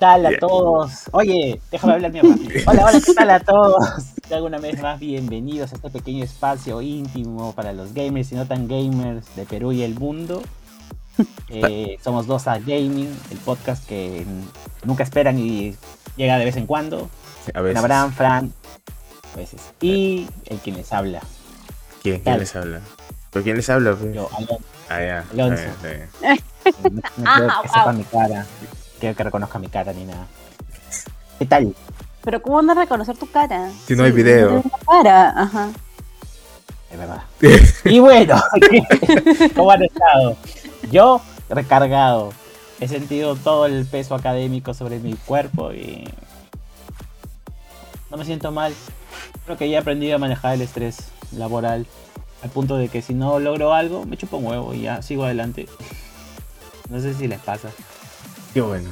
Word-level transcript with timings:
Hola, 0.02 0.14
hola, 0.14 0.20
¿qué 0.22 0.24
tal 0.24 0.26
a 0.26 0.38
todos? 0.38 0.92
Oye, 1.12 1.60
déjame 1.70 1.92
hablar 1.92 2.10
mierda. 2.12 2.34
Hola, 2.66 2.86
hola, 2.86 3.00
¿qué 3.04 3.12
tal 3.12 3.30
a 3.30 3.40
todos? 3.40 3.84
Alguna 4.32 4.58
vez 4.58 4.80
más 4.80 4.98
bienvenidos 4.98 5.72
a 5.72 5.76
este 5.76 5.90
pequeño 5.90 6.24
espacio 6.24 6.80
íntimo 6.80 7.54
para 7.54 7.74
los 7.74 7.92
gamers 7.92 8.32
y 8.32 8.36
no 8.36 8.46
tan 8.46 8.66
gamers 8.66 9.26
de 9.36 9.44
Perú 9.44 9.72
y 9.72 9.82
el 9.82 9.94
mundo. 9.98 10.42
Eh, 11.50 11.98
somos 12.02 12.26
dos 12.26 12.46
a 12.46 12.58
Gaming, 12.58 13.14
el 13.30 13.36
podcast 13.38 13.86
que 13.86 14.24
nunca 14.84 15.02
esperan 15.02 15.38
y 15.38 15.76
llega 16.16 16.38
de 16.38 16.46
vez 16.46 16.56
en 16.56 16.64
cuando. 16.64 17.10
A 17.52 17.60
veces. 17.60 17.78
Abraham, 17.78 18.12
Fran, 18.14 18.52
a 19.34 19.36
veces. 19.36 19.60
Y 19.82 20.28
el 20.46 20.58
quien 20.58 20.76
les 20.76 20.90
habla. 20.94 21.20
¿Quién, 22.02 22.20
quién 22.20 22.38
les 22.38 22.56
habla? 22.56 22.80
¿Pero 23.30 23.42
quién 23.42 23.56
les 23.56 23.68
habla? 23.68 23.94
Pues? 23.96 24.14
Yo, 24.14 24.30
Alonso. 24.32 24.64
Ah, 24.88 25.02
ya. 25.02 25.24
Alonso. 25.32 25.62
Está 25.62 25.88
bien, 25.88 26.02
está 26.02 26.28
bien. 26.30 26.40
No, 27.16 27.24
no 27.24 27.34
quiero 27.34 27.62
que 27.62 27.68
sepa 27.68 27.92
mi 27.92 28.04
cara. 28.04 28.46
Quiero 29.00 29.16
que 29.16 29.24
reconozca 29.24 29.58
mi 29.58 29.68
cara 29.68 29.94
ni 29.94 30.04
nada. 30.04 30.26
¿Qué 31.38 31.46
tal? 31.46 31.74
Pero 32.22 32.42
¿cómo 32.42 32.56
van 32.56 32.68
a 32.68 32.74
reconocer 32.74 33.16
tu 33.16 33.30
cara? 33.30 33.70
Si 33.86 33.96
no 33.96 34.04
hay 34.04 34.12
video. 34.12 34.62
no 34.62 34.62
cara, 34.86 35.30
ajá. 35.34 35.70
Es 36.90 36.98
verdad. 36.98 37.22
Y 37.84 37.98
bueno, 38.00 38.36
¿cómo 39.56 39.70
han 39.70 39.84
estado? 39.84 40.36
Yo 40.90 41.22
recargado. 41.48 42.32
He 42.78 42.88
sentido 42.88 43.36
todo 43.36 43.66
el 43.66 43.86
peso 43.86 44.14
académico 44.14 44.74
sobre 44.74 44.98
mi 44.98 45.14
cuerpo 45.14 45.72
y 45.72 46.06
no 48.10 48.18
me 48.18 48.24
siento 48.26 48.52
mal. 48.52 48.74
Creo 49.46 49.56
que 49.56 49.70
ya 49.70 49.78
he 49.78 49.80
aprendido 49.80 50.16
a 50.16 50.18
manejar 50.18 50.54
el 50.54 50.62
estrés 50.62 51.08
laboral 51.32 51.86
al 52.42 52.50
punto 52.50 52.76
de 52.76 52.88
que 52.88 53.00
si 53.00 53.14
no 53.14 53.38
logro 53.38 53.72
algo 53.72 54.04
me 54.04 54.16
chupo 54.16 54.38
un 54.38 54.46
huevo 54.46 54.74
y 54.74 54.82
ya 54.82 55.00
sigo 55.00 55.24
adelante. 55.24 55.66
No 56.90 57.00
sé 57.00 57.14
si 57.14 57.28
les 57.28 57.40
pasa. 57.40 57.70
Qué 58.52 58.60
bueno. 58.60 58.90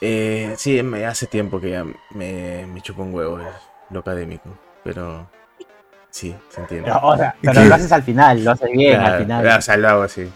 Eh, 0.00 0.54
sí, 0.56 0.82
me 0.82 1.04
hace 1.06 1.26
tiempo 1.26 1.60
que 1.60 1.70
ya 1.70 1.84
me, 2.10 2.66
me 2.66 2.80
chupo 2.80 3.02
un 3.02 3.14
huevo 3.14 3.38
lo 3.90 4.00
académico. 4.00 4.48
Pero 4.84 5.28
sí, 6.10 6.34
se 6.50 6.60
entiende. 6.60 6.90
Pero, 6.90 7.06
o 7.06 7.16
sea, 7.16 7.34
pero 7.40 7.64
lo 7.64 7.74
haces 7.74 7.92
al 7.92 8.02
final, 8.02 8.44
lo 8.44 8.50
haces 8.52 8.70
bien 8.72 8.98
Claro, 8.98 9.14
al 9.14 9.22
final. 9.22 9.46
O 9.58 9.62
sea, 9.62 9.76
lo 9.76 9.88
hago 9.88 10.02
así. 10.02 10.28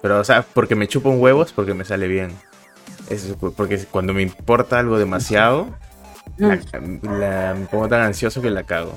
Pero, 0.00 0.18
o 0.20 0.24
sea, 0.24 0.42
porque 0.42 0.74
me 0.74 0.88
chupo 0.88 1.10
un 1.10 1.20
huevo 1.20 1.42
es 1.42 1.52
porque 1.52 1.74
me 1.74 1.84
sale 1.84 2.08
bien. 2.08 2.32
Es 3.10 3.34
porque 3.56 3.78
cuando 3.90 4.14
me 4.14 4.22
importa 4.22 4.78
algo 4.78 4.98
demasiado, 4.98 5.68
la- 6.38 6.58
la- 7.02 7.54
me 7.54 7.66
pongo 7.66 7.88
tan 7.88 8.00
ansioso 8.00 8.40
que 8.40 8.50
la 8.50 8.62
cago. 8.64 8.94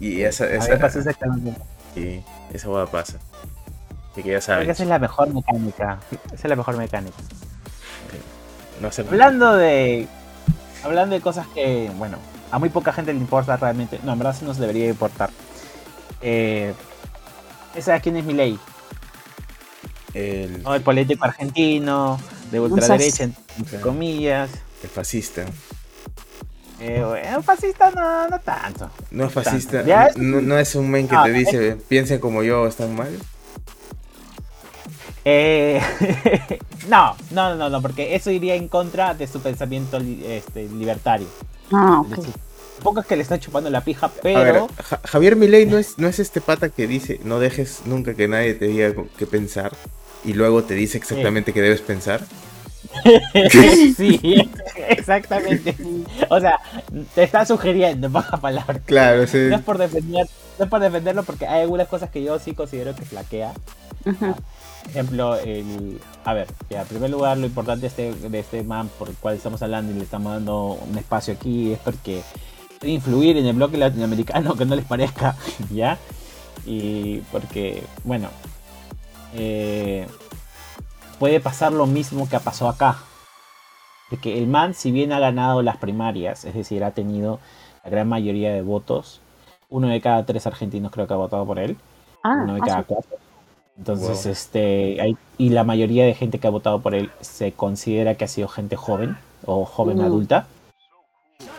Y 0.00 0.22
esa, 0.22 0.44
A 0.44 0.48
mí 0.48 0.52
me 0.58 0.64
esa, 0.64 0.78
pasa 0.78 0.98
exactamente. 0.98 1.54
y 1.96 2.22
esa 2.52 2.68
boda 2.68 2.86
pasa. 2.86 3.18
Así 4.14 4.22
que 4.22 4.28
ya 4.30 4.38
Creo 4.38 4.38
que 4.38 4.40
sabes. 4.40 4.68
esa 4.68 4.82
es 4.84 4.88
la 4.88 4.98
mejor 5.00 5.34
mecánica. 5.34 5.98
Esa 6.26 6.34
es 6.34 6.44
la 6.44 6.54
mejor 6.54 6.76
mecánica. 6.76 7.16
No 8.80 8.88
Hablando 9.08 9.56
de. 9.56 10.06
Hablando 10.84 11.16
de 11.16 11.20
cosas 11.20 11.48
que, 11.48 11.90
bueno, 11.96 12.18
a 12.52 12.58
muy 12.60 12.68
poca 12.68 12.92
gente 12.92 13.12
le 13.12 13.18
importa 13.18 13.56
realmente. 13.56 13.98
No, 14.04 14.12
en 14.12 14.18
verdad 14.20 14.36
sí 14.38 14.44
nos 14.44 14.58
debería 14.58 14.88
importar. 14.88 15.30
Eh, 16.22 16.72
¿Esa 17.74 17.98
quién 17.98 18.16
es 18.16 18.24
mi 18.24 18.34
ley? 18.34 18.56
el, 20.12 20.62
El 20.64 20.82
político 20.82 21.24
argentino, 21.24 22.20
de 22.52 22.60
ultraderecha, 22.60 23.24
entre 23.58 23.80
comillas. 23.80 24.50
el 24.82 24.90
fascista. 24.90 25.44
Eh, 26.78 27.02
bueno, 27.04 27.42
fascista 27.42 27.90
no, 27.90 28.28
no 28.28 28.38
tanto. 28.40 28.90
No 29.10 29.24
es 29.26 29.32
fascista. 29.32 29.82
No, 30.16 30.40
no 30.40 30.58
es 30.58 30.74
un 30.76 30.88
men 30.88 31.08
que 31.08 31.14
No, 31.16 31.24
te 31.24 31.32
dice, 31.32 31.76
piensen 31.88 32.20
como 32.20 32.44
yo, 32.44 32.66
están 32.68 32.94
mal. 32.94 33.18
Eh, 35.24 35.80
no, 36.88 37.16
no, 37.30 37.54
no, 37.54 37.70
no, 37.70 37.80
porque 37.82 38.14
eso 38.14 38.30
iría 38.30 38.54
en 38.54 38.68
contra 38.68 39.14
de 39.14 39.26
su 39.26 39.40
pensamiento 39.40 39.98
li- 39.98 40.22
este, 40.26 40.68
libertario. 40.68 41.26
Ah, 41.72 42.02
Tampoco 42.76 43.00
es 43.00 43.06
que 43.06 43.16
le 43.16 43.22
está 43.22 43.38
chupando 43.38 43.70
la 43.70 43.80
pija, 43.82 44.06
A 44.06 44.42
ver, 44.42 44.52
pero 44.52 44.68
Ja- 44.82 45.00
Javier 45.04 45.36
Milei 45.36 45.64
no 45.64 45.78
es, 45.78 45.98
no 45.98 46.08
es 46.08 46.18
este 46.18 46.40
pata 46.40 46.68
que 46.68 46.86
dice, 46.86 47.20
no 47.24 47.38
dejes 47.38 47.82
nunca 47.86 48.14
que 48.14 48.28
nadie 48.28 48.54
te 48.54 48.66
diga 48.66 48.92
qué 49.16 49.26
pensar. 49.26 49.72
Y 50.24 50.32
luego 50.34 50.64
te 50.64 50.74
dice 50.74 50.98
exactamente 50.98 51.52
qué 51.52 51.62
debes 51.62 51.80
pensar. 51.80 52.22
sí, 53.96 54.50
exactamente. 54.88 55.74
O 56.30 56.40
sea, 56.40 56.58
te 57.14 57.22
está 57.22 57.46
sugiriendo, 57.46 58.06
en 58.08 58.12
pocas 58.12 58.40
palabras. 58.40 58.80
Claro, 58.84 59.26
sí. 59.26 59.38
No 59.48 59.56
es 59.56 59.62
por 59.62 59.78
defender, 59.78 60.26
no 60.58 60.64
es 60.64 60.70
por 60.70 60.80
defenderlo 60.80 61.22
porque 61.22 61.46
hay 61.46 61.62
algunas 61.62 61.88
cosas 61.88 62.10
que 62.10 62.22
yo 62.22 62.38
sí 62.38 62.54
considero 62.54 62.94
que 62.94 63.04
flaquea. 63.04 63.52
Ajá. 64.04 64.34
Ejemplo, 64.88 65.36
el. 65.36 66.00
A 66.24 66.34
ver, 66.34 66.46
ya, 66.70 66.82
en 66.82 66.88
primer 66.88 67.10
lugar, 67.10 67.36
lo 67.36 67.46
importante 67.46 67.82
de 67.82 67.86
este, 67.88 68.28
de 68.28 68.38
este 68.38 68.62
man 68.62 68.88
por 68.98 69.08
el 69.08 69.16
cual 69.16 69.34
estamos 69.34 69.62
hablando 69.62 69.92
y 69.92 69.96
le 69.96 70.04
estamos 70.04 70.32
dando 70.32 70.78
un 70.86 70.96
espacio 70.96 71.34
aquí 71.34 71.72
es 71.72 71.78
porque 71.78 72.22
puede 72.78 72.92
influir 72.92 73.36
en 73.36 73.46
el 73.46 73.54
bloque 73.54 73.76
latinoamericano, 73.76 74.54
que 74.54 74.64
no 74.64 74.76
les 74.76 74.84
parezca, 74.84 75.36
¿ya? 75.70 75.98
Y 76.64 77.18
porque, 77.32 77.82
bueno, 78.04 78.28
eh, 79.34 80.06
puede 81.18 81.40
pasar 81.40 81.72
lo 81.72 81.86
mismo 81.86 82.28
que 82.28 82.38
pasó 82.40 82.68
acá. 82.68 82.98
De 84.10 84.18
que 84.18 84.38
el 84.38 84.46
man, 84.46 84.74
si 84.74 84.92
bien 84.92 85.12
ha 85.12 85.18
ganado 85.18 85.62
las 85.62 85.78
primarias, 85.78 86.44
es 86.44 86.54
decir, 86.54 86.84
ha 86.84 86.92
tenido 86.92 87.40
la 87.82 87.90
gran 87.90 88.08
mayoría 88.08 88.52
de 88.52 88.62
votos, 88.62 89.20
uno 89.70 89.88
de 89.88 90.00
cada 90.00 90.24
tres 90.24 90.46
argentinos 90.46 90.92
creo 90.92 91.06
que 91.06 91.14
ha 91.14 91.16
votado 91.16 91.44
por 91.46 91.58
él 91.58 91.76
Ah, 92.24 92.40
uno 92.42 92.54
de 92.54 92.60
ah, 92.62 92.66
cada 92.66 92.82
cuatro. 92.84 93.18
Entonces, 93.76 94.24
Wow. 94.24 94.32
este, 94.32 95.00
hay, 95.00 95.16
y 95.36 95.50
la 95.50 95.64
mayoría 95.64 96.04
de 96.04 96.14
gente 96.14 96.38
que 96.38 96.46
ha 96.46 96.50
votado 96.50 96.80
por 96.80 96.94
él 96.94 97.10
se 97.20 97.52
considera 97.52 98.14
que 98.14 98.24
ha 98.24 98.28
sido 98.28 98.48
gente 98.48 98.76
joven 98.76 99.16
o 99.44 99.64
joven 99.64 99.98
Mm. 99.98 100.02
adulta. 100.02 100.46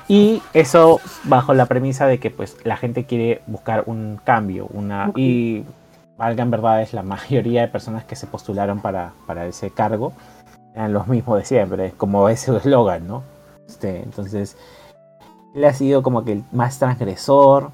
Y 0.07 0.41
eso 0.53 1.01
bajo 1.23 1.53
la 1.53 1.65
premisa 1.65 2.05
de 2.07 2.19
que 2.19 2.29
pues 2.31 2.57
la 2.63 2.77
gente 2.77 3.05
quiere 3.05 3.41
buscar 3.47 3.83
un 3.87 4.19
cambio, 4.23 4.67
una 4.71 5.11
y 5.15 5.63
valga 6.17 6.43
en 6.43 6.51
verdad 6.51 6.81
es 6.81 6.93
la 6.93 7.03
mayoría 7.03 7.61
de 7.61 7.67
personas 7.67 8.05
que 8.05 8.15
se 8.15 8.27
postularon 8.27 8.79
para, 8.81 9.13
para 9.27 9.45
ese 9.47 9.71
cargo 9.71 10.13
eran 10.75 10.93
los 10.93 11.07
mismos 11.07 11.37
de 11.39 11.45
siempre, 11.45 11.91
como 11.97 12.27
ese 12.29 12.55
eslogan, 12.55 13.07
¿no? 13.07 13.23
Este, 13.67 14.03
entonces, 14.03 14.57
él 15.55 15.63
ha 15.63 15.73
sido 15.73 16.03
como 16.03 16.25
que 16.25 16.33
el 16.33 16.43
más 16.51 16.79
transgresor, 16.79 17.71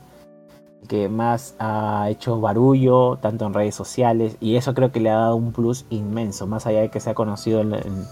que 0.91 1.07
más 1.07 1.55
ha 1.57 2.07
hecho 2.09 2.41
barullo, 2.41 3.15
tanto 3.21 3.45
en 3.45 3.53
redes 3.53 3.73
sociales, 3.75 4.35
y 4.41 4.57
eso 4.57 4.73
creo 4.73 4.91
que 4.91 4.99
le 4.99 5.09
ha 5.09 5.15
dado 5.15 5.37
un 5.37 5.53
plus 5.53 5.85
inmenso, 5.89 6.47
más 6.47 6.67
allá 6.67 6.81
de 6.81 6.89
que 6.89 6.99
se 6.99 7.09
ha 7.09 7.13
conocido 7.13 7.61
en 7.61 7.69
la, 7.69 7.77
en- 7.77 8.05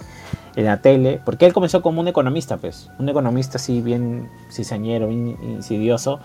en 0.56 0.64
la 0.66 0.82
tele, 0.82 1.20
porque 1.26 1.46
él 1.46 1.52
comenzó 1.52 1.82
como 1.82 2.00
un 2.00 2.08
economista, 2.08 2.56
pues, 2.56 2.90
un 2.98 3.10
economista 3.10 3.58
así 3.58 3.82
bien 3.82 4.30
cizañero, 4.50 5.08
bien 5.10 5.36
insidioso, 5.44 6.22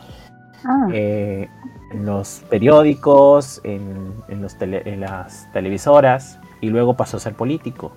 Ah, 0.64 0.86
eh, 0.92 1.48
en 1.90 2.06
los 2.06 2.42
periódicos, 2.48 3.60
en, 3.64 4.14
en 4.28 4.40
los 4.40 4.56
tele- 4.56 4.82
en 4.86 5.00
las 5.00 5.50
televisoras, 5.52 6.38
y 6.60 6.68
luego 6.70 6.94
pasó 6.94 7.16
a 7.16 7.20
ser 7.20 7.34
político. 7.34 7.90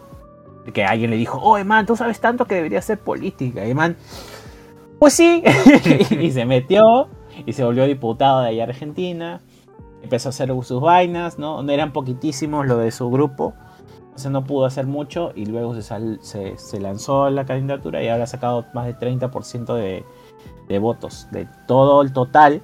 Que 0.73 0.83
alguien 0.83 1.11
le 1.11 1.15
dijo, 1.17 1.37
oh, 1.43 1.63
man, 1.63 1.85
tú 1.85 1.95
sabes 1.95 2.19
tanto 2.19 2.45
que 2.45 2.55
deberías 2.55 2.83
ser 2.85 2.97
política. 2.97 3.65
Y 3.67 3.73
man, 3.75 3.95
pues 4.99 5.13
sí, 5.13 5.43
y 6.19 6.31
se 6.31 6.43
metió 6.45 7.07
y 7.45 7.53
se 7.53 7.63
volvió 7.63 7.85
diputado 7.85 8.41
de 8.41 8.49
allá 8.49 8.63
Argentina. 8.63 9.41
Empezó 10.03 10.29
a 10.29 10.31
hacer 10.31 10.49
sus 10.63 10.81
vainas, 10.81 11.37
¿no? 11.39 11.67
Eran 11.69 11.91
poquitísimos 11.93 12.65
lo 12.67 12.77
de 12.77 12.91
su 12.91 13.09
grupo. 13.09 13.53
Entonces 13.99 14.31
no 14.31 14.43
pudo 14.45 14.65
hacer 14.65 14.87
mucho 14.87 15.31
y 15.35 15.45
luego 15.45 15.75
se, 15.75 15.81
sal- 15.83 16.19
se, 16.21 16.57
se 16.57 16.79
lanzó 16.79 17.29
la 17.29 17.45
candidatura 17.45 18.01
y 18.03 18.07
ahora 18.07 18.23
ha 18.23 18.27
sacado 18.27 18.65
más 18.73 18.85
de 18.87 18.95
30% 18.95 19.75
de, 19.75 20.03
de 20.67 20.79
votos, 20.79 21.27
de 21.31 21.47
todo 21.67 22.01
el 22.01 22.13
total 22.13 22.61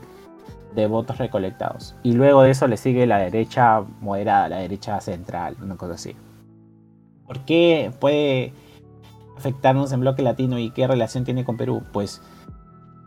de 0.73 0.87
votos 0.87 1.19
recolectados. 1.19 1.95
Y 2.01 2.13
luego 2.13 2.41
de 2.41 2.49
eso 2.51 2.67
le 2.67 2.77
sigue 2.77 3.05
la 3.05 3.19
derecha 3.19 3.83
moderada, 4.01 4.49
la 4.49 4.57
derecha 4.57 4.99
central, 5.01 5.55
una 5.61 5.75
cosa 5.75 5.93
así. 5.93 6.15
¿Por 7.27 7.39
qué 7.41 7.91
puede 7.99 8.53
afectarnos 9.37 9.91
en 9.91 9.99
bloque 9.99 10.23
latino 10.23 10.57
y 10.57 10.71
qué 10.71 10.87
relación 10.87 11.23
tiene 11.23 11.45
con 11.45 11.57
Perú? 11.57 11.83
Pues 11.93 12.21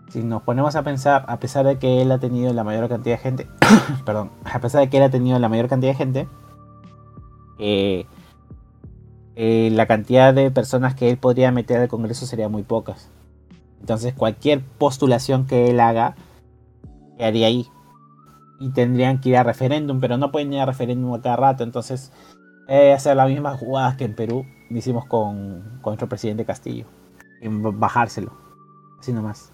si 0.08 0.23
nos 0.23 0.43
ponemos 0.43 0.76
a 0.76 0.82
pensar, 0.82 1.25
a 1.29 1.38
pesar 1.38 1.67
de 1.67 1.79
que 1.79 2.03
él 2.03 2.12
ha 2.12 2.19
tenido 2.19 2.53
la 2.53 2.64
mayor 2.64 2.88
cantidad 2.88 3.17
de 3.17 3.23
gente, 3.23 3.47
perdón, 4.05 4.31
a 4.44 4.61
pesar 4.61 4.81
de 4.81 4.88
que 4.88 4.99
él 4.99 5.03
ha 5.03 5.11
tenido 5.11 5.38
la 5.38 5.49
mayor 5.49 5.69
cantidad 5.69 5.93
de 5.93 5.99
gente, 5.99 6.29
eh, 7.58 8.06
eh, 9.35 9.70
la 9.73 9.87
cantidad 9.87 10.32
de 10.32 10.50
personas 10.50 10.94
que 10.94 11.11
él 11.11 11.19
podría 11.19 11.53
meter 11.53 11.81
al 11.81 11.88
Congreso 11.88 12.26
sería 12.26 12.49
muy 12.49 12.62
pocas. 12.62 13.11
Entonces 13.81 14.14
cualquier 14.14 14.62
postulación 14.62 15.47
que 15.47 15.70
él 15.70 15.81
haga 15.81 16.17
quedaría 17.19 17.47
ahí. 17.47 17.67
Y 18.59 18.70
tendrían 18.70 19.20
que 19.20 19.31
ir 19.31 19.37
a 19.37 19.43
referéndum, 19.43 20.00
pero 20.00 20.17
no 20.17 20.32
pueden 20.32 20.52
ir 20.52 20.61
a 20.61 20.67
referéndum 20.67 21.12
a 21.12 21.20
cada 21.20 21.37
rato. 21.37 21.62
Entonces, 21.62 22.11
eh, 22.69 22.94
hacer 22.94 23.14
las 23.14 23.29
mismas 23.29 23.61
jugadas 23.61 23.97
que 23.97 24.05
en 24.05 24.14
Perú 24.14 24.47
hicimos 24.70 25.05
con, 25.05 25.79
con 25.82 25.93
nuestro 25.93 26.09
presidente 26.09 26.47
Castillo. 26.47 26.87
Bajárselo. 27.43 28.32
Así 28.99 29.12
nomás. 29.12 29.52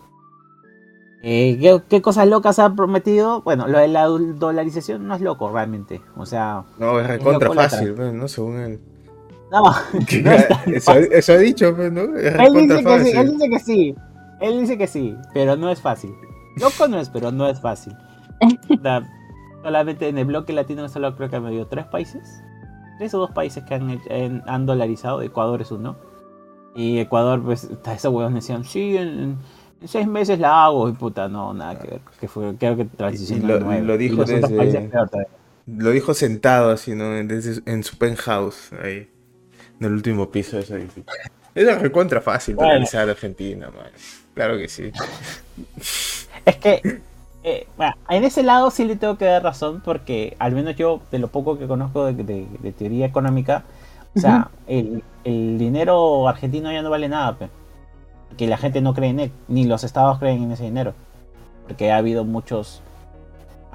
Eh, 1.24 1.56
¿qué, 1.60 1.80
qué 1.88 2.02
cosas 2.02 2.26
locas 2.26 2.58
ha 2.58 2.74
prometido? 2.74 3.42
Bueno, 3.42 3.68
lo 3.68 3.78
de 3.78 3.86
la 3.88 4.06
dolarización 4.06 5.06
no 5.06 5.14
es 5.14 5.20
loco 5.20 5.50
realmente. 5.52 6.00
O 6.16 6.26
sea, 6.26 6.64
No, 6.78 6.98
es 6.98 7.06
recontra 7.06 7.52
fácil, 7.52 7.94
pues, 7.94 8.12
¿no? 8.12 8.26
Según 8.28 8.56
él. 8.58 8.80
No, 9.52 9.62
no 10.24 10.30
es 10.32 10.48
tan 10.48 10.74
eso, 10.74 10.92
fácil. 10.92 11.08
eso 11.12 11.32
ha 11.32 11.38
dicho, 11.38 11.76
pues, 11.76 11.92
¿no? 11.92 12.16
Es 12.16 12.34
Él 12.34 12.52
dice, 12.54 12.68
que 12.68 12.78
sí, 12.78 12.82
fácil. 12.84 13.16
él 13.16 13.30
dice 13.32 13.50
que 13.50 13.58
sí. 13.60 13.94
Él 14.40 14.60
dice 14.60 14.78
que 14.78 14.86
sí, 14.88 15.16
pero 15.32 15.54
no 15.56 15.70
es 15.70 15.80
fácil. 15.80 16.12
Loco 16.60 16.88
no 16.88 16.98
es, 16.98 17.08
pero 17.08 17.30
no 17.30 17.46
es 17.48 17.60
fácil. 17.60 17.94
La- 18.82 19.08
solamente 19.62 20.08
en 20.08 20.18
el 20.18 20.24
bloque 20.24 20.52
latino 20.52 20.88
solo 20.88 21.14
creo 21.14 21.30
que 21.30 21.36
han 21.36 21.46
habido 21.46 21.66
tres 21.68 21.86
países. 21.86 22.42
Tres 22.98 23.14
o 23.14 23.18
dos 23.18 23.30
países 23.30 23.62
que 23.62 23.74
han, 23.74 24.00
en- 24.06 24.42
han 24.48 24.66
dolarizado. 24.66 25.22
Ecuador 25.22 25.62
es 25.62 25.70
uno. 25.70 25.96
Y 26.74 26.98
Ecuador, 26.98 27.40
pues, 27.44 27.68
hasta 27.70 27.94
esos 27.94 28.12
huevos 28.12 28.34
decían, 28.34 28.64
sí, 28.64 28.96
en, 28.96 29.08
en 29.08 29.38
seis 29.86 30.06
meses 30.06 30.38
la 30.38 30.64
hago. 30.64 30.88
Y 30.88 30.92
puta, 30.92 31.28
no, 31.28 31.52
nada 31.54 31.78
que 31.78 31.88
ver. 31.88 32.00
Que 32.20 32.28
fue, 32.28 32.54
creo 32.56 32.76
que 32.76 32.84
transicionó 32.84 33.44
Y 33.76 33.80
lo- 33.82 33.96
dijo 33.98 34.24
desde-. 34.24 34.88
Lo 35.66 35.90
dijo 35.90 36.12
sentado 36.14 36.70
así, 36.70 36.94
¿no? 36.94 37.10
Desde- 37.10 37.62
en 37.70 37.84
su 37.84 37.96
penthouse, 37.96 38.72
ahí. 38.82 39.08
En 39.80 39.86
el 39.86 39.92
último 39.92 40.30
piso 40.30 40.56
de 40.56 40.62
ese 40.62 40.74
edificio. 40.76 41.04
Es 41.54 41.80
recontra 41.80 42.20
fácil 42.20 42.54
Bueno. 42.56 42.70
analizar 42.72 43.08
Argentina, 43.08 43.66
man. 43.68 43.90
Claro 44.34 44.56
que 44.56 44.68
sí. 44.68 44.90
Es 46.44 46.56
que 46.56 47.00
eh, 47.44 47.66
bueno, 47.76 47.94
en 48.08 48.24
ese 48.24 48.42
lado 48.42 48.70
sí 48.70 48.84
le 48.84 48.96
tengo 48.96 49.16
que 49.18 49.24
dar 49.26 49.42
razón 49.42 49.80
porque 49.84 50.36
al 50.38 50.52
menos 50.52 50.74
yo 50.76 51.00
de 51.10 51.18
lo 51.18 51.28
poco 51.28 51.58
que 51.58 51.66
conozco 51.66 52.06
de, 52.06 52.14
de- 52.14 52.46
de 52.60 52.72
teoría 52.72 53.06
económica, 53.06 53.64
o 54.16 54.20
sea, 54.20 54.50
el, 54.66 55.02
el 55.24 55.58
dinero 55.58 56.28
argentino 56.28 56.70
ya 56.72 56.82
no 56.82 56.90
vale 56.90 57.08
nada, 57.08 57.36
pe. 57.38 57.48
Porque 58.32 58.46
la 58.46 58.56
gente 58.56 58.80
no 58.80 58.94
cree 58.94 59.10
en 59.10 59.20
él, 59.20 59.32
ni 59.46 59.64
los 59.66 59.84
estados 59.84 60.18
creen 60.18 60.42
en 60.44 60.52
ese 60.52 60.64
dinero, 60.64 60.94
porque 61.66 61.92
ha 61.92 61.98
habido 61.98 62.24
muchos, 62.24 62.80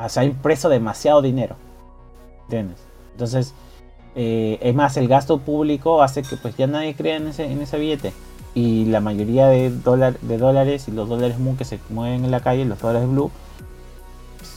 o 0.03 0.09
sea, 0.09 0.23
ha 0.23 0.25
impreso 0.25 0.67
demasiado 0.67 1.21
dinero, 1.21 1.55
¿entiendes? 2.45 2.79
Entonces, 3.11 3.53
eh, 4.15 4.57
es 4.59 4.73
más, 4.73 4.97
el 4.97 5.07
gasto 5.07 5.37
público 5.37 6.01
hace 6.01 6.23
que 6.23 6.37
pues 6.37 6.57
ya 6.57 6.65
nadie 6.65 6.95
crea 6.95 7.17
en 7.17 7.27
ese, 7.27 7.45
en 7.45 7.61
ese 7.61 7.77
billete 7.77 8.13
y 8.55 8.85
la 8.85 8.99
mayoría 8.99 9.45
de, 9.45 9.69
dólar, 9.69 10.19
de 10.21 10.39
dólares 10.39 10.87
y 10.87 10.91
los 10.91 11.07
dólares 11.07 11.37
moon 11.37 11.55
que 11.55 11.63
se 11.63 11.79
mueven 11.89 12.25
en 12.25 12.31
la 12.31 12.39
calle, 12.39 12.65
los 12.65 12.79
dólares 12.79 13.07
blue, 13.07 13.29
pues, 14.39 14.55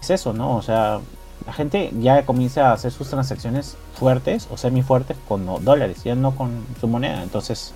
es 0.00 0.10
eso, 0.10 0.32
¿no? 0.32 0.56
O 0.56 0.62
sea, 0.62 1.00
la 1.44 1.52
gente 1.52 1.90
ya 1.98 2.24
comienza 2.24 2.70
a 2.70 2.74
hacer 2.74 2.92
sus 2.92 3.08
transacciones 3.08 3.76
fuertes 3.98 4.46
o 4.52 4.56
semi 4.56 4.82
fuertes 4.82 5.16
con 5.26 5.44
dólares, 5.64 6.04
ya 6.04 6.14
no 6.14 6.36
con 6.36 6.64
su 6.80 6.86
moneda. 6.86 7.24
Entonces, 7.24 7.74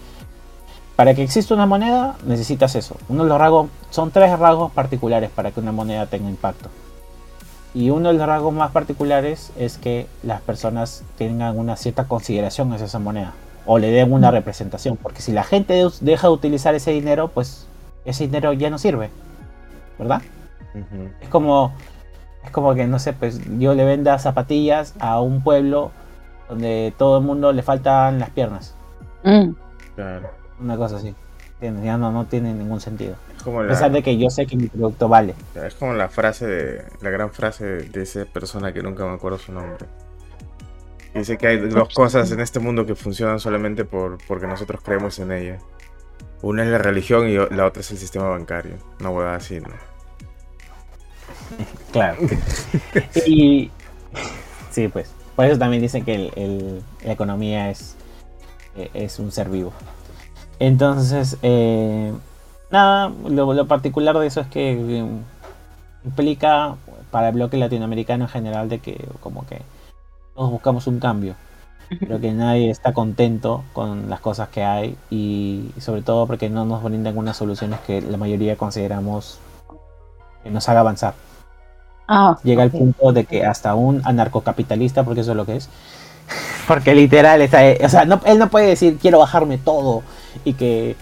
para 0.99 1.15
que 1.15 1.23
exista 1.23 1.55
una 1.55 1.65
moneda, 1.65 2.17
necesitas 2.27 2.75
eso. 2.75 2.97
Uno 3.09 3.23
de 3.23 3.29
los 3.29 3.39
rasgos, 3.39 3.69
son 3.91 4.11
tres 4.11 4.37
rasgos 4.37 4.73
particulares 4.73 5.31
para 5.31 5.53
que 5.53 5.61
una 5.61 5.71
moneda 5.71 6.07
tenga 6.07 6.29
impacto. 6.29 6.71
Y 7.73 7.91
uno 7.91 8.09
de 8.09 8.15
los 8.19 8.27
rasgos 8.27 8.53
más 8.53 8.73
particulares 8.73 9.53
es 9.57 9.79
que 9.79 10.09
las 10.25 10.41
personas 10.41 11.05
tengan 11.17 11.57
una 11.57 11.77
cierta 11.77 12.09
consideración 12.09 12.73
hacia 12.73 12.87
esa 12.87 12.99
moneda 12.99 13.33
o 13.65 13.79
le 13.79 13.93
den 13.93 14.13
una 14.13 14.33
representación, 14.33 14.97
porque 14.97 15.23
si 15.23 15.31
la 15.31 15.45
gente 15.45 15.75
de- 15.75 15.89
deja 16.01 16.27
de 16.27 16.33
utilizar 16.33 16.75
ese 16.75 16.91
dinero, 16.91 17.29
pues 17.29 17.69
ese 18.05 18.25
dinero 18.27 18.53
ya 18.55 18.69
no 18.69 18.79
sirve, 18.79 19.11
¿verdad? 20.01 20.21
Es 21.21 21.29
como, 21.29 21.75
es 22.45 22.51
como 22.51 22.75
que, 22.75 22.89
no 22.89 22.99
sé, 22.99 23.13
pues 23.13 23.41
yo 23.61 23.75
le 23.75 23.85
venda 23.85 24.19
zapatillas 24.19 24.95
a 24.99 25.21
un 25.21 25.43
pueblo 25.45 25.93
donde 26.49 26.93
todo 26.99 27.19
el 27.19 27.25
mundo 27.25 27.53
le 27.53 27.63
faltan 27.63 28.19
las 28.19 28.31
piernas, 28.31 28.75
Mm. 29.23 29.51
Claro. 29.95 30.31
Una 30.61 30.77
cosa 30.77 30.97
así. 30.97 31.15
Ya 31.61 31.97
no, 31.99 32.13
no 32.13 32.25
tiene 32.27 32.55
ningún 32.55 32.81
sentido. 32.81 33.17
A 33.45 33.67
pesar 33.67 33.91
de 33.91 34.03
que 34.03 34.17
yo 34.17 34.31
sé 34.31 34.47
que 34.47 34.57
mi 34.57 34.69
producto 34.69 35.09
vale. 35.09 35.35
es 35.57 35.75
como 35.75 35.93
la 35.93 36.09
frase 36.09 36.47
de. 36.47 36.85
La 37.01 37.11
gran 37.11 37.31
frase 37.33 37.65
de, 37.65 38.03
esa 38.03 38.25
persona 38.27 38.73
que 38.73 38.81
nunca 38.83 39.05
me 39.05 39.15
acuerdo 39.15 39.39
su 39.39 39.53
nombre. 39.53 39.87
Dice 41.15 41.37
que 41.37 41.49
hay 41.49 41.59
dos 41.59 41.89
cosas 41.95 42.31
en 42.31 42.39
este 42.39 42.61
mundo 42.61 42.87
que 42.87 42.95
funcionan 42.95 43.41
solamente 43.41 43.85
por, 43.85 44.19
porque 44.29 44.47
nosotros 44.47 44.81
creemos 44.85 45.19
en 45.19 45.33
ellas. 45.33 45.63
Una 46.43 46.63
es 46.63 46.69
la 46.69 46.79
religión 46.79 47.29
y 47.29 47.35
la 47.35 47.67
otra 47.67 47.81
es 47.81 47.91
el 47.91 47.99
sistema 47.99 48.29
bancario. 48.29 48.77
Una 49.01 49.11
huevada 49.11 49.37
así, 49.37 49.59
¿no? 49.59 49.69
Claro. 51.93 52.19
y 53.27 53.71
sí, 54.71 54.89
pues. 54.89 55.11
Por 55.35 55.47
eso 55.47 55.59
también 55.59 55.83
dicen 55.83 56.05
que 56.05 56.15
el- 56.15 56.33
el- 56.37 56.83
la 57.05 57.13
economía 57.13 57.71
es, 57.71 57.97
eh, 58.77 58.91
es 58.95 59.19
un 59.19 59.33
ser 59.33 59.49
vivo. 59.49 59.73
Entonces, 60.59 61.39
eh, 61.43 62.13
nada, 62.71 63.13
lo, 63.29 63.53
lo 63.55 63.69
particular 63.69 64.19
de 64.19 64.27
eso 64.27 64.41
es 64.41 64.49
que 64.49 64.73
eh, 65.01 65.07
implica 66.05 66.77
para 67.11 67.29
el 67.29 67.35
bloque 67.35 67.57
latinoamericano 67.57 68.25
en 68.25 68.31
general 68.31 68.69
de 68.69 68.81
que 68.81 69.09
como 69.21 69.47
que 69.47 69.63
todos 70.35 70.51
buscamos 70.51 70.87
un 70.87 71.01
cambio. 71.01 71.37
Creo 72.07 72.21
que 72.21 72.33
nadie 72.33 72.71
está 72.71 72.93
contento 72.95 73.65
con 73.73 74.11
las 74.11 74.21
cosas 74.21 74.49
que 74.51 74.65
hay 74.65 74.97
y 75.11 75.73
sobre 75.79 76.03
todo 76.03 76.27
porque 76.27 76.51
no 76.51 76.65
nos 76.67 76.83
brindan 76.83 77.19
unas 77.19 77.37
soluciones 77.37 77.81
que 77.81 78.03
la 78.03 78.17
mayoría 78.19 78.57
consideramos 78.57 79.41
que 80.43 80.51
nos 80.51 80.69
haga 80.69 80.81
avanzar 80.81 81.15
Ah, 82.09 82.37
llega 82.43 82.63
al 82.63 82.73
ok. 82.73 82.75
punto 82.75 83.13
de 83.13 83.27
que 83.27 83.45
hasta 83.45 83.75
un 83.75 84.01
anarcocapitalista, 84.05 85.05
porque 85.05 85.21
eso 85.23 85.33
es 85.33 85.37
lo 85.37 85.47
que 85.47 85.57
es, 85.57 85.69
porque 86.69 86.95
literal, 86.95 87.41
está, 87.43 87.61
o 87.85 87.89
sea, 87.89 88.05
no- 88.05 88.21
él 88.25 88.39
no 88.39 88.49
puede 88.51 88.67
decir 88.69 88.99
quiero 89.01 89.19
bajarme 89.19 89.59
todo 89.59 90.03
y 90.45 90.55
que 90.55 90.97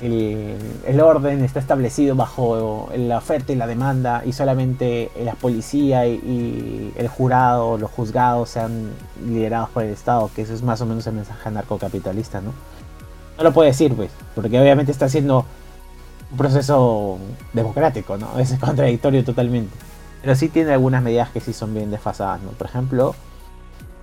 el, 0.00 0.56
el 0.86 1.00
orden 1.00 1.44
está 1.44 1.58
establecido 1.58 2.14
bajo 2.14 2.88
la 2.96 3.18
oferta 3.18 3.52
y 3.52 3.56
la 3.56 3.66
demanda 3.66 4.22
y 4.24 4.32
solamente 4.32 5.10
la 5.22 5.34
policía 5.34 6.06
y, 6.06 6.92
el 6.96 7.08
jurado, 7.08 7.78
los 7.78 7.90
juzgados 7.90 8.50
sean 8.50 8.90
liderados 9.26 9.70
por 9.70 9.82
el 9.82 9.90
Estado, 9.90 10.30
que 10.34 10.42
eso 10.42 10.54
es 10.54 10.62
más 10.62 10.80
o 10.80 10.86
menos 10.86 11.06
el 11.06 11.14
mensaje 11.14 11.48
anarcocapitalista, 11.48 12.40
¿no? 12.40 12.52
No 13.36 13.44
lo 13.44 13.52
puede 13.52 13.70
decir, 13.70 13.94
pues, 13.94 14.10
porque 14.34 14.60
obviamente 14.60 14.92
está 14.92 15.06
haciendo 15.06 15.44
un 16.30 16.36
proceso 16.36 17.18
democrático, 17.52 18.16
¿no? 18.16 18.38
Es 18.38 18.54
contradictorio 18.58 19.24
totalmente. 19.24 19.76
Pero 20.20 20.34
sí 20.34 20.48
tiene 20.48 20.72
algunas 20.72 21.02
medidas 21.02 21.30
que 21.30 21.40
sí 21.40 21.52
son 21.52 21.74
bien 21.74 21.90
desfasadas, 21.90 22.42
¿no? 22.42 22.50
Por 22.50 22.66
ejemplo, 22.66 23.14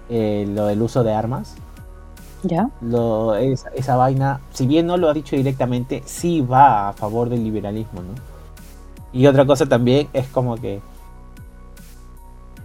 eh, 0.09 0.45
lo 0.53 0.67
del 0.67 0.81
uso 0.81 1.03
de 1.03 1.13
armas. 1.13 1.55
¿Ya? 2.43 2.69
Lo, 2.81 3.35
esa, 3.35 3.69
esa 3.69 3.95
vaina, 3.95 4.39
si 4.53 4.67
bien 4.67 4.85
no 4.85 4.97
lo 4.97 5.09
ha 5.09 5.13
dicho 5.13 5.35
directamente, 5.35 6.03
sí 6.05 6.41
va 6.41 6.89
a 6.89 6.93
favor 6.93 7.29
del 7.29 7.43
liberalismo, 7.43 8.01
¿no? 8.01 8.13
Y 9.13 9.27
otra 9.27 9.45
cosa 9.45 9.65
también 9.65 10.09
es 10.13 10.27
como 10.27 10.57
que... 10.57 10.81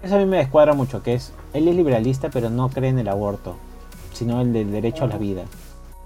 Eso 0.03 0.17
a 0.17 0.19
mí 0.19 0.27
me 0.27 0.39
descuadra 0.39 0.75
mucho, 0.75 1.03
que 1.03 1.15
es, 1.15 1.33
él 1.53 1.69
es 1.69 1.77
liberalista 1.77 2.29
pero 2.31 2.50
no 2.50 2.69
cree 2.69 2.91
en 2.91 2.99
el 2.99 3.09
aborto, 3.09 3.57
sino 4.12 4.41
el 4.41 4.53
del 4.53 4.73
derecho 4.73 5.05
a 5.05 5.09
la 5.09 5.17
vida. 5.17 5.45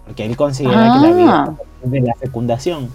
Porque 0.05 0.27
él 0.27 0.37
considera 0.37 0.95
que 0.95 1.09
la 1.09 1.15
vida 1.15 1.57
es 1.83 1.91
de 1.91 2.01
la 2.01 2.15
fecundación. 2.15 2.91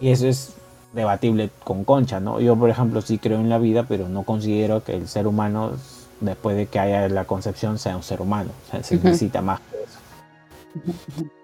Y 0.00 0.10
eso 0.10 0.26
es 0.28 0.54
debatible 0.92 1.50
con 1.64 1.84
Concha, 1.84 2.20
¿no? 2.20 2.40
Yo, 2.40 2.56
por 2.56 2.70
ejemplo, 2.70 3.00
sí 3.00 3.18
creo 3.18 3.40
en 3.40 3.48
la 3.48 3.58
vida, 3.58 3.84
pero 3.88 4.08
no 4.08 4.22
considero 4.22 4.82
que 4.82 4.94
el 4.94 5.08
ser 5.08 5.26
humano, 5.26 5.72
después 6.20 6.56
de 6.56 6.66
que 6.66 6.78
haya 6.78 7.08
la 7.08 7.24
concepción, 7.24 7.78
sea 7.78 7.96
un 7.96 8.02
ser 8.02 8.20
humano. 8.20 8.50
O 8.66 8.70
sea, 8.70 8.82
se 8.82 8.96
necesita 8.96 9.40
más 9.42 9.60
que 9.60 9.76
eso. 9.82 9.98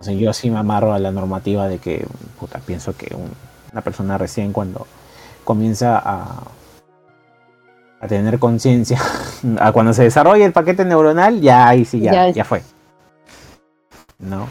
O 0.00 0.04
sea, 0.04 0.14
yo 0.14 0.33
sí 0.33 0.50
me 0.50 0.59
amarro 0.59 0.92
a 0.92 0.99
la 0.99 1.11
normativa 1.11 1.66
de 1.68 1.78
que, 1.78 2.06
puta, 2.38 2.61
pienso 2.61 2.97
que 2.97 3.14
un- 3.14 3.33
una 3.73 3.80
persona 3.83 4.16
recién 4.18 4.52
cuando 4.52 4.87
comienza 5.45 5.99
a, 5.99 6.42
a 8.00 8.09
tener 8.09 8.38
conciencia, 8.38 9.00
a 9.61 9.73
cuando 9.73 9.92
se 9.92 10.04
desarrolla 10.04 10.45
el 10.47 10.52
paquete 10.52 10.85
neuronal, 10.85 11.40
ya 11.40 11.68
ahí 11.68 11.85
sí, 11.85 12.00
ya, 12.00 12.12
Ya 12.30 12.45
fue. 12.45 12.62
¿No? 14.18 14.47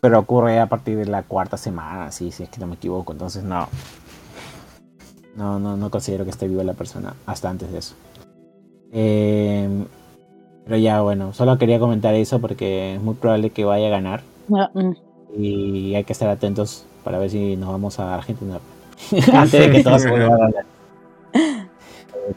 Pero 0.00 0.18
ocurre 0.18 0.60
a 0.60 0.66
partir 0.66 0.96
de 0.98 1.06
la 1.06 1.22
cuarta 1.22 1.56
semana, 1.56 2.10
sí, 2.12 2.30
si 2.32 2.42
es 2.42 2.48
que 2.48 2.58
no 2.60 2.66
me 2.66 2.74
equivoco. 2.74 3.12
Entonces, 3.12 3.42
no. 3.44 3.68
No, 5.36 5.58
no, 5.58 5.76
no 5.76 5.90
considero 5.90 6.24
que 6.24 6.30
esté 6.30 6.48
viva 6.48 6.64
la 6.64 6.72
persona 6.74 7.14
hasta 7.26 7.50
antes 7.50 7.70
de 7.70 7.78
eso. 7.78 7.94
Eh, 8.98 9.68
pero 10.64 10.78
ya, 10.78 11.02
bueno, 11.02 11.34
solo 11.34 11.58
quería 11.58 11.78
comentar 11.78 12.14
eso 12.14 12.40
porque 12.40 12.94
es 12.94 13.02
muy 13.02 13.14
probable 13.14 13.50
que 13.50 13.64
vaya 13.66 13.88
a 13.88 13.90
ganar. 13.90 14.22
Mm. 14.48 14.92
Y 15.38 15.94
hay 15.94 16.04
que 16.04 16.14
estar 16.14 16.28
atentos 16.30 16.86
para 17.04 17.18
ver 17.18 17.28
si 17.28 17.56
nos 17.56 17.68
vamos 17.68 18.00
a 18.00 18.14
Argentina. 18.14 18.58
Antes 19.32 19.60
de 19.60 19.70
que 19.70 19.84
todos 19.84 20.00
se 20.02 20.10
vuelvan 20.10 20.32
a 20.32 20.38
ganar. 20.38 20.64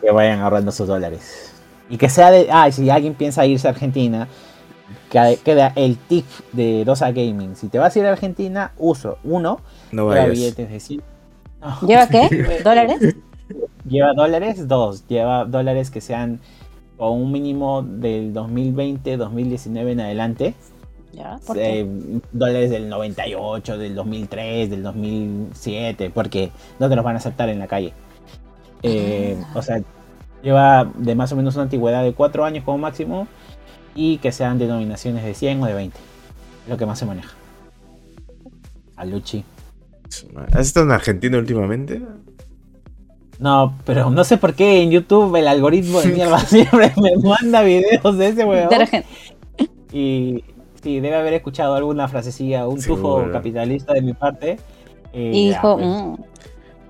Que 0.02 0.12
vayan 0.12 0.42
ahorrando 0.42 0.72
sus 0.72 0.88
dólares. 0.88 1.54
Y 1.90 1.98
que 1.98 2.10
sea 2.10 2.30
de. 2.30 2.50
Ah, 2.52 2.68
y 2.68 2.72
si 2.74 2.90
alguien 2.90 3.16
piensa 3.16 3.46
irse 3.46 3.68
a 3.68 3.72
Argentina, 3.72 4.28
que- 5.10 5.40
queda 5.44 5.72
el 5.76 5.98
tip 5.98 6.26
de 6.52 6.84
Rosa 6.86 7.12
Gaming. 7.12 7.56
Si 7.56 7.70
te 7.70 7.80
vas 7.80 7.96
a 7.96 8.00
ir 8.00 8.06
a 8.06 8.12
Argentina, 8.12 8.74
uso. 8.78 9.18
Uno, 9.24 9.62
No 9.92 10.14
lleva 10.14 10.26
billetes 10.26 10.70
de 10.70 10.80
100. 10.80 11.02
No, 11.62 11.88
¿Lleva 11.88 12.08
qué? 12.08 12.60
¿Dólares? 12.64 13.16
Lleva 13.88 14.14
dólares, 14.14 14.68
dos. 14.68 15.08
Lleva 15.08 15.46
dólares 15.46 15.92
que 15.92 16.02
sean 16.02 16.40
con 16.98 17.14
un 17.14 17.32
mínimo 17.32 17.82
del 17.82 18.34
2020, 18.34 19.18
2019 19.18 19.92
en 19.94 20.00
adelante. 20.02 20.54
¿Ya? 21.14 21.40
¿Por 21.46 21.56
qué? 21.56 21.82
eh, 21.82 21.88
dólares 22.32 22.70
del 22.70 22.88
98, 22.90 23.78
del 23.78 23.96
2003, 23.96 24.70
del 24.70 24.84
2007, 24.84 26.12
porque 26.12 26.52
no 26.80 26.88
te 26.90 26.96
los 26.96 27.04
van 27.04 27.16
a 27.16 27.18
aceptar 27.20 27.50
en 27.50 27.60
la 27.60 27.68
calle. 27.68 27.94
Eh, 28.84 29.38
Ah. 29.42 29.52
O 29.56 29.62
sea, 29.62 29.82
lleva 30.44 30.86
de 30.96 31.16
más 31.16 31.32
o 31.32 31.36
menos 31.36 31.56
una 31.56 31.64
antigüedad 31.64 32.04
de 32.04 32.14
4 32.14 32.46
años 32.46 32.64
como 32.64 32.78
máximo 32.78 33.28
y 33.96 34.18
que 34.20 34.32
sean 34.32 34.60
denominaciones 34.60 35.24
de 35.26 35.34
100 35.34 35.64
o 35.64 35.66
de 35.66 35.74
20. 35.74 35.98
Es 36.64 36.70
lo 36.70 36.78
que 36.78 36.86
más 36.86 37.00
se 37.00 37.06
maneja. 37.06 37.34
Aluchi. 38.96 39.44
¿Has 40.52 40.68
estado 40.68 40.86
en 40.86 40.92
Argentina 40.92 41.38
últimamente? 41.38 42.02
No, 43.40 43.74
pero 43.86 44.10
no 44.10 44.24
sé 44.26 44.38
por 44.38 44.54
qué 44.54 44.82
en 44.84 44.92
YouTube 44.92 45.34
el 45.38 45.48
algoritmo 45.48 46.02
de 46.02 46.10
mierda 46.10 46.40
siempre 46.46 46.92
me 47.02 47.16
manda 47.18 47.62
videos 47.62 48.18
de 48.18 48.28
ese 48.28 48.44
huevón. 48.44 48.70
Y 49.94 50.44
sí, 50.84 51.00
debe 51.00 51.16
haber 51.16 51.34
escuchado 51.34 51.76
alguna 51.76 52.08
frasecilla, 52.10 52.68
un 52.68 52.82
tufo 52.82 53.32
capitalista 53.32 53.94
de 53.94 54.02
mi 54.02 54.14
parte. 54.14 54.60
Hijo. 55.14 55.78
Pues. 55.78 55.88
Mm. 55.88 56.16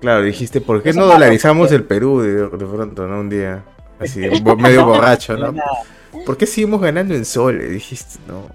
Claro, 0.00 0.22
dijiste, 0.22 0.60
¿por 0.60 0.82
qué 0.82 0.92
no 0.92 1.06
dolarizamos 1.06 1.70
el 1.72 1.84
Perú 1.84 2.20
de, 2.20 2.48
pronto, 2.48 3.06
no? 3.06 3.20
Un 3.20 3.28
día 3.28 3.62
así, 3.98 4.20
medio 4.58 4.86
borracho, 4.86 5.36
¿no? 5.36 5.54
¿Por 6.26 6.36
qué 6.36 6.46
seguimos 6.46 6.80
ganando 6.80 7.14
en 7.14 7.24
soles? 7.24 7.70
Dijiste, 7.70 8.18
no. 8.26 8.46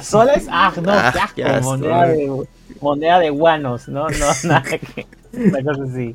¿Soles? 0.00 0.46
Ah, 0.50 0.72
no, 0.80 0.92
ah, 0.92 1.60
moneda, 1.62 2.06
de, 2.06 2.46
moneda 2.80 3.18
de 3.18 3.30
guanos, 3.30 3.88
¿no? 3.88 4.08
No, 4.08 4.26
nada 4.44 4.62
que. 4.62 5.06
Una 5.32 5.62
cosa 5.62 5.82
así. 5.84 6.14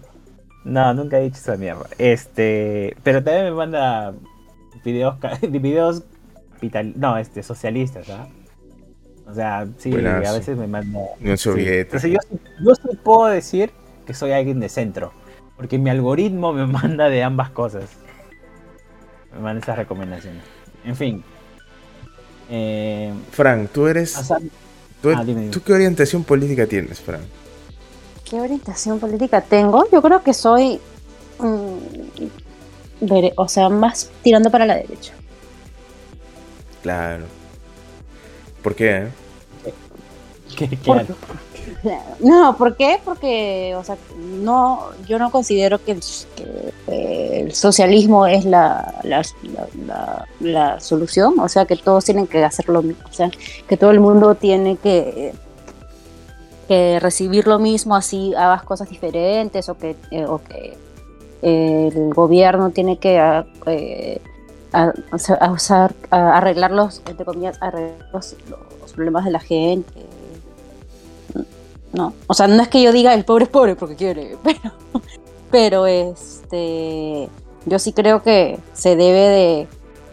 No, 0.63 0.93
nunca 0.93 1.19
he 1.19 1.23
dicho 1.23 1.37
esa 1.37 1.57
mierda. 1.57 1.87
Este. 1.97 2.95
Pero 3.03 3.23
también 3.23 3.45
me 3.45 3.51
manda 3.51 4.13
videos, 4.83 5.17
videos 5.41 6.03
no, 6.95 7.17
este, 7.17 7.43
socialistas, 7.43 8.09
¿ah? 8.09 8.27
O 9.27 9.33
sea, 9.33 9.67
sí, 9.77 9.93
a 9.93 10.31
veces 10.31 10.57
me 10.57 10.67
manda. 10.67 10.99
Unión 11.19 11.37
Soviética. 11.37 12.07
yo, 12.07 12.19
yo 12.61 12.75
sí 12.75 12.97
puedo 13.03 13.25
decir 13.25 13.71
que 14.05 14.13
soy 14.13 14.31
alguien 14.31 14.59
de 14.59 14.69
centro. 14.69 15.13
Porque 15.55 15.77
mi 15.77 15.89
algoritmo 15.89 16.53
me 16.53 16.65
manda 16.67 17.09
de 17.09 17.23
ambas 17.23 17.49
cosas. 17.49 17.85
Me 19.33 19.39
manda 19.39 19.61
esas 19.61 19.77
recomendaciones. 19.77 20.43
En 20.85 20.95
fin. 20.95 21.23
Eh, 22.49 23.13
Frank, 23.31 23.69
tú 23.71 23.87
eres. 23.87 24.13
¿tú, 25.01 25.09
ah, 25.15 25.25
¿Tú 25.51 25.61
qué 25.61 25.73
orientación 25.73 26.23
política 26.23 26.67
tienes, 26.67 26.99
Frank? 26.99 27.23
¿Qué 28.33 28.41
orientación 28.41 28.99
política 28.99 29.41
tengo? 29.41 29.85
Yo 29.91 30.01
creo 30.01 30.23
que 30.23 30.33
soy. 30.33 30.79
Mm, 31.37 31.77
o 33.35 33.47
sea, 33.47 33.69
más 33.69 34.09
tirando 34.23 34.49
para 34.49 34.65
la 34.65 34.73
derecha. 34.73 35.13
Claro. 36.81 37.25
¿Por 38.63 38.73
qué? 38.73 39.09
Eh? 40.57 40.77
no, 42.21 42.57
¿por 42.57 42.75
qué? 42.75 42.99
Porque, 43.05 43.75
o 43.77 43.83
sea, 43.83 43.97
no, 44.17 44.89
yo 45.07 45.19
no 45.19 45.29
considero 45.29 45.77
que, 45.83 45.99
el 46.87 47.53
socialismo 47.53 48.25
es 48.25 48.45
la, 48.45 48.95
la, 50.39 50.79
solución, 50.79 51.39
o 51.39 51.47
sea, 51.47 51.65
que 51.65 51.75
todos 51.75 52.03
tienen 52.03 52.25
que 52.25 52.43
hacer 52.43 52.67
lo 52.67 52.81
mismo, 52.81 53.03
o 53.07 53.13
sea, 53.13 53.29
que 53.67 53.77
todo 53.77 53.91
el 53.91 53.99
mundo 53.99 54.33
tiene 54.33 54.77
que, 54.77 55.33
recibir 57.01 57.47
lo 57.47 57.59
mismo, 57.59 57.95
así 57.95 58.33
hagas 58.35 58.63
cosas 58.63 58.89
diferentes, 58.89 59.69
o 59.69 59.77
que, 59.77 59.95
eh, 60.11 60.25
o 60.25 60.41
que 60.41 60.77
el 61.41 62.13
gobierno 62.13 62.69
tiene 62.69 62.97
que 62.97 63.19
eh, 63.65 64.21
usar, 65.51 65.93
arreglar 66.09 66.71
los, 66.71 67.01
entre 67.05 67.25
comillas, 67.25 67.57
arreglar 67.61 68.09
los 68.11 68.35
problemas 68.93 69.25
de 69.25 69.31
la 69.31 69.39
gente. 69.39 70.05
No, 71.91 72.13
o 72.25 72.33
sea, 72.33 72.47
no 72.47 72.61
es 72.61 72.69
que 72.69 72.81
yo 72.81 72.91
diga 72.91 73.13
el 73.13 73.23
pobre 73.23 73.43
es 73.43 73.49
pobre 73.49 73.75
porque 73.75 73.95
quiere, 73.95 74.35
pero, 74.43 74.71
pero 75.51 75.85
este, 75.85 77.29
yo 77.65 77.79
sí 77.79 77.93
creo 77.93 78.23
que 78.23 78.59
se 78.73 78.95
debe 78.95 79.67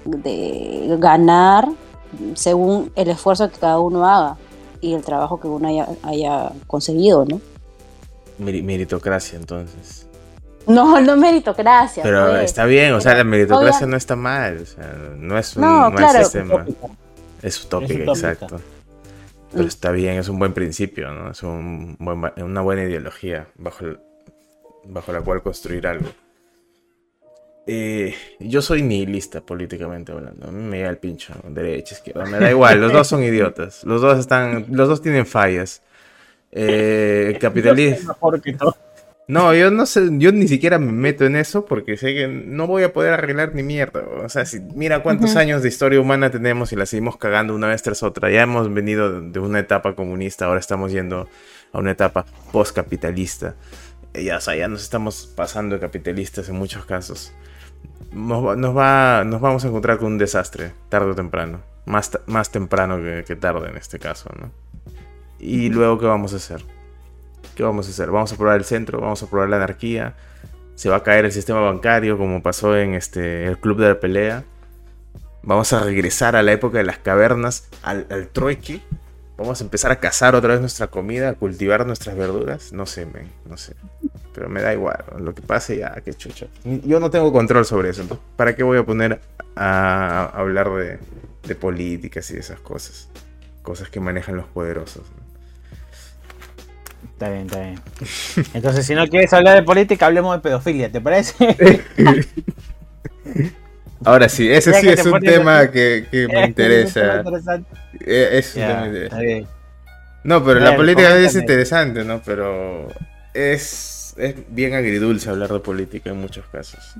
de, 0.04 0.96
ganar 0.98 1.68
según 2.34 2.90
el 2.96 3.08
esfuerzo 3.08 3.50
que 3.50 3.58
cada 3.58 3.78
uno 3.78 4.04
haga 4.04 4.36
y 4.80 4.94
el 4.94 5.02
trabajo 5.02 5.40
que 5.40 5.48
uno 5.48 5.68
haya, 6.02 6.52
conseguido, 6.66 7.24
¿no? 7.24 7.40
Meritocracia, 8.38 9.38
entonces. 9.38 10.06
No, 10.66 11.00
no 11.00 11.16
meritocracia. 11.16 12.02
Pero 12.02 12.28
pues. 12.28 12.44
está 12.44 12.64
bien, 12.64 12.92
o 12.92 13.00
sea, 13.00 13.14
la 13.14 13.24
meritocracia 13.24 13.86
no 13.86 13.96
está 13.96 14.16
mal, 14.16 14.60
o 14.62 14.66
sea, 14.66 14.94
no 15.16 15.38
es 15.38 15.56
un 15.56 15.62
no, 15.62 15.90
mal 15.90 16.24
sistema. 16.24 16.66
Es 17.42 17.64
utópica, 17.64 18.04
exacto. 18.04 18.60
Pero 19.52 19.64
está 19.66 19.90
bien, 19.90 20.18
es 20.18 20.28
un 20.28 20.38
buen 20.38 20.52
principio, 20.52 21.10
¿no? 21.12 21.30
Es 21.30 21.42
un 21.42 21.96
una 21.98 22.60
buena 22.60 22.84
ideología 22.84 23.48
bajo, 23.56 23.84
bajo 24.84 25.12
la 25.12 25.20
cual 25.20 25.42
construir 25.42 25.86
algo. 25.86 26.08
Eh, 27.72 28.16
yo 28.40 28.62
soy 28.62 28.82
nihilista 28.82 29.42
políticamente 29.42 30.10
hablando. 30.10 30.48
A 30.48 30.50
mí 30.50 30.60
me 30.60 30.80
da 30.80 30.90
el 30.90 30.98
pincho, 30.98 31.32
derecha, 31.50 31.94
izquierda, 31.94 32.24
me 32.26 32.40
da 32.40 32.50
igual. 32.50 32.80
Los 32.80 32.92
dos 32.92 33.06
son 33.06 33.22
idiotas. 33.22 33.84
Los 33.84 34.02
dos 34.02 34.18
están, 34.18 34.66
los 34.72 34.88
dos 34.88 35.00
tienen 35.00 35.24
fallas. 35.24 35.80
Eh, 36.50 37.36
capitalismo. 37.40 38.16
No, 39.28 39.54
yo 39.54 39.70
no 39.70 39.86
sé, 39.86 40.08
yo 40.14 40.32
ni 40.32 40.48
siquiera 40.48 40.80
me 40.80 40.90
meto 40.90 41.24
en 41.24 41.36
eso 41.36 41.64
porque 41.64 41.96
sé 41.96 42.12
que 42.12 42.26
no 42.26 42.66
voy 42.66 42.82
a 42.82 42.92
poder 42.92 43.12
arreglar 43.12 43.54
ni 43.54 43.62
mierda. 43.62 44.02
O 44.24 44.28
sea, 44.28 44.44
si 44.46 44.58
mira 44.74 45.04
cuántos 45.04 45.36
años 45.36 45.62
de 45.62 45.68
historia 45.68 46.00
humana 46.00 46.28
tenemos 46.32 46.72
y 46.72 46.76
la 46.76 46.86
seguimos 46.86 47.18
cagando 47.18 47.54
una 47.54 47.68
vez 47.68 47.82
tras 47.82 48.02
otra. 48.02 48.32
Ya 48.32 48.42
hemos 48.42 48.74
venido 48.74 49.20
de 49.20 49.38
una 49.38 49.60
etapa 49.60 49.94
comunista, 49.94 50.46
ahora 50.46 50.58
estamos 50.58 50.90
yendo 50.90 51.28
a 51.72 51.78
una 51.78 51.92
etapa 51.92 52.26
postcapitalista. 52.50 53.54
Ya, 54.12 54.38
o 54.38 54.40
sea, 54.40 54.56
ya 54.56 54.66
nos 54.66 54.82
estamos 54.82 55.32
pasando 55.36 55.76
de 55.76 55.80
capitalistas 55.80 56.48
en 56.48 56.56
muchos 56.56 56.84
casos. 56.84 57.32
Nos, 58.12 58.44
va, 58.76 59.24
nos 59.24 59.40
vamos 59.40 59.64
a 59.64 59.68
encontrar 59.68 59.98
con 59.98 60.08
un 60.08 60.18
desastre, 60.18 60.72
tarde 60.88 61.10
o 61.10 61.14
temprano. 61.14 61.60
Más, 61.86 62.18
más 62.26 62.50
temprano 62.50 62.98
que, 62.98 63.24
que 63.26 63.36
tarde 63.36 63.70
en 63.70 63.76
este 63.76 63.98
caso, 63.98 64.30
¿no? 64.38 64.50
Y 65.38 65.70
luego, 65.70 65.98
¿qué 65.98 66.06
vamos 66.06 66.34
a 66.34 66.36
hacer? 66.36 66.62
¿Qué 67.54 67.62
vamos 67.62 67.86
a 67.86 67.90
hacer? 67.90 68.10
Vamos 68.10 68.32
a 68.32 68.36
probar 68.36 68.58
el 68.58 68.64
centro, 68.64 69.00
vamos 69.00 69.22
a 69.22 69.26
probar 69.30 69.48
la 69.48 69.56
anarquía. 69.56 70.14
Se 70.74 70.88
va 70.88 70.96
a 70.96 71.02
caer 71.02 71.24
el 71.24 71.32
sistema 71.32 71.60
bancario 71.60 72.18
como 72.18 72.42
pasó 72.42 72.76
en 72.76 72.94
este, 72.94 73.46
el 73.46 73.58
club 73.58 73.78
de 73.78 73.88
la 73.88 74.00
pelea. 74.00 74.44
Vamos 75.42 75.72
a 75.72 75.80
regresar 75.80 76.36
a 76.36 76.42
la 76.42 76.52
época 76.52 76.78
de 76.78 76.84
las 76.84 76.98
cavernas, 76.98 77.68
al, 77.82 78.06
al 78.10 78.28
trueque. 78.28 78.82
Vamos 79.40 79.58
a 79.62 79.64
empezar 79.64 79.90
a 79.90 79.96
cazar 79.96 80.34
otra 80.34 80.50
vez 80.50 80.60
nuestra 80.60 80.88
comida, 80.88 81.30
a 81.30 81.32
cultivar 81.32 81.86
nuestras 81.86 82.14
verduras. 82.14 82.74
No 82.74 82.84
sé, 82.84 83.06
no 83.48 83.56
sé. 83.56 83.74
Pero 84.34 84.50
me 84.50 84.60
da 84.60 84.74
igual. 84.74 85.02
Lo 85.18 85.34
que 85.34 85.40
pase 85.40 85.78
ya, 85.78 85.94
qué 86.04 86.12
chucha. 86.12 86.46
Yo 86.62 87.00
no 87.00 87.08
tengo 87.08 87.32
control 87.32 87.64
sobre 87.64 87.88
eso. 87.88 88.20
¿Para 88.36 88.54
qué 88.54 88.62
voy 88.62 88.76
a 88.76 88.84
poner 88.84 89.18
a, 89.56 90.26
hablar 90.34 90.70
de, 90.74 90.98
de 91.48 91.54
políticas 91.54 92.30
y 92.30 92.34
de 92.34 92.40
esas 92.40 92.60
cosas? 92.60 93.08
Cosas 93.62 93.88
que 93.88 93.98
manejan 93.98 94.36
los 94.36 94.44
poderosos. 94.44 95.04
Está 97.14 97.30
bien, 97.30 97.46
está 97.46 97.60
bien. 97.60 97.80
Entonces, 98.52 98.84
si 98.84 98.94
no 98.94 99.08
quieres 99.08 99.32
hablar 99.32 99.56
de 99.56 99.62
política, 99.62 100.04
hablemos 100.04 100.36
de 100.36 100.42
pedofilia, 100.42 100.92
¿te 100.92 101.00
parece? 101.00 101.56
Ahora 104.04 104.28
sí, 104.28 104.50
ese 104.50 104.72
sí 104.74 104.88
es 104.90 105.04
un 105.04 105.20
tema 105.20 105.70
que, 105.70 106.06
me 106.32 106.46
interesa. 106.46 107.22
Es 108.00 108.56
No, 110.24 110.44
pero 110.44 110.60
la 110.60 110.76
política 110.76 111.16
es 111.16 111.34
interesante, 111.34 112.04
¿no? 112.04 112.22
Pero 112.22 112.88
es, 113.34 114.14
es 114.16 114.34
bien 114.48 114.74
agridulce 114.74 115.30
hablar 115.30 115.52
de 115.52 115.60
política 115.60 116.10
en 116.10 116.20
muchos 116.20 116.46
casos. 116.46 116.94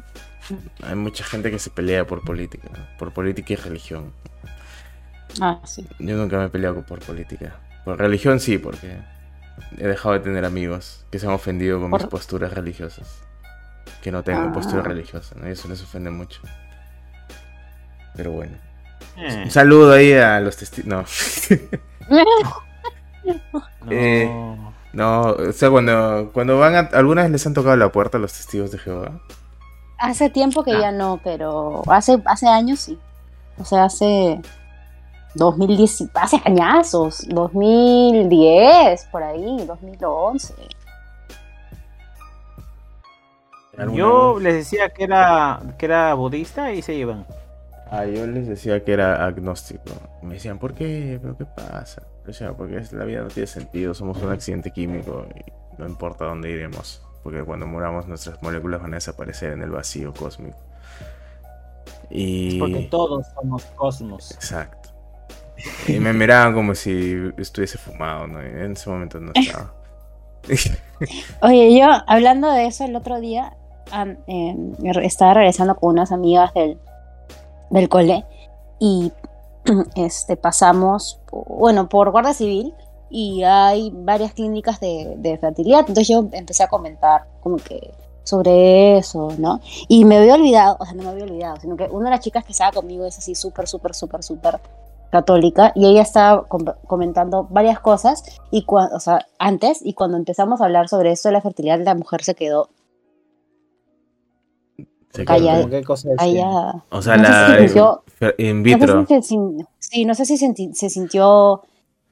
Hay 0.82 0.96
mucha 0.96 1.24
gente 1.24 1.50
que 1.50 1.58
se 1.58 1.70
pelea 1.70 2.06
por 2.06 2.24
política, 2.24 2.68
por 2.98 3.12
política 3.12 3.52
y 3.52 3.56
religión. 3.56 4.12
Ah, 5.40 5.60
sí. 5.64 5.86
Yo 5.98 6.16
nunca 6.16 6.38
me 6.38 6.46
he 6.46 6.48
peleado 6.48 6.84
por 6.84 6.98
política. 7.00 7.56
Por 7.84 7.98
religión 7.98 8.40
sí, 8.40 8.58
porque 8.58 8.98
he 9.78 9.86
dejado 9.86 10.14
de 10.14 10.20
tener 10.20 10.44
amigos 10.44 11.04
que 11.10 11.18
se 11.18 11.26
han 11.26 11.32
ofendido 11.32 11.80
con 11.80 11.90
mis 11.90 12.04
posturas 12.04 12.52
religiosas. 12.52 13.20
Que 14.02 14.10
no 14.10 14.22
tengo 14.22 14.40
ah. 14.40 14.52
postura 14.52 14.82
religiosa, 14.82 15.34
¿no? 15.38 15.46
eso 15.46 15.68
les 15.68 15.82
ofende 15.82 16.10
mucho. 16.10 16.40
Pero 18.16 18.32
bueno. 18.32 18.56
Eh. 19.16 19.42
Un 19.44 19.50
saludo 19.50 19.92
ahí 19.92 20.12
a 20.12 20.40
los 20.40 20.56
testigos. 20.56 20.88
No. 20.88 21.04
Eh, 23.88 24.28
no. 24.92 25.22
o 25.22 25.52
sea, 25.52 25.70
cuando, 25.70 26.30
cuando 26.32 26.58
van 26.58 26.74
a... 26.74 26.78
¿Alguna 26.92 27.22
vez 27.22 27.30
les 27.30 27.46
han 27.46 27.54
tocado 27.54 27.76
la 27.76 27.92
puerta 27.92 28.18
a 28.18 28.20
los 28.20 28.32
testigos 28.32 28.72
de 28.72 28.78
Jehová? 28.78 29.20
Hace 29.98 30.30
tiempo 30.30 30.64
que 30.64 30.72
ah. 30.72 30.80
ya 30.80 30.92
no, 30.92 31.20
pero 31.22 31.82
hace, 31.86 32.20
hace 32.24 32.48
años 32.48 32.80
sí. 32.80 32.98
O 33.58 33.64
sea, 33.64 33.84
hace 33.84 34.40
2010, 35.34 36.08
hace 36.14 36.40
añazos, 36.44 37.26
2010, 37.28 39.04
por 39.06 39.22
ahí, 39.22 39.64
2011. 39.66 40.54
Yo 43.94 44.38
les 44.40 44.54
decía 44.54 44.90
que 44.90 45.04
era, 45.04 45.60
que 45.78 45.86
era 45.86 46.14
budista 46.14 46.72
y 46.72 46.82
se 46.82 46.94
iban. 46.94 47.24
Ah, 47.90 48.06
yo 48.06 48.24
les 48.24 48.46
decía 48.46 48.84
que 48.84 48.92
era 48.92 49.26
agnóstico. 49.26 49.90
Me 50.22 50.34
decían, 50.34 50.60
¿por 50.60 50.74
qué? 50.74 51.18
¿Pero 51.20 51.36
qué 51.36 51.44
pasa? 51.44 52.02
O 52.26 52.32
sea, 52.32 52.52
porque 52.52 52.80
la 52.92 53.04
vida 53.04 53.22
no 53.22 53.28
tiene 53.28 53.48
sentido, 53.48 53.94
somos 53.94 54.22
un 54.22 54.30
accidente 54.30 54.70
químico 54.70 55.26
y 55.34 55.42
no 55.76 55.88
importa 55.88 56.26
dónde 56.26 56.50
iremos, 56.50 57.02
porque 57.24 57.42
cuando 57.42 57.66
muramos 57.66 58.06
nuestras 58.06 58.40
moléculas 58.42 58.80
van 58.80 58.92
a 58.92 58.98
desaparecer 58.98 59.54
en 59.54 59.62
el 59.62 59.70
vacío 59.70 60.14
cósmico. 60.14 60.56
Y... 62.10 62.60
Porque 62.60 62.88
todos 62.90 63.26
somos 63.34 63.64
cosmos. 63.74 64.30
Exacto. 64.32 64.90
Y 65.88 65.98
me 65.98 66.12
miraban 66.12 66.54
como 66.54 66.76
si 66.76 67.32
estuviese 67.38 67.76
fumado, 67.76 68.28
¿no? 68.28 68.40
Y 68.40 68.46
en 68.46 68.72
ese 68.72 68.88
momento 68.88 69.18
no 69.18 69.32
estaba. 69.34 69.74
Oye, 71.42 71.76
yo 71.76 71.86
hablando 72.06 72.52
de 72.52 72.66
eso 72.66 72.84
el 72.84 72.94
otro 72.94 73.20
día, 73.20 73.56
eh, 74.28 74.56
estaba 75.02 75.34
regresando 75.34 75.74
con 75.74 75.90
unas 75.90 76.12
amigas 76.12 76.54
del, 76.54 76.78
del 77.70 77.88
cole 77.88 78.24
y 78.78 79.12
este, 79.96 80.36
pasamos, 80.36 81.20
bueno, 81.30 81.88
por 81.88 82.10
Guardia 82.10 82.34
Civil 82.34 82.74
y 83.08 83.42
hay 83.42 83.90
varias 83.92 84.32
clínicas 84.32 84.80
de, 84.80 85.38
fertilidad. 85.40 85.80
Entonces 85.80 86.08
yo 86.08 86.28
empecé 86.32 86.62
a 86.62 86.68
comentar 86.68 87.26
como 87.40 87.56
que 87.56 87.92
sobre 88.22 88.98
eso, 88.98 89.30
¿no? 89.38 89.60
Y 89.88 90.04
me 90.04 90.18
había 90.18 90.34
olvidado, 90.34 90.76
o 90.78 90.84
sea, 90.84 90.94
no 90.94 91.02
me 91.04 91.10
había 91.10 91.24
olvidado, 91.24 91.56
sino 91.60 91.76
que 91.76 91.84
una 91.84 92.10
de 92.10 92.16
las 92.16 92.20
chicas 92.20 92.44
que 92.44 92.52
estaba 92.52 92.70
conmigo 92.72 93.04
es 93.04 93.18
así 93.18 93.34
súper, 93.34 93.66
súper, 93.66 93.94
súper, 93.94 94.22
súper 94.22 94.60
católica 95.10 95.72
y 95.74 95.86
ella 95.86 96.02
estaba 96.02 96.44
com- 96.44 96.64
comentando 96.86 97.48
varias 97.50 97.80
cosas 97.80 98.22
y 98.52 98.64
o 98.68 99.00
sea, 99.00 99.26
antes 99.38 99.80
y 99.82 99.94
cuando 99.94 100.16
empezamos 100.16 100.60
a 100.60 100.64
hablar 100.64 100.88
sobre 100.88 101.10
esto 101.10 101.28
de 101.28 101.32
la 101.32 101.40
fertilidad 101.40 101.80
la 101.80 101.96
mujer 101.96 102.22
se 102.22 102.36
quedó 102.36 102.68
Se 105.12 105.24
Calla- 105.24 105.52
quedó- 105.54 105.60
¿Cómo 105.62 105.70
qué 105.70 105.84
cosa 105.84 106.08
decía? 106.10 106.42
callada. 106.44 106.84
O 106.90 107.02
sea, 107.02 107.16
No 107.16 107.24
sé 107.24 107.30
la 107.30 107.46
si 107.58 107.62
sintió- 107.68 108.02
fer- 108.20 108.34
in 108.38 108.62
No 108.62 108.68
sé 108.68 108.76
vitro. 108.76 109.06
si 109.22 109.64
sí, 109.80 110.04
no 110.04 110.14
sé 110.14 110.24
si 110.24 110.36
se 110.36 110.88
sintió 110.90 111.62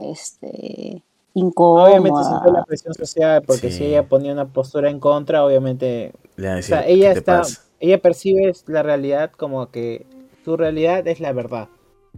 este 0.00 1.02
incómoda. 1.34 1.84
Obviamente 1.84 2.18
sintió 2.24 2.52
la 2.52 2.64
presión 2.64 2.94
social 2.94 3.42
porque 3.46 3.70
Sí. 3.70 3.78
si 3.78 3.84
ella 3.86 4.08
ponía 4.08 4.32
una 4.32 4.46
postura 4.46 4.90
en 4.90 4.98
contra, 4.98 5.44
obviamente, 5.44 6.12
Le 6.36 6.48
a 6.48 6.52
o 6.52 6.56
decir, 6.56 6.74
sea, 6.74 6.86
ella 6.86 7.08
¿qué 7.08 7.12
te 7.14 7.18
está, 7.20 7.38
pasa? 7.38 7.62
ella 7.80 7.98
percibe 7.98 8.52
la 8.66 8.82
realidad 8.82 9.30
como 9.30 9.70
que 9.70 10.06
su 10.44 10.56
realidad 10.56 11.06
es 11.06 11.20
la 11.20 11.32
verdad. 11.32 11.68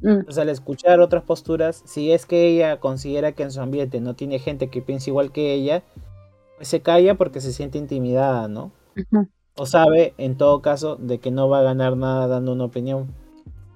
Mm, 0.03 0.09
Entonces, 0.09 0.39
al 0.39 0.49
escuchar 0.49 1.01
otras 1.01 1.25
posturas, 1.25 1.83
si 1.85 2.13
es 2.13 2.25
que 2.25 2.47
ella 2.49 2.81
considera 2.81 3.33
que 3.33 3.43
en 3.43 3.51
su 3.51 3.61
ambiente 3.61 4.01
no 4.01 4.15
tiene 4.15 4.39
gente 4.39 4.69
que 4.71 4.81
piense 4.81 5.11
igual 5.11 5.31
que 5.33 5.53
ella, 5.53 5.83
pues 6.57 6.69
se 6.69 6.81
calla 6.81 7.17
porque 7.17 7.41
se 7.43 7.53
siente 7.53 7.77
intimidada, 7.77 8.49
¿no? 8.49 8.71
ujú. 8.97 9.29
O 9.61 9.67
sabe, 9.67 10.15
en 10.17 10.37
todo 10.39 10.63
caso, 10.63 10.97
de 10.97 11.19
que 11.19 11.31
no 11.31 11.49
va 11.51 11.59
a 11.61 11.63
ganar 11.63 11.95
nada 11.97 12.27
dando 12.27 12.53
una 12.53 12.65
opinión. 12.65 13.13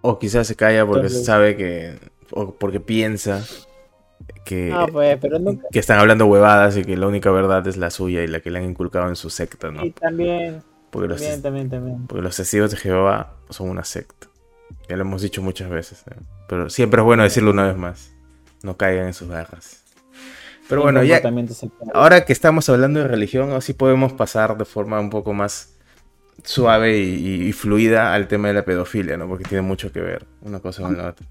O 0.00 0.18
quizás 0.18 0.46
se 0.46 0.56
calla 0.56 0.86
porque 0.86 1.06
Entonces- 1.08 1.26
sabe 1.26 1.56
que. 1.56 1.98
O 2.30 2.54
porque 2.54 2.80
piensa 2.80 3.44
que, 4.44 4.70
Ah, 4.72 4.86
pues, 4.90 5.18
pero 5.20 5.38
nunca. 5.38 5.66
que 5.70 5.78
están 5.78 5.98
hablando 5.98 6.24
huevadas 6.26 6.76
y 6.78 6.84
que 6.84 6.96
la 6.96 7.06
única 7.06 7.30
verdad 7.30 7.66
es 7.66 7.76
la 7.76 7.90
suya 7.90 8.22
y 8.22 8.26
la 8.28 8.40
que 8.40 8.50
le 8.50 8.60
han 8.60 8.64
inculcado 8.64 9.08
en 9.08 9.16
su 9.16 9.28
secta, 9.28 9.70
¿no? 9.70 9.84
Y 9.84 9.90
también, 9.90 10.62
Porque 10.90 11.08
los, 11.08 11.20
también, 11.20 11.42
también, 11.42 11.68
también. 11.70 12.06
porque 12.06 12.22
los 12.22 12.34
testigos 12.36 12.70
de 12.70 12.76
Jehová 12.78 13.34
son 13.50 13.68
una 13.68 13.84
secta. 13.84 14.28
Ya 14.88 14.96
lo 14.96 15.02
hemos 15.02 15.20
dicho 15.20 15.42
muchas 15.42 15.68
veces. 15.68 16.02
¿eh? 16.10 16.16
Pero 16.48 16.70
siempre 16.70 17.00
es 17.00 17.04
bueno 17.04 17.22
decirlo 17.24 17.50
una 17.50 17.66
vez 17.66 17.76
más. 17.76 18.14
No 18.62 18.76
caigan 18.78 19.06
en 19.08 19.12
sus 19.14 19.28
garras. 19.28 19.82
Pero 20.66 20.80
bueno, 20.80 21.02
ya, 21.04 21.20
ahora 21.92 22.24
que 22.24 22.32
estamos 22.32 22.70
hablando 22.70 23.00
de 23.00 23.06
religión, 23.08 23.52
así 23.52 23.74
podemos 23.74 24.14
pasar 24.14 24.56
de 24.56 24.64
forma 24.64 24.98
un 24.98 25.10
poco 25.10 25.34
más 25.34 25.73
suave 26.42 26.98
y, 26.98 27.14
y- 27.14 27.48
y 27.48 27.52
fluida 27.52 28.12
al 28.14 28.28
tema 28.28 28.48
de 28.48 28.54
la 28.54 28.64
pedofilia, 28.64 29.16
¿no? 29.16 29.26
Porque 29.28 29.44
tiene 29.44 29.62
mucho 29.62 29.92
que 29.92 30.00
ver 30.00 30.26
una 30.42 30.60
cosa 30.60 30.82
con 30.82 30.96
la 30.98 31.08
otra. 31.08 31.26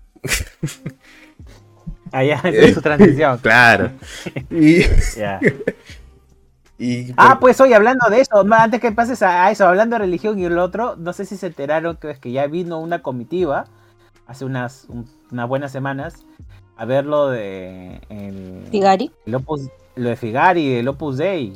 Allá 2.11 2.39
es 2.43 2.73
su 2.75 2.81
transición. 2.81 3.37
Claro. 3.39 3.91
Y, 4.49 4.81
Ya. 5.17 5.39
y- 6.77 7.13
Ah, 7.17 7.37
pues 7.39 7.59
hoy 7.61 7.73
hablando 7.73 8.09
de 8.09 8.21
eso, 8.21 8.45
antes 8.51 8.79
que 8.81 8.91
pases 8.91 9.21
a, 9.21 9.45
a 9.45 9.51
eso, 9.51 9.67
hablando 9.67 9.95
de 9.95 9.99
religión 9.99 10.39
y 10.39 10.45
el 10.45 10.57
otro, 10.57 10.95
no 10.97 11.13
sé 11.13 11.25
si 11.25 11.37
se 11.37 11.47
enteraron 11.47 11.97
que 11.97 12.11
es 12.11 12.19
que 12.19 12.31
ya 12.31 12.47
vino 12.47 12.79
una 12.79 13.01
comitiva 13.01 13.65
hace 14.27 14.45
unas, 14.45 14.85
un- 14.89 15.07
unas 15.31 15.47
buenas 15.49 15.71
semanas 15.71 16.25
a 16.77 16.85
ver 16.85 17.05
lo 17.05 17.29
de 17.29 18.01
el, 18.09 18.67
Figari. 18.71 19.11
el 19.25 19.35
Opus- 19.35 19.71
lo 19.95 20.09
de 20.09 20.15
Figari, 20.15 20.75
el 20.75 20.87
Opus 20.87 21.17
Dei. 21.17 21.53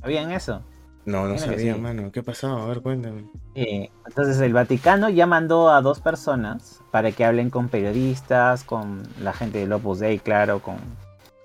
¿Sabían 0.00 0.30
eso? 0.30 0.62
No, 1.08 1.26
no 1.26 1.38
sabía, 1.38 1.74
sí. 1.74 1.80
mano. 1.80 2.12
¿Qué 2.12 2.22
pasó? 2.22 2.54
A 2.58 2.66
ver, 2.66 2.82
cuéntame. 2.82 3.24
Eh, 3.54 3.88
entonces 4.06 4.38
el 4.40 4.52
Vaticano 4.52 5.08
ya 5.08 5.26
mandó 5.26 5.70
a 5.70 5.80
dos 5.80 6.00
personas 6.00 6.82
para 6.90 7.12
que 7.12 7.24
hablen 7.24 7.48
con 7.48 7.70
periodistas, 7.70 8.62
con 8.62 9.02
la 9.18 9.32
gente 9.32 9.58
del 9.58 9.72
Opus 9.72 10.00
Dei, 10.00 10.18
claro, 10.18 10.60
con 10.60 10.76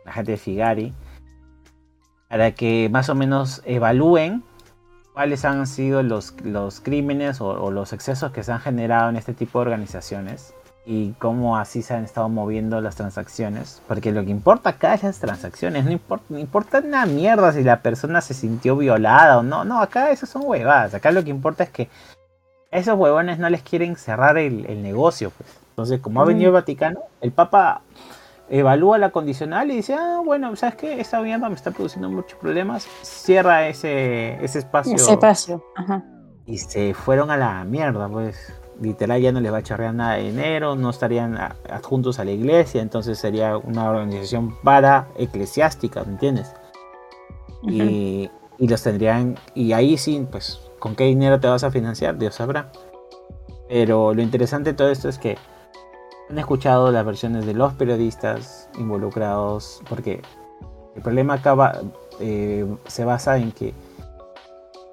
la 0.04 0.12
gente 0.12 0.32
de 0.34 0.38
Figari, 0.38 0.93
para 2.28 2.52
que 2.52 2.89
más 2.91 3.08
o 3.08 3.15
menos 3.15 3.62
evalúen 3.63 4.43
cuáles 5.13 5.45
han 5.45 5.65
sido 5.65 6.04
los, 6.04 6.34
los 6.43 6.82
crímenes 6.82 7.39
o, 7.39 7.47
o 7.47 7.71
los 7.71 7.93
excesos 7.93 8.34
que 8.34 8.43
se 8.43 8.52
han 8.52 8.60
generado 8.60 9.10
en 9.10 9.15
este 9.15 9.34
tipo 9.34 9.60
de 9.60 9.63
organizaciones 9.63 10.54
y 10.85 11.11
cómo 11.13 11.57
así 11.57 11.81
se 11.81 11.93
han 11.93 12.03
estado 12.03 12.29
moviendo 12.29 12.81
las 12.81 12.95
transacciones. 12.95 13.81
Porque 13.87 14.11
lo 14.11 14.23
que 14.23 14.31
importa 14.31 14.71
acá 14.71 14.93
es 14.93 15.03
las 15.03 15.19
transacciones, 15.19 15.85
no 15.85 15.91
importa, 15.91 16.25
no 16.29 16.39
importa 16.39 16.79
una 16.79 17.05
mierda 17.05 17.53
si 17.53 17.63
la 17.63 17.81
persona 17.81 18.21
se 18.21 18.33
sintió 18.33 18.75
violada 18.75 19.39
o 19.39 19.43
no. 19.43 19.63
No, 19.63 19.81
acá 19.81 20.11
eso 20.11 20.25
son 20.25 20.43
huevadas. 20.45 20.93
Acá 20.93 21.11
lo 21.11 21.23
que 21.23 21.29
importa 21.29 21.63
es 21.63 21.69
que 21.69 21.89
esos 22.71 22.97
huevones 22.97 23.39
no 23.39 23.49
les 23.49 23.61
quieren 23.61 23.95
cerrar 23.95 24.37
el, 24.37 24.65
el 24.65 24.83
negocio. 24.83 25.31
Pues. 25.31 25.49
Entonces, 25.69 25.99
como 26.01 26.21
ha 26.21 26.25
venido 26.25 26.49
el 26.49 26.53
Vaticano, 26.53 26.99
el 27.21 27.31
Papa 27.31 27.81
evalúa 28.49 28.97
la 28.97 29.11
condicional 29.11 29.71
y 29.71 29.77
dice, 29.77 29.95
ah, 29.95 30.21
bueno, 30.23 30.55
¿sabes 30.55 30.75
qué? 30.75 30.99
Esta 30.99 31.21
mierda 31.21 31.49
me 31.49 31.55
está 31.55 31.71
produciendo 31.71 32.09
muchos 32.09 32.37
problemas. 32.39 32.87
Cierra 33.01 33.67
ese, 33.67 34.43
ese 34.43 34.59
espacio. 34.59 34.95
Ese 34.95 35.13
espacio. 35.13 35.63
Ajá. 35.75 36.03
Y 36.45 36.57
se 36.57 36.93
fueron 36.93 37.31
a 37.31 37.37
la 37.37 37.63
mierda, 37.63 38.09
pues. 38.09 38.53
Literal 38.81 39.21
ya 39.21 39.31
no 39.31 39.39
les 39.39 39.53
va 39.53 39.57
a 39.57 39.63
chorrear 39.63 39.93
nada 39.93 40.15
de 40.15 40.23
dinero, 40.23 40.75
no 40.75 40.89
estarían 40.89 41.38
adjuntos 41.69 42.19
a 42.19 42.25
la 42.25 42.31
iglesia, 42.31 42.81
entonces 42.81 43.17
sería 43.19 43.57
una 43.57 43.89
organización 43.89 44.55
para 44.63 45.07
eclesiástica, 45.17 46.03
¿me 46.03 46.13
entiendes? 46.13 46.53
y, 47.65 48.29
y 48.57 48.67
los 48.67 48.81
tendrían, 48.83 49.38
y 49.55 49.71
ahí 49.73 49.97
sí, 49.97 50.25
pues, 50.29 50.59
¿con 50.79 50.95
qué 50.95 51.05
dinero 51.05 51.39
te 51.39 51.47
vas 51.47 51.63
a 51.63 51.71
financiar? 51.71 52.17
Dios 52.17 52.36
sabrá. 52.36 52.71
Pero 53.69 54.13
lo 54.13 54.21
interesante 54.21 54.71
de 54.71 54.75
todo 54.75 54.89
esto 54.89 55.07
es 55.07 55.17
que 55.17 55.38
han 56.29 56.38
escuchado 56.39 56.91
las 56.91 57.05
versiones 57.05 57.45
de 57.45 57.53
los 57.53 57.73
periodistas 57.73 58.69
involucrados, 58.77 59.81
porque 59.88 60.21
el 60.95 61.01
problema 61.01 61.36
acá 61.36 61.53
va- 61.53 61.79
eh, 62.19 62.65
se 62.88 63.05
basa 63.05 63.38
en 63.38 63.51
que 63.51 63.73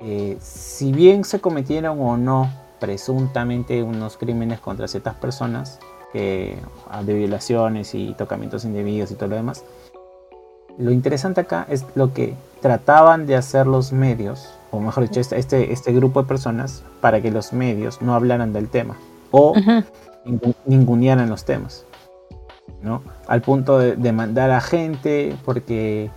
eh, 0.00 0.36
si 0.40 0.92
bien 0.92 1.24
se 1.24 1.40
cometieron 1.40 1.98
o 2.00 2.16
no 2.16 2.50
presuntamente 2.80 3.82
unos 3.82 4.16
crímenes 4.16 4.60
contra 4.60 4.88
ciertas 4.88 5.14
personas, 5.14 5.78
que, 6.12 6.58
ah, 6.90 7.02
de 7.04 7.14
violaciones 7.14 7.94
y 7.94 8.14
tocamientos 8.14 8.64
indebidos 8.64 9.10
y 9.10 9.14
todo 9.14 9.28
lo 9.28 9.36
demás, 9.36 9.64
lo 10.78 10.90
interesante 10.90 11.42
acá 11.42 11.66
es 11.68 11.84
lo 11.94 12.12
que 12.12 12.34
trataban 12.60 13.26
de 13.26 13.36
hacer 13.36 13.66
los 13.66 13.92
medios, 13.92 14.48
o 14.70 14.80
mejor 14.80 15.04
dicho, 15.04 15.20
este, 15.20 15.38
este, 15.38 15.72
este 15.72 15.92
grupo 15.92 16.22
de 16.22 16.28
personas, 16.28 16.82
para 17.00 17.20
que 17.20 17.30
los 17.30 17.52
medios 17.52 18.02
no 18.02 18.14
hablaran 18.14 18.52
del 18.52 18.68
tema 18.68 18.96
o 19.30 19.54
ningunearan 20.66 21.28
los 21.28 21.44
temas. 21.44 21.84
¿no? 22.82 23.02
Al 23.26 23.42
punto 23.42 23.78
de, 23.78 23.96
de 23.96 24.12
mandar 24.12 24.50
a 24.50 24.60
gente 24.60 25.36
porque 25.44 26.10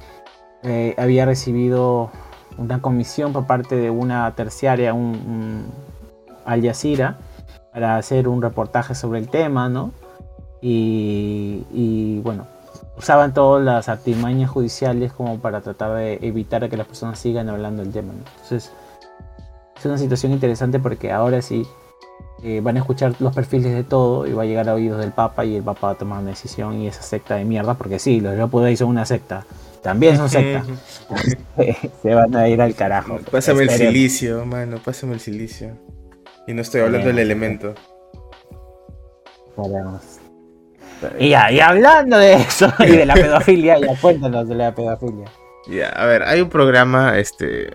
eh, 0.64 0.96
había 0.98 1.26
recibido 1.26 2.10
una 2.58 2.82
comisión 2.82 3.34
por 3.34 3.46
parte 3.46 3.76
de 3.76 3.90
una 3.90 4.34
terciaria, 4.36 4.94
un, 4.94 5.02
un 5.04 5.66
Al 6.46 6.64
Jazeera, 6.64 7.18
para 7.72 7.98
hacer 7.98 8.28
un 8.28 8.42
reportaje 8.42 8.96
sobre 8.96 9.20
el 9.20 9.30
tema, 9.30 9.70
¿no? 9.70 9.92
Y, 10.62 11.66
y, 11.74 12.20
bueno, 12.20 12.48
usaban 12.98 13.34
todas 13.34 13.64
las 13.64 13.90
artimañas 13.90 14.50
judiciales 14.50 15.12
como 15.12 15.40
para 15.40 15.62
tratar 15.62 15.96
de 15.96 16.20
evitar 16.22 16.70
que 16.70 16.78
las 16.78 16.88
personas 16.88 17.20
sigan 17.20 17.50
hablando 17.50 17.84
del 17.84 17.92
tema. 17.92 18.14
¿no? 18.14 18.20
Entonces, 18.44 18.72
es 19.78 19.86
una 19.86 19.98
situación 19.98 20.32
interesante 20.32 20.80
porque 20.80 21.12
ahora 21.12 21.42
sí 21.42 21.68
eh, 22.44 22.62
van 22.62 22.76
a 22.78 22.80
escuchar 22.80 23.16
los 23.20 23.34
perfiles 23.34 23.74
de 23.74 23.84
todo 23.84 24.28
y 24.28 24.34
va 24.34 24.44
a 24.44 24.46
llegar 24.46 24.70
a 24.70 24.74
oídos 24.74 25.00
del 25.00 25.12
Papa 25.12 25.46
y 25.46 25.56
el 25.56 25.64
Papa 25.64 25.88
va 25.88 25.94
a 25.94 25.98
tomar 25.98 26.20
una 26.20 26.32
decisión 26.32 26.82
y 26.82 26.88
esa 26.88 27.02
secta 27.02 27.36
de 27.36 27.46
mierda, 27.46 27.74
porque 27.76 28.00
sí, 28.00 28.20
los 28.20 28.36
Dei 28.36 28.78
son 28.78 28.90
una 28.90 29.06
secta, 29.06 29.46
también 29.82 30.18
son 30.18 30.30
secta, 30.30 30.64
se 32.02 32.14
van 32.14 32.36
a 32.36 32.48
ir 32.50 32.62
al 32.62 32.76
carajo. 32.76 33.20
Pásame 33.32 33.64
el 33.64 33.70
silicio, 33.70 34.46
mano, 34.46 34.78
pásame 34.84 35.14
el 35.14 35.20
silicio. 35.20 35.72
Y 36.48 36.54
no 36.54 36.62
estoy 36.62 36.82
hablando 36.82 37.08
del 37.08 37.20
elemento. 37.20 37.74
Esperemos. 39.48 40.20
Y 41.20 41.30
ya, 41.30 41.52
y 41.52 41.60
hablando 41.60 42.18
de 42.18 42.34
eso 42.36 42.74
y 42.80 42.92
de 42.92 43.06
la 43.06 43.14
pedofilia, 43.16 43.78
ya 43.80 43.96
cuéntanos 44.00 44.48
de 44.48 44.56
la 44.56 44.74
pedofilia. 44.74 45.26
Ya, 45.68 45.90
a 45.90 46.06
ver, 46.06 46.24
hay 46.24 46.42
un 46.42 46.50
programa 46.50 47.18
este 47.20 47.72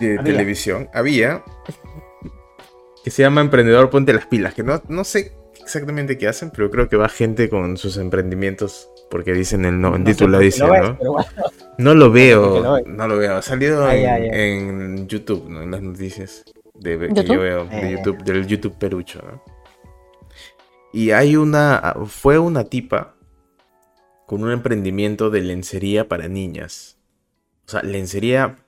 de 0.00 0.18
Había. 0.18 0.22
televisión, 0.22 0.88
había, 0.92 1.42
que 3.04 3.10
se 3.10 3.22
llama 3.22 3.40
Emprendedor 3.40 3.88
Ponte 3.90 4.12
las 4.12 4.26
Pilas, 4.26 4.54
que 4.54 4.62
no, 4.62 4.82
no 4.88 5.04
sé 5.04 5.32
exactamente 5.60 6.18
qué 6.18 6.28
hacen, 6.28 6.50
pero 6.50 6.70
creo 6.70 6.88
que 6.88 6.96
va 6.96 7.08
gente 7.08 7.48
con 7.48 7.76
sus 7.78 7.96
emprendimientos, 7.96 8.90
porque 9.10 9.32
dicen 9.32 9.64
el 9.64 9.80
no, 9.80 9.94
en 9.96 10.04
No 10.04 10.10
título 10.10 10.38
dice, 10.38 10.60
lo 10.60 10.70
ves, 10.70 10.82
¿no? 10.82 10.98
pero 10.98 11.12
bueno. 11.12 11.28
No 11.78 11.94
lo 11.94 12.10
veo, 12.10 12.82
no 12.86 13.08
lo 13.08 13.16
veo, 13.18 13.36
ha 13.36 13.42
salido 13.42 13.90
en, 13.90 14.34
en 14.34 15.08
YouTube, 15.08 15.48
¿no? 15.48 15.62
En 15.62 15.70
las 15.70 15.82
noticias. 15.82 16.44
De, 16.80 16.98
que 16.98 17.08
¿YouTube? 17.08 17.26
yo 17.34 17.40
veo 17.40 17.64
de 17.66 17.78
Eh. 17.78 17.90
YouTube, 17.96 18.22
del 18.24 18.46
YouTube 18.46 18.76
Perucho, 18.78 19.20
¿no? 19.22 19.42
Y 20.92 21.10
hay 21.10 21.36
una, 21.36 21.94
fue 22.06 22.38
una 22.38 22.64
tipa 22.64 23.14
con 24.26 24.42
un 24.42 24.50
emprendimiento 24.50 25.30
de 25.30 25.40
lencería 25.42 26.08
para 26.08 26.26
niñas. 26.28 26.98
O 27.66 27.70
sea, 27.70 27.82
lencería 27.82 28.58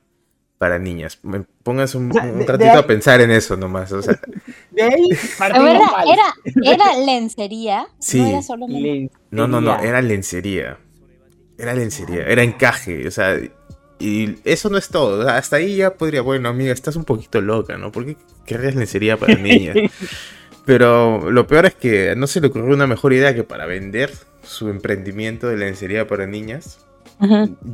para 0.57 0.77
niñas. 0.77 1.19
Me 1.23 1.41
pongas 1.63 1.95
un, 1.95 2.11
O 2.11 2.13
sea, 2.13 2.23
un 2.23 2.45
ratito 2.45 2.71
ahí- 2.71 2.77
a 2.77 2.85
pensar 2.85 3.21
en 3.21 3.31
eso 3.31 3.55
nomás. 3.57 3.91
O 3.93 4.01
sea, 4.01 4.19
De 4.71 4.83
ahí 4.83 5.07
Pero 5.09 5.19
partimos 5.37 5.69
era, 5.69 6.33
era, 6.63 6.73
era 6.83 6.97
lencería. 7.05 7.87
Sí. 7.99 8.21
No 8.21 8.27
era 8.27 8.41
solo 8.41 8.67
lencería. 8.67 9.09
no, 9.31 9.47
no, 9.47 9.61
no, 9.61 9.79
era 9.79 10.01
lencería. 10.01 10.77
Era 11.57 11.73
lencería, 11.73 12.25
era 12.25 12.43
encaje. 12.43 13.07
O 13.07 13.11
sea, 13.11 13.37
y 13.99 14.37
eso 14.45 14.69
no 14.69 14.77
es 14.77 14.89
todo. 14.89 15.19
o 15.19 15.23
sea, 15.23 15.37
hasta 15.37 15.57
ahí 15.57 15.75
ya 15.77 15.93
podría, 15.93 16.21
bueno, 16.21 16.49
amiga, 16.49 16.71
estás 16.73 16.95
un 16.95 17.03
poquito 17.05 17.41
loca, 17.41 17.77
¿no? 17.77 17.91
¿Por 17.91 18.05
qué 18.05 18.17
querrías 18.45 18.75
lencería 18.75 19.17
para 19.17 19.35
niñas? 19.37 19.75
Pero 20.65 21.31
lo 21.31 21.47
peor 21.47 21.65
es 21.65 21.75
que 21.75 22.15
no 22.15 22.27
se 22.27 22.41
le 22.41 22.47
ocurrió 22.47 22.73
una 22.75 22.87
mejor 22.87 23.13
idea 23.13 23.33
que 23.33 23.43
para 23.43 23.65
vender 23.65 24.11
su 24.43 24.69
emprendimiento 24.69 25.47
de 25.47 25.57
lencería 25.57 26.07
para 26.07 26.27
niñas, 26.27 26.85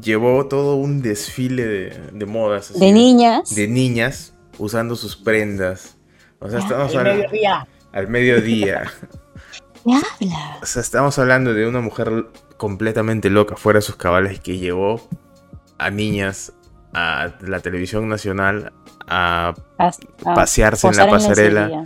llevó 0.02 0.46
todo 0.48 0.76
un 0.76 1.02
desfile 1.02 1.66
de, 1.66 2.00
de 2.12 2.26
modas. 2.26 2.72
así, 2.72 2.80
De 2.80 2.92
niñas. 2.92 3.54
De 3.54 3.68
niñas 3.68 4.34
usando 4.58 4.96
sus 4.96 5.16
prendas. 5.16 5.98
O 6.40 6.50
sea, 6.50 6.60
estamos 6.60 6.92
El 6.94 7.00
hablando 7.00 7.24
mediodía. 7.24 7.68
al 7.92 8.08
mediodía. 8.08 8.92
¿Qué 9.84 9.92
habla? 9.94 10.58
O 10.62 10.66
sea, 10.66 10.82
estamos 10.82 11.20
hablando 11.20 11.54
de 11.54 11.68
una 11.68 11.82
mujer 11.82 12.28
completamente 12.58 13.30
loca, 13.30 13.56
fuera 13.56 13.80
de 13.80 13.84
sus 13.84 13.96
cabales, 13.98 14.40
que 14.40 14.58
llevó 14.58 15.08
a 15.78 15.90
niñas 15.92 16.54
a 16.94 17.34
la 17.42 17.60
televisión 17.60 18.08
nacional 18.08 18.72
a 19.08 19.54
Pas- 19.78 20.00
pasearse 20.24 20.88
en 20.88 20.96
la 20.98 21.10
pasarela 21.10 21.84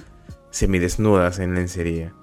semidesnudas 0.52 1.40
en 1.40 1.56
lencería. 1.56 2.14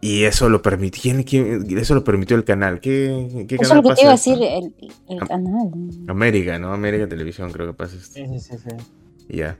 Y 0.00 0.24
eso 0.24 0.48
lo 0.48 0.62
permitió, 0.62 1.00
¿quién- 1.00 1.22
quién- 1.22 1.78
eso 1.78 1.94
lo 1.94 2.02
permitió 2.02 2.36
el 2.36 2.42
canal. 2.44 2.80
¿Qué, 2.80 3.46
qué 3.48 3.54
Eso 3.54 3.62
es 3.62 3.68
canal 3.68 3.76
lo 3.76 3.82
que 3.84 3.88
pasa 3.90 3.94
te 3.96 4.02
iba 4.02 4.10
a 4.10 4.14
decir 4.14 4.38
el, 4.42 4.74
el 5.08 5.28
canal. 5.28 5.70
América, 6.08 6.58
¿no? 6.58 6.72
América 6.72 7.08
Televisión 7.08 7.52
creo 7.52 7.68
que 7.68 7.74
pasa 7.74 7.96
esto. 7.96 8.14
Sí, 8.14 8.40
sí, 8.40 8.56
sí, 8.58 9.36
ya. 9.36 9.56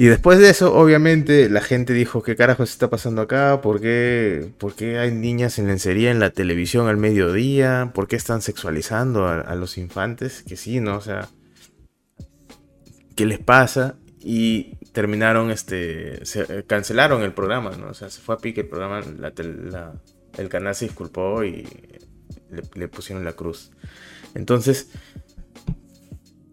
Y 0.00 0.06
después 0.06 0.38
de 0.38 0.48
eso, 0.48 0.76
obviamente, 0.76 1.50
la 1.50 1.60
gente 1.60 1.92
dijo, 1.92 2.22
¿qué 2.22 2.36
carajos 2.36 2.70
está 2.70 2.88
pasando 2.88 3.20
acá? 3.20 3.60
¿Por 3.60 3.80
qué, 3.80 4.52
hay 4.96 5.10
niñas 5.10 5.58
en 5.58 5.66
lencería 5.66 6.12
en 6.12 6.20
la 6.20 6.30
televisión 6.30 6.86
al 6.86 6.96
mediodía? 6.96 7.90
¿Por 7.92 8.06
qué 8.06 8.14
están 8.14 8.40
sexualizando 8.40 9.26
a, 9.26 9.52
los 9.56 9.76
infantes? 9.76 10.44
Que 10.46 10.56
sí, 10.56 10.78
¿no? 10.78 10.98
O 10.98 11.00
sea, 11.00 11.28
¿qué 13.16 13.26
les 13.26 13.40
pasa? 13.40 13.96
Y 14.20 14.76
terminaron, 14.92 15.50
este, 15.50 16.24
se, 16.24 16.42
eh, 16.42 16.64
cancelaron 16.64 17.22
el 17.22 17.32
programa, 17.32 17.72
¿no? 17.76 17.88
O 17.88 17.94
sea, 17.94 18.08
se 18.08 18.20
fue 18.20 18.36
a 18.36 18.38
pique 18.38 18.60
el 18.60 18.68
programa, 18.68 19.00
la 19.00 19.32
la- 19.36 19.94
el 20.36 20.48
canal 20.48 20.76
se 20.76 20.84
disculpó 20.84 21.42
y 21.42 21.66
le 22.74 22.86
pusieron 22.86 23.24
la 23.24 23.32
cruz. 23.32 23.72
Entonces, 24.36 24.90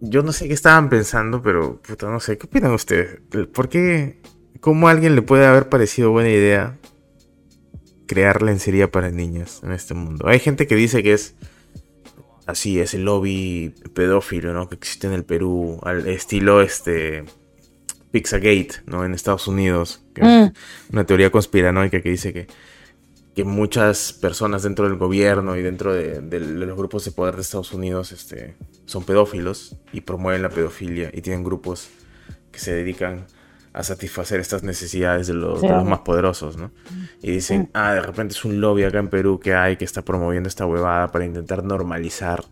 yo 0.02 0.24
no 0.24 0.32
sé 0.32 0.48
qué 0.48 0.54
estaban 0.54 0.90
pensando, 0.90 1.42
pero 1.42 1.82
puta, 1.82 2.10
no 2.10 2.20
sé, 2.20 2.38
¿qué 2.38 2.48
opinan 2.48 2.72
ustedes? 2.74 3.20
¿Por 3.54 3.70
qué, 3.70 4.20
cómo 4.60 4.88
a 4.88 4.92
alguien 4.92 5.16
le 5.16 5.22
puede 5.22 5.46
haber 5.46 5.70
parecido 5.70 6.12
buena 6.12 6.30
idea 6.30 6.78
crear 8.08 8.42
lencería 8.42 8.92
para 8.92 9.10
niñas 9.12 9.62
en 9.64 9.72
este 9.72 9.94
mundo? 9.94 10.28
Hay 10.28 10.40
gente 10.40 10.68
que 10.68 10.76
dice 10.76 11.02
que 11.04 11.14
es 11.14 11.36
así, 12.46 12.80
es 12.80 12.94
el 12.94 13.06
lobby 13.06 13.74
pedófilo, 13.94 14.54
¿no? 14.54 14.70
Que 14.70 14.76
existe 14.76 15.08
en 15.08 15.14
el 15.14 15.24
Perú, 15.24 15.80
al 15.84 16.08
estilo 16.08 16.62
este 16.62 17.24
Pizzagate, 18.12 18.76
¿no? 18.86 19.04
En 19.04 19.14
Estados 19.14 19.48
Unidos, 19.48 20.04
que 20.14 20.22
es 20.22 20.28
Mm. 20.28 20.54
una 20.94 21.06
teoría 21.06 21.32
conspiranoica 21.32 22.02
que 22.02 22.10
dice 22.10 22.32
que, 22.34 22.48
que 23.36 23.44
muchas 23.44 24.14
personas 24.14 24.64
dentro 24.64 24.88
del 24.88 24.98
gobierno 24.98 25.58
y 25.58 25.62
dentro 25.62 25.94
de, 25.94 26.22
de 26.22 26.40
los 26.40 26.78
grupos 26.78 27.04
de 27.06 27.12
poder 27.12 27.36
de 27.36 27.42
Estados 27.42 27.74
Unidos 27.74 28.12
este, 28.14 28.56
son 28.86 29.04
pedófilos 29.04 29.76
y 29.92 30.02
promueven 30.02 30.42
la 30.42 30.50
pedofilia 30.50 31.10
y 31.14 31.22
tienen 31.22 31.44
grupos 31.44 31.90
que 32.52 32.60
se 32.60 32.74
dedican 32.74 33.26
a 33.74 33.84
satisfacer 33.84 34.40
estas 34.40 34.64
necesidades 34.64 35.28
de 35.28 35.34
los, 35.34 35.60
de 35.62 35.68
Claro. 35.68 35.82
los 35.82 35.90
más 35.90 36.00
poderosos, 36.00 36.56
¿no? 36.56 36.72
Y 37.22 37.32
dicen, 37.32 37.70
ah, 37.74 37.94
de 37.94 38.02
repente 38.02 38.34
es 38.34 38.46
un 38.46 38.62
lobby 38.62 38.86
acá 38.86 39.00
en 39.00 39.10
Perú 39.10 39.38
que 39.38 39.54
hay 39.54 39.76
que 39.76 39.84
está 39.84 40.02
promoviendo 40.02 40.48
esta 40.48 40.66
huevada 40.66 41.12
para 41.12 41.26
intentar 41.26 41.62
normalizar 41.62 42.46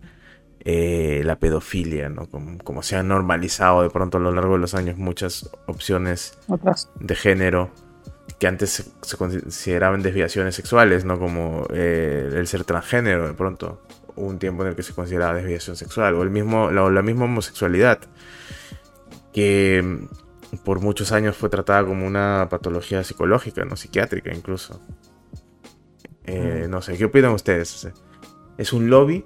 eh, 0.66 1.22
la 1.24 1.38
pedofilia, 1.40 2.10
¿no? 2.10 2.30
Como, 2.30 2.58
como 2.58 2.84
se 2.84 2.98
han 2.98 3.08
normalizado 3.08 3.84
de 3.84 3.90
pronto 3.90 4.18
a 4.18 4.22
lo 4.22 4.34
largo 4.34 4.54
de 4.56 4.60
los 4.60 4.74
años 4.74 4.98
muchas 4.98 5.50
opciones 5.66 6.38
Otras. 6.48 6.90
de 7.00 7.16
género 7.16 7.72
que 8.44 8.48
antes 8.48 8.92
se, 9.02 9.16
consideraban 9.18 10.02
desviaciones 10.02 10.54
sexuales, 10.54 11.06
¿no? 11.06 11.18
Como 11.18 11.66
eh, 11.74 12.30
el 12.36 12.46
ser 12.46 12.66
transgénero, 12.66 13.26
de 13.26 13.34
pronto. 13.34 13.82
Hubo 14.18 14.28
un 14.28 14.38
tiempo 14.38 14.64
en 14.64 14.72
el 14.72 14.76
que 14.76 14.84
se 14.84 14.94
consideraba 14.94 15.34
desviación 15.36 15.78
sexual. 15.78 16.16
O 16.16 16.24
el 16.24 16.30
mismo, 16.30 16.70
la, 16.70 16.90
la 16.90 17.02
misma 17.02 17.24
homosexualidad. 17.24 18.02
Que 19.32 19.82
mm, 19.82 20.58
por 20.58 20.82
muchos 20.82 21.14
años 21.14 21.38
fue 21.38 21.48
tratada 21.48 21.86
como 21.86 22.06
una 22.06 22.48
patología 22.50 23.02
psicológica, 23.06 23.64
¿no? 23.64 23.78
Psiquiátrica 23.78 24.34
incluso. 24.34 24.82
Eh, 26.26 26.68
no 26.70 26.82
sé, 26.82 26.98
¿qué 26.98 27.06
opinan 27.06 27.32
ustedes? 27.32 27.88
¿Es 28.58 28.74
un 28.74 28.90
lobby? 28.90 29.24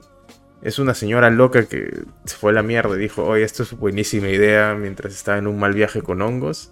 ¿Es 0.62 0.78
una 0.78 0.94
señora 0.94 1.32
loca 1.32 1.66
que 1.66 2.04
se 2.26 2.36
fue 2.36 2.52
a 2.52 2.54
la 2.54 2.62
mierda 2.62 2.96
y 2.96 3.00
dijo, 3.00 3.24
oye, 3.24 3.42
esto 3.42 3.64
es 3.64 3.74
buenísima 3.74 4.30
idea 4.30 4.76
mientras 4.76 5.12
estaba 5.12 5.40
en 5.40 5.48
un 5.48 5.58
mal 5.60 5.74
viaje 5.74 6.04
con 6.04 6.22
hongos? 6.22 6.72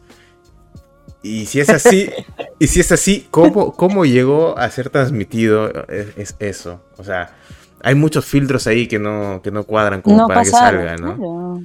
Y 1.25 1.47
si 1.47 1.59
es 1.59 1.69
así, 1.69 2.09
y 2.59 2.67
si 2.67 2.81
es 2.81 2.91
así, 2.91 3.27
¿cómo, 3.31 3.73
cómo 3.73 4.05
llegó 4.05 4.57
a 4.57 4.69
ser 4.69 4.89
transmitido 4.89 5.71
es, 5.87 6.13
es 6.17 6.35
eso? 6.39 6.83
O 6.97 7.03
sea, 7.03 7.35
hay 7.81 7.95
muchos 7.95 8.25
filtros 8.25 8.67
ahí 8.67 8.87
que 8.87 8.99
no, 8.99 9.41
que 9.43 9.51
no 9.51 9.63
cuadran 9.63 10.01
como 10.01 10.17
no 10.17 10.27
para 10.27 10.41
pasaron, 10.41 10.81
que 10.81 10.87
salga, 10.87 10.97
¿no? 10.97 11.17
claro. 11.17 11.61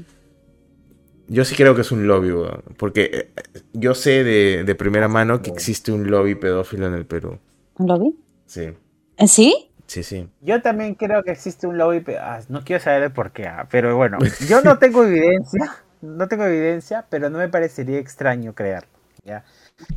Yo 1.29 1.45
sí 1.45 1.55
creo 1.55 1.77
que 1.77 1.83
es 1.83 1.93
un 1.93 2.09
lobby, 2.09 2.33
weón, 2.33 2.63
porque 2.77 3.11
eh, 3.13 3.61
yo 3.73 3.95
sé 3.95 4.25
de, 4.25 4.65
de 4.65 4.75
primera 4.75 5.07
mano 5.07 5.43
que 5.43 5.51
existe 5.51 5.93
un 5.93 6.11
lobby 6.11 6.35
pedófilo 6.35 6.89
en 6.89 6.95
el 6.95 7.07
Perú. 7.07 7.39
¿Lo 7.79 7.99
vi? 8.01 8.17
Sí, 8.47 8.73
¿Eh, 9.17 9.29
¿Sí? 9.29 9.71
sí, 9.87 10.03
sí. 10.03 10.29
Yo 10.41 10.61
también 10.61 10.95
creo 10.95 11.23
que 11.23 11.31
existe 11.31 11.67
un 11.67 11.79
lobby, 11.79 12.03
ah, 12.19 12.41
no 12.49 12.65
quiero 12.65 12.83
saber 12.83 13.05
el 13.05 13.13
por 13.13 13.31
qué, 13.31 13.47
ah, 13.47 13.69
pero 13.71 13.97
bueno, 13.97 14.19
yo 14.49 14.61
no 14.63 14.79
tengo 14.81 15.05
evidencia, 15.05 15.73
no 16.01 16.27
tengo 16.27 16.45
evidencia, 16.45 17.07
pero 17.11 17.31
no 17.31 17.39
me 17.39 17.49
parecería 17.49 17.99
extraño 17.99 18.55
crearlo, 18.55 18.91
¿ya? 19.31 19.45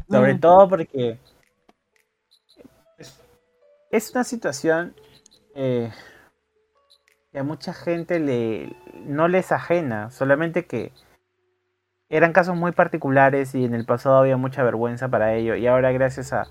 Sobre 0.09 0.35
Mm. 0.35 0.39
todo 0.39 0.69
porque 0.69 1.19
es, 3.91 4.11
una 4.11 4.23
situación 4.23 4.93
eh, 5.55 5.91
que 7.31 7.39
a 7.39 7.43
mucha 7.43 7.73
gente 7.73 8.19
le 8.19 8.75
no 9.05 9.27
les 9.27 9.51
ajena, 9.51 10.09
solamente 10.11 10.65
que 10.65 10.91
eran 12.09 12.31
casos 12.31 12.55
muy 12.55 12.71
particulares 12.71 13.55
y 13.55 13.65
en 13.65 13.73
el 13.73 13.85
pasado 13.85 14.17
había 14.17 14.37
mucha 14.37 14.63
vergüenza 14.63 15.07
para 15.09 15.33
ello 15.33 15.55
y 15.55 15.65
ahora 15.67 15.91
gracias 15.91 16.31
a, 16.31 16.41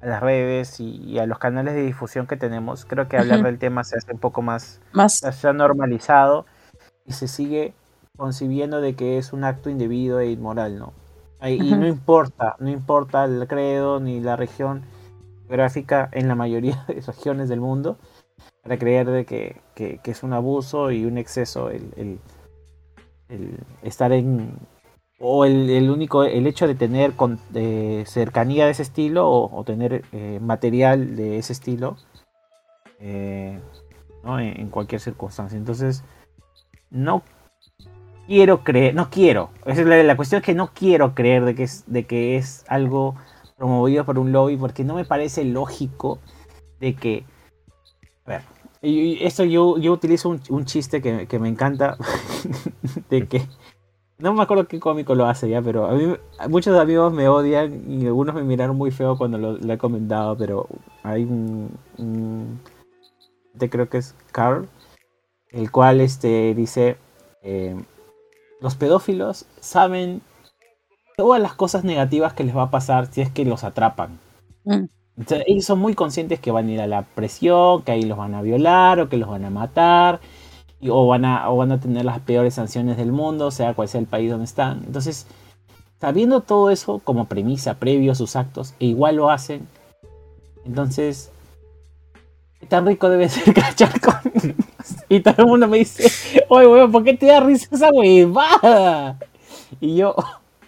a 0.00 0.06
las 0.06 0.20
redes 0.20 0.80
y, 0.80 0.96
y 1.04 1.18
a 1.18 1.26
los 1.26 1.38
canales 1.38 1.74
de 1.74 1.82
difusión 1.82 2.26
que 2.26 2.36
tenemos, 2.36 2.86
creo 2.86 3.06
que 3.08 3.18
hablar 3.18 3.42
del 3.42 3.58
tema 3.58 3.84
se 3.84 3.98
hace 3.98 4.12
un 4.12 4.18
poco 4.18 4.40
más 4.42 4.80
Más. 4.92 5.18
se 5.18 5.48
ha 5.48 5.52
normalizado 5.52 6.46
y 7.06 7.12
se 7.12 7.28
sigue 7.28 7.74
concibiendo 8.16 8.80
de 8.80 8.94
que 8.94 9.18
es 9.18 9.32
un 9.32 9.44
acto 9.44 9.70
indebido 9.70 10.20
e 10.20 10.30
inmoral, 10.30 10.78
¿no? 10.78 10.92
Y 11.48 11.58
no 11.74 11.86
importa, 11.86 12.56
no 12.58 12.68
importa 12.70 13.24
el 13.24 13.46
credo 13.48 13.98
ni 14.00 14.20
la 14.20 14.36
región 14.36 14.82
geográfica 15.46 16.08
en 16.12 16.28
la 16.28 16.34
mayoría 16.34 16.84
de 16.88 17.00
regiones 17.00 17.48
del 17.48 17.60
mundo 17.60 17.96
para 18.62 18.78
creer 18.78 19.08
de 19.08 19.24
que, 19.24 19.56
que- 19.74 19.98
que 20.02 20.10
es 20.10 20.22
un 20.22 20.32
abuso 20.32 20.90
y 20.90 21.04
un 21.04 21.16
exceso 21.18 21.70
el, 21.70 21.92
el- 21.96 22.18
el 23.28 23.58
estar 23.82 24.12
en 24.12 24.52
o 25.18 25.44
el, 25.44 25.68
el 25.70 25.90
único 25.90 26.24
el 26.24 26.46
hecho 26.46 26.66
de 26.66 26.74
tener 26.74 27.12
con, 27.12 27.38
de 27.50 28.04
cercanía 28.06 28.64
de 28.64 28.72
ese 28.72 28.82
estilo 28.82 29.28
o, 29.30 29.54
o 29.58 29.64
tener 29.64 30.04
eh, 30.12 30.38
material 30.42 31.16
de 31.16 31.38
ese 31.38 31.52
estilo 31.52 31.96
eh, 33.00 33.58
¿no? 34.24 34.38
en, 34.40 34.60
en 34.60 34.68
cualquier 34.68 35.00
circunstancia 35.00 35.56
entonces 35.58 36.04
no 36.90 37.22
quiero 38.30 38.62
creer 38.62 38.94
no 38.94 39.10
quiero. 39.10 39.50
Esa 39.66 39.80
es 39.80 40.06
la, 40.06 40.16
cuestión 40.16 40.38
es 40.38 40.46
que 40.46 40.54
no 40.54 40.70
quiero 40.72 41.16
creer 41.16 41.44
de 41.44 41.56
que 41.56 41.64
es 41.64 41.82
de 41.88 42.04
que 42.04 42.36
es 42.36 42.64
algo 42.68 43.16
promovido 43.56 44.04
por 44.04 44.20
un 44.20 44.30
lobby 44.30 44.56
porque 44.56 44.84
no 44.84 44.94
me 44.94 45.04
parece 45.04 45.44
lógico 45.44 46.20
de 46.78 46.94
que 46.94 47.24
a 48.26 48.30
ver 48.30 48.42
y, 48.82 49.24
esto 49.24 49.42
yo, 49.42 49.78
yo 49.78 49.92
utilizo 49.92 50.28
un, 50.28 50.64
chiste 50.64 51.02
que, 51.02 51.26
que 51.26 51.40
me 51.40 51.48
encanta 51.48 51.96
de 53.10 53.26
que 53.26 53.42
no 54.18 54.32
me 54.32 54.44
acuerdo 54.44 54.68
qué 54.68 54.78
cómico 54.78 55.16
lo 55.16 55.26
hace 55.26 55.48
ya, 55.48 55.60
pero 55.60 55.86
a 55.86 55.92
mí 55.94 56.14
muchos 56.48 56.78
amigos 56.78 57.12
me 57.12 57.28
odian 57.28 57.90
y 57.90 58.06
algunos 58.06 58.36
me 58.36 58.44
miraron 58.44 58.76
muy 58.76 58.92
feo 58.92 59.18
cuando 59.18 59.38
lo, 59.38 59.72
he 59.72 59.78
comentado, 59.78 60.36
pero 60.36 60.68
hay 61.02 61.24
un, 61.24 61.70
un 61.98 62.60
creo 63.58 63.88
que 63.88 63.98
es 63.98 64.14
Carl, 64.30 64.68
el 65.48 65.70
cual 65.70 66.00
este 66.00 66.54
dice 66.54 66.96
eh, 67.42 67.74
los 68.60 68.74
pedófilos 68.74 69.46
saben 69.60 70.22
todas 71.16 71.40
las 71.40 71.54
cosas 71.54 71.84
negativas 71.84 72.32
que 72.32 72.44
les 72.44 72.56
va 72.56 72.62
a 72.64 72.70
pasar 72.70 73.06
si 73.12 73.20
es 73.20 73.30
que 73.30 73.44
los 73.44 73.64
atrapan. 73.64 74.18
Mm. 74.64 74.84
Entonces, 75.18 75.44
ellos 75.48 75.64
son 75.66 75.78
muy 75.80 75.94
conscientes 75.94 76.40
que 76.40 76.50
van 76.50 76.68
a 76.68 76.72
ir 76.72 76.80
a 76.80 76.86
la 76.86 77.02
presión, 77.02 77.82
que 77.82 77.92
ahí 77.92 78.02
los 78.02 78.16
van 78.16 78.34
a 78.34 78.42
violar 78.42 79.00
o 79.00 79.08
que 79.08 79.18
los 79.18 79.28
van 79.28 79.44
a 79.44 79.50
matar, 79.50 80.20
y- 80.80 80.88
o, 80.88 81.06
van 81.06 81.26
a, 81.26 81.50
o 81.50 81.56
van 81.56 81.72
a 81.72 81.80
tener 81.80 82.04
las 82.06 82.20
peores 82.20 82.54
sanciones 82.54 82.96
del 82.96 83.12
mundo, 83.12 83.50
sea 83.50 83.74
cual 83.74 83.88
sea 83.88 84.00
el 84.00 84.06
país 84.06 84.30
donde 84.30 84.46
están. 84.46 84.82
Entonces, 84.86 85.26
sabiendo 86.00 86.40
todo 86.40 86.70
eso 86.70 87.00
como 87.04 87.26
premisa 87.26 87.74
previo 87.74 88.12
a 88.12 88.14
sus 88.14 88.34
actos, 88.34 88.72
e 88.80 88.86
igual 88.86 89.16
lo 89.16 89.28
hacen, 89.30 89.68
entonces, 90.64 91.30
¿qué 92.60 92.66
tan 92.66 92.86
rico 92.86 93.10
debe 93.10 93.28
ser 93.28 93.52
cachar 93.54 94.00
con 94.00 94.14
Y 95.10 95.20
todo 95.20 95.34
el 95.38 95.46
mundo 95.46 95.66
me 95.66 95.78
dice, 95.78 96.44
oye, 96.48 96.68
weón, 96.68 96.92
¿por 96.92 97.02
qué 97.02 97.14
te 97.14 97.26
da 97.26 97.40
risa 97.40 97.66
esa 97.72 97.90
huevada? 97.90 99.18
Y 99.80 99.96
yo, 99.96 100.14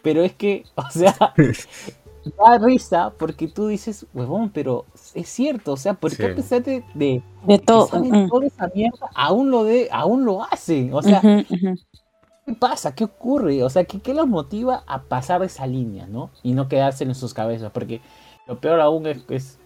pero 0.03 0.23
es 0.23 0.33
que, 0.33 0.65
o 0.75 0.91
sea, 0.91 1.15
da 2.39 2.59
risa 2.59 3.13
porque 3.17 3.47
tú 3.47 3.69
dices, 3.69 4.05
huevón, 4.13 4.51
pero 4.51 4.85
es 5.15 5.29
cierto, 5.29 5.73
o 5.73 5.77
sea, 5.77 5.95
¿por 5.95 6.11
qué 6.11 6.17
Sí. 6.17 6.25
a 6.25 6.35
pesar 6.35 6.63
de, 6.65 6.85
de 6.95 7.23
De 7.47 7.59
que 7.59 7.65
todo. 7.65 7.87
saben 7.87 8.25
mm. 8.25 8.29
toda 8.29 8.47
esa 8.47 8.69
mierda, 8.75 9.11
aún 9.15 9.53
lo, 9.53 9.63
de, 9.63 9.89
aún 9.93 10.25
lo 10.25 10.43
hacen? 10.43 10.93
O 10.93 11.03
sea. 11.03 11.21
¿qué 11.23 12.55
pasa? 12.59 12.97
¿Qué 12.97 13.05
ocurre? 13.05 13.63
O 13.63 13.71
sea, 13.71 13.85
¿qué, 13.85 14.01
¿qué 14.01 14.13
los 14.13 14.27
motiva 14.27 14.83
a 14.89 15.03
pasar 15.03 15.45
esa 15.45 15.69
línea, 15.69 16.09
no? 16.09 16.31
Y 16.43 16.55
no 16.55 16.67
quedarse 16.67 17.05
en 17.05 17.15
sus 17.15 17.33
cabezas, 17.33 17.71
porque 17.71 18.01
lo 18.49 18.61
peor 18.61 18.81
aún 18.81 19.07
es, 19.07 19.25
es 19.29 19.61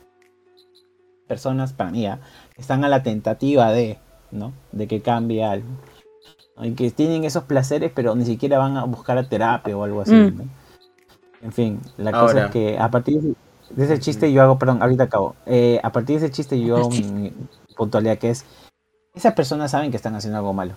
personas, 1.26 1.72
para 1.72 1.90
mí, 1.90 2.06
¿ah? 2.06 2.20
que 2.54 2.60
están 2.60 2.84
a 2.84 2.88
la 2.88 3.02
tentativa 3.02 3.72
de, 3.72 3.98
¿no? 4.30 4.52
De 4.72 4.86
que 4.86 5.00
cambie 5.00 5.44
algo. 5.44 5.68
Y 6.62 6.72
que 6.72 6.90
tienen 6.90 7.24
esos 7.24 7.44
placeres, 7.44 7.92
pero 7.94 8.14
ni 8.14 8.24
siquiera 8.24 8.58
van 8.58 8.76
a 8.76 8.84
buscar 8.84 9.18
a 9.18 9.28
terapia 9.28 9.76
o 9.76 9.84
algo 9.84 10.00
así, 10.00 10.14
Mm. 10.14 10.36
¿no? 10.38 10.44
En 11.42 11.52
fin, 11.52 11.80
la 11.98 12.12
cosa 12.12 12.46
es 12.46 12.50
que 12.50 12.78
a 12.78 12.90
partir 12.90 13.20
de 13.20 13.34
de 13.70 13.84
ese 13.84 13.98
chiste 13.98 14.32
yo 14.32 14.42
hago, 14.42 14.58
perdón, 14.58 14.82
ahorita 14.82 15.04
acabo. 15.04 15.34
Eh, 15.46 15.80
a 15.82 15.90
partir 15.90 16.18
de 16.20 16.26
ese 16.26 16.34
chiste 16.34 16.60
yo 16.60 16.76
hago 16.76 16.90
mi, 16.90 17.02
mi 17.02 17.32
puntualidad 17.76 18.18
que 18.18 18.30
es, 18.30 18.44
esas 19.14 19.34
personas 19.34 19.70
saben 19.70 19.90
que 19.90 19.96
están 19.96 20.14
haciendo 20.14 20.38
algo 20.38 20.52
malo. 20.52 20.74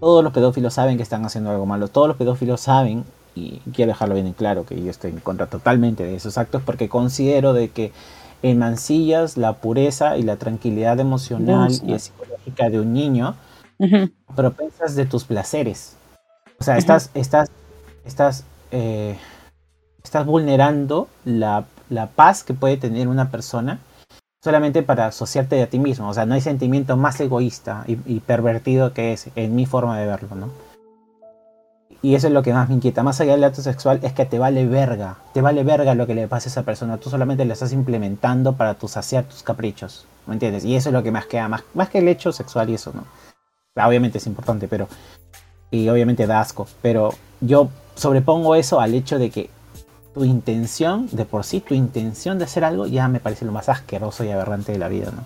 Todos 0.00 0.22
los 0.22 0.32
pedófilos 0.32 0.74
saben 0.74 0.96
que 0.96 1.02
están 1.02 1.24
haciendo 1.24 1.50
algo 1.50 1.64
malo. 1.64 1.88
Todos 1.88 2.08
los 2.08 2.16
pedófilos 2.16 2.60
saben, 2.60 3.04
y 3.34 3.60
quiero 3.72 3.92
dejarlo 3.92 4.14
bien 4.14 4.26
en 4.26 4.34
claro, 4.34 4.66
que 4.66 4.80
yo 4.82 4.90
estoy 4.90 5.10
en 5.10 5.20
contra 5.20 5.46
totalmente 5.46 6.04
de 6.04 6.16
esos 6.16 6.36
actos 6.38 6.62
porque 6.64 6.88
considero 6.88 7.52
de 7.54 7.70
que 7.70 7.92
mancillas 8.54 9.36
la 9.36 9.54
pureza 9.54 10.16
y 10.16 10.22
la 10.22 10.36
tranquilidad 10.36 11.00
emocional 11.00 11.72
y 11.86 11.98
psicológica 11.98 12.70
de 12.70 12.80
un 12.80 12.92
niño 12.92 13.34
Ujú. 13.78 14.10
propensas 14.34 14.94
de 14.94 15.06
tus 15.06 15.24
placeres. 15.24 15.96
O 16.58 16.64
sea, 16.64 16.76
estás, 16.76 17.10
estás, 17.14 17.50
estás, 18.04 18.44
eh, 18.70 19.16
estás 20.02 20.26
vulnerando 20.26 21.08
la, 21.24 21.66
la 21.90 22.06
paz 22.08 22.44
que 22.44 22.54
puede 22.54 22.76
tener 22.76 23.08
una 23.08 23.30
persona 23.30 23.78
solamente 24.42 24.82
para 24.82 25.06
asociarte 25.06 25.62
a 25.62 25.66
ti 25.66 25.78
mismo. 25.78 26.08
O 26.08 26.14
sea, 26.14 26.24
no 26.24 26.34
hay 26.34 26.40
sentimiento 26.40 26.96
más 26.96 27.20
egoísta 27.20 27.84
y, 27.86 27.98
y 28.06 28.20
pervertido 28.20 28.92
que 28.92 29.12
ese, 29.12 29.32
en 29.34 29.54
mi 29.56 29.66
forma 29.66 29.98
de 29.98 30.06
verlo, 30.06 30.34
¿no? 30.36 30.50
Y 32.02 32.14
eso 32.14 32.26
es 32.26 32.32
lo 32.32 32.42
que 32.42 32.52
más 32.52 32.68
me 32.68 32.74
inquieta. 32.74 33.02
Más 33.02 33.20
allá 33.20 33.32
del 33.32 33.44
acto 33.44 33.62
sexual, 33.62 34.00
es 34.02 34.12
que 34.12 34.26
te 34.26 34.38
vale 34.38 34.66
verga. 34.66 35.16
Te 35.32 35.40
vale 35.40 35.64
verga 35.64 35.94
lo 35.94 36.06
que 36.06 36.14
le 36.14 36.28
pase 36.28 36.48
a 36.48 36.50
esa 36.50 36.62
persona. 36.62 36.98
Tú 36.98 37.10
solamente 37.10 37.44
lo 37.44 37.52
estás 37.52 37.72
implementando 37.72 38.54
para 38.54 38.74
tu 38.74 38.88
saciar 38.88 39.24
tus 39.24 39.42
caprichos. 39.42 40.06
¿Me 40.26 40.34
entiendes? 40.34 40.64
Y 40.64 40.76
eso 40.76 40.90
es 40.90 40.92
lo 40.92 41.02
que 41.02 41.10
más 41.10 41.26
queda. 41.26 41.48
Más, 41.48 41.62
más 41.74 41.88
que 41.88 41.98
el 41.98 42.08
hecho 42.08 42.32
sexual 42.32 42.70
y 42.70 42.74
eso, 42.74 42.92
¿no? 42.94 43.04
obviamente 43.84 44.18
es 44.18 44.26
importante, 44.26 44.68
pero. 44.68 44.88
Y 45.70 45.88
obviamente 45.88 46.26
da 46.26 46.40
asco. 46.40 46.66
Pero 46.80 47.12
yo 47.40 47.70
sobrepongo 47.94 48.54
eso 48.54 48.80
al 48.80 48.94
hecho 48.94 49.18
de 49.18 49.30
que 49.30 49.50
tu 50.14 50.24
intención, 50.24 51.08
de 51.12 51.24
por 51.26 51.44
sí, 51.44 51.60
tu 51.60 51.74
intención 51.74 52.38
de 52.38 52.44
hacer 52.44 52.64
algo 52.64 52.86
ya 52.86 53.08
me 53.08 53.20
parece 53.20 53.44
lo 53.44 53.52
más 53.52 53.68
asqueroso 53.68 54.24
y 54.24 54.30
aberrante 54.30 54.72
de 54.72 54.78
la 54.78 54.88
vida, 54.88 55.10
¿no? 55.14 55.24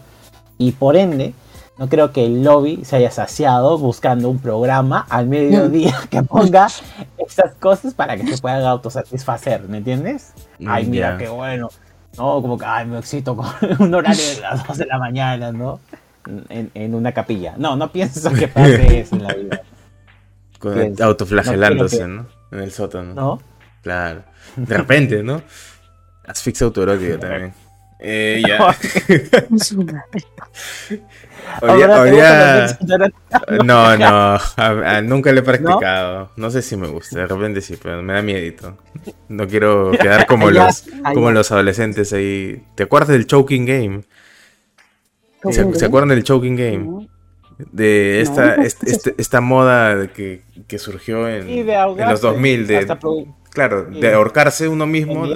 Y 0.59 0.73
por 0.73 0.97
ende, 0.97 1.33
no 1.81 1.89
creo 1.89 2.13
que 2.13 2.27
el 2.27 2.45
lobby 2.45 2.85
se 2.85 2.97
haya 2.97 3.11
saciado 3.11 3.79
buscando 3.79 4.29
un 4.29 4.39
programa 4.39 5.07
al 5.09 5.27
mediodía 5.27 5.97
que 6.11 6.23
ponga 6.23 6.67
esas 7.17 7.55
cosas 7.59 7.95
para 7.95 8.17
que 8.19 8.27
se 8.27 8.37
puedan 8.37 8.63
autosatisfacer, 8.65 9.63
¿me 9.67 9.79
entiendes? 9.79 10.35
Ay, 10.67 10.85
mira, 10.85 11.17
qué 11.17 11.31
bueno. 11.31 11.71
No, 12.19 12.43
como 12.43 12.59
que, 12.59 12.67
ay, 12.67 12.85
me 12.87 12.99
excito 12.99 13.35
con 13.35 13.47
un 13.79 13.95
horario 13.95 14.23
de 14.23 14.41
las 14.43 14.67
2 14.69 14.77
de 14.77 14.87
la 14.87 14.99
mañana, 14.99 15.53
¿no? 15.53 15.81
En, 16.51 16.71
en 16.75 16.95
una 16.95 17.13
capilla. 17.13 17.55
No, 17.57 17.77
no 17.77 17.91
pienso 17.91 18.31
que 18.31 18.47
pase 18.47 19.01
eso 19.01 19.17
en 19.17 19.23
la 19.23 19.33
vida, 19.33 19.63
Con- 20.59 20.75
Pienso. 20.75 21.03
autoflagelándose, 21.05 22.07
No 22.07 22.09
¿no? 22.09 22.27
En 22.53 22.59
el 22.61 22.73
sótano. 22.73 23.15
¿no? 23.15 23.41
Claro. 23.83 24.23
De 24.55 24.77
repente, 24.77 25.23
¿no? 25.23 25.41
Asfixia 26.27 26.67
autoerótica 26.67 27.19
también. 27.19 27.55
Eh, 28.03 28.43
ya. 28.47 28.59
No, 33.65 33.97
no, 33.97 34.07
a- 34.07 34.41
a- 34.57 35.03
nunca 35.03 35.33
lo 35.33 35.41
he 35.41 35.43
practicado. 35.43 36.31
¿No? 36.37 36.51
sé 36.51 36.63
si 36.63 36.77
me 36.77 36.89
gusta, 36.89 37.21
de 37.21 37.27
repente 37.27 37.61
sí, 37.61 37.77
pero 37.83 38.03
me 38.03 38.15
da 38.15 38.23
miedito. 38.23 38.77
No 39.29 39.47
quiero 39.47 39.93
quedar 39.93 40.27
como 40.27 40.51
los 40.51 40.85
como 41.15 41.31
los 41.31 41.51
adolescentes 41.53 42.13
ahí. 42.13 42.63
¿Te 42.75 42.85
acuerdas 42.85 43.09
del 43.11 43.27
choking 43.27 43.67
game? 43.67 44.01
¿Se, 45.51 45.85
acuerdan 45.85 46.11
del 46.11 46.25
choking 46.25 46.57
game? 46.57 46.79
No. 46.79 47.07
De 47.73 48.21
esta, 48.23 48.57
No, 48.57 48.63
est- 48.63 48.81
¿qué 48.83 48.91
es 48.91 48.97
este- 48.97 49.15
esta 49.19 49.41
moda 49.41 50.07
que, 50.09 50.43
que 50.67 50.79
surgió 50.79 51.29
en, 51.29 51.49
Y 51.49 51.63
de 51.63 51.75
en 51.75 51.79
ahogarse, 51.81 52.13
los 52.13 52.21
2000 52.23 52.67
de, 52.67 52.97
claro, 53.51 53.85
de 53.85 54.15
ahorcarse 54.15 54.67
uno 54.69 54.87
mismo 54.87 55.27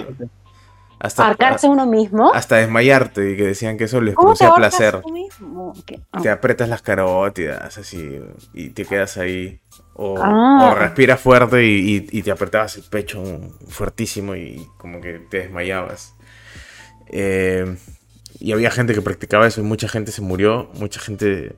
hasta, 1.05 1.29
¿Arcarse 1.29 1.69
uno 1.69 1.87
mismo? 1.87 2.33
hasta 2.35 2.57
desmayarte 2.57 3.33
y 3.33 3.37
que 3.37 3.45
decían 3.45 3.77
que 3.77 3.85
eso 3.85 4.01
les 4.01 4.15
¿Cómo 4.15 4.33
te 4.35 4.45
producía 4.45 4.57
placer. 4.57 5.01
tú 5.03 5.11
mismo? 5.13 5.73
¿Qué? 5.87 6.01
Ah. 6.13 6.21
Te 6.23 6.31
aprietas 6.31 6.69
las 6.69 6.83
carótidas 6.83 7.77
así 7.79 8.21
y 8.53 8.71
te 8.71 8.85
quedas 8.85 9.17
ahí. 9.19 9.61
O, 9.95 10.17
Ah. 10.21 10.71
o 10.73 10.75
respiras 10.75 11.21
fuerte 11.21 11.65
y, 11.65 11.97
y- 12.11 12.19
y 12.19 12.23
te 12.23 12.31
apretabas 12.31 12.77
el 12.77 12.83
pecho 12.85 13.23
fuertísimo 13.69 14.35
y 14.35 14.67
como 14.79 15.01
que 15.01 15.21
te 15.31 15.39
desmayabas. 15.39 16.15
Eh, 17.09 17.77
y 18.41 18.53
había 18.53 18.71
gente 18.71 18.95
que 18.95 19.03
practicaba 19.03 19.47
eso 19.47 19.61
y 19.61 19.65
mucha 19.65 19.89
gente 19.89 20.11
se 20.11 20.23
murió, 20.23 20.71
mucha 20.75 21.01
gente 21.01 21.57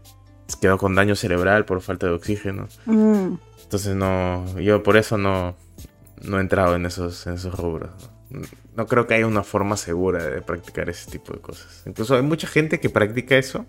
se 0.48 0.60
quedó 0.60 0.76
con 0.78 0.94
daño 0.94 1.16
cerebral 1.16 1.64
por 1.64 1.80
falta 1.80 2.06
de 2.06 2.12
oxígeno. 2.12 2.68
Mm. 2.84 3.34
Entonces 3.62 3.94
no, 3.96 4.44
yo 4.60 4.82
por 4.82 4.96
eso 4.96 5.16
no, 5.18 5.56
no 6.22 6.38
he 6.38 6.40
entrado 6.40 6.76
en 6.76 6.86
esos, 6.86 7.26
en 7.26 7.34
esos 7.34 7.54
rubros. 7.58 7.90
¿No? 8.76 8.86
Creo 8.86 9.06
que 9.06 9.14
haya 9.14 9.26
una 9.26 9.42
forma 9.42 9.76
segura 9.76 10.24
de 10.24 10.42
practicar 10.42 10.88
ese 10.90 11.10
tipo 11.10 11.32
de 11.32 11.40
cosas. 11.40 11.82
Incluso 11.86 12.14
hay 12.14 12.22
mucha 12.22 12.46
gente 12.46 12.78
que 12.80 12.90
practica 12.90 13.36
eso 13.36 13.66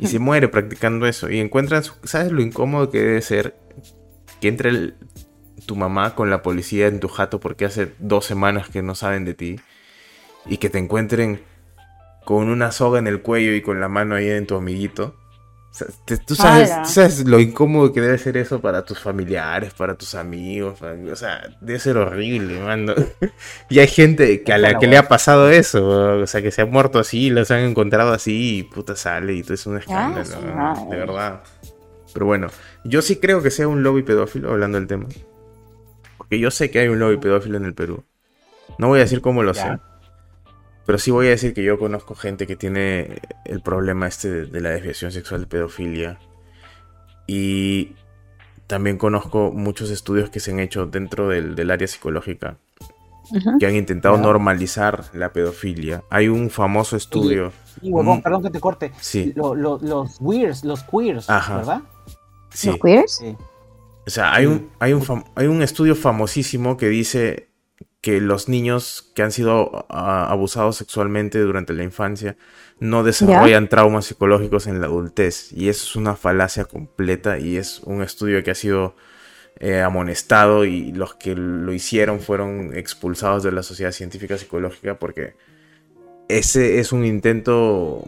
y 0.00 0.06
se 0.06 0.18
muere 0.18 0.48
practicando 0.48 1.06
eso. 1.06 1.30
Y 1.30 1.38
encuentran, 1.40 1.82
su- 1.84 1.94
¿sabes 2.04 2.32
lo 2.32 2.42
incómodo 2.42 2.90
que 2.90 3.00
debe 3.00 3.22
ser 3.22 3.54
que 4.40 4.48
entre 4.48 4.70
el- 4.70 4.94
tu 5.66 5.76
mamá 5.76 6.14
con 6.16 6.28
la 6.30 6.42
policía 6.42 6.88
en 6.88 6.98
tu 6.98 7.06
jato 7.08 7.38
porque 7.38 7.64
hace 7.64 7.92
dos 8.00 8.26
semanas 8.26 8.68
que 8.68 8.82
no 8.82 8.94
saben 8.96 9.24
de 9.24 9.34
ti 9.34 9.60
y 10.44 10.56
que 10.56 10.68
te 10.70 10.78
encuentren 10.78 11.40
con 12.24 12.48
una 12.48 12.72
soga 12.72 12.98
en 12.98 13.06
el 13.06 13.22
cuello 13.22 13.54
y 13.54 13.62
con 13.62 13.80
la 13.80 13.88
mano 13.88 14.16
ahí 14.16 14.28
en 14.28 14.46
tu 14.46 14.56
amiguito? 14.56 15.16
Tú, 16.26 16.34
sabes, 16.34 16.70
¡Hala! 16.70 16.82
tú 16.82 16.88
sabes 16.90 17.24
lo 17.24 17.40
incómodo 17.40 17.92
que 17.94 18.02
debe 18.02 18.18
ser 18.18 18.36
eso 18.36 18.60
para 18.60 18.84
tus 18.84 18.98
familiares, 18.98 19.72
para 19.72 19.94
tus 19.94 20.14
amigos. 20.14 20.78
para- 20.78 20.96
o 21.10 21.16
sea, 21.16 21.48
debe 21.62 21.78
ser 21.78 21.96
horrible, 21.96 22.60
mano. 22.60 22.94
y 23.70 23.78
hay 23.78 23.86
gente 23.88 24.42
que 24.42 24.52
a 24.52 24.58
la 24.58 24.78
que 24.78 24.86
le 24.86 24.98
ha 24.98 25.08
pasado 25.08 25.48
eso. 25.50 26.20
O 26.20 26.26
sea, 26.26 26.42
que 26.42 26.50
se 26.50 26.60
ha 26.60 26.66
muerto 26.66 26.98
así, 26.98 27.30
los 27.30 27.50
han 27.50 27.60
encontrado 27.60 28.12
así 28.12 28.58
y 28.58 28.62
puta 28.64 28.94
sale 28.96 29.32
y 29.32 29.42
todo 29.42 29.54
es 29.54 29.66
un 29.66 29.78
escándalo. 29.78 30.40
¿no? 30.44 30.54
madre. 30.54 30.82
de 30.90 30.96
verdad. 30.96 31.42
Pero 32.12 32.26
bueno, 32.26 32.48
yo 32.84 33.00
sí 33.00 33.16
creo 33.16 33.42
que 33.42 33.50
sea 33.50 33.66
un 33.66 33.82
lobby 33.82 34.02
pedófilo, 34.02 34.50
hablando 34.50 34.76
del 34.78 34.86
tema. 34.86 35.06
Porque 36.18 36.38
yo 36.38 36.50
sé 36.50 36.70
que 36.70 36.80
hay 36.80 36.88
un 36.88 36.98
lobby 36.98 37.16
pedófilo 37.16 37.56
en 37.56 37.64
el 37.64 37.72
Perú. 37.74 38.04
No 38.78 38.88
voy 38.88 38.98
a 38.98 39.02
decir 39.04 39.22
cómo 39.22 39.42
lo 39.42 39.54
Ya. 39.54 39.62
sé. 39.76 39.80
Pero 40.86 40.98
sí 40.98 41.10
voy 41.10 41.26
a 41.28 41.30
decir 41.30 41.54
que 41.54 41.62
yo 41.62 41.78
conozco 41.78 42.14
gente 42.14 42.46
que 42.46 42.56
tiene 42.56 43.20
el 43.44 43.60
problema 43.62 44.08
este 44.08 44.30
de, 44.30 44.46
de 44.46 44.60
la 44.60 44.70
desviación 44.70 45.12
sexual 45.12 45.42
de 45.42 45.46
pedofilia. 45.46 46.18
Y 47.26 47.92
también 48.66 48.98
conozco 48.98 49.52
muchos 49.52 49.90
estudios 49.90 50.30
que 50.30 50.40
se 50.40 50.50
han 50.52 50.60
hecho 50.60 50.86
dentro 50.86 51.28
del, 51.28 51.54
del 51.54 51.70
área 51.70 51.86
psicológica 51.86 52.56
que 53.58 53.66
han 53.66 53.76
intentado 53.76 54.18
normalizar 54.18 55.04
la 55.14 55.32
pedofilia. 55.32 56.02
Hay 56.10 56.28
un 56.28 56.50
famoso 56.50 56.96
estudio. 56.96 57.52
Y 57.80 57.90
huevón, 57.90 58.18
Mm. 58.18 58.22
perdón 58.22 58.42
que 58.42 58.50
te 58.50 58.60
corte. 58.60 58.92
Sí, 59.00 59.32
Lo- 59.36 59.54
lo- 59.54 59.78
los 59.80 60.16
weirds, 60.20 60.64
los 60.64 60.82
queers, 60.82 61.30
Ajá. 61.30 61.56
¿verdad? 61.58 61.80
sí. 62.50 62.66
¿Los 62.68 62.78
queers? 62.80 63.12
Sí. 63.16 63.36
O 64.06 64.10
sea, 64.10 64.34
hay 64.34 64.46
un, 64.46 64.68
hay, 64.80 64.92
un 64.92 65.02
fam- 65.02 65.24
hay 65.36 65.46
un 65.46 65.62
estudio 65.62 65.94
famosísimo 65.94 66.76
que 66.76 66.88
dice 66.88 67.48
que 68.02 68.20
los 68.20 68.48
niños 68.48 69.10
que 69.14 69.22
han 69.22 69.32
sido 69.32 69.86
ah, 69.88 70.26
abusados 70.28 70.76
sexualmente 70.76 71.38
durante 71.38 71.72
la 71.72 71.84
infancia 71.84 72.36
no 72.80 73.04
desarrollan 73.04 73.68
traumas 73.68 74.06
psicológicos 74.06 74.66
en 74.66 74.80
la 74.80 74.88
adultez. 74.88 75.52
Y 75.52 75.68
eso 75.68 75.84
es 75.84 75.96
una 75.96 76.16
falacia 76.16 76.64
completa 76.64 77.38
y 77.38 77.56
es 77.56 77.80
un 77.84 78.02
estudio 78.02 78.42
que 78.42 78.50
ha 78.50 78.56
sido 78.56 78.96
eh, 79.60 79.80
amonestado 79.80 80.64
y 80.64 80.90
los 80.92 81.14
que 81.14 81.36
lo 81.36 81.72
hicieron 81.72 82.20
fueron 82.20 82.76
expulsados 82.76 83.44
de 83.44 83.52
la 83.52 83.62
sociedad 83.62 83.92
científica 83.92 84.36
psicológica 84.36 84.98
porque 84.98 85.34
ese 86.28 86.80
es 86.80 86.90
un 86.90 87.04
intento 87.04 88.02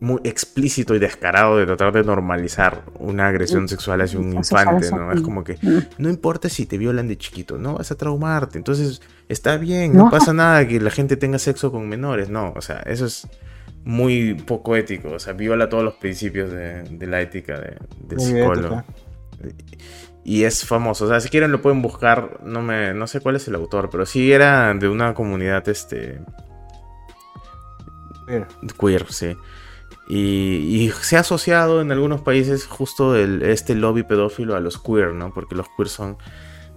muy 0.00 0.20
explícito 0.22 0.94
y 0.94 1.00
descarado 1.00 1.56
de 1.56 1.66
tratar 1.66 1.92
de 1.92 2.04
normalizar 2.04 2.84
una 2.98 3.26
agresión 3.26 3.64
mm. 3.64 3.68
sexual 3.68 4.00
hacia 4.00 4.18
un 4.18 4.32
infante, 4.32 4.90
¿no? 4.90 5.12
Es 5.12 5.20
como 5.22 5.42
que 5.42 5.54
mm. 5.60 5.78
no 5.98 6.08
importa 6.08 6.48
si 6.48 6.66
te 6.66 6.78
violan 6.78 7.08
de 7.08 7.18
chiquito, 7.18 7.58
no 7.58 7.74
vas 7.74 7.90
a 7.90 7.96
traumarte, 7.96 8.58
entonces 8.58 9.02
está 9.28 9.56
bien, 9.56 9.96
no, 9.96 10.08
pasa 10.08 10.32
nada 10.32 10.66
que 10.68 10.80
la 10.80 10.90
gente 10.90 11.16
tenga 11.16 11.38
sexo 11.38 11.72
con 11.72 11.88
menores, 11.88 12.28
no, 12.28 12.52
o 12.54 12.60
sea, 12.60 12.78
eso 12.86 13.06
es 13.06 13.26
muy 13.84 14.34
poco 14.34 14.76
ético, 14.76 15.10
o 15.12 15.18
sea, 15.18 15.32
viola 15.32 15.68
todos 15.68 15.82
los 15.82 15.94
principios 15.94 16.52
de, 16.52 17.06
la 17.06 17.20
ética 17.20 17.58
de, 17.58 17.76
del 18.06 18.20
psicólogo. 18.20 18.84
Y 20.24 20.44
es 20.44 20.64
famoso, 20.64 21.06
o 21.06 21.08
sea, 21.08 21.20
si 21.20 21.28
quieren 21.28 21.50
lo 21.50 21.62
pueden 21.62 21.80
buscar, 21.80 22.40
no 22.44 22.60
me 22.60 22.92
no 22.92 23.06
sé 23.06 23.20
cuál 23.20 23.36
es 23.36 23.48
el 23.48 23.54
autor, 23.54 23.88
pero 23.90 24.04
sí 24.04 24.30
era 24.30 24.72
de 24.74 24.88
una 24.88 25.14
comunidad 25.14 25.66
este 25.68 26.20
queer, 28.26 28.46
queer 28.78 29.06
sí. 29.10 29.36
Y, 30.10 30.90
se 31.02 31.18
ha 31.18 31.20
asociado 31.20 31.82
en 31.82 31.92
algunos 31.92 32.22
países 32.22 32.66
justo 32.66 33.14
este 33.14 33.74
lobby 33.74 34.04
pedófilo 34.04 34.56
a 34.56 34.60
los 34.60 34.78
queer, 34.78 35.12
¿no? 35.12 35.34
Porque 35.34 35.54
los 35.54 35.66
queer 35.76 35.88
son, 35.88 36.16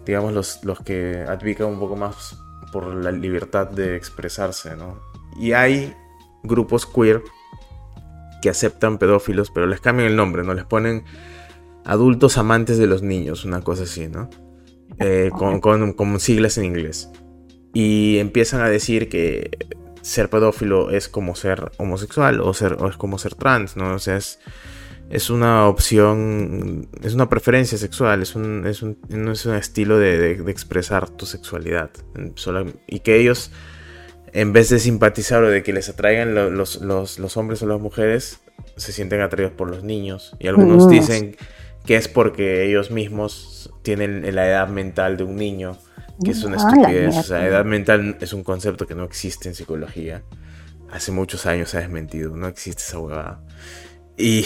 digamos, 0.05 0.33
los, 0.33 0.63
los 0.65 0.81
que 0.81 1.23
advocan 1.27 1.67
un 1.67 1.79
poco 1.79 1.95
más 1.95 2.37
por 2.73 2.93
la 2.93 3.11
libertad 3.11 3.69
de 3.69 3.95
expresarse, 3.95 4.75
¿no? 4.75 4.99
Y 5.39 5.53
hay 5.53 5.95
grupos 6.43 6.85
queer 6.85 7.23
que 8.41 8.49
aceptan 8.49 8.97
pedófilos, 8.97 9.49
pero 9.49 9.65
les 9.65 9.79
cambian 9.79 10.09
el 10.09 10.17
nombre, 10.17 10.43
¿no? 10.43 10.53
Les 10.53 10.65
ponen 10.65 11.05
adultos 11.85 12.37
amantes 12.37 12.77
de 12.77 12.87
los 12.87 13.01
niños, 13.01 13.45
una 13.45 13.61
cosa 13.61 13.83
así, 13.83 14.09
¿no? 14.09 14.29
Eh, 14.99 15.31
con, 15.31 15.61
con 15.61 16.19
siglas 16.19 16.57
en 16.57 16.65
inglés. 16.65 17.09
Y 17.73 18.17
empiezan 18.17 18.59
a 18.59 18.67
decir 18.67 19.07
que 19.07 19.57
ser 20.01 20.29
pedófilo 20.29 20.89
es 20.89 21.07
como 21.07 21.35
ser 21.35 21.71
homosexual 21.77 22.41
o, 22.41 22.53
ser, 22.53 22.77
es 22.89 22.97
como 22.97 23.17
ser 23.17 23.35
trans, 23.35 23.77
¿no? 23.77 23.95
O 23.95 23.99
sea, 23.99 24.17
es, 24.17 24.39
es 25.09 25.29
una 25.29 25.67
opción, 25.67 26.87
es 27.03 27.13
una 27.13 27.29
preferencia 27.29 27.77
sexual, 27.77 28.21
es 28.21 28.35
un, 28.35 28.65
es 28.65 28.81
un, 28.81 28.97
no 29.09 29.31
es 29.33 29.45
un 29.45 29.55
estilo 29.55 29.99
de, 29.99 30.31
expresar 30.49 31.09
tu 31.09 31.25
sexualidad. 31.25 31.91
y 32.87 32.99
que 33.01 33.19
ellos, 33.19 33.51
en 34.31 34.53
vez 34.53 34.69
de 34.69 34.79
simpatizar 34.79 35.43
o 35.43 35.49
de 35.49 35.63
que 35.63 35.73
les 35.73 35.89
atraigan 35.89 36.33
los, 36.33 36.81
los, 36.81 37.37
hombres 37.37 37.61
o 37.61 37.67
las 37.67 37.81
mujeres, 37.81 38.39
se 38.77 38.93
sienten 38.93 39.21
atraídos 39.21 39.53
por 39.53 39.69
los 39.69 39.83
niños. 39.83 40.35
Y 40.39 40.47
algunos 40.47 40.89
dicen 40.89 41.35
que 41.85 41.95
es 41.95 42.07
porque 42.07 42.65
ellos 42.65 42.89
mismos 42.89 43.73
tienen 43.81 44.33
la 44.33 44.47
edad 44.47 44.67
mental 44.67 45.17
de 45.17 45.23
un 45.23 45.35
niño 45.35 45.77
que 46.23 46.31
es 46.31 46.43
una 46.43 46.57
ah, 46.57 46.69
estupidez. 46.69 47.17
O 47.17 47.23
sea, 47.23 47.45
edad 47.45 47.65
mental 47.65 48.17
es 48.21 48.33
un 48.33 48.43
concepto 48.43 48.87
que 48.87 48.95
no 48.95 49.03
existe 49.03 49.49
en 49.49 49.55
psicología. 49.55 50.23
Hace 50.91 51.11
muchos 51.11 51.45
años 51.45 51.69
se 51.69 51.77
ha 51.77 51.81
desmentido, 51.81 52.35
no 52.35 52.47
existe 52.47 52.83
esa 52.83 52.99
huevada. 52.99 53.43
Y 54.17 54.45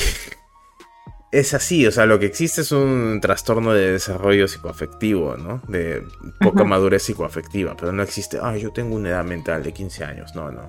es 1.32 1.54
así, 1.54 1.86
o 1.86 1.92
sea, 1.92 2.06
lo 2.06 2.20
que 2.20 2.28
existe 2.28 2.62
es 2.62 2.72
un 2.72 3.20
trastorno 3.22 3.74
de 3.74 3.92
desarrollo 3.92 4.48
psicoafectivo, 4.48 5.38
¿no? 5.38 5.62
De 5.68 6.04
poca 6.40 6.64
madurez 6.64 7.04
psicoafectiva, 7.04 7.76
pero 7.76 7.92
no 7.92 8.04
existe, 8.04 8.40
ah, 8.42 8.56
yo 8.56 8.72
tengo 8.72 8.96
una 8.96 9.10
edad 9.10 9.26
mental 9.26 9.64
de 9.64 9.74
15 9.74 10.04
años, 10.06 10.36
no, 10.36 10.52
no. 10.52 10.62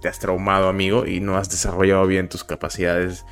Te 0.00 0.08
has 0.08 0.18
traumado, 0.18 0.68
amigo, 0.68 1.06
y 1.06 1.20
no 1.20 1.36
has 1.36 1.50
desarrollado 1.50 2.06
bien 2.06 2.28
tus 2.28 2.44
capacidades 2.44 3.24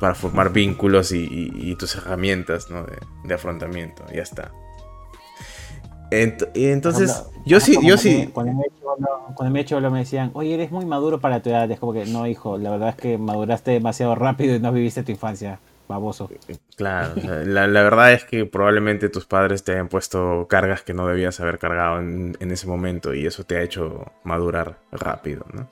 para 0.00 0.14
formar 0.14 0.52
vínculos 0.52 1.12
y, 1.12 1.74
tus 1.76 1.94
herramientas, 1.96 2.70
¿no? 2.70 2.84
De, 2.84 2.98
de 3.24 3.34
afrontamiento, 3.34 4.04
ya 4.12 4.22
está 4.22 4.52
y 6.54 6.66
entonces, 6.66 7.24
yo 7.46 7.60
sí, 7.60 7.78
yo 7.82 7.96
sí. 7.96 8.28
Cuando 8.32 8.52
me, 9.50 9.60
hecho 9.60 9.80
me 9.90 9.98
decían, 10.00 10.30
oye, 10.34 10.54
eres 10.54 10.70
muy 10.70 10.84
maduro 10.84 11.20
para 11.20 11.40
tu 11.40 11.50
edad. 11.50 11.70
Es 11.70 11.80
como 11.80 11.92
que, 11.92 12.04
no, 12.04 12.26
hijo, 12.26 12.58
la 12.58 12.70
verdad 12.70 12.90
es 12.90 12.96
que 12.96 13.18
maduraste 13.18 13.70
demasiado 13.70 14.14
rápido 14.14 14.54
y 14.54 14.60
no 14.60 14.72
viviste 14.72 15.02
tu 15.02 15.12
infancia. 15.12 15.58
Baboso. 15.88 16.30
Claro, 16.76 17.14
la, 17.44 17.66
verdad 17.66 18.12
es 18.12 18.24
que 18.24 18.46
probablemente 18.46 19.10
tus 19.10 19.26
padres 19.26 19.62
te 19.62 19.72
hayan 19.72 19.88
puesto 19.88 20.46
cargas 20.48 20.82
que 20.82 20.94
no 20.94 21.06
debías 21.06 21.38
haber 21.40 21.58
cargado 21.58 21.98
en, 21.98 22.36
ese 22.40 22.66
momento 22.66 23.12
y 23.12 23.26
eso 23.26 23.44
te 23.44 23.56
ha 23.56 23.62
hecho 23.62 24.06
madurar 24.22 24.78
rápido, 24.90 25.44
¿no? 25.52 25.68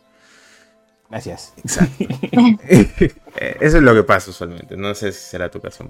Gracias. 1.09 1.55
Exacto. 1.59 2.05
eso 3.61 3.77
es 3.79 3.83
lo 3.83 3.95
que 3.95 4.03
pasa 4.03 4.31
usualmente. 4.31 4.77
No 4.77 4.95
sé 4.95 5.13
si 5.13 5.21
será 5.21 5.51
tu 5.51 5.61
caso, 5.61 5.89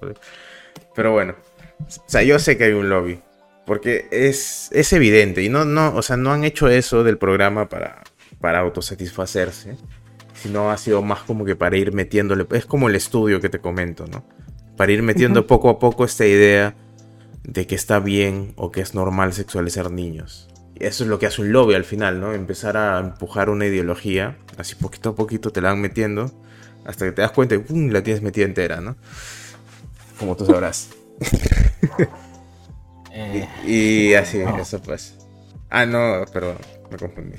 pero 0.94 1.12
bueno. 1.12 1.34
O 1.80 1.86
sea, 2.06 2.22
yo 2.22 2.38
sé 2.38 2.56
que 2.56 2.64
hay 2.64 2.72
un 2.72 2.88
lobby 2.88 3.20
porque 3.70 4.08
es, 4.10 4.68
es 4.72 4.92
evidente. 4.92 5.44
Y 5.44 5.48
no, 5.48 5.64
no, 5.64 5.94
o 5.94 6.02
sea, 6.02 6.16
no 6.16 6.32
han 6.32 6.42
hecho 6.42 6.68
eso 6.68 7.04
del 7.04 7.18
programa 7.18 7.68
para, 7.68 8.02
para 8.40 8.58
autosatisfacerse. 8.58 9.76
Sino 10.34 10.72
ha 10.72 10.76
sido 10.76 11.02
más 11.02 11.20
como 11.20 11.44
que 11.44 11.54
para 11.54 11.76
ir 11.76 11.92
metiéndole. 11.92 12.48
Es 12.50 12.66
como 12.66 12.88
el 12.88 12.96
estudio 12.96 13.40
que 13.40 13.48
te 13.48 13.60
comento, 13.60 14.08
¿no? 14.08 14.24
Para 14.76 14.90
ir 14.90 15.04
metiendo 15.04 15.46
poco 15.46 15.68
a 15.68 15.78
poco 15.78 16.04
esta 16.04 16.26
idea 16.26 16.74
de 17.44 17.68
que 17.68 17.76
está 17.76 18.00
bien 18.00 18.54
o 18.56 18.72
que 18.72 18.80
es 18.80 18.96
normal 18.96 19.34
sexualizar 19.34 19.92
niños. 19.92 20.48
Y 20.74 20.84
eso 20.84 21.04
es 21.04 21.08
lo 21.08 21.20
que 21.20 21.26
hace 21.26 21.40
un 21.40 21.52
lobby 21.52 21.74
al 21.74 21.84
final, 21.84 22.20
¿no? 22.20 22.32
Empezar 22.32 22.76
a 22.76 22.98
empujar 22.98 23.50
una 23.50 23.66
ideología, 23.66 24.36
así 24.58 24.74
poquito 24.74 25.10
a 25.10 25.14
poquito 25.14 25.52
te 25.52 25.60
la 25.60 25.68
van 25.68 25.80
metiendo, 25.80 26.42
hasta 26.84 27.04
que 27.04 27.12
te 27.12 27.22
das 27.22 27.30
cuenta 27.30 27.54
y 27.54 27.58
¡pum! 27.58 27.90
la 27.90 28.02
tienes 28.02 28.20
metida 28.20 28.46
entera, 28.46 28.80
¿no? 28.80 28.96
Como 30.18 30.34
tú 30.34 30.44
sabrás. 30.44 30.88
Eh, 33.12 33.48
y, 33.64 34.14
así, 34.14 34.42
eso 34.60 34.80
pues. 34.80 35.16
Ah, 35.68 35.86
no, 35.86 36.24
perdón, 36.32 36.56
me 36.90 36.96
confundí. 36.96 37.36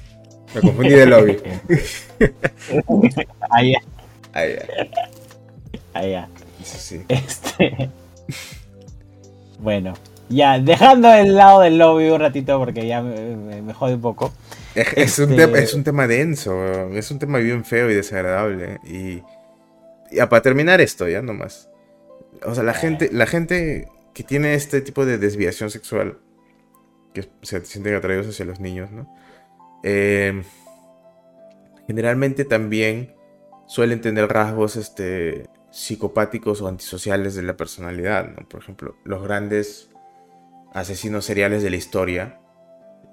Me 0.55 0.61
confundí 0.61 0.89
de 0.89 1.05
lobby. 1.05 1.37
Ahí 3.49 3.71
ya. 3.73 3.79
Ahí 4.33 4.55
ya. 4.55 4.65
Ahí 5.93 6.11
ya. 6.11 6.29
Sí. 6.63 7.03
Este. 7.07 7.89
Bueno, 9.59 9.93
ya, 10.29 10.59
dejando 10.59 11.13
el 11.13 11.35
lado 11.35 11.61
del 11.61 11.77
lobby 11.77 12.09
un 12.09 12.19
ratito 12.19 12.57
porque 12.57 12.87
ya 12.87 13.01
me, 13.01 13.73
jode 13.73 13.95
un 13.95 14.01
poco. 14.01 14.31
Es, 14.73 15.19
un 15.19 15.31
este 15.31 15.45
tema, 15.45 15.57
es, 15.59 15.73
un 15.73 15.83
tema, 15.83 16.07
denso, 16.07 16.89
es 16.93 17.11
un 17.11 17.19
tema 17.19 17.39
bien 17.39 17.65
feo 17.65 17.89
y 17.89 17.93
desagradable. 17.93 18.79
Y, 18.85 19.21
y 20.09 20.25
para 20.29 20.41
terminar 20.41 20.79
esto, 20.79 21.07
ya 21.09 21.21
nomás. 21.21 21.69
O 22.45 22.55
sea, 22.55 22.63
la 22.63 22.73
gente, 22.73 23.09
la 23.11 23.25
gente 23.25 23.89
que 24.13 24.23
tiene 24.23 24.53
este 24.53 24.81
tipo 24.81 25.05
de 25.05 25.17
desviación 25.17 25.69
sexual, 25.69 26.19
que 27.13 27.29
se 27.41 27.63
sienten 27.65 27.95
atraídos 27.95 28.27
hacia 28.27 28.45
los 28.45 28.59
niños, 28.59 28.91
¿no? 28.91 29.13
Em, 29.83 30.43
generalmente 31.87 32.45
también 32.45 33.15
suelen 33.67 34.01
tener 34.01 34.27
rasgos 34.27 34.75
este, 34.75 35.49
psicopáticos 35.71 36.61
o 36.61 36.67
antisociales 36.67 37.35
de 37.35 37.43
la 37.43 37.57
personalidad, 37.57 38.29
¿no? 38.29 38.47
Por 38.47 38.61
ejemplo, 38.61 38.95
los 39.03 39.23
grandes 39.23 39.89
asesinos 40.73 41.25
seriales 41.25 41.63
de 41.63 41.69
la 41.69 41.77
historia, 41.77 42.39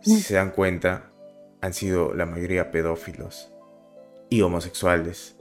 si 0.01 0.15
mm. 0.15 0.19
se 0.19 0.35
dan 0.35 0.51
cuenta, 0.51 1.11
han 1.61 1.75
sido 1.75 2.15
la 2.15 2.27
mayoría 2.27 2.71
pedófilos 2.71 3.53
y 4.31 4.43
homosexuales 4.43 5.38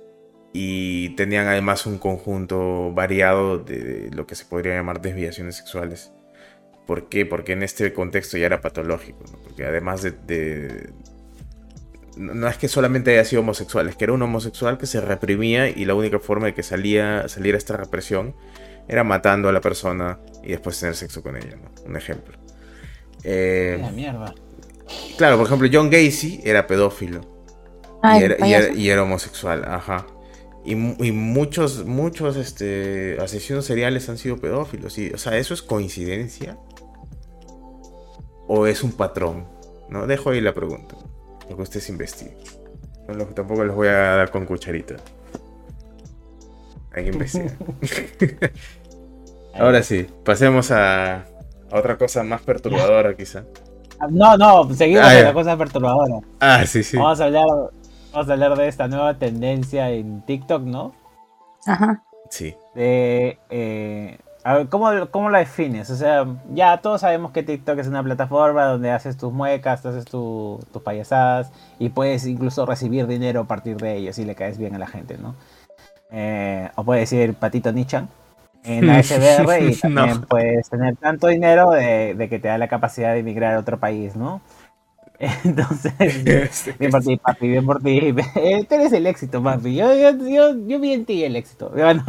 y 0.60 1.10
tenían 1.10 1.46
además 1.46 1.86
un 1.86 2.00
conjunto 2.00 2.92
variado 2.92 3.60
de 3.60 4.10
lo 4.12 4.26
que 4.26 4.34
se 4.34 4.44
podría 4.44 4.74
llamar 4.74 5.02
desviaciones 5.02 5.56
sexuales. 5.56 6.12
¿Por 6.88 7.10
qué? 7.10 7.28
Porque 7.28 7.52
en 7.52 7.62
este 7.62 7.94
contexto 7.94 8.40
ya 8.40 8.48
era 8.48 8.60
patológico, 8.60 9.24
porque 9.44 9.66
además 9.66 10.02
de, 10.02 10.90
No 12.16 12.48
es 12.48 12.58
que 12.58 12.68
solamente 12.68 13.12
haya 13.12 13.24
sido 13.24 13.44
homosexual, 13.44 13.88
es 13.88 13.96
que 13.98 14.06
era 14.06 14.14
un 14.14 14.22
homosexual 14.24 14.80
que 14.80 14.88
se 14.88 15.00
reprimía 15.00 15.70
y 15.70 15.86
la 15.86 15.94
única 15.94 16.18
forma 16.18 16.48
de 16.48 16.56
que 16.56 16.64
salía, 16.64 17.28
saliera 17.28 17.56
esta 17.56 17.78
represión 17.78 18.36
era 18.88 19.04
matando 19.04 19.50
a 19.50 19.52
la 19.52 19.62
persona 19.62 20.18
y 20.44 20.54
después 20.54 20.80
tener 20.80 20.96
sexo 20.96 21.22
con 21.22 21.38
ella, 21.38 21.56
Un 21.86 21.96
ejemplo. 21.98 22.36
Eh, 23.24 23.78
la 23.80 23.92
mierda. 23.92 24.34
Claro, 25.20 25.38
por 25.38 25.46
ejemplo, 25.46 25.70
John 25.72 25.92
Gacy 25.92 26.42
era 26.44 26.66
pedófilo. 26.66 27.22
y, 28.04 28.24
era, 28.24 28.74
y, 28.74 28.90
era, 28.90 29.04
homosexual, 29.04 29.64
ajá. 29.66 30.08
Y, 30.68 30.76
muchos, 30.76 31.86
muchos 31.86 32.36
este, 32.36 33.18
asesinos 33.22 33.64
seriales 33.64 34.10
han 34.10 34.18
sido 34.18 34.36
pedófilos. 34.36 34.98
Y, 34.98 35.12
o 35.14 35.18
sea, 35.18 35.38
¿eso 35.38 35.54
es 35.54 35.62
coincidencia? 35.62 36.58
¿O 38.50 38.68
es 38.68 38.84
un 38.84 38.92
patrón? 38.92 39.48
¿No? 39.88 40.08
Dejo 40.08 40.32
ahí 40.32 40.42
la 40.42 40.54
pregunta. 40.54 40.98
Lo 41.50 41.56
que 41.56 41.62
ustedes 41.62 41.88
investiguen. 41.88 42.36
tampoco 43.34 43.64
les 43.64 43.74
voy 43.74 43.88
a 43.88 43.94
dar 43.94 44.30
con 44.30 44.46
cucharita. 44.46 44.98
Hay 46.94 47.06
que 47.06 47.10
investigar. 47.12 47.56
Ahora 49.54 49.82
sí, 49.84 50.06
pasemos 50.26 50.70
a, 50.72 51.28
otra 51.72 51.98
cosa 51.98 52.24
más 52.24 52.42
perturbadora 52.42 53.16
quizá. 53.16 53.46
No, 54.12 54.38
no, 54.38 54.74
seguimos 54.74 55.06
con 55.06 55.16
ah, 55.16 55.22
la 55.22 55.34
cosa 55.34 55.58
perturbadora. 55.58 56.20
Ah, 56.42 56.66
sí, 56.66 56.84
sí. 56.84 56.98
Vamos 56.98 57.22
a 57.22 57.26
hablar 57.26 57.46
vamos 58.18 58.30
a 58.30 58.34
hablar 58.34 58.58
de 58.58 58.68
esta 58.68 58.88
nueva 58.88 59.14
tendencia 59.16 59.90
en 59.92 60.22
TikTok, 60.24 60.64
¿no? 60.64 60.94
Ajá. 61.68 62.02
Sí. 62.30 62.56
De, 62.74 63.38
eh, 63.50 64.18
A 64.44 64.54
ver, 64.56 64.70
¿cómo, 64.70 64.90
¿cómo 65.12 65.30
la 65.30 65.40
defines? 65.40 65.90
O 65.90 65.96
sea, 65.96 66.26
ya 66.54 66.78
todos 66.82 67.02
sabemos 67.02 67.32
que 67.32 67.44
TikTok 67.44 67.78
es 67.80 67.88
una 67.88 68.02
plataforma 68.02 68.66
donde 68.66 68.92
haces 68.92 69.18
tus 69.18 69.32
muecas, 69.32 69.86
haces 69.86 70.06
tu- 70.06 70.60
tus 70.74 70.82
payasadas 70.82 71.52
y 71.80 71.90
puedes 71.90 72.26
incluso 72.26 72.66
recibir 72.66 73.06
dinero 73.08 73.42
a 73.42 73.44
partir 73.46 73.78
de 73.78 73.98
ellos 73.98 74.16
si 74.16 74.26
le 74.26 74.36
caes 74.36 74.58
bien 74.58 74.74
a 74.76 74.80
la 74.80 74.88
gente, 74.88 75.18
¿no? 75.18 75.36
Eh, 76.12 76.70
o 76.76 76.84
puedes 76.84 77.10
decir 77.10 77.34
Patito 77.36 77.72
Nichan 77.72 78.08
en 78.64 78.88
la 78.88 79.00
SBR 79.04 79.60
y 79.70 79.76
también 79.80 80.22
No. 80.22 80.28
puedes 80.28 80.70
tener 80.70 80.96
tanto 80.96 81.28
dinero 81.28 81.70
de, 81.72 82.16
de 82.16 82.30
que 82.30 82.40
te 82.40 82.48
da 82.48 82.58
la 82.58 82.68
capacidad 82.70 83.14
de 83.14 83.20
emigrar 83.20 83.56
a 83.56 83.60
otro 83.60 83.78
país, 83.80 84.16
¿no? 84.16 84.42
Entonces, 85.44 85.94
Bien 86.80 86.92
por 86.92 87.04
ti, 87.04 87.18
papi, 87.18 87.48
bien 87.48 87.66
por 87.66 87.82
ti. 87.82 88.00
Eh, 88.36 88.66
Tú 88.68 88.76
eres 88.76 88.94
el 88.94 89.08
éxito, 89.08 89.42
papi. 89.42 89.76
Yo, 89.76 89.94
yo, 89.96 90.12
yo, 90.28 90.56
yo 90.68 90.80
vi 90.80 90.94
en 90.94 91.06
ti 91.06 91.24
el 91.24 91.36
éxito. 91.36 91.70
Bueno, 91.72 92.04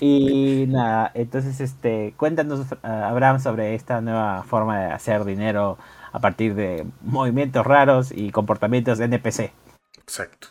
y 0.00 0.66
nada, 0.68 1.10
entonces, 1.14 1.60
este, 1.60 2.14
cuéntanos, 2.16 2.72
eh, 2.72 2.76
Abraham, 2.82 3.40
sobre 3.40 3.74
esta 3.74 4.00
nueva 4.00 4.42
forma 4.44 4.80
de 4.80 4.92
hacer 4.92 5.24
dinero 5.24 5.78
a 6.12 6.18
partir 6.20 6.54
de 6.54 6.86
movimientos 7.02 7.64
raros 7.66 8.12
y 8.12 8.30
comportamientos 8.30 9.00
NPC. 9.00 9.52
Exacto. 9.98 10.48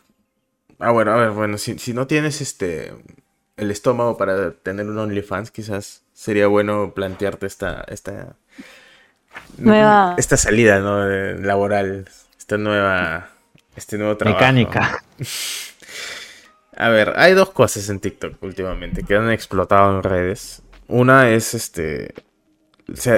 Ah, 0.80 0.92
bueno, 0.92 1.12
a 1.12 1.18
ver, 1.18 1.32
bueno, 1.32 1.58
si, 1.58 1.78
si 1.78 1.94
no 1.94 2.08
tienes 2.08 2.42
este 2.42 2.94
el 3.58 3.72
estómago 3.72 4.18
para 4.18 4.54
tener 4.54 4.88
un 4.88 4.98
OnlyFans, 4.98 5.52
quizás 5.52 6.04
sería 6.14 6.48
bueno 6.48 6.94
plantearte 6.94 7.46
esta, 7.46 7.84
esta 7.90 8.38
Nueva- 9.58 10.16
esta 10.18 10.38
salida 10.38 10.80
¿no? 10.80 11.06
laboral, 11.06 12.08
esta 12.38 12.58
nueva, 12.58 13.30
este 13.76 13.98
nuevo 13.98 14.18
trabajo. 14.18 14.40
Mecánica. 14.40 15.04
A 16.78 16.90
ver, 16.90 17.14
hay 17.18 17.34
dos 17.34 17.50
cosas 17.52 17.90
en 17.90 18.00
TikTok 18.00 18.42
últimamente 18.42 19.04
que 19.04 19.16
han 19.16 19.30
explotado 19.32 19.98
en 19.98 20.04
redes. 20.04 20.62
Una 20.88 21.30
es 21.30 21.54
este 21.54 22.14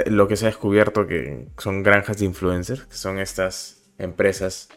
lo 0.06 0.28
que 0.28 0.36
se 0.36 0.44
ha 0.46 0.48
descubierto 0.48 1.06
que 1.06 1.46
son 1.58 1.82
granjas 1.82 2.18
de 2.18 2.26
influencers, 2.26 2.82
que 2.82 2.96
son 2.96 3.18
estas 3.18 3.78
empresas 3.98 4.68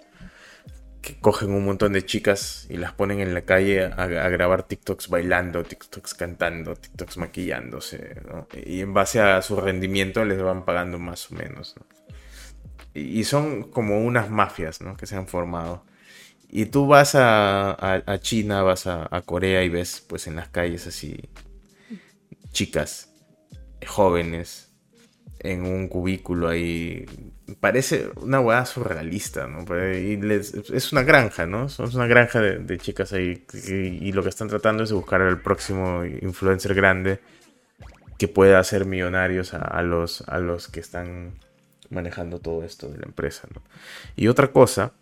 que 1.06 1.20
cogen 1.20 1.52
un 1.52 1.64
montón 1.66 1.94
de 1.94 2.04
chicas 2.04 2.66
y 2.70 2.78
las 2.78 2.94
ponen 2.94 3.20
en 3.20 3.36
la 3.36 3.42
calle 3.44 3.84
a, 3.86 4.08
grabar 4.08 4.64
TikToks 4.64 5.08
bailando, 5.10 5.64
TikToks 5.64 6.16
cantando, 6.16 6.76
TikToks 6.76 7.18
maquillándose. 7.18 8.16
Y 8.66 8.82
en 8.82 8.94
base 8.94 9.22
a 9.22 9.42
su 9.44 9.56
rendimiento 9.58 10.26
les 10.26 10.42
van 10.42 10.66
pagando 10.66 10.98
más 10.98 11.32
o 11.32 11.36
menos, 11.36 11.76
¿no? 11.78 11.86
Y 12.96 13.24
son 13.26 13.70
como 13.72 14.00
unas 14.04 14.30
mafias, 14.32 14.82
¿no? 14.82 14.96
Que 14.98 15.06
se 15.06 15.16
han 15.16 15.28
formado. 15.28 15.84
Y 16.50 16.68
tú 16.68 16.88
vas 16.88 17.16
a, 17.16 17.72
a- 18.06 18.20
China, 18.20 18.64
vas 18.64 18.88
a 18.88 19.22
Corea 19.26 19.64
y 19.64 19.70
ves, 19.70 20.04
pues 20.08 20.28
en 20.28 20.38
las 20.38 20.50
calles 20.50 20.88
así, 20.88 21.20
chicas, 22.52 23.10
jóvenes, 23.86 24.65
en 25.46 25.66
un 25.66 25.88
cubículo 25.88 26.48
ahí. 26.50 27.06
Parece 27.60 28.10
una 28.22 28.40
hueá 28.40 28.66
surrealista, 28.66 29.48
¿no? 29.48 29.64
Y 29.94 30.18
les- 30.18 30.54
es 30.54 30.92
una 30.92 31.04
granja, 31.04 31.46
¿no? 31.46 31.66
Es 31.66 31.80
una 31.80 32.08
granja 32.08 32.42
de, 32.42 32.78
chicas 32.78 33.14
ahí. 33.14 33.46
Y, 33.68 34.12
lo 34.12 34.24
que 34.24 34.30
están 34.30 34.48
tratando 34.48 34.84
es 34.84 34.90
de 34.90 34.96
buscar 34.96 35.22
al 35.22 35.42
próximo 35.42 36.04
influencer 36.06 36.74
grande 36.74 37.20
que 38.18 38.28
pueda 38.28 38.60
hacer 38.60 38.86
millonarios 38.86 39.54
a, 39.54 39.60
a 39.60 39.82
los, 39.84 40.22
a 40.28 40.40
los 40.40 40.68
que 40.68 40.80
están 40.80 41.34
manejando 41.90 42.40
todo 42.40 42.64
esto 42.64 42.90
de 42.90 42.98
la 42.98 43.06
empresa, 43.06 43.48
¿no? 43.54 43.62
Y 44.16 44.28
otra 44.28 44.52
cosa, 44.52 44.94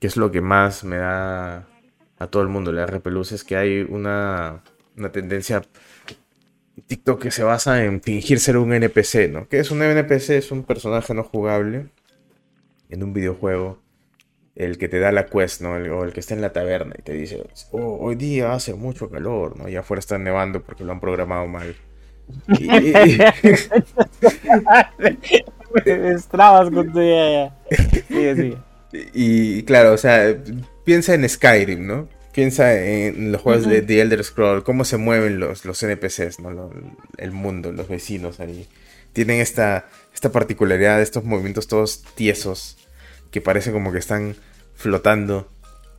que 0.00 0.06
es 0.08 0.16
lo 0.16 0.30
que 0.30 0.40
más 0.40 0.84
me 0.84 0.96
da 0.96 1.66
a 2.18 2.26
todo 2.28 2.42
el 2.42 2.48
mundo 2.48 2.72
le 2.72 2.80
da 2.80 2.86
repelús, 2.86 3.32
es 3.32 3.44
que 3.44 3.56
hay 3.56 3.80
una, 3.80 4.62
una 4.96 5.10
tendencia 5.10 5.62
TikTok 6.86 7.20
que 7.22 7.30
se 7.30 7.42
basa 7.42 7.84
en 7.84 8.00
fingir 8.00 8.40
ser 8.40 8.56
un 8.56 8.72
NPC, 8.72 9.28
¿no? 9.30 9.48
Que 9.48 9.58
es 9.60 9.70
un 9.70 9.82
NPC? 9.82 10.30
Es 10.30 10.50
un 10.52 10.64
personaje 10.64 11.12
no 11.14 11.22
jugable 11.24 11.86
en 12.90 13.02
un 13.02 13.12
videojuego. 13.12 13.80
El 14.54 14.76
que 14.78 14.88
te 14.88 14.98
da 14.98 15.12
la 15.12 15.26
quest, 15.26 15.62
¿no? 15.62 15.76
El- 15.76 15.90
o 15.90 16.04
el 16.04 16.12
que 16.12 16.20
está 16.20 16.34
en 16.34 16.42
la 16.42 16.52
taberna 16.52 16.94
y 16.98 17.02
te 17.02 17.12
dice, 17.14 17.42
"Oh, 17.70 17.96
hoy 18.00 18.16
día 18.16 18.52
hace 18.52 18.74
mucho 18.74 19.08
calor, 19.10 19.58
¿no? 19.58 19.68
Y 19.68 19.76
afuera 19.76 20.00
está 20.00 20.18
nevando 20.18 20.62
porque 20.62 20.84
lo 20.84 20.92
han 20.92 21.00
programado 21.00 21.46
mal. 21.46 21.74
Y- 22.58 22.70
y- 22.70 23.18
Estrabas 25.84 26.70
con 26.70 26.92
tu 26.92 27.00
idea. 27.00 27.56
Sigue, 28.08 28.34
sigue. 28.36 28.56
Y 29.14 29.62
claro, 29.62 29.94
o 29.94 29.96
sea, 29.96 30.36
piensa 30.84 31.14
en 31.14 31.26
Skyrim, 31.26 31.86
¿no? 31.86 32.08
Piensa 32.32 32.74
en 32.80 33.30
los 33.32 33.42
juegos 33.42 33.66
de 33.68 33.82
The 33.82 34.00
Elder 34.00 34.24
Scroll, 34.24 34.64
cómo 34.64 34.84
se 34.84 34.96
mueven 34.96 35.38
los, 35.38 35.64
los 35.66 35.82
NPCs, 35.82 36.40
¿no? 36.40 36.50
Lo- 36.50 36.72
el 37.18 37.30
mundo, 37.32 37.72
los 37.72 37.88
vecinos 37.88 38.40
ahí. 38.40 38.68
Tienen 39.12 39.40
esta, 39.40 39.86
esta 40.14 40.32
particularidad 40.32 40.96
de 40.96 41.02
estos 41.02 41.24
movimientos 41.24 41.66
todos 41.68 42.02
tiesos, 42.14 42.78
que 43.30 43.40
parece 43.42 43.70
como 43.70 43.92
que 43.92 43.98
están 43.98 44.34
flotando 44.74 45.50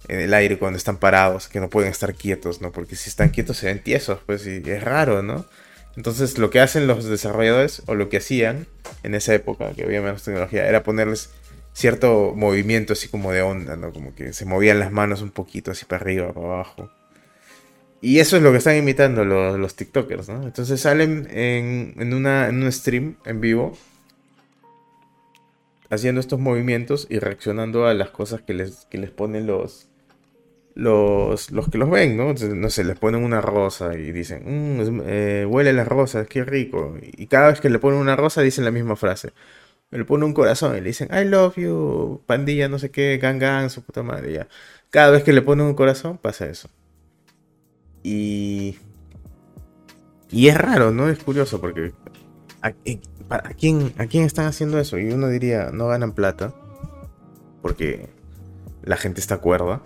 en 0.08 0.20
el 0.20 0.34
aire 0.34 0.58
cuando 0.58 0.78
están 0.78 0.98
parados, 0.98 1.48
que 1.48 1.60
no 1.60 1.70
pueden 1.70 1.92
estar 1.92 2.16
quietos, 2.16 2.62
¿no? 2.62 2.72
Porque 2.72 2.96
si 2.96 3.10
están 3.10 3.30
quietos 3.30 3.58
se 3.58 3.68
ven 3.68 3.84
tiesos, 3.84 4.20
pues, 4.26 4.46
y 4.48 4.62
es 4.66 4.84
raro, 4.84 5.22
¿no? 5.22 5.46
Entonces 5.96 6.40
lo 6.40 6.50
que 6.50 6.60
hacen 6.60 6.88
los 6.88 7.06
desarrolladores, 7.06 7.84
o 7.86 7.94
lo 7.94 8.10
que 8.10 8.18
hacían 8.18 8.66
en 9.04 9.14
esa 9.14 9.36
época, 9.36 9.72
que 9.76 9.84
había 9.84 10.02
menos 10.02 10.24
tecnología, 10.24 10.68
era 10.68 10.82
ponerles 10.82 11.30
cierto 11.74 12.34
movimiento 12.36 12.94
así 12.94 13.08
como 13.10 13.32
de 13.32 13.42
onda, 13.42 13.76
¿no? 13.76 13.92
Como 13.92 14.14
que 14.16 14.34
se 14.34 14.46
movían 14.46 14.80
las 14.80 14.92
manos 14.92 15.22
un 15.22 15.32
poquito 15.32 15.72
así 15.72 15.86
para 15.86 16.02
arriba, 16.04 16.34
para 16.34 16.46
abajo. 16.48 16.92
Y 18.02 18.20
eso 18.20 18.36
es 18.36 18.44
lo 18.44 18.52
que 18.52 18.58
están 18.58 18.76
imitando 18.76 19.24
los, 19.24 19.58
los 19.58 19.76
TikTokers, 19.76 20.28
¿no? 20.30 20.44
Entonces 20.44 20.82
salen 20.82 21.28
en, 21.32 21.94
en, 21.98 22.14
una, 22.14 22.50
en 22.50 22.62
un 22.62 22.72
stream 22.72 23.16
en 23.26 23.40
vivo 23.40 23.78
haciendo 25.90 26.20
estos 26.20 26.40
movimientos 26.40 27.08
y 27.10 27.20
reaccionando 27.20 27.86
a 27.86 27.94
las 27.94 28.10
cosas 28.10 28.42
que 28.42 28.54
les, 28.54 28.86
que 28.90 28.98
les 28.98 29.12
ponen 29.12 29.46
los, 29.48 29.88
los, 30.76 31.52
los 31.52 31.70
que 31.70 31.78
los 31.78 31.90
ven, 31.90 32.18
¿no? 32.18 32.34
No 32.34 32.70
sé, 32.70 32.84
les 32.84 32.98
ponen 32.98 33.24
una 33.24 33.42
rosa 33.42 33.96
y 33.96 34.12
dicen, 34.12 34.44
"Mm, 34.46 35.02
eh, 35.06 35.46
huele 35.48 35.72
las 35.74 35.88
rosas, 35.88 36.28
qué 36.28 36.44
rico. 36.44 36.98
Y 37.02 37.28
cada 37.28 37.50
vez 37.50 37.62
que 37.62 37.70
le 37.70 37.80
ponen 37.80 38.00
una 38.00 38.16
rosa 38.16 38.42
dicen 38.42 38.66
la 38.66 38.72
misma 38.72 38.96
frase. 38.96 39.32
Le 39.98 40.06
ponen 40.06 40.26
un 40.26 40.34
corazón 40.34 40.76
y 40.78 40.82
le 40.82 40.88
dicen, 40.88 41.10
I 41.14 41.26
love 41.26 41.56
you, 41.58 42.22
pandilla, 42.26 42.68
no 42.70 42.80
sé 42.80 42.92
qué, 42.92 43.18
gang 43.22 43.40
gang, 43.40 43.70
su 43.70 43.84
puta 43.84 44.04
madre. 44.04 44.48
Cada 44.90 45.12
vez 45.12 45.24
que 45.24 45.34
le 45.34 45.42
ponen 45.42 45.68
un 45.68 45.76
corazón 45.76 46.18
pasa 46.18 46.46
eso. 46.48 46.70
Y... 48.04 48.78
Y 50.32 50.48
es 50.48 50.58
raro, 50.58 50.92
¿no? 50.92 51.10
Es 51.10 51.20
curioso 51.24 51.62
porque... 51.62 51.94
¿A, 52.62 52.74
en- 52.86 53.02
para- 53.28 53.50
¿a 53.50 53.54
quién, 53.54 53.94
¿A 53.98 54.08
quién 54.08 54.24
están 54.24 54.46
haciendo 54.48 54.80
eso? 54.80 54.98
Y 54.98 55.12
uno 55.12 55.28
diría, 55.28 55.70
no 55.72 55.88
ganan 55.88 56.14
plata. 56.14 56.54
Porque 57.62 58.10
la 58.84 58.98
gente 58.98 59.22
está 59.22 59.38
cuerda. 59.38 59.82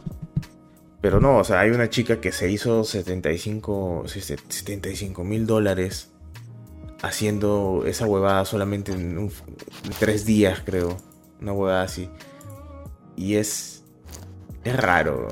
Pero 1.02 1.20
no, 1.20 1.38
o 1.38 1.44
sea, 1.44 1.60
hay 1.60 1.70
una 1.72 1.90
chica 1.90 2.20
que 2.20 2.32
se 2.32 2.50
hizo 2.52 2.84
75 2.84 4.04
75 4.08 5.24
mil 5.24 5.46
dólares 5.46 6.12
haciendo 7.02 7.84
esa 7.86 8.06
huevada 8.06 8.46
solamente 8.46 8.92
en, 8.92 9.18
un- 9.18 9.32
en 9.86 9.92
tres 10.00 10.26
días, 10.26 10.62
creo. 10.66 10.98
Una 11.42 11.54
huevada 11.54 11.84
así. 11.84 12.10
Y 13.16 13.36
es. 13.36 13.84
Es 14.64 14.76
raro. 14.76 15.28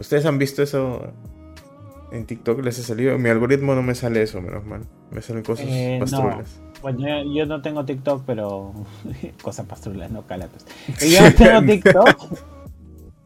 ¿Ustedes 0.00 0.24
han 0.26 0.38
visto 0.38 0.62
eso 0.62 1.12
en 2.10 2.26
TikTok? 2.26 2.62
¿Les 2.64 2.78
ha 2.78 2.82
salido? 2.82 3.16
Mi 3.18 3.28
algoritmo 3.28 3.74
no 3.74 3.82
me 3.82 3.94
sale 3.94 4.22
eso, 4.22 4.40
menos 4.40 4.64
mal. 4.64 4.82
Me 5.10 5.22
salen 5.22 5.42
cosas 5.44 5.66
Eh, 5.68 5.98
no. 6.00 6.04
pastrulas. 6.06 6.60
Bueno, 6.80 6.98
yo, 7.00 7.32
yo 7.32 7.46
no 7.46 7.62
tengo 7.62 7.84
TikTok, 7.84 8.24
pero. 8.26 8.72
Cosas 9.42 9.66
pastrulas, 9.66 10.10
no 10.10 10.22
calatos. 10.26 10.64
Yo 11.00 11.20
no 11.22 11.32
tengo 11.34 11.62
TikTok. 11.62 12.38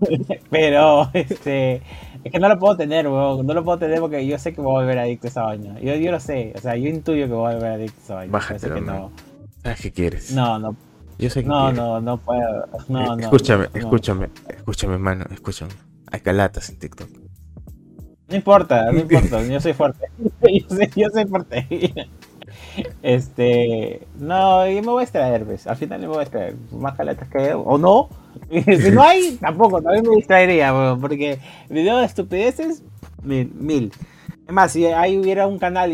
pero, 0.50 1.08
este. 1.14 1.80
Es 2.26 2.32
que 2.32 2.38
no 2.40 2.48
lo 2.48 2.58
puedo 2.58 2.76
tener, 2.76 3.06
weón. 3.06 3.46
No 3.46 3.54
lo 3.54 3.64
puedo 3.64 3.78
tener 3.78 4.00
porque 4.00 4.26
yo 4.26 4.38
sé 4.38 4.52
que 4.52 4.60
voy 4.60 4.76
a 4.76 4.78
volver 4.80 4.98
adicto 4.98 5.26
a 5.26 5.30
esa 5.30 5.42
vaina. 5.42 5.78
Yo, 5.80 5.94
yo 5.94 6.10
lo 6.10 6.18
sé. 6.20 6.52
O 6.56 6.60
sea, 6.60 6.76
yo 6.76 6.88
intuyo 6.88 7.26
que 7.26 7.32
voy 7.32 7.52
a 7.52 7.54
volver 7.54 7.72
adicto 7.72 7.98
a 8.18 8.24
esa 8.24 8.38
vaina. 8.38 8.58
Que 8.74 8.80
man. 8.80 8.86
no. 8.86 9.12
¿Sabes 9.62 9.80
qué 9.80 9.92
quieres? 9.92 10.32
No, 10.32 10.58
no. 10.58 10.76
Yo 11.18 11.30
sé 11.30 11.42
que 11.42 11.48
No, 11.48 11.60
quieres. 11.66 11.76
no, 11.78 12.00
no 12.00 12.16
puedo. 12.18 12.66
No, 12.88 13.00
Eh, 13.00 13.06
no. 13.16 13.18
escúchame, 13.20 13.68
no, 13.72 13.78
escúchame, 13.80 14.28
escúchame, 14.48 14.98
mano, 14.98 15.24
escúchame. 15.30 15.70
Hay 16.10 16.20
calatas 16.20 16.68
en 16.70 16.78
TikTok. 16.78 17.08
No 18.28 18.34
importa, 18.36 18.90
no 18.90 18.98
importa, 19.00 19.42
yo 19.44 19.60
soy 19.60 19.72
fuerte. 19.72 20.06
Yo 20.18 20.68
soy, 20.68 20.90
yo 20.96 21.08
soy 21.10 21.26
fuerte. 21.26 21.66
Este, 23.02 24.06
no, 24.18 24.68
yo 24.68 24.82
me 24.82 24.88
voy 24.88 25.00
a 25.00 25.04
extraer, 25.04 25.44
pues. 25.44 25.66
Al 25.66 25.76
final 25.76 26.00
me 26.00 26.06
voy 26.08 26.18
a 26.18 26.22
extraer. 26.22 26.54
Más 26.72 26.94
caletas 26.94 27.28
que 27.28 27.54
o 27.54 27.78
no. 27.78 28.08
Si 28.50 28.90
no 28.90 29.02
hay, 29.02 29.36
tampoco, 29.40 29.80
también 29.80 30.04
me 30.06 30.16
distraería, 30.16 30.72
porque 31.00 31.38
video 31.70 31.98
de 31.98 32.04
estupideces, 32.04 32.82
mil, 33.22 33.50
mil. 33.54 33.92
Es 34.46 34.52
más, 34.52 34.72
si 34.72 34.84
ahí 34.86 35.16
hubiera 35.16 35.46
un 35.46 35.58
canal 35.58 35.90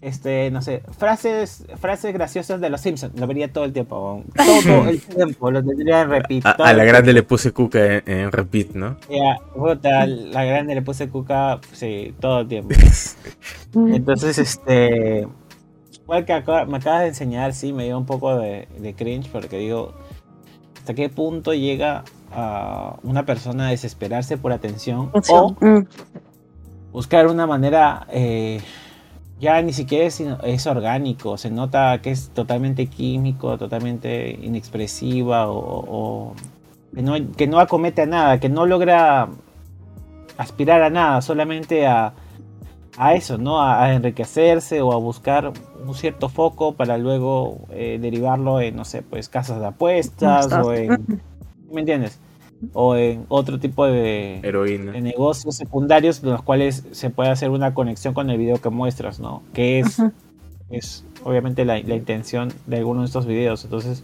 este, 0.00 0.50
no 0.52 0.62
sé, 0.62 0.82
frases, 0.96 1.64
frases 1.76 2.12
graciosas 2.12 2.60
de 2.60 2.70
los 2.70 2.80
Simpsons. 2.80 3.18
Lo 3.18 3.26
vería 3.26 3.52
todo 3.52 3.64
el 3.64 3.72
tiempo. 3.72 4.22
Todo 4.34 4.88
el 4.88 5.00
tiempo. 5.00 5.50
Lo 5.50 5.64
tendría 5.64 6.02
en 6.02 6.10
repeat. 6.10 6.46
A, 6.46 6.72
la 6.72 6.84
grande 6.84 7.12
le 7.12 7.22
puse 7.22 7.52
cuca 7.52 7.96
en, 7.96 8.02
en 8.06 8.32
repeat, 8.32 8.70
¿no? 8.74 8.96
Ya, 9.10 9.38
la 10.06 10.44
grande 10.44 10.74
le 10.74 10.82
puse 10.82 11.08
cuca, 11.08 11.60
sí, 11.72 12.14
todo 12.20 12.40
el 12.40 12.48
tiempo. 12.48 12.74
Entonces, 13.74 14.38
este. 14.38 15.26
Igual 16.08 16.24
que 16.24 16.32
acá- 16.32 16.64
me 16.64 16.78
acabas 16.78 17.02
de 17.02 17.08
enseñar, 17.08 17.52
sí, 17.52 17.70
me 17.74 17.84
dio 17.84 17.98
un 17.98 18.06
poco 18.06 18.34
de, 18.38 18.66
de 18.78 18.94
cringe 18.94 19.28
porque 19.30 19.58
digo, 19.58 19.92
¿hasta 20.78 20.94
qué 20.94 21.10
punto 21.10 21.52
llega 21.52 22.02
a 22.32 22.96
una 23.02 23.26
persona 23.26 23.66
a 23.66 23.70
desesperarse 23.72 24.38
por 24.38 24.52
atención 24.52 25.10
o 25.28 25.54
Mm. 25.60 25.86
buscar 26.92 27.26
una 27.26 27.46
manera, 27.46 28.06
eh, 28.10 28.58
ya 29.38 29.60
ni 29.60 29.74
siquiera 29.74 30.06
es, 30.06 30.18
es 30.44 30.66
orgánico, 30.66 31.36
se 31.36 31.50
nota 31.50 32.00
que 32.00 32.10
es 32.12 32.30
totalmente 32.30 32.86
químico, 32.86 33.58
totalmente 33.58 34.30
inexpresiva 34.30 35.46
o, 35.50 35.58
o 35.58 36.34
que, 36.94 37.02
no, 37.02 37.16
que 37.36 37.46
no 37.46 37.60
acomete 37.60 38.00
a 38.00 38.06
nada, 38.06 38.40
que 38.40 38.48
no 38.48 38.64
logra 38.64 39.28
aspirar 40.38 40.80
a 40.80 40.88
nada, 40.88 41.20
solamente 41.20 41.86
a, 41.86 42.14
a 42.98 43.14
eso, 43.14 43.38
¿no? 43.38 43.60
A, 43.60 43.84
a 43.84 43.94
enriquecerse 43.94 44.82
o 44.82 44.92
a 44.92 44.96
buscar 44.96 45.52
un 45.86 45.94
cierto 45.94 46.28
foco 46.28 46.74
para 46.74 46.98
luego 46.98 47.60
eh, 47.70 47.98
derivarlo 48.00 48.60
en, 48.60 48.76
no 48.76 48.84
sé, 48.84 49.02
pues 49.02 49.28
casas 49.28 49.60
de 49.60 49.66
apuestas 49.66 50.52
o 50.52 50.72
en... 50.72 51.22
¿Me 51.72 51.80
entiendes? 51.80 52.18
O 52.72 52.96
en 52.96 53.24
otro 53.28 53.60
tipo 53.60 53.86
de, 53.86 54.40
Heroína. 54.42 54.92
de 54.92 55.00
negocios 55.00 55.54
secundarios 55.54 56.22
en 56.24 56.30
los 56.30 56.42
cuales 56.42 56.84
se 56.90 57.08
puede 57.10 57.30
hacer 57.30 57.50
una 57.50 57.72
conexión 57.72 58.14
con 58.14 58.30
el 58.30 58.38
video 58.38 58.60
que 58.60 58.70
muestras, 58.70 59.20
¿no? 59.20 59.42
Que 59.52 59.78
es, 59.78 60.02
es 60.70 61.04
obviamente 61.22 61.64
la, 61.64 61.78
la 61.78 61.94
intención 61.94 62.52
de 62.66 62.78
algunos 62.78 63.02
de 63.02 63.06
estos 63.06 63.26
videos. 63.26 63.64
Entonces, 63.64 64.02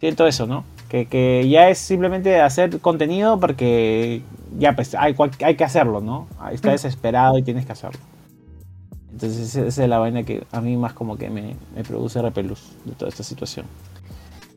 siento 0.00 0.26
eso, 0.26 0.46
¿no? 0.46 0.64
Que, 0.88 1.06
que 1.06 1.46
ya 1.48 1.68
es 1.68 1.78
simplemente 1.78 2.40
hacer 2.40 2.80
contenido 2.80 3.38
porque 3.38 4.22
ya 4.58 4.74
pues 4.74 4.94
hay, 4.94 5.14
hay 5.44 5.54
que 5.56 5.64
hacerlo, 5.64 6.00
¿no? 6.00 6.26
Está 6.50 6.68
Mm. 6.68 6.72
desesperado 6.72 7.38
y 7.38 7.42
tienes 7.42 7.66
que 7.66 7.72
hacerlo. 7.72 8.00
Entonces 9.12 9.54
esa 9.56 9.82
es 9.82 9.88
la 9.88 9.98
vaina 9.98 10.22
que 10.22 10.44
a 10.52 10.60
mí 10.60 10.76
más 10.76 10.92
como 10.92 11.16
que 11.18 11.28
me, 11.28 11.56
me 11.74 11.82
produce 11.82 12.22
repelús 12.22 12.72
de 12.84 12.92
toda 12.92 13.08
esta 13.08 13.22
situación. 13.22 13.66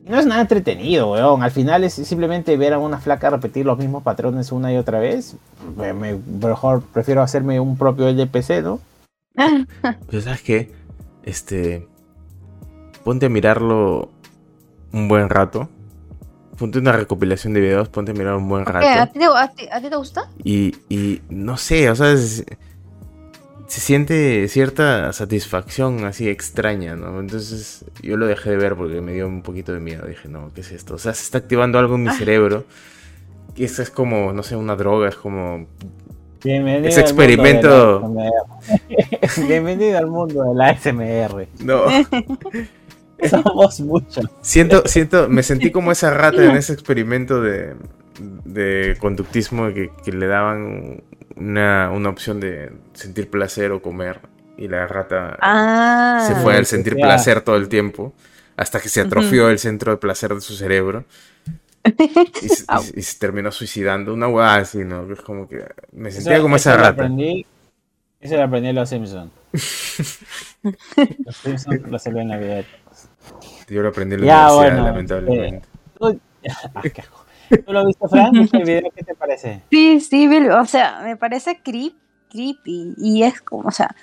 Y 0.06 0.10
no 0.10 0.18
es 0.18 0.26
nada 0.26 0.40
entretenido, 0.40 1.10
weón. 1.12 1.42
Al 1.42 1.50
final 1.50 1.84
es 1.84 1.94
simplemente 1.94 2.56
ver 2.56 2.72
a 2.72 2.78
una 2.78 2.98
flaca 2.98 3.30
repetir 3.30 3.66
los 3.66 3.78
mismos 3.78 4.02
patrones 4.02 4.50
una 4.52 4.72
y 4.72 4.76
otra 4.76 4.98
vez. 5.00 5.36
Me- 5.76 5.92
me- 5.92 6.18
mejor 6.40 6.82
prefiero 6.92 7.22
hacerme 7.22 7.60
un 7.60 7.76
propio 7.76 8.08
LPC, 8.08 8.62
¿no? 8.62 8.80
Pero 10.08 10.22
¿sabes 10.22 10.42
qué? 10.42 10.72
Este. 11.24 11.86
Ponte 13.04 13.26
a 13.26 13.28
mirarlo 13.28 14.10
un 14.92 15.08
buen 15.08 15.28
rato. 15.28 15.68
Ponte 16.58 16.78
una 16.78 16.92
recopilación 16.92 17.54
de 17.54 17.60
videos, 17.60 17.88
ponte 17.88 18.12
a 18.12 18.14
mirar 18.14 18.34
un 18.36 18.48
buen. 18.48 18.62
¿A 18.68 18.72
rato. 18.72 19.12
ti, 19.12 19.18
te, 19.18 19.24
a 19.24 19.48
ti- 19.48 19.68
a 19.72 19.80
ti 19.80 19.88
te 19.90 19.96
gusta? 19.96 20.28
Y, 20.44 20.76
y 20.88 21.20
no 21.30 21.56
sé, 21.56 21.90
o 21.90 21.94
sea, 21.96 22.16
se, 22.16 22.44
se 23.66 23.80
siente 23.80 24.46
cierta 24.48 25.12
satisfacción 25.12 26.04
así 26.04 26.28
extraña, 26.28 26.94
¿no? 26.94 27.18
Entonces 27.20 27.84
yo 28.02 28.16
lo 28.16 28.26
dejé 28.26 28.50
de 28.50 28.56
ver 28.58 28.76
porque 28.76 29.00
me 29.00 29.12
dio 29.14 29.26
un 29.26 29.42
poquito 29.42 29.72
de 29.72 29.80
miedo. 29.80 30.06
Dije, 30.06 30.28
no, 30.28 30.50
¿qué 30.54 30.60
es 30.60 30.70
esto? 30.72 30.94
O 30.94 30.98
sea, 30.98 31.14
se 31.14 31.22
está 31.24 31.38
activando 31.38 31.78
algo 31.78 31.94
en 31.96 32.02
mi 32.04 32.10
cerebro. 32.10 32.64
Y 33.56 33.64
esto 33.64 33.82
es 33.82 33.90
como, 33.90 34.32
no 34.32 34.42
sé, 34.42 34.56
una 34.56 34.76
droga, 34.76 35.08
es 35.08 35.16
como 35.16 35.66
Bienvenido 36.44 36.88
Ese 36.88 37.00
al 37.00 37.06
mundo 37.14 37.22
experimento- 37.22 38.00
de 38.00 38.24
la 38.24 38.30
ASMR. 38.58 39.46
Bienvenido 39.46 39.98
al 39.98 40.06
mundo 40.08 40.42
de 40.44 40.54
la 40.54 40.68
ASMR. 40.70 41.48
No. 41.60 41.82
Somos 43.28 43.80
muchos. 43.80 44.24
Siento, 44.40 44.82
siento, 44.86 45.28
me 45.28 45.42
sentí 45.42 45.70
como 45.70 45.92
esa 45.92 46.10
rata 46.10 46.44
en 46.44 46.56
ese 46.56 46.72
experimento 46.72 47.40
de, 47.40 47.74
de 48.44 48.96
conductismo 49.00 49.72
que, 49.72 49.90
que 50.04 50.12
le 50.12 50.26
daban 50.26 51.02
una, 51.36 51.90
una 51.90 52.08
opción 52.10 52.40
de 52.40 52.72
sentir 52.94 53.28
placer 53.30 53.72
o 53.72 53.80
comer. 53.82 54.20
Y 54.58 54.68
la 54.68 54.86
rata 54.86 55.38
Ah. 55.40 56.24
se 56.28 56.34
fue 56.36 56.56
al 56.56 56.66
sentir 56.66 56.94
sea. 56.94 57.02
placer 57.04 57.40
todo 57.40 57.56
el 57.56 57.68
tiempo. 57.68 58.12
Hasta 58.56 58.80
que 58.80 58.88
se 58.88 59.00
atrofió 59.00 59.48
el 59.48 59.58
centro 59.58 59.92
de 59.92 59.96
placer 59.98 60.34
de 60.34 60.40
su 60.42 60.54
cerebro. 60.54 61.04
Y, 62.42 62.48
se- 62.48 62.64
Au. 62.68 62.82
y 62.94 63.02
se 63.02 63.18
terminó 63.18 63.50
suicidando. 63.50 64.12
Una 64.14 64.28
hueá 64.28 64.56
así, 64.56 64.78
¿no? 64.84 65.10
Es 65.12 65.20
como 65.22 65.48
que 65.48 65.64
me 65.92 66.10
sentía 66.12 66.34
Eso- 66.34 66.42
como 66.42 66.56
eso 66.56 66.68
esa 66.68 66.76
lo 66.78 66.82
rata. 66.84 67.02
Aprendí, 67.02 67.46
eso 68.20 68.36
lo 68.36 68.42
aprendí 68.42 68.68
en 68.68 68.74
los 68.76 68.88
Simpsons. 68.88 69.32
los 70.62 71.36
Simpsons 71.36 72.12
lo 72.14 72.20
en 72.20 72.28
la 72.28 72.36
vida. 72.38 72.64
Yo 73.72 73.82
lo 73.82 73.88
aprendí 73.88 74.16
en 74.16 74.20
la 74.20 74.26
Ya, 74.26 74.52
universidad, 74.52 74.76
bueno, 74.76 74.86
lamentablemente. 74.86 75.68
Ah, 76.44 76.80
asco. 76.82 77.24
¿Tú 77.64 77.72
lo 77.72 77.86
viste, 77.86 78.08
Fran? 78.08 78.32
¿Viste 78.32 78.56
el 78.56 78.64
video? 78.64 78.90
¿Qué 78.96 79.04
te 79.04 79.14
parece? 79.14 79.62
Sí, 79.70 80.00
sí, 80.00 80.26
Bill, 80.26 80.50
o 80.50 80.66
sea, 80.66 81.02
me 81.04 81.16
parece 81.16 81.62
creep, 81.62 81.94
creepy. 82.28 82.94
Y 82.98 83.22
es 83.22 83.40
como, 83.40 83.68
o 83.68 83.70
sea, 83.70 83.94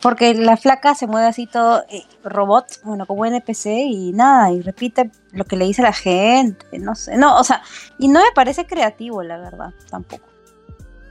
porque 0.00 0.32
la 0.34 0.56
flaca 0.56 0.94
se 0.94 1.08
mueve 1.08 1.26
así 1.26 1.48
todo 1.48 1.82
eh, 1.90 2.04
robot, 2.22 2.66
bueno, 2.84 3.04
como 3.04 3.26
NPC 3.26 3.66
y 3.66 4.12
nada, 4.12 4.52
y 4.52 4.60
repite 4.60 5.10
lo 5.32 5.44
que 5.44 5.56
le 5.56 5.64
dice 5.64 5.82
la 5.82 5.92
gente, 5.92 6.78
no 6.78 6.94
sé, 6.94 7.16
no, 7.16 7.36
o 7.36 7.42
sea, 7.42 7.62
y 7.98 8.06
no 8.06 8.20
me 8.20 8.30
parece 8.32 8.64
creativo, 8.64 9.24
la 9.24 9.38
verdad, 9.38 9.74
tampoco. 9.90 10.22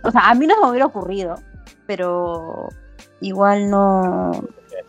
O 0.03 0.11
sea, 0.11 0.29
a 0.29 0.35
mí 0.35 0.47
no 0.47 0.55
se 0.55 0.61
me 0.61 0.69
hubiera 0.69 0.85
ocurrido, 0.85 1.35
pero 1.85 2.69
igual 3.19 3.69
no. 3.69 4.31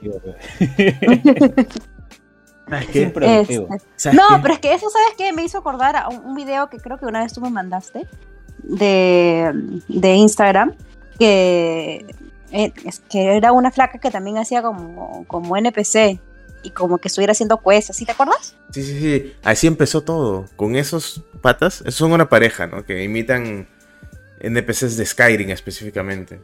Es 2.71 2.97
improductivo. 2.97 3.69
Este, 3.75 3.89
¿Sabes 3.97 4.19
No, 4.19 4.37
qué? 4.37 4.43
pero 4.43 4.55
es 4.55 4.61
que 4.61 4.75
eso, 4.75 4.89
¿sabes 4.91 5.15
qué? 5.17 5.33
Me 5.33 5.45
hizo 5.45 5.59
acordar 5.59 5.97
a 5.97 6.09
un, 6.09 6.25
un 6.25 6.35
video 6.35 6.69
que 6.71 6.79
creo 6.79 6.99
que 6.99 7.07
una 7.07 7.21
vez 7.21 7.33
tú 7.33 7.41
me 7.41 7.51
mandaste 7.51 8.07
de, 8.63 9.81
de 9.89 10.15
Instagram, 10.15 10.75
que, 11.19 12.07
eh, 12.53 12.73
es 12.85 13.01
que 13.01 13.37
era 13.37 13.53
una 13.53 13.71
flaca 13.71 13.99
que 13.99 14.11
también 14.11 14.39
hacía 14.39 14.63
como, 14.63 15.25
como 15.27 15.57
NPC 15.57 16.21
y 16.63 16.71
como 16.71 16.99
que 16.99 17.09
estuviera 17.09 17.33
haciendo 17.33 17.61
quests, 17.63 17.97
¿sí 17.97 18.05
te 18.05 18.13
acuerdas? 18.13 18.57
Sí, 18.71 18.83
sí, 18.83 18.99
sí. 19.01 19.33
Así 19.43 19.67
empezó 19.67 20.03
todo. 20.03 20.47
Con 20.57 20.77
esos 20.77 21.23
patas. 21.41 21.81
esos 21.83 21.95
Son 21.95 22.13
una 22.13 22.29
pareja, 22.29 22.67
¿no? 22.67 22.85
Que 22.85 23.05
imitan 23.05 23.69
NPCs 24.41 24.97
de 24.97 25.07
Skyrim 25.07 25.51
específicamente. 25.51 26.41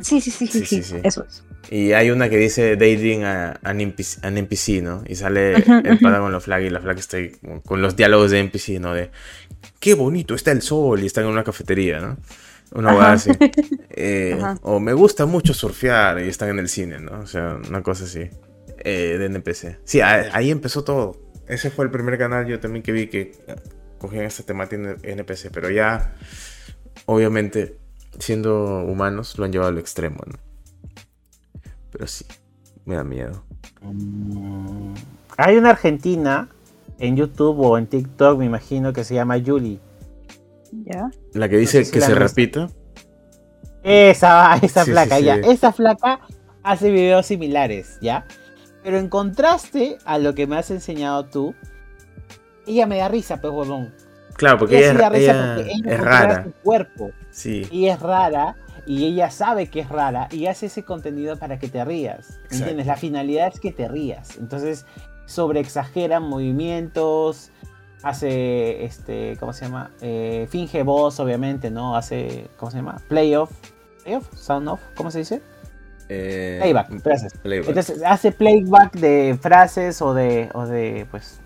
Sí, 0.00 0.20
sí, 0.20 0.30
sí, 0.30 0.46
sí, 0.46 0.64
Sí, 0.64 0.82
sí, 0.82 0.96
eso 1.02 1.24
es. 1.24 1.44
Y 1.70 1.92
hay 1.92 2.10
una 2.10 2.28
que 2.28 2.36
dice 2.36 2.76
dating 2.76 3.24
a 3.24 3.58
an 3.62 3.80
NPC, 3.80 4.24
an 4.24 4.36
NPC, 4.36 4.82
¿no? 4.82 5.02
Y 5.06 5.14
sale 5.16 5.64
el 5.84 5.98
pata 5.98 6.18
con 6.20 6.30
los 6.32 6.44
flag 6.44 6.62
y 6.62 6.70
la 6.70 6.80
flag 6.80 6.98
está 6.98 7.16
ahí 7.16 7.32
con 7.64 7.80
los 7.80 7.96
diálogos 7.96 8.30
de 8.32 8.40
NPC, 8.40 8.80
¿no? 8.80 8.92
De 8.94 9.10
qué 9.80 9.94
bonito 9.94 10.34
está 10.34 10.52
el 10.52 10.62
sol 10.62 11.02
y 11.02 11.06
están 11.06 11.24
en 11.24 11.30
una 11.30 11.44
cafetería, 11.44 12.00
¿no? 12.00 12.18
Una 12.72 12.92
hueá 12.92 13.12
así. 13.12 13.30
Eh, 13.96 14.36
o 14.62 14.80
me 14.80 14.92
gusta 14.92 15.24
mucho 15.24 15.54
surfear 15.54 16.18
y 16.20 16.28
están 16.28 16.48
en 16.50 16.58
el 16.58 16.68
cine, 16.68 16.98
¿no? 16.98 17.20
O 17.20 17.26
sea, 17.28 17.58
una 17.68 17.80
cosa 17.82 18.04
así. 18.04 18.28
eh, 18.78 19.16
de 19.18 19.26
NPC. 19.26 19.78
Sí, 19.84 20.00
ahí 20.00 20.50
empezó 20.50 20.82
todo. 20.84 21.22
Ese 21.46 21.70
fue 21.70 21.84
el 21.84 21.90
primer 21.92 22.18
canal 22.18 22.46
yo 22.46 22.58
también 22.60 22.82
que 22.82 22.90
vi 22.92 23.06
que 23.06 23.32
cogían 23.98 24.24
esta 24.24 24.42
temática 24.42 24.96
en 25.02 25.18
NPC, 25.20 25.50
pero 25.52 25.70
ya, 25.70 26.14
obviamente, 27.06 27.76
siendo 28.18 28.84
humanos, 28.84 29.38
lo 29.38 29.44
han 29.44 29.52
llevado 29.52 29.70
al 29.70 29.78
extremo, 29.78 30.20
¿no? 30.26 30.38
Pero 31.90 32.06
sí, 32.06 32.24
me 32.84 32.96
da 32.96 33.04
miedo. 33.04 33.44
Hay 35.36 35.56
una 35.56 35.70
argentina 35.70 36.48
en 36.98 37.16
YouTube 37.16 37.58
o 37.60 37.78
en 37.78 37.86
TikTok, 37.86 38.38
me 38.38 38.44
imagino, 38.46 38.92
que 38.92 39.04
se 39.04 39.14
llama 39.14 39.36
Yuli. 39.36 39.80
¿Ya? 40.72 41.10
La 41.32 41.48
que 41.48 41.56
dice 41.56 41.84
sé 41.84 41.84
si 41.84 41.92
que 41.92 42.00
se 42.00 42.14
repita. 42.14 42.68
Esa, 43.82 44.56
esa 44.62 44.84
Sí, 44.84 44.90
flaca, 44.90 45.16
sí, 45.18 45.20
sí. 45.20 45.26
ya. 45.26 45.34
Esa 45.36 45.72
flaca 45.72 46.20
hace 46.62 46.90
videos 46.90 47.26
similares, 47.26 47.98
¿ya? 48.00 48.26
Pero 48.82 48.98
en 48.98 49.08
contraste 49.08 49.98
a 50.04 50.18
lo 50.18 50.34
que 50.34 50.46
me 50.46 50.56
has 50.56 50.70
enseñado 50.70 51.26
tú, 51.26 51.54
ella 52.66 52.86
me 52.86 52.98
da 52.98 53.08
risa, 53.08 53.40
pues, 53.40 53.52
huevón. 53.52 53.94
Claro, 54.36 54.58
porque 54.58 54.78
Ella 54.78 54.90
sí 54.90 54.96
ella, 54.96 55.02
da 55.02 55.08
risa 55.10 55.32
ella 55.32 55.54
porque 55.56 55.72
ella 55.72 55.94
es 55.94 56.00
rara. 56.00 56.44
su 56.44 56.52
cuerpo. 56.62 57.10
Sí, 57.30 57.66
Y 57.70 57.86
es 57.88 58.00
rara, 58.00 58.56
y 58.86 59.04
ella 59.06 59.30
sabe 59.30 59.68
que 59.68 59.80
es 59.80 59.88
rara, 59.88 60.28
y 60.30 60.46
hace 60.46 60.66
ese 60.66 60.82
contenido 60.84 61.36
para 61.36 61.58
que 61.58 61.68
te 61.68 61.84
rías. 61.84 62.30
Exacto. 62.30 62.54
¿Entiendes? 62.56 62.86
La 62.86 62.96
finalidad 62.96 63.48
es 63.52 63.60
que 63.60 63.72
te 63.72 63.88
rías. 63.88 64.36
Entonces, 64.38 64.86
sobreexagera 65.26 66.20
movimientos, 66.20 67.50
hace, 68.02 68.84
este, 68.84 69.36
¿cómo 69.40 69.52
se 69.52 69.64
llama? 69.64 69.90
Eh, 70.00 70.46
finge 70.50 70.82
voz, 70.82 71.18
obviamente, 71.20 71.70
¿no? 71.70 71.96
Hace, 71.96 72.48
¿cómo 72.58 72.70
se 72.70 72.78
llama? 72.78 72.96
Playoff. 73.08 73.50
¿Playoff? 74.02 74.28
¿Sound 74.36 74.68
off? 74.68 74.80
¿Cómo 74.96 75.10
se 75.10 75.20
dice? 75.20 75.40
eh, 76.10 76.58
Playback, 76.60 77.00
frases. 77.00 77.32
playback. 77.42 77.68
Entonces, 77.70 78.02
hace 78.04 78.30
playback 78.32 78.92
de 78.98 79.38
frases 79.40 80.02
o 80.02 80.12
de, 80.12 80.50
o 80.52 80.66
de 80.66 81.06
pues, 81.10 81.40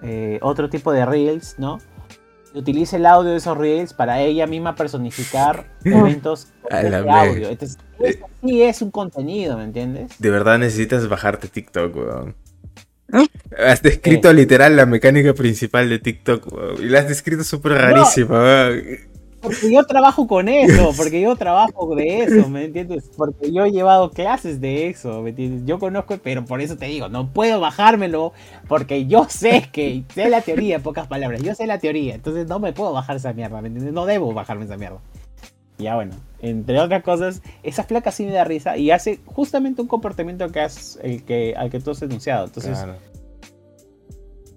eh, 0.00 0.38
otro 0.40 0.70
tipo 0.70 0.90
de 0.92 1.04
reels, 1.04 1.56
¿no? 1.58 1.78
Utilice 2.54 2.96
el 2.96 3.06
audio 3.06 3.32
de 3.32 3.36
esos 3.36 3.56
reels 3.56 3.92
para 3.92 4.20
ella 4.20 4.46
misma 4.46 4.74
personificar 4.74 5.66
momentos 5.84 6.48
A 6.70 6.78
de 6.78 6.96
audio. 6.96 7.48
Entonces, 7.48 7.78
eso 8.00 8.26
sí 8.42 8.62
es 8.62 8.82
un 8.82 8.90
contenido, 8.90 9.58
¿me 9.58 9.64
entiendes? 9.64 10.12
De 10.18 10.30
verdad 10.30 10.58
necesitas 10.58 11.08
bajarte 11.08 11.48
TikTok, 11.48 11.96
weón. 11.96 12.34
¿Eh? 13.12 13.26
Has 13.58 13.82
descrito 13.82 14.32
literal 14.32 14.76
la 14.76 14.86
mecánica 14.86 15.34
principal 15.34 15.88
de 15.88 15.98
TikTok, 15.98 16.52
weón. 16.52 16.82
Y 16.82 16.88
la 16.88 17.00
has 17.00 17.08
descrito 17.08 17.44
súper 17.44 17.72
rarísima, 17.72 18.38
weón. 18.40 19.13
Porque 19.44 19.70
yo 19.70 19.84
trabajo 19.84 20.26
con 20.26 20.48
eso, 20.48 20.90
porque 20.96 21.20
yo 21.20 21.36
trabajo 21.36 21.94
de 21.94 22.20
eso, 22.20 22.48
¿me 22.48 22.64
entiendes? 22.64 23.10
Porque 23.14 23.52
yo 23.52 23.66
he 23.66 23.70
llevado 23.70 24.10
clases 24.10 24.58
de 24.60 24.88
eso, 24.88 25.20
¿me 25.20 25.30
entiendes? 25.30 25.66
Yo 25.66 25.78
conozco, 25.78 26.16
pero 26.22 26.44
por 26.46 26.62
eso 26.62 26.76
te 26.78 26.86
digo, 26.86 27.10
no 27.10 27.28
puedo 27.30 27.60
bajármelo, 27.60 28.32
porque 28.66 29.04
yo 29.06 29.26
sé 29.28 29.68
que, 29.70 30.02
sé 30.14 30.30
la 30.30 30.40
teoría, 30.40 30.76
en 30.76 30.82
pocas 30.82 31.06
palabras, 31.06 31.42
yo 31.42 31.54
sé 31.54 31.66
la 31.66 31.78
teoría, 31.78 32.14
entonces 32.14 32.48
no 32.48 32.58
me 32.58 32.72
puedo 32.72 32.94
bajar 32.94 33.16
esa 33.16 33.34
mierda, 33.34 33.60
¿me 33.60 33.68
entiendes? 33.68 33.92
No 33.92 34.06
debo 34.06 34.32
bajarme 34.32 34.64
esa 34.64 34.78
mierda. 34.78 34.98
Ya 35.76 35.96
bueno, 35.96 36.14
entre 36.40 36.80
otras 36.80 37.02
cosas, 37.02 37.42
esa 37.62 37.82
flaca 37.82 38.10
sí 38.12 38.24
me 38.24 38.32
da 38.32 38.44
risa 38.44 38.76
y 38.78 38.90
hace 38.92 39.20
justamente 39.26 39.82
un 39.82 39.88
comportamiento 39.88 40.50
que 40.50 40.60
has, 40.60 40.98
el 41.02 41.22
que, 41.24 41.54
al 41.56 41.68
que 41.68 41.80
tú 41.80 41.90
has 41.90 42.00
denunciado. 42.00 42.46
Entonces, 42.46 42.78
Claro. 42.78 42.94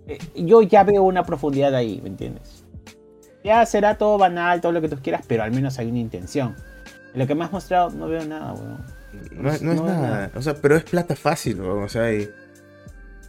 eh, 0.07 0.19
yo 0.35 0.61
ya 0.61 0.83
veo 0.83 1.03
una 1.03 1.23
profundidad 1.23 1.75
ahí, 1.75 1.99
¿me 2.01 2.09
entiendes? 2.09 2.56
Ya 3.47 3.65
será 3.65 3.97
todo 3.97 4.17
banal, 4.17 4.59
todo 4.59 4.73
lo 4.73 4.81
que 4.81 4.89
tú 4.89 4.97
quieras, 5.01 5.23
pero 5.25 5.41
al 5.41 5.51
menos 5.51 5.79
hay 5.79 5.87
una 5.87 5.99
intención. 5.99 6.53
En 7.13 7.19
lo 7.19 7.27
que 7.27 7.33
me 7.33 7.45
has 7.45 7.51
mostrado 7.53 7.89
no 7.91 8.09
veo 8.09 8.25
nada, 8.25 8.51
weón. 8.51 8.77
No, 9.31 9.43
no 9.43 9.51
es 9.53 9.61
no 9.61 9.71
es 9.71 9.81
nada. 9.81 10.01
nada. 10.01 10.31
O 10.35 10.41
sea, 10.41 10.55
pero 10.55 10.75
es 10.75 10.83
plata 10.83 11.15
fácil, 11.15 11.61
weón. 11.61 11.81
O 11.83 11.87
sea, 11.87 12.03
hay 12.03 12.29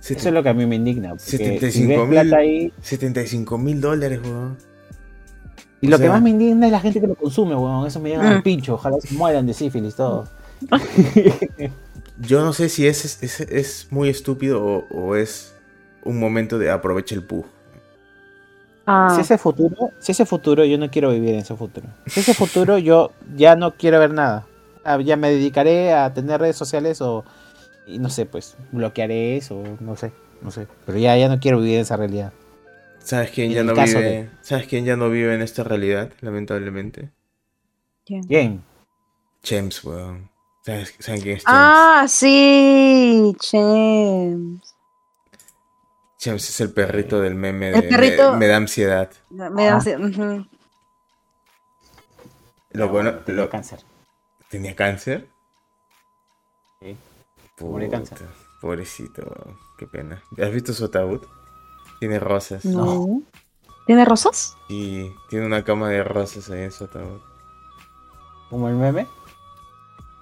Eso 0.02 0.28
es 0.28 0.34
lo 0.34 0.42
que 0.42 0.48
a 0.48 0.54
mí 0.54 0.66
me 0.66 0.74
indigna. 0.74 1.10
Porque 1.10 1.22
75 1.22 1.72
si 1.72 1.86
ves 1.86 2.24
mil. 2.24 2.34
ahí, 2.34 2.72
75 2.82 3.58
mil 3.58 3.80
dólares, 3.80 4.20
weón. 4.24 4.56
y 5.80 5.86
o 5.86 5.90
lo 5.90 5.98
que 6.00 6.08
más 6.08 6.20
me 6.20 6.30
indigna 6.30 6.66
es 6.66 6.72
la 6.72 6.80
gente 6.80 7.00
que 7.00 7.06
lo 7.06 7.14
consume, 7.14 7.54
weón. 7.54 7.86
Eso 7.86 8.00
me 8.00 8.08
llega 8.08 8.28
al 8.28 8.42
pincho. 8.42 8.74
Ojalá 8.74 8.96
se 9.00 9.14
mueran 9.14 9.46
de 9.46 9.54
sífilis 9.54 9.94
todos. 9.94 10.30
Yo 12.18 12.44
no 12.44 12.52
sé 12.52 12.68
si 12.68 12.88
es, 12.88 13.22
es, 13.22 13.40
es 13.40 13.86
muy 13.90 14.08
estúpido 14.08 14.60
o, 14.60 14.84
o 14.90 15.14
es 15.14 15.54
un 16.02 16.18
momento 16.18 16.58
de 16.58 16.72
aprovecha 16.72 17.14
el 17.14 17.22
pug. 17.22 17.46
Ah, 18.91 19.09
Si 19.14 19.20
ese 19.20 19.39
futuro, 19.39 19.91
si 20.01 20.12
ese 20.12 20.24
futuro, 20.26 20.64
yo 20.64 20.78
no 20.78 20.91
quiero 20.91 21.11
vivir 21.11 21.30
en 21.34 21.41
ese 21.41 21.55
futuro. 21.57 21.86
Si 22.07 22.20
ese 22.20 22.34
futuro, 22.34 22.78
yo 22.78 23.12
ya 23.36 23.55
no 23.57 23.74
quiero 23.74 23.99
ver 24.01 24.12
nada. 24.12 24.47
Ah, 24.84 24.99
Ya 25.01 25.16
me 25.16 25.30
dedicaré 25.30 25.93
a 25.93 26.12
tener 26.14 26.41
redes 26.41 26.57
sociales 26.57 27.01
o, 27.03 27.24
y 27.86 27.99
no 27.99 28.09
sé, 28.11 28.26
pues, 28.26 28.57
bloquearé 28.72 29.36
eso, 29.36 29.62
no 29.80 29.97
sé, 29.97 30.12
no 30.43 30.51
sé. 30.51 30.66
Pero 30.86 30.99
ya, 30.99 31.16
ya 31.16 31.28
no 31.28 31.39
quiero 31.39 31.59
vivir 31.59 31.76
en 31.76 31.80
esa 31.82 31.97
realidad. 31.97 32.32
¿Sabes 33.01 33.30
quién 33.30 33.51
En 33.51 33.57
ya 33.57 33.62
no 33.64 33.74
vive? 33.74 34.03
de- 34.03 34.30
¿Sabes 34.43 34.66
quién 34.66 34.84
ya 34.84 34.97
no 34.97 35.11
vive 35.11 35.34
en 35.34 35.43
esta 35.43 35.64
realidad, 35.64 36.11
lamentablemente? 36.20 37.11
Bien. 38.26 38.62
Chems, 39.43 39.84
weón. 39.84 40.30
¿Sabes, 40.64 40.95
¿Saben 40.99 41.20
quién 41.22 41.36
es 41.36 41.45
Chems? 41.45 41.53
Ah, 41.53 42.05
sí, 42.09 43.34
James. 43.51 44.67
Chems 46.18 46.48
es 46.48 46.60
el 46.60 46.72
perrito 46.72 47.20
del 47.20 47.34
meme 47.36 47.70
de 47.70 47.78
El 47.78 47.88
perrito- 47.88 48.32
Me, 48.32 48.38
me 48.38 48.46
da 48.48 48.56
ansiedad. 48.56 49.10
Me 49.30 49.64
da 49.66 49.76
Ah. 49.76 49.98
ujú. 49.98 50.46
Lo 52.72 52.88
bueno, 52.88 53.14
Tengo 53.20 53.42
lo- 53.42 53.50
cáncer. 53.50 53.80
¿Tenía 54.50 54.74
cáncer? 54.74 55.28
Sí. 56.80 56.96
Puta, 57.56 57.88
cáncer. 57.90 58.26
Pobrecito, 58.60 59.56
qué 59.78 59.86
pena. 59.86 60.22
¿Has 60.42 60.50
visto 60.52 60.72
su 60.72 60.86
ataúd? 60.86 61.24
Tiene 62.00 62.18
rosas. 62.18 62.64
No. 62.64 63.22
¿Tiene 63.86 64.04
rosas? 64.04 64.56
Y 64.68 65.10
tiene 65.30 65.46
una 65.46 65.64
cama 65.64 65.88
de 65.88 66.02
rosas 66.04 66.50
ahí 66.50 66.62
en 66.62 66.72
su 66.72 66.84
ataúd. 66.84 67.20
Como 68.50 68.68
el 68.68 68.74
meme. 68.74 69.06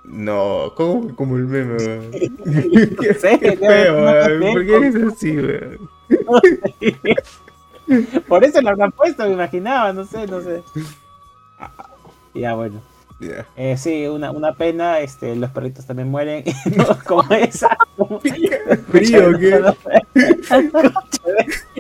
No, 0.09 0.73
¿cómo 0.77 1.15
como 1.17 1.37
el 1.37 1.47
meme, 1.47 1.77
weón? 1.77 2.11
Qué 3.01 3.15
feo, 3.15 4.05
weón. 4.05 4.53
¿Por 4.53 4.67
qué 4.67 4.77
eres 4.77 4.95
así, 4.97 5.37
weón? 5.37 5.89
Por 8.29 8.45
eso 8.45 8.61
lo 8.61 8.71
habrán 8.71 8.93
puesto, 8.93 9.25
me 9.25 9.33
imaginaba, 9.33 9.93
no 9.93 10.05
sé, 10.05 10.27
no 10.27 10.41
sé. 10.41 10.63
Ya, 12.35 12.55
bueno. 12.55 12.81
Eh, 13.57 13.77
sí, 13.79 14.07
una, 14.09 14.31
una 14.31 14.53
pena, 14.53 15.01
este, 15.01 15.35
los 15.37 15.51
perritos 15.51 15.87
también 15.87 16.11
mueren. 16.11 16.45
No, 16.77 16.87
como 17.07 17.23
esa. 17.35 17.77
como- 17.97 18.21
¿Frío 18.21 19.39
qué? 19.39 19.63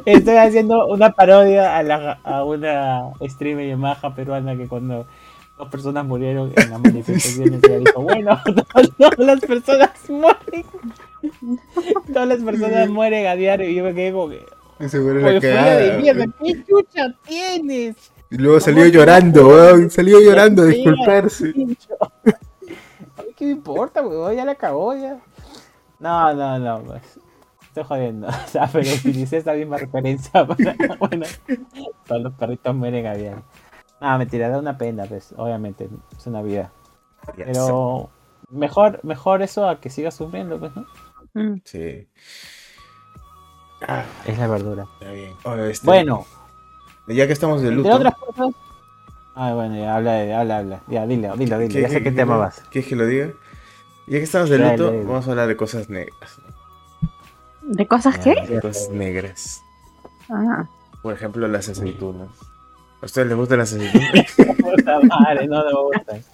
Estoy 0.04 0.36
haciendo 0.36 0.86
una 0.86 1.12
parodia 1.12 1.76
a, 1.76 1.82
la, 1.82 2.12
a 2.24 2.44
una 2.44 3.10
streamer 3.28 3.68
Yamaha 3.68 4.14
peruana 4.14 4.56
que 4.56 4.66
cuando 4.68 5.06
dos 5.56 5.68
personas 5.68 6.04
murieron 6.04 6.52
en 6.56 6.70
las 6.70 6.80
manifestaciones 6.80 7.60
ella 7.64 7.78
dijo, 7.78 8.02
bueno, 8.02 8.40
no, 8.98 9.10
no, 9.18 9.24
las 9.24 9.40
personas 9.40 9.90
mueren. 10.08 10.64
Todas 12.12 12.28
las 12.28 12.38
personas 12.40 12.88
mueren 12.88 13.26
a 13.26 13.34
diario 13.34 13.68
y 13.68 13.74
yo 13.74 13.84
me 13.84 13.94
quedé 13.94 14.12
como 14.12 14.28
que, 14.28 14.44
Se 14.88 14.98
muere 15.00 15.24
"Oye, 15.24 15.34
la 15.34 15.40
cagada. 15.40 15.76
de 15.76 15.98
mierda, 15.98 16.24
¿qué 16.42 16.64
chucha 16.64 17.14
tienes? 17.26 17.96
Y 18.30 18.38
luego 18.38 18.60
salió 18.60 18.82
¿Cómo 18.82 18.92
llorando, 18.92 19.48
weón. 19.48 19.90
Salió 19.90 20.20
llorando 20.20 20.62
a 20.62 20.66
disculparse. 20.66 21.52
pincho. 21.52 21.94
A 22.00 23.22
mí 23.22 23.28
qué 23.36 23.44
me 23.46 23.52
importa, 23.52 24.02
weón, 24.02 24.34
ya 24.36 24.44
la 24.44 24.54
cagó 24.56 24.94
ya. 24.96 25.18
No, 25.98 26.34
no, 26.34 26.58
no, 26.58 26.80
pues. 26.82 27.02
Estoy 27.68 27.84
jodiendo. 27.84 28.26
O 28.46 28.48
sea, 28.48 28.68
pero 28.72 28.88
utilicé 28.90 29.38
esa 29.38 29.52
misma 29.52 29.78
referencia 29.78 30.46
para, 30.46 30.74
bueno, 30.98 31.26
todos 32.06 32.22
los 32.22 32.32
perritos 32.34 32.74
mueren 32.74 33.06
a 33.06 33.14
diario. 33.14 33.42
No, 34.00 34.18
mentira, 34.18 34.48
da 34.48 34.58
una 34.58 34.76
pena, 34.76 35.04
pues, 35.06 35.32
obviamente, 35.36 35.88
es 36.16 36.26
una 36.26 36.42
vida. 36.42 36.70
Pero 37.36 38.10
mejor, 38.50 39.00
mejor 39.02 39.42
eso 39.42 39.68
a 39.68 39.80
que 39.80 39.90
siga 39.90 40.10
sufriendo, 40.10 40.58
pues, 40.58 40.72
¿no? 40.76 40.86
Mm. 41.34 41.60
Sí, 41.64 42.06
Es 44.26 44.38
la 44.38 44.46
verdura. 44.48 44.86
está 45.00 45.12
bien. 45.12 45.32
Oye, 45.44 45.70
este, 45.70 45.86
Bueno, 45.86 46.24
ya 47.08 47.26
que 47.26 47.32
estamos 47.32 47.60
de 47.62 47.68
entre 47.68 47.82
luto. 47.82 47.96
otras 47.96 48.14
cosas. 48.16 48.48
Ah, 49.34 49.52
bueno, 49.54 49.76
ya 49.76 49.96
habla, 49.96 50.12
de- 50.12 50.34
habla, 50.34 50.58
habla. 50.58 50.80
Ya, 50.88 51.06
dilo, 51.06 51.36
dilo, 51.36 51.58
dilo. 51.58 51.72
¿qué- 51.74 51.82
Ya 51.82 51.88
sé 51.90 52.02
qué 52.02 52.10
tema 52.10 52.36
vas. 52.38 52.62
¿Quieres 52.70 52.88
que 52.88 52.96
lo 52.96 53.06
diga? 53.06 53.26
Ya 54.06 54.18
que 54.18 54.24
estamos 54.24 54.48
de 54.48 54.56
Dale, 54.58 54.76
luto, 54.78 54.90
dale. 54.92 55.04
vamos 55.04 55.26
a 55.26 55.30
hablar 55.30 55.48
de 55.48 55.56
cosas 55.56 55.90
negras. 55.90 56.40
¿De 57.62 57.86
cosas 57.86 58.18
qué? 58.18 58.34
De 58.48 58.60
cosas 58.60 58.88
negras. 58.90 59.60
Ah. 60.30 60.66
Por 61.02 61.12
ejemplo, 61.12 61.46
las 61.48 61.68
aceitunas. 61.68 62.28
¿A 63.02 63.06
ustedes 63.06 63.28
les 63.28 63.36
gustan 63.36 63.58
las 63.58 63.72
aceitunas? 63.72 64.26
Puta 64.60 65.00
madre, 65.00 65.46
no, 65.46 65.58
no 65.62 65.70
me 65.70 65.96
gustan. 65.96 66.24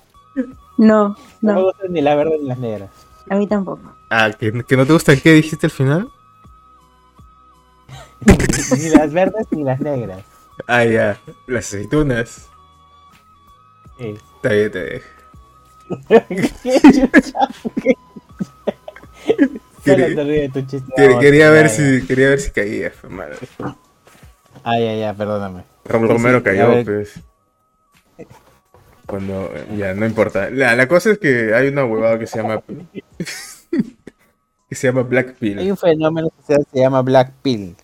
No, 0.79 1.09
No 1.09 1.17
me 1.43 1.53
no, 1.53 1.63
gustan 1.65 1.93
ni 1.93 2.01
las 2.01 2.17
verdes 2.17 2.41
ni 2.41 2.49
las 2.49 2.59
negras. 2.59 2.91
a 3.29 3.35
mí 3.37 3.47
tampoco. 3.47 3.83
ah, 4.11 4.31
¿que, 4.39 4.65
que 4.65 4.77
no 4.77 4.87
te 4.87 4.93
gustan 4.93 5.19
qué 5.21 5.33
dijiste 5.33 5.67
al 5.67 5.71
final? 5.73 6.09
ni 8.25 8.89
las 8.91 9.13
verdes 9.13 9.47
ni 9.51 9.65
las 9.65 9.81
negras. 9.81 10.23
Ah, 10.67 10.85
ya. 10.85 11.19
Las 11.47 11.67
aceitunas. 11.67 12.49
Sí. 13.99 14.17
Está 14.37 14.49
bien, 14.51 14.67
está 14.67 14.79
bien. 16.29 16.51
¿Qué 16.63 16.81
chucha? 16.81 17.39
¿Qué? 17.83 17.97
Solo 19.85 19.97
Quería- 19.97 20.15
te 20.15 20.25
ríes 20.25 20.53
de 20.53 20.63
tu 20.63 20.69
chiste. 20.69 20.93
Quería, 21.21 21.51
ver 21.51 21.69
si, 21.69 22.07
quería 22.07 22.29
ver 22.29 22.41
si 22.41 22.51
caía, 22.53 22.91
fue 22.93 23.11
madre. 23.11 23.37
Ah, 24.65 24.79
ya, 24.79 24.95
ya, 24.95 25.15
perdóname. 25.15 25.65
Raúl 25.85 26.07
Sí, 26.09 26.13
Romero 26.15 26.43
cayó, 26.43 26.85
pues. 26.85 27.21
Cuando. 29.07 29.51
Ya, 29.77 29.95
no 29.95 30.07
importa. 30.07 30.51
La, 30.51 30.75
la 30.77 30.89
cosa 30.89 31.11
es 31.13 31.19
que 31.19 31.55
hay 31.55 31.69
una 31.69 31.85
huevada 31.85 32.19
que 32.19 32.27
se 32.27 32.39
llama. 32.41 32.63
que 34.69 34.75
se 34.75 34.87
llama 34.87 35.03
Black 35.03 35.29
Hay 35.29 35.35
Pill. 35.35 35.71
un 35.71 35.77
fenómeno 35.77 36.31
que 36.47 36.55
se 36.55 36.65
llama 36.79 37.03
Black 37.03 37.33
Pill. 37.43 37.77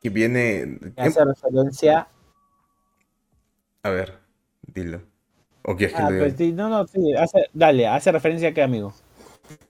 Que 0.00 0.10
viene. 0.10 0.78
Que 0.96 1.02
hace 1.02 1.24
referencia. 1.24 2.08
A 3.82 3.90
ver, 3.90 4.18
dilo. 4.62 5.02
¿O 5.62 5.76
quieres 5.76 5.96
que 5.96 6.02
Ah, 6.02 6.06
lo 6.06 6.12
diga? 6.16 6.24
pues 6.26 6.36
sí, 6.36 6.52
no, 6.52 6.68
no, 6.68 6.86
sí. 6.86 7.14
Hace, 7.14 7.48
dale, 7.54 7.86
hace 7.86 8.12
referencia 8.12 8.50
a 8.50 8.54
qué, 8.54 8.62
amigo. 8.62 8.92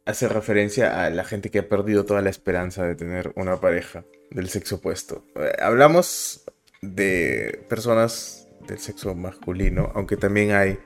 Hace 0.07 0.29
referencia 0.29 1.05
a 1.05 1.11
la 1.11 1.25
gente 1.25 1.51
que 1.51 1.61
ha 1.61 1.69
perdido 1.69 2.05
toda 2.05 2.21
la 2.23 2.31
esperanza 2.31 2.85
de 2.85 2.95
tener 2.95 3.33
una 3.37 3.61
pareja 3.61 4.05
del 4.31 4.49
sexo 4.49 4.77
opuesto. 4.77 5.25
Eh, 5.37 5.53
Hablamos 5.61 6.45
de 6.93 7.65
personas 7.69 8.49
del 8.67 8.79
sexo 8.79 9.15
masculino, 9.15 9.91
aunque 9.95 10.17
también 10.17 10.53
hay 10.53 10.79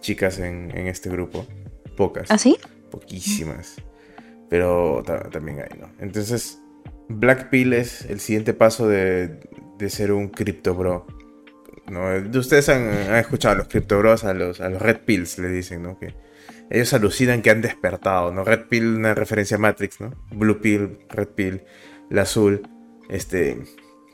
chicas 0.00 0.38
en, 0.38 0.70
en 0.76 0.86
este 0.86 1.08
grupo. 1.10 1.46
Pocas. 1.96 2.30
¿Ah, 2.30 2.38
sí? 2.38 2.56
Poquísimas. 2.90 3.76
Pero 4.50 5.02
ta- 5.06 5.30
también 5.30 5.60
hay, 5.60 5.78
¿no? 5.78 5.90
Entonces, 6.00 6.60
Black 7.08 7.50
Pill 7.50 7.72
es 7.72 8.02
el 8.06 8.20
siguiente 8.20 8.52
paso 8.54 8.88
de, 8.88 9.40
de 9.78 9.90
ser 9.90 10.12
un 10.12 10.28
crypto 10.28 10.74
bro. 10.74 11.06
¿no? 11.88 12.08
Ustedes 12.38 12.68
han, 12.68 12.88
han 12.88 13.16
escuchado 13.16 13.54
a 13.54 13.58
los 13.58 13.68
crypto 13.68 13.98
bros, 13.98 14.24
a 14.24 14.34
los, 14.34 14.60
a 14.60 14.68
los 14.70 14.80
red 14.80 14.98
pills, 15.04 15.38
le 15.38 15.48
dicen, 15.48 15.82
¿no? 15.82 15.98
Que 15.98 16.14
ellos 16.70 16.92
alucinan 16.94 17.42
que 17.42 17.50
han 17.50 17.60
despertado, 17.60 18.32
¿no? 18.32 18.42
Red 18.44 18.68
pill, 18.68 18.96
una 18.96 19.14
referencia 19.14 19.56
a 19.56 19.60
Matrix, 19.60 20.00
¿no? 20.00 20.14
Blue 20.30 20.60
pill, 20.60 20.98
red 21.10 21.28
pill, 21.28 21.62
la 22.10 22.22
azul, 22.22 22.66
este, 23.10 23.62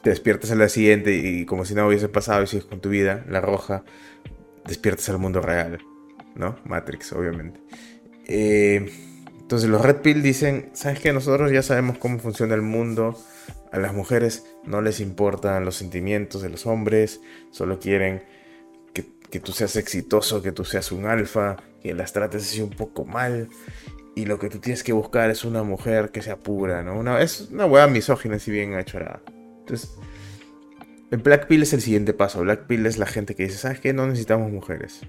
te 0.03 0.11
despiertas 0.11 0.51
al 0.51 0.59
día 0.59 0.69
siguiente 0.69 1.15
y 1.15 1.45
como 1.45 1.65
si 1.65 1.75
no 1.75 1.87
hubiese 1.87 2.09
pasado 2.09 2.43
y 2.43 2.47
sigues 2.47 2.65
con 2.65 2.81
tu 2.81 2.89
vida, 2.89 3.25
la 3.29 3.41
roja, 3.41 3.85
despiertas 4.67 5.09
al 5.09 5.19
mundo 5.19 5.41
real, 5.41 5.79
¿no? 6.35 6.59
Matrix, 6.65 7.13
obviamente. 7.13 7.61
Eh, 8.27 8.91
entonces 9.41 9.69
los 9.69 9.83
Red 9.83 9.97
Pill 9.97 10.23
dicen, 10.23 10.71
¿sabes 10.75 11.01
qué? 11.01 11.13
Nosotros 11.13 11.51
ya 11.51 11.63
sabemos 11.63 11.99
cómo 11.99 12.19
funciona 12.19 12.55
el 12.55 12.63
mundo. 12.63 13.19
A 13.73 13.79
las 13.79 13.93
mujeres 13.93 14.45
no 14.65 14.81
les 14.81 15.01
importan 15.01 15.65
los 15.65 15.77
sentimientos 15.77 16.43
de 16.43 16.49
los 16.49 16.67
hombres, 16.67 17.21
solo 17.51 17.79
quieren 17.79 18.23
que, 18.93 19.41
tú 19.41 19.53
seas 19.53 19.77
exitoso, 19.77 20.43
que 20.43 20.51
tú 20.51 20.65
seas 20.65 20.91
un 20.91 21.07
alfa, 21.07 21.57
que 21.83 21.95
las 21.95 22.13
trates 22.13 22.43
así 22.43 22.61
un 22.61 22.71
poco 22.71 23.05
mal. 23.05 23.49
Y 24.17 24.27
lo 24.27 24.39
que 24.39 24.49
tú 24.49 24.59
tienes 24.59 24.83
que 24.83 24.93
buscar 24.93 25.31
es 25.31 25.45
una 25.45 25.63
mujer 25.63 26.11
que 26.11 26.21
sea 26.21 26.37
pura, 26.37 26.83
¿no? 26.83 27.19
Es 27.19 27.49
una 27.53 27.67
hueá 27.67 27.87
misógina, 27.87 28.39
si 28.39 28.51
bien 28.51 28.77
hecho 28.77 28.99
nada. 28.99 29.21
Entonces, 29.71 29.97
el 31.12 31.18
Black 31.18 31.47
Pill 31.47 31.62
es 31.62 31.73
el 31.73 31.81
siguiente 31.81 32.12
paso. 32.12 32.41
Black 32.41 32.66
Pill 32.66 32.87
es 32.87 32.99
la 32.99 33.07
gente 33.07 33.35
que 33.35 33.45
dice, 33.45 33.57
¿sabes 33.57 33.81
qué? 33.81 33.93
No 33.93 34.07
necesitamos 34.07 34.51
mujeres. 34.51 35.03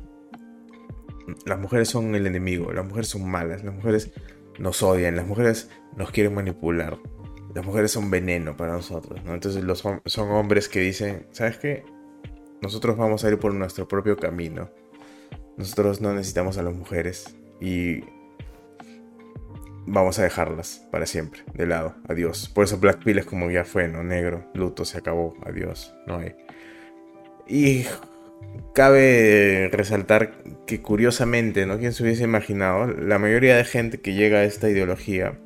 Las 1.46 1.60
mujeres 1.60 1.90
son 1.90 2.14
el 2.14 2.28
enemigo, 2.28 2.72
las 2.72 2.86
mujeres 2.86 3.08
son 3.08 3.30
malas, 3.30 3.64
las 3.64 3.74
mujeres 3.74 4.12
nos 4.60 4.84
odian, 4.84 5.16
las 5.16 5.26
mujeres 5.26 5.70
nos 5.96 6.12
quieren 6.12 6.36
manipular, 6.36 7.00
las 7.56 7.66
mujeres 7.66 7.92
son 7.92 8.12
veneno 8.12 8.58
para 8.58 8.74
nosotros, 8.74 9.24
¿no? 9.24 9.34
Entonces 9.34 9.64
los, 9.64 9.84
son 10.06 10.32
hombres 10.32 10.68
que 10.68 10.82
dicen, 10.82 11.28
¿sabes 11.32 11.58
qué? 11.58 11.84
Nosotros 12.62 12.98
vamos 12.98 13.24
a 13.24 13.30
ir 13.30 13.40
por 13.40 13.54
nuestro 13.54 13.88
propio 13.88 14.18
camino. 14.18 14.70
Nosotros 15.58 16.02
no 16.02 16.14
necesitamos 16.14 16.58
a 16.58 16.64
las 16.64 16.76
mujeres 16.76 17.36
y 17.60 18.02
vamos 19.86 20.20
a 20.20 20.24
dejarlas 20.24 20.86
para 20.92 21.06
siempre, 21.06 21.42
de 21.54 21.66
lado, 21.66 21.96
adiós. 22.08 22.50
Por 22.54 22.66
eso 22.66 22.78
Black 22.78 23.04
Pill 23.04 23.20
es 23.20 23.26
como 23.26 23.50
ya 23.52 23.64
fue, 23.66 23.88
¿no? 23.88 24.04
Negro, 24.04 24.46
luto, 24.54 24.86
se 24.86 24.98
acabó, 24.98 25.36
adiós, 25.46 25.94
no 26.08 26.18
hay. 26.18 26.36
Y 27.48 27.86
cabe 28.74 29.70
resaltar 29.72 30.32
que 30.66 30.82
curiosamente, 30.82 31.66
¿no? 31.66 31.78
Quien 31.78 31.94
se 31.94 32.04
hubiese 32.04 32.24
imaginado, 32.24 32.88
la 32.88 33.20
mayoría 33.20 33.56
de 33.58 33.66
gente 33.66 34.00
que 34.00 34.14
llega 34.14 34.40
a 34.40 34.44
esta 34.44 34.70
ideología 34.70 35.40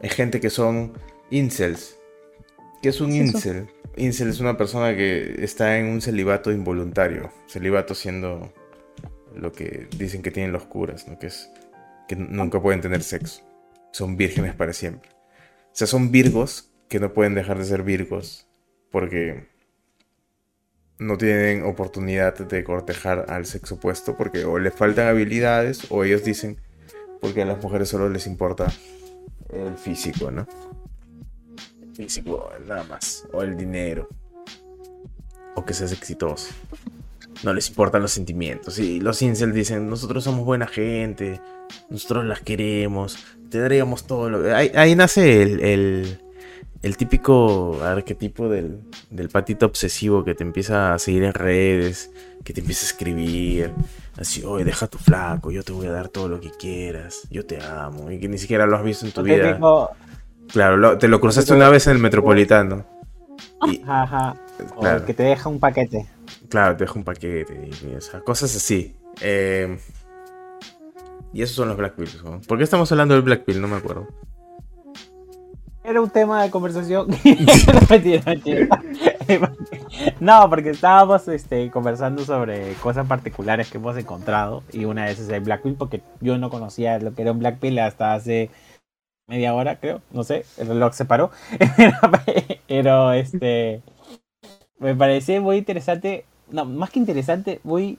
es 0.00 0.14
gente 0.14 0.40
que 0.40 0.50
son 0.50 0.92
incels. 1.30 1.98
¿Qué 2.82 2.90
es 2.90 3.00
un 3.00 3.12
incel? 3.12 3.68
Incel 3.96 4.28
es 4.28 4.40
una 4.40 4.56
persona 4.56 4.94
que 4.94 5.36
está 5.42 5.78
en 5.78 5.86
un 5.86 6.00
celibato 6.02 6.52
involuntario. 6.52 7.30
Celibato 7.46 7.94
siendo 7.94 8.52
lo 9.34 9.52
que 9.52 9.88
dicen 9.96 10.22
que 10.22 10.30
tienen 10.30 10.52
los 10.52 10.64
curas, 10.64 11.08
¿no? 11.08 11.18
Que 11.18 11.28
es 11.28 11.50
que 12.08 12.16
nunca 12.16 12.60
pueden 12.60 12.80
tener 12.80 13.02
sexo. 13.02 13.42
Son 13.92 14.16
vírgenes 14.16 14.54
para 14.54 14.72
siempre. 14.72 15.10
O 15.10 15.78
sea, 15.78 15.86
son 15.86 16.10
virgos 16.10 16.70
que 16.88 17.00
no 17.00 17.12
pueden 17.12 17.34
dejar 17.34 17.58
de 17.58 17.64
ser 17.64 17.82
virgos 17.82 18.46
porque 18.90 19.48
no 20.98 21.18
tienen 21.18 21.64
oportunidad 21.64 22.38
de 22.38 22.64
cortejar 22.64 23.26
al 23.28 23.44
sexo 23.44 23.74
opuesto 23.74 24.16
porque 24.16 24.44
o 24.44 24.58
les 24.58 24.72
faltan 24.72 25.08
habilidades 25.08 25.90
o 25.90 26.04
ellos 26.04 26.24
dicen 26.24 26.58
porque 27.20 27.42
a 27.42 27.44
las 27.44 27.62
mujeres 27.62 27.88
solo 27.88 28.08
les 28.08 28.26
importa 28.26 28.72
el 29.50 29.76
físico, 29.76 30.30
¿no? 30.30 30.46
El 31.82 31.94
físico, 31.94 32.50
nada 32.66 32.84
más. 32.84 33.26
O 33.32 33.42
el 33.42 33.56
dinero. 33.56 34.08
O 35.54 35.64
que 35.64 35.74
seas 35.74 35.92
exitoso. 35.92 36.54
No 37.42 37.52
les 37.52 37.68
importan 37.68 38.02
los 38.02 38.12
sentimientos. 38.12 38.78
Y 38.78 39.00
los 39.00 39.22
incels 39.22 39.54
dicen, 39.54 39.88
nosotros 39.88 40.24
somos 40.24 40.44
buena 40.44 40.66
gente, 40.66 41.40
nosotros 41.90 42.24
las 42.24 42.40
queremos, 42.40 43.18
te 43.50 43.58
daríamos 43.58 44.06
todo 44.06 44.30
lo... 44.30 44.54
Ahí, 44.54 44.70
ahí 44.74 44.94
nace 44.94 45.42
el, 45.42 46.18
el, 46.82 46.96
típico 46.96 47.78
arquetipo 47.82 48.48
del, 48.48 48.80
del 49.10 49.28
patito 49.28 49.66
obsesivo 49.66 50.24
que 50.24 50.34
te 50.34 50.44
empieza 50.44 50.94
a 50.94 50.98
seguir 50.98 51.24
en 51.24 51.34
redes, 51.34 52.10
que 52.44 52.52
te 52.52 52.60
empieza 52.60 52.84
a 52.84 52.88
escribir, 52.88 53.72
así, 54.18 54.44
oye, 54.44 54.64
deja 54.64 54.86
tu 54.86 54.98
flaco, 54.98 55.50
yo 55.50 55.62
te 55.62 55.72
voy 55.72 55.86
a 55.86 55.92
dar 55.92 56.08
todo 56.08 56.28
lo 56.28 56.40
que 56.40 56.50
quieras, 56.50 57.22
yo 57.30 57.44
te 57.44 57.60
amo, 57.62 58.10
y 58.10 58.18
que 58.18 58.28
ni 58.28 58.38
siquiera 58.38 58.66
lo 58.66 58.76
has 58.76 58.84
visto 58.84 59.06
en 59.06 59.12
tu 59.12 59.22
vida. 59.22 59.58
Claro, 60.52 60.96
te 60.98 61.08
lo 61.08 61.20
cruzaste 61.20 61.52
una 61.52 61.68
vez 61.68 61.86
en 61.86 61.94
el 61.94 61.98
metropolitano. 61.98 62.86
Ajá, 63.86 64.36
o 64.76 65.04
que 65.04 65.12
te 65.12 65.24
deja 65.24 65.48
un 65.48 65.58
paquete. 65.58 66.06
Claro, 66.48 66.76
te 66.76 66.84
deja 66.84 66.94
un 66.98 67.04
paquete, 67.04 67.68
y, 67.68 68.20
cosas 68.24 68.54
así. 68.54 68.94
Eh, 69.20 69.78
y 71.36 71.42
esos 71.42 71.54
son 71.54 71.68
los 71.68 71.76
Black 71.76 71.96
Pills. 71.96 72.16
¿Por 72.48 72.56
qué 72.56 72.64
estamos 72.64 72.90
hablando 72.92 73.12
del 73.12 73.22
Black 73.22 73.44
Pill? 73.44 73.60
No 73.60 73.68
me 73.68 73.76
acuerdo. 73.76 74.08
Era 75.84 76.00
un 76.00 76.08
tema 76.08 76.42
de 76.42 76.50
conversación. 76.50 77.08
no, 80.20 80.48
porque 80.48 80.70
estábamos 80.70 81.28
este, 81.28 81.70
conversando 81.70 82.24
sobre 82.24 82.72
cosas 82.76 83.06
particulares 83.06 83.70
que 83.70 83.76
hemos 83.76 83.98
encontrado. 83.98 84.62
Y 84.72 84.86
una 84.86 85.04
de 85.04 85.12
esas 85.12 85.26
es 85.26 85.32
el 85.32 85.42
Black 85.42 85.60
Pill, 85.60 85.74
porque 85.74 86.00
yo 86.22 86.38
no 86.38 86.48
conocía 86.48 86.98
lo 87.00 87.14
que 87.14 87.20
era 87.20 87.32
un 87.32 87.40
Black 87.40 87.58
Pill 87.58 87.78
hasta 87.80 88.14
hace 88.14 88.48
media 89.28 89.52
hora, 89.52 89.78
creo. 89.78 90.00
No 90.12 90.24
sé, 90.24 90.46
el 90.56 90.68
reloj 90.68 90.94
se 90.94 91.04
paró. 91.04 91.30
Pero 92.66 93.12
este. 93.12 93.82
Me 94.78 94.94
pareció 94.94 95.42
muy 95.42 95.58
interesante. 95.58 96.24
No, 96.50 96.64
más 96.64 96.88
que 96.88 96.98
interesante, 96.98 97.60
muy 97.62 97.98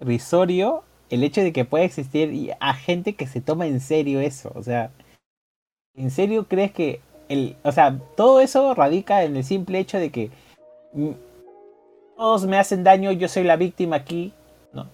risorio 0.00 0.82
el 1.12 1.22
hecho 1.24 1.42
de 1.42 1.52
que 1.52 1.66
pueda 1.66 1.84
existir 1.84 2.54
a 2.58 2.72
gente 2.72 3.12
que 3.12 3.26
se 3.26 3.42
toma 3.42 3.66
en 3.66 3.80
serio 3.80 4.20
eso. 4.20 4.50
O 4.54 4.62
sea, 4.62 4.90
¿en 5.94 6.10
serio 6.10 6.48
crees 6.48 6.72
que 6.72 7.00
el, 7.28 7.54
o 7.62 7.70
sea, 7.70 7.98
todo 8.16 8.40
eso 8.40 8.74
radica 8.74 9.22
en 9.22 9.36
el 9.36 9.44
simple 9.44 9.78
hecho 9.78 9.98
de 9.98 10.10
que 10.10 10.30
todos 12.16 12.46
me 12.46 12.56
hacen 12.56 12.82
daño, 12.82 13.12
yo 13.12 13.28
soy 13.28 13.44
la 13.44 13.56
víctima 13.56 13.96
aquí, 13.96 14.32
¿no? 14.72 14.86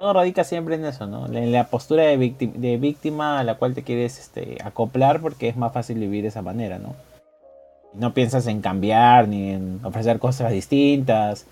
Todo 0.00 0.14
radica 0.14 0.42
siempre 0.42 0.76
en 0.76 0.86
eso, 0.86 1.06
¿no? 1.06 1.26
En 1.26 1.52
la 1.52 1.64
postura 1.64 2.04
de, 2.04 2.16
víctima, 2.16 2.54
de 2.56 2.76
víctima 2.78 3.38
a 3.38 3.44
la 3.44 3.56
cual 3.56 3.74
te 3.74 3.82
quieres 3.82 4.18
este, 4.18 4.56
acoplar 4.64 5.20
porque 5.20 5.48
es 5.48 5.56
más 5.58 5.74
fácil 5.74 5.98
vivir 5.98 6.22
de 6.22 6.28
esa 6.28 6.40
manera, 6.40 6.78
¿no? 6.78 6.94
No 7.92 8.14
piensas 8.14 8.46
en 8.46 8.62
cambiar 8.62 9.28
ni 9.28 9.50
en 9.50 9.80
ofrecer 9.84 10.18
cosas 10.18 10.50
distintas 10.50 11.46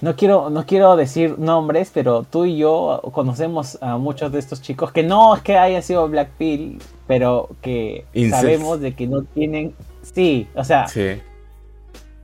no 0.00 0.16
quiero, 0.16 0.50
no 0.50 0.66
quiero 0.66 0.96
decir 0.96 1.38
nombres, 1.38 1.90
pero 1.92 2.24
tú 2.24 2.44
y 2.44 2.56
yo 2.56 3.00
conocemos 3.12 3.78
a 3.80 3.96
muchos 3.96 4.32
de 4.32 4.38
estos 4.38 4.62
chicos 4.62 4.92
que 4.92 5.02
no 5.02 5.34
es 5.34 5.42
que 5.42 5.56
haya 5.56 5.82
sido 5.82 6.08
Black 6.08 6.30
Pill, 6.38 6.80
pero 7.06 7.48
que 7.60 8.04
sabemos 8.30 8.80
de 8.80 8.94
que 8.94 9.06
no 9.06 9.22
tienen. 9.22 9.74
Sí, 10.02 10.48
o 10.54 10.64
sea. 10.64 10.86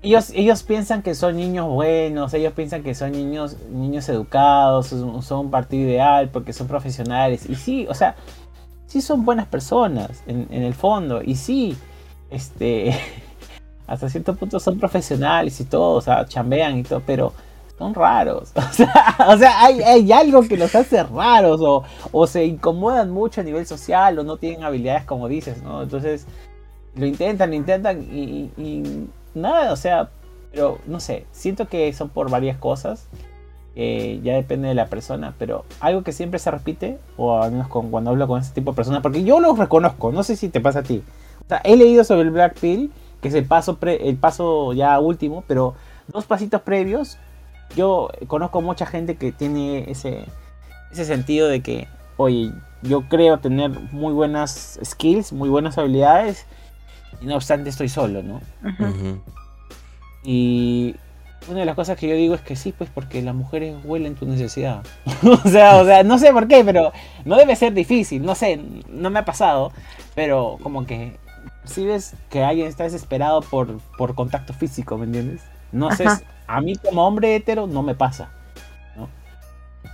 Ellos, 0.03 0.31
ellos 0.35 0.63
piensan 0.63 1.03
que 1.03 1.15
son 1.15 1.37
niños 1.37 1.69
buenos, 1.69 2.33
ellos 2.33 2.55
piensan 2.55 2.83
que 2.83 2.95
son 2.95 3.13
niños, 3.13 3.59
niños 3.71 4.09
educados, 4.09 4.87
son, 4.87 5.23
un 5.31 5.51
partido 5.51 5.91
ideal 5.91 6.31
porque 6.31 6.55
son 6.55 6.69
profesionales. 6.69 7.45
Y 7.47 7.55
sí, 7.55 7.87
o 7.87 7.93
sea, 7.93 8.17
sí 8.87 9.03
son 9.03 9.27
buenas 9.27 9.47
personas 9.47 10.23
en, 10.27 10.47
en 10.51 10.63
el 10.63 10.73
fondo. 10.73 11.21
Y 11.23 11.37
sí, 11.37 11.77
este. 12.31 12.99
hasta 13.91 14.09
cierto 14.09 14.37
punto 14.37 14.61
son 14.61 14.79
profesionales 14.79 15.61
y 15.61 15.65
todo, 15.65 15.97
o 15.97 16.01
sea, 16.01 16.25
chambean 16.25 16.79
y 16.79 16.85
todo, 16.85 17.03
pero 17.05 17.33
son 17.77 17.93
raros. 17.93 18.53
O 19.27 19.37
sea, 19.37 19.65
hay, 19.65 20.13
algo 20.13 20.43
que 20.43 20.57
los 20.57 20.75
hace 20.77 21.03
raros 21.03 21.61
o, 22.13 22.27
se 22.29 22.45
incomodan 22.45 23.11
mucho 23.11 23.41
a 23.41 23.45
nivel 23.45 23.67
social 23.67 24.17
o 24.21 24.23
no 24.23 24.37
tienen 24.37 24.63
habilidades 24.63 25.05
como 25.05 25.27
dices, 25.27 25.61
¿no? 25.63 25.83
Entonces, 25.83 26.25
lo 26.95 27.05
intentan, 27.05 27.51
lo 27.51 27.57
intentan 27.57 28.01
y, 28.01 29.09
nada, 29.35 29.73
o 29.73 29.77
sea, 29.77 30.11
pero 30.53 30.79
no 30.87 31.01
sé, 31.01 31.27
siento 31.33 31.67
que 31.67 31.93
son 31.93 32.11
por 32.11 32.31
varias 32.31 32.59
cosas. 32.59 33.09
ya 33.75 34.35
depende 34.35 34.69
de 34.69 34.75
la 34.75 34.87
persona, 34.87 35.35
pero 35.37 35.65
algo 35.81 36.05
que 36.05 36.13
siempre 36.13 36.39
se 36.39 36.53
repite, 36.53 36.99
o 37.17 37.43
al 37.43 37.51
menos 37.51 37.67
cuando 37.67 38.11
hablo 38.11 38.29
con 38.29 38.41
ese 38.41 38.55
tipo 38.55 38.71
de 38.71 38.77
personas, 38.77 39.03
porque 39.03 39.25
yo 39.25 39.41
los 39.41 39.59
reconozco, 39.59 40.13
no 40.13 40.23
sé 40.23 40.37
si 40.37 40.49
te 40.49 40.61
pasa 40.61 40.79
a 40.79 40.83
ti. 40.85 41.03
O 41.45 41.49
sea, 41.49 41.61
he 41.65 41.77
leído 41.77 42.05
sobre 42.05 42.23
el 42.23 42.31
Black 42.31 42.61
Pill 42.61 42.93
que 43.21 43.29
es 43.29 43.35
el 43.35 43.45
paso, 43.45 43.79
el 43.83 44.17
paso 44.17 44.73
ya 44.73 44.99
último, 44.99 45.45
pero 45.47 45.75
dos 46.09 46.25
pasitos 46.27 46.63
previos, 46.63 47.19
yo 47.77 48.11
conozco 48.27 48.61
mucha 48.61 48.87
gente 48.87 49.17
que 49.17 49.33
tiene 49.33 49.91
ese, 49.91 50.25
ese 50.91 51.05
sentido 51.05 51.49
de 51.49 51.61
que, 51.61 51.89
oye, 52.17 52.53
yo 52.83 53.03
creo 53.09 53.39
tener 53.39 53.71
muy 53.93 54.13
buenas 54.13 54.79
skills, 54.85 55.33
muy 55.33 55.49
buenas 55.49 55.79
habilidades, 55.79 56.47
y 57.21 57.27
no 57.27 57.37
obstante 57.37 57.71
estoy 57.71 57.89
solo, 57.89 58.23
¿no? 58.23 58.41
Y 60.23 60.95
una 61.49 61.61
de 61.61 61.67
las 61.67 61.75
cosas 61.75 61.99
que 61.99 62.09
yo 62.09 62.15
digo 62.15 62.35
es 62.35 62.41
que 62.43 62.57
sí, 62.57 62.73
pues 62.77 62.91
porque 62.93 63.23
las 63.23 63.35
mujeres 63.35 63.77
huelen 63.85 64.15
tu 64.15 64.27
necesidad. 64.27 64.83
o 65.23 65.49
sea, 65.49 65.77
o 65.79 65.85
sea, 65.85 66.03
no 66.03 66.19
sé 66.19 66.33
por 66.33 66.49
qué, 66.49 66.65
pero 66.65 66.93
no 67.25 67.37
debe 67.37 67.57
ser 67.57 67.73
difícil, 67.73 68.25
no 68.25 68.35
sé, 68.35 68.61
no 68.89 69.11
me 69.11 69.19
ha 69.19 69.25
pasado, 69.25 69.73
pero 70.15 70.59
como 70.63 70.87
que 70.87 71.17
si 71.71 71.85
ves 71.87 72.15
que 72.29 72.43
alguien 72.45 72.67
está 72.67 72.85
desesperado 72.85 73.41
por, 73.41 73.79
por 73.97 74.15
contacto 74.15 74.53
físico, 74.53 74.99
¿me 74.99 75.07
entiendes? 75.07 75.41
No 75.73 75.91
sé, 75.93 76.05
a 76.47 76.61
mí 76.61 76.77
como 76.77 77.07
hombre 77.07 77.37
hetero 77.37 77.67
no 77.67 77.83
me 77.83 77.95
pasa. 77.95 78.31
¿no? 78.97 79.09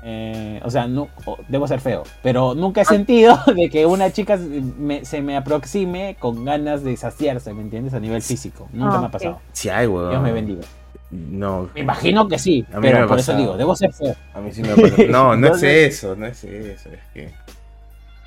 Eh, 0.03 0.61
o 0.65 0.71
sea, 0.71 0.87
no, 0.87 1.09
o- 1.25 1.39
debo 1.49 1.67
ser 1.69 1.81
feo, 1.81 2.03
pero 2.23 2.55
nunca 2.55 2.81
he 2.81 2.85
sentido 2.85 3.39
de 3.55 3.69
que 3.71 3.87
una 3.87 4.13
chica 4.13 4.37
me- 4.37 5.05
se 5.05 5.21
me 5.23 5.37
aproxime 5.37 6.17
con 6.19 6.45
ganas 6.45 6.83
de 6.83 6.97
saciarse, 6.97 7.53
¿me 7.53 7.63
entiendes? 7.63 7.95
A 7.95 8.01
nivel 8.01 8.23
físico. 8.23 8.69
Nunca 8.73 8.97
Ah, 8.97 9.01
me 9.01 9.07
ha 9.07 9.11
pasado. 9.11 9.41
Sí 9.53 9.69
hay, 9.69 9.87
weón. 9.87 10.11
Dios 10.11 10.23
me 10.23 10.33
bendiga. 10.33 10.63
No, 11.11 11.69
Me 11.75 11.83
imagino 11.83 12.27
que 12.27 12.37
sí, 12.39 12.65
pero 12.81 13.07
por 13.07 13.19
eso 13.19 13.31
pasado. 13.33 13.39
digo, 13.39 13.57
debo 13.57 13.77
ser 13.77 13.93
feo. 13.93 14.17
a 14.35 14.41
mí 14.41 14.51
sí 14.53 14.63
me 14.63 14.71
ha 14.73 14.77
pasado. 14.77 15.03
No, 15.09 15.37
no 15.37 15.47
es 15.47 15.53
Entonces- 15.63 15.95
eso, 15.95 16.17
no 16.17 16.27
es 16.27 16.43
eso. 16.45 16.89
Es 16.91 17.01
que 17.15 17.33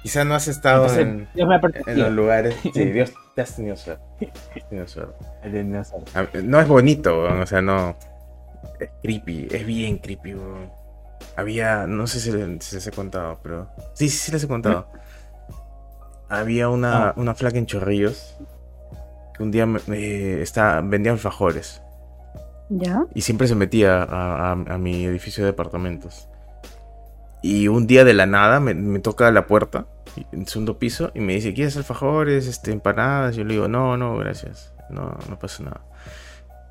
quizá 0.04 0.24
no 0.24 0.36
has 0.36 0.48
estado 0.48 0.84
Entonces, 0.88 1.06
en, 1.08 1.28
Dios 1.34 1.48
me 1.48 1.56
ha 1.56 1.62
en 1.92 2.00
los 2.00 2.12
lugares. 2.12 2.56
Sí, 2.74 2.86
Dios 2.86 3.12
te 3.36 3.42
has 3.42 3.56
tenido 3.56 3.76
suerte. 3.76 4.04
Suerte. 4.88 6.44
No 6.44 6.60
es 6.60 6.68
bonito, 6.68 7.20
o 7.20 7.46
sea, 7.46 7.62
no. 7.62 7.96
Es 8.80 8.90
creepy, 9.02 9.48
es 9.52 9.66
bien 9.66 9.98
creepy, 9.98 10.34
weón. 10.36 10.72
Había, 11.36 11.86
no 11.88 12.08
sé 12.08 12.20
si, 12.20 12.32
le- 12.32 12.60
si 12.62 12.76
les 12.76 12.88
he 12.88 12.92
contado, 12.92 13.40
pero. 13.44 13.70
Sí, 13.94 14.10
sí, 14.10 14.18
sí 14.18 14.32
les 14.32 14.44
he 14.44 14.48
contado. 14.48 14.88
Había 16.30 16.70
una, 16.70 17.10
Ah. 17.10 17.14
una 17.18 17.34
flaca 17.34 17.58
en 17.58 17.66
Chorrillos 17.66 18.38
que 19.36 19.44
un 19.44 19.52
día 19.52 19.66
me, 19.66 19.80
me- 19.88 20.42
está, 20.42 20.82
vendía 20.82 21.12
alfajores 21.12 21.82
¿Ya? 22.70 23.06
y 23.16 23.22
siempre 23.22 23.48
se 23.48 23.56
metía 23.56 24.04
a, 24.04 24.50
a- 24.50 24.52
a 24.52 24.78
mi 24.78 25.06
edificio 25.06 25.44
de 25.44 25.52
departamentos. 25.52 26.28
Y 27.42 27.68
un 27.70 27.88
día 27.88 28.04
de 28.04 28.14
la 28.14 28.26
nada 28.26 28.60
me, 28.60 28.74
me 28.74 29.00
toca 29.00 29.32
la 29.32 29.48
puerta, 29.48 29.86
en 30.32 30.46
segundo 30.48 30.78
piso, 30.78 31.12
y 31.16 31.20
me 31.22 31.34
dice, 31.34 31.54
¿quieres 31.54 31.78
alfajores, 31.78 32.48
este, 32.48 32.72
empanadas? 32.72 33.36
Yo 33.36 33.44
le 33.46 33.54
digo, 33.54 33.68
no, 33.68 33.96
no, 33.96 34.18
gracias, 34.18 34.74
no, 34.90 35.18
no 35.30 35.40
pasa 35.40 35.64
nada. 35.64 35.82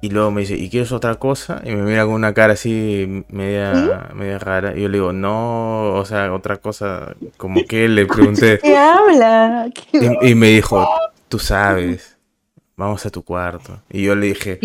Y 0.01 0.11
luego 0.11 0.31
me 0.31 0.43
dice, 0.43 0.55
¿y 0.57 0.69
quieres 0.71 0.93
otra 0.93 1.17
cosa? 1.17 1.61
Y 1.65 1.75
me 1.75 1.83
mira 1.83 2.05
con 2.05 2.15
una 2.15 2.33
cara 2.35 2.53
así 2.53 3.25
media, 3.31 4.11
media 4.15 4.39
rara. 4.39 4.77
Y 4.77 4.83
yo 4.83 4.89
le 4.89 4.99
digo, 4.99 5.13
no, 5.13 5.95
o 5.95 6.05
sea, 6.05 6.33
otra 6.33 6.59
cosa, 6.59 7.15
como 7.37 7.65
que 7.65 7.89
le 7.89 8.07
pregunté. 8.07 8.59
¿Qué 8.63 8.77
habla? 8.77 9.69
¿Qué- 9.75 10.17
Y, 10.23 10.31
y 10.31 10.35
me 10.37 10.49
dijo, 10.51 10.87
tú 11.29 11.39
sabes, 11.41 12.18
vamos 12.79 13.05
a 13.05 13.11
tu 13.11 13.23
cuarto. 13.25 13.83
Y 13.91 14.05
yo 14.05 14.15
le 14.15 14.29
dije, 14.29 14.61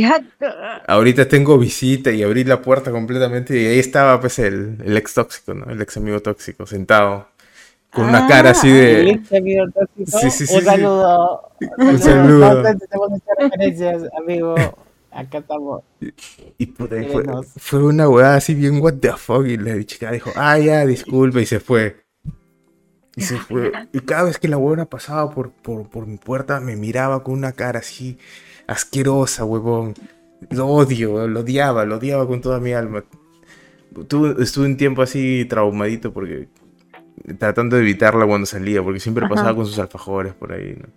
ahorita 0.88 1.28
tengo 1.28 1.58
visita 1.58 2.12
y 2.12 2.24
abrí 2.24 2.44
la 2.46 2.62
puerta 2.62 2.92
completamente 2.92 3.60
y 3.60 3.66
ahí 3.66 3.80
estaba 3.80 4.22
pues 4.22 4.40
el, 4.40 4.78
el 4.86 4.96
ex 4.96 5.16
tóxico, 5.16 5.54
¿no? 5.56 5.66
El 5.70 5.82
ex 5.82 5.98
amigo 5.98 6.22
tóxico 6.22 6.66
sentado 6.66 7.28
con 7.90 8.06
una 8.06 8.26
Ah, 8.26 8.28
cara 8.28 8.52
así 8.52 8.70
de... 8.70 9.04
Listo, 9.04 9.36
amigo 9.36 9.66
tóxico. 9.74 10.20
Sí, 10.20 10.32
sí, 10.32 10.48
sí, 10.48 10.56
Un 10.56 10.64
saludo. 10.64 11.52
Un 11.78 12.00
saludo. 12.00 12.54
No 12.54 12.62
te 12.62 12.88
tenemos 12.88 13.10
muchas 13.10 13.36
referencias, 13.38 14.04
amigo. 14.18 14.56
Acá 15.12 15.40
estamos. 15.40 15.84
Y 16.58 16.66
puta, 16.68 17.02
y 17.02 17.06
fue, 17.06 17.24
fue 17.58 17.84
una 17.84 18.10
weá 18.10 18.36
así 18.36 18.54
bien 18.56 18.80
what 18.82 18.96
the 18.96 19.12
fuck 19.14 19.46
y 19.46 19.58
la 19.58 19.84
chica 19.84 20.12
dijo, 20.12 20.32
ah, 20.36 20.58
ya, 20.60 20.86
disculpe 20.86 21.42
y 21.42 21.46
se 21.46 21.60
fue. 21.60 22.03
Y 23.16 23.22
se 23.22 23.38
fue. 23.38 23.72
Y 23.92 24.00
cada 24.00 24.24
vez 24.24 24.38
que 24.38 24.48
la 24.48 24.58
huevona 24.58 24.86
pasaba 24.86 25.30
por, 25.30 25.52
por, 25.52 25.88
por 25.90 26.08
mi 26.08 26.18
puerta 26.18 26.60
me 26.60 26.76
miraba 26.76 27.24
con 27.24 27.36
una 27.36 27.52
cara 27.52 27.80
así 27.80 28.18
asquerosa, 28.68 29.46
huevón. 29.46 29.94
Lo 30.50 30.68
odio, 30.68 31.28
lo 31.28 31.42
odiaba, 31.42 31.86
lo 31.86 31.98
odiaba 31.98 32.28
con 32.28 32.42
toda 32.42 32.60
mi 32.60 32.74
alma. 32.74 33.04
Tuve, 34.08 34.42
estuve 34.42 34.66
un 34.66 34.78
tiempo 34.78 35.02
así 35.02 35.46
traumadito 35.46 36.12
porque 36.12 36.50
tratando 37.38 37.76
de 37.76 37.84
evitarla 37.84 38.26
cuando 38.26 38.46
salía, 38.46 38.82
porque 38.82 39.00
siempre 39.00 39.26
Ajá. 39.26 39.36
pasaba 39.36 39.56
con 39.56 39.66
sus 39.66 39.78
alfajores 39.80 40.34
por 40.34 40.52
ahí, 40.52 40.76
¿no? 40.80 40.88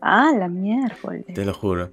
Ah, 0.00 0.32
la 0.36 0.48
miércoles. 0.48 1.26
Te 1.32 1.44
lo 1.44 1.54
juro. 1.54 1.90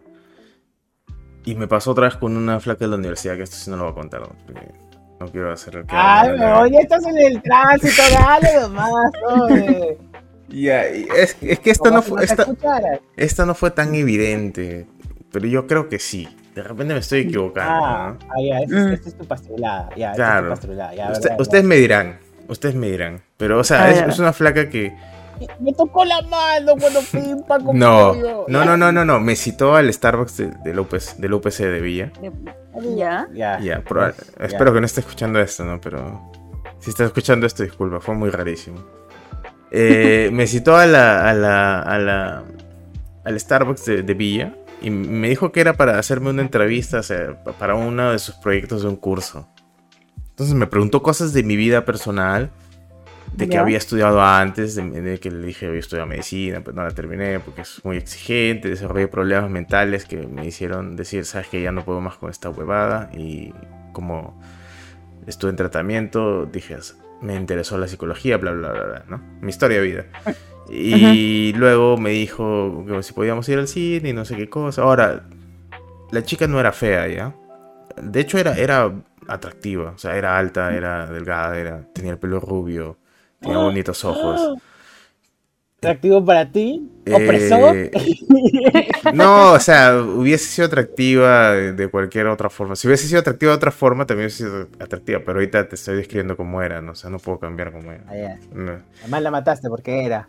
Y 1.46 1.56
me 1.56 1.68
pasó 1.68 1.92
otra 1.92 2.06
vez 2.06 2.16
con 2.16 2.36
una 2.36 2.60
flaca 2.60 2.86
de 2.86 2.88
la 2.90 2.98
universidad, 2.98 3.36
que 3.36 3.44
esto 3.44 3.56
sí 3.56 3.70
no 3.70 3.78
lo 3.78 3.84
voy 3.84 3.92
a 3.92 3.96
contar, 3.96 4.22
¿no? 4.22 4.36
porque 4.46 4.72
no 5.20 5.28
quiero 5.28 5.52
hacer 5.52 5.76
el 5.78 5.86
que 5.86 5.96
Ay, 5.96 6.30
pero 6.38 6.68
ya 6.68 6.80
estás 6.80 7.06
en 7.06 7.18
el 7.18 7.42
tránsito, 7.42 8.02
dale 8.14 8.62
nomás, 8.62 9.12
oye. 9.42 9.98
Ya, 10.50 10.84
es, 10.86 11.38
es 11.42 11.60
que 11.60 11.70
esta 11.72 11.92
no, 11.92 12.02
fue, 12.02 12.24
esta, 12.24 12.46
esta 13.16 13.46
no 13.46 13.54
fue 13.54 13.70
tan 13.72 13.94
evidente, 13.94 14.88
pero 15.32 15.46
yo 15.48 15.68
creo 15.68 15.90
que 15.90 16.00
sí. 16.00 16.28
De 16.56 16.64
repente 16.64 16.94
me 16.94 17.00
estoy 17.00 17.20
equivocando. 17.22 17.72
Ah, 17.86 18.16
¿no? 18.20 18.26
ah, 18.32 18.42
ya, 18.42 18.60
esta 18.60 18.76
Mm. 18.76 18.88
es, 18.88 18.94
esta 18.94 19.10
es 19.10 19.16
tu 19.18 19.26
pastrulada. 19.28 19.90
Ya, 19.96 20.12
esta 20.12 20.12
es 20.12 20.16
Claro. 20.16 20.44
tu 20.46 20.50
pastrulada. 20.50 20.94
Ya, 20.96 21.12
Usted- 21.12 21.24
verdad, 21.30 21.42
ustedes 21.42 21.64
me 21.64 21.76
dirán, 21.76 22.20
ustedes 22.48 22.76
me 22.76 22.88
dirán. 22.90 23.22
Pero, 23.38 23.60
o 23.60 23.64
sea, 23.64 23.84
Ah, 23.84 23.92
es, 23.92 24.00
ya. 24.00 24.06
es 24.08 24.20
una 24.20 24.34
flaca 24.34 24.68
que... 24.70 24.96
Me 25.60 25.74
tocó 25.74 26.04
la 26.06 26.22
mano 26.24 26.74
cuando 26.80 27.00
pimpa 27.12 27.60
con 27.60 27.78
No, 27.78 28.14
no, 28.48 28.66
no, 28.66 28.78
no, 28.78 28.92
no, 28.92 29.06
no. 29.06 29.20
Me 29.20 29.36
citó 29.36 29.76
al 29.76 29.92
Starbucks 29.94 30.38
de- 30.38 30.52
del 30.64 30.80
UPC, 30.80 31.16
del 31.18 31.34
UPC 31.34 31.58
de 31.66 31.82
Villa. 31.82 32.12
¿Ya? 32.96 33.28
Ya. 33.34 33.60
Ya, 33.60 33.60
Ya. 33.60 34.14
espero 34.40 34.74
que 34.74 34.80
no 34.80 34.86
esté 34.86 35.02
escuchando 35.02 35.40
esto, 35.40 35.64
¿no? 35.66 35.80
Pero 35.82 36.32
si 36.80 36.90
está 36.92 37.06
escuchando 37.06 37.46
esto, 37.46 37.64
disculpa, 37.64 38.00
fue 38.00 38.16
muy 38.16 38.30
rarísimo. 38.30 38.80
Eh, 39.72 40.30
me 40.34 40.48
citó 40.48 40.76
a 40.78 40.86
la, 40.86 41.30
a 41.30 41.34
la, 41.34 41.80
a 41.82 41.98
la, 42.00 42.44
al 43.26 43.40
Starbucks 43.40 43.86
de, 43.86 44.04
de 44.04 44.14
Villa 44.14 44.56
y 44.82 44.90
me 44.90 45.30
dijo 45.30 45.52
que 45.52 45.60
era 45.62 45.74
para 45.74 46.00
hacerme 46.00 46.30
una 46.30 46.42
entrevista, 46.42 47.00
o 47.00 47.04
sea, 47.04 47.44
pa- 47.44 47.52
para 47.54 47.76
uno 47.76 48.12
de 48.12 48.20
sus 48.20 48.36
proyectos 48.36 48.82
de 48.84 48.88
un 48.88 48.96
curso. 48.96 49.48
Entonces 50.30 50.56
me 50.56 50.68
preguntó 50.68 51.04
cosas 51.04 51.34
de 51.34 51.44
mi 51.44 51.58
vida 51.58 51.84
personal, 51.84 52.50
de 53.34 53.48
que 53.48 53.54
Ya. 53.56 53.62
había 53.62 53.78
estudiado 53.78 54.22
antes, 54.22 54.76
de, 54.76 54.84
de 54.90 55.20
que 55.20 55.32
le 55.32 55.46
dije 55.46 55.68
había 55.68 55.80
estudiado 55.80 56.08
medicina, 56.08 56.62
pero 56.64 56.76
no 56.76 56.84
la 56.84 56.92
terminé 56.92 57.40
porque 57.40 57.62
es 57.62 57.82
muy 57.84 57.98
exigente, 57.98 58.70
desarrollé 58.70 59.08
problemas 59.08 59.50
mentales 59.50 60.06
que 60.06 60.18
me 60.28 60.46
hicieron 60.46 60.96
decir, 60.96 61.26
sabes 61.26 61.48
que 61.48 61.62
ya 61.62 61.72
no 61.72 61.86
puedo 61.86 62.02
más 62.02 62.16
con 62.18 62.30
esta 62.30 62.50
huevada 62.50 63.10
y 63.14 63.54
como 63.94 64.42
estuve 65.28 65.52
en 65.52 65.58
tratamiento, 65.58 66.46
dije, 66.46 66.78
me 67.22 67.36
interesó 67.36 67.78
la 67.78 67.88
psicología, 67.88 68.38
bla, 68.38 68.52
bla, 68.52 68.72
bla, 68.72 68.84
bla, 68.84 69.04
¿no? 69.08 69.22
Mi 69.42 69.50
historia 69.50 69.80
de 69.82 69.84
vida. 69.88 70.06
Y 70.70 71.54
luego 71.54 71.98
me 71.98 72.12
dijo 72.12 72.86
que 72.88 73.02
si 73.04 73.14
podíamos 73.14 73.48
ir 73.50 73.58
al 73.60 73.68
cine 73.68 74.10
y 74.10 74.14
no 74.14 74.24
sé 74.26 74.36
qué 74.38 74.50
cosa. 74.50 74.84
Ahora, 74.84 75.24
la 76.12 76.24
chica 76.24 76.48
no 76.48 76.60
era 76.60 76.72
fea, 76.72 77.08
¿ya? 77.08 77.36
De 78.02 78.20
hecho, 78.22 78.38
era, 78.38 78.56
era 78.56 78.92
atractiva. 79.28 79.92
O 79.92 79.98
sea, 79.98 80.16
era 80.16 80.38
alta, 80.38 80.76
era 80.76 81.08
delgada, 81.08 81.58
era, 81.58 81.82
tenía 81.94 82.12
el 82.12 82.18
pelo 82.20 82.40
rubio, 82.40 82.98
tenía 83.40 83.58
bonitos 83.58 84.04
ojos. 84.06 84.58
¿Atractivo 85.80 86.26
para 86.26 86.52
ti? 86.52 86.90
Eh, 87.06 87.14
¿Opresor? 87.14 87.76
No, 89.14 89.54
o 89.54 89.60
sea, 89.60 89.96
hubiese 89.96 90.46
sido 90.46 90.68
atractiva 90.68 91.52
de 91.52 91.88
cualquier 91.88 92.28
otra 92.28 92.50
forma. 92.50 92.76
Si 92.76 92.86
hubiese 92.86 93.08
sido 93.08 93.22
atractiva 93.22 93.54
de 93.54 93.56
otra 93.58 93.72
forma, 93.72 94.06
también 94.06 94.26
hubiese 94.26 94.44
sido 94.44 94.68
atractiva. 94.78 95.20
Pero 95.20 95.40
ahorita 95.40 95.70
te 95.70 95.76
estoy 95.76 95.96
describiendo 95.96 96.36
cómo 96.36 96.62
era, 96.62 96.82
¿no? 96.82 96.92
O 96.92 96.96
sea, 96.96 97.10
no 97.10 97.18
puedo 97.18 97.40
cambiar 97.40 97.72
cómo 97.72 97.94
era. 97.94 98.04
Ah. 98.10 98.38
No, 98.54 98.74
Además 99.02 99.22
la 99.22 99.32
mataste 99.32 99.70
porque 99.70 100.04
era. 100.04 100.28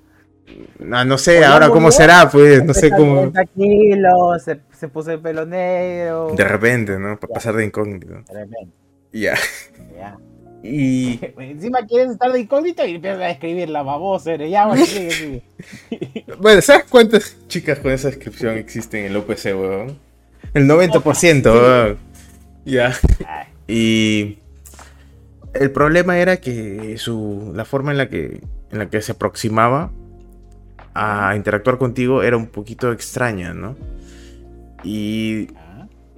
Ah, 0.92 1.04
no 1.04 1.18
sé, 1.18 1.44
ahora 1.44 1.68
cómo 1.68 1.90
será, 1.90 2.28
pues, 2.30 2.64
no 2.64 2.72
sé 2.72 2.90
cómo. 2.90 3.30
30 3.32 3.44
kilos, 3.46 4.42
se, 4.44 4.60
se 4.72 4.88
puso 4.88 5.10
el 5.10 5.20
pelo 5.20 5.46
negro. 5.46 6.32
De 6.36 6.44
repente, 6.44 6.98
¿no? 6.98 7.18
Para 7.18 7.34
pasar 7.34 7.54
de 7.56 7.64
incógnito. 7.64 8.06
De 8.06 8.32
repente, 8.32 8.72
Ya. 9.12 9.34
ya. 9.96 10.16
Y 10.62 11.20
Encima 11.38 11.86
quieres 11.86 12.10
estar 12.10 12.32
de 12.32 12.40
incógnito 12.40 12.84
y 12.86 12.96
empiezas 12.96 13.20
a 13.20 13.30
escribir 13.30 13.68
la 13.70 13.82
babosa. 13.82 14.36
Ya, 14.36 14.66
bueno, 14.66 14.84
sigue, 14.84 15.10
sigue. 15.10 15.42
bueno, 16.38 16.60
¿sabes 16.60 16.84
cuántas 16.88 17.36
chicas 17.48 17.78
con 17.78 17.92
esa 17.92 18.08
descripción 18.08 18.56
existen 18.56 19.04
en 19.04 19.12
el 19.12 19.16
OPC, 19.16 19.46
weón? 19.46 19.98
El 20.54 20.68
90%, 20.68 21.44
weón. 21.52 21.98
Ya. 22.64 22.94
Y 23.66 24.38
el 25.54 25.70
problema 25.70 26.18
era 26.18 26.38
que 26.38 26.96
su 26.98 27.52
la 27.54 27.64
forma 27.64 27.92
en 27.92 27.98
la 27.98 28.08
que 28.08 28.40
en 28.70 28.78
la 28.78 28.88
que 28.88 29.02
se 29.02 29.12
aproximaba 29.12 29.90
a 30.94 31.34
interactuar 31.36 31.78
contigo 31.78 32.22
era 32.22 32.36
un 32.36 32.46
poquito 32.46 32.92
extraña, 32.92 33.54
¿no? 33.54 33.76
Y. 34.84 35.48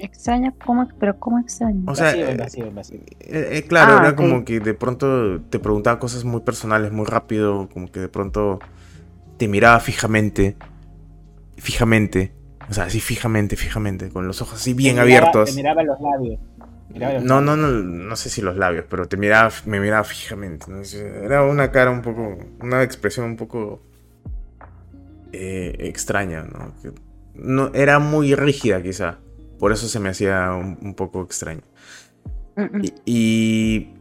Extraña, 0.02 0.52
¿cómo? 0.66 0.88
¿Pero 0.98 1.16
cómo 1.20 1.38
extraña? 1.38 1.80
o 1.86 1.94
sea, 1.94 2.16
Invasivo, 2.16 2.66
eh. 2.66 3.02
Eh, 3.20 3.48
eh, 3.52 3.62
claro, 3.68 3.94
Ah, 3.94 4.00
era 4.00 4.16
como 4.16 4.44
que 4.44 4.58
de 4.58 4.74
pronto 4.74 5.40
te 5.42 5.60
preguntaba 5.60 6.00
cosas 6.00 6.24
muy 6.24 6.40
personales 6.40 6.90
muy 6.90 7.06
rápido, 7.06 7.68
como 7.72 7.90
que 7.90 8.00
de 8.00 8.08
pronto 8.08 8.58
te 9.38 9.46
miraba 9.46 9.78
fijamente, 9.78 10.56
fijamente, 11.56 12.32
o 12.68 12.74
sea, 12.74 12.84
así 12.84 12.98
fijamente, 12.98 13.54
fijamente, 13.54 14.08
con 14.08 14.26
los 14.26 14.42
ojos 14.42 14.54
así 14.60 14.74
bien 14.74 14.96
Te 14.96 15.02
miraba- 15.04 15.28
abiertos. 15.28 15.50
Te 15.50 15.54
miraba 15.56 15.82
los 15.84 16.00
labios. 16.00 16.40
Miraba 16.92 17.12
los 17.14 17.22
No, 17.24 17.40
labios. 17.40 17.56
no, 17.58 17.68
no, 17.68 17.82
no 18.08 18.16
sé 18.16 18.28
si 18.28 18.42
los 18.42 18.56
labios, 18.56 18.84
pero 18.90 19.06
te 19.06 19.16
miraba, 19.16 19.50
me 19.66 19.78
miraba 19.78 20.02
fijamente. 20.02 20.66
¿no? 20.68 20.82
Era 21.24 21.44
una 21.44 21.70
cara 21.70 21.92
un 21.92 22.02
poco, 22.02 22.38
una 22.60 22.82
expresión 22.82 23.26
un 23.26 23.36
poco 23.36 23.82
eh, 25.32 25.76
extraña, 25.78 26.42
¿no? 26.42 26.74
Que 26.82 26.92
no 27.34 27.70
era 27.72 27.98
muy 27.98 28.34
rígida 28.34 28.82
quizá, 28.82 29.18
por 29.62 29.70
eso 29.70 29.86
se 29.86 30.00
me 30.00 30.08
hacía 30.08 30.50
un- 30.54 30.76
un 30.82 30.94
poco 30.96 31.22
extraño. 31.22 31.62
Y, 32.82 32.92
y 33.06 33.94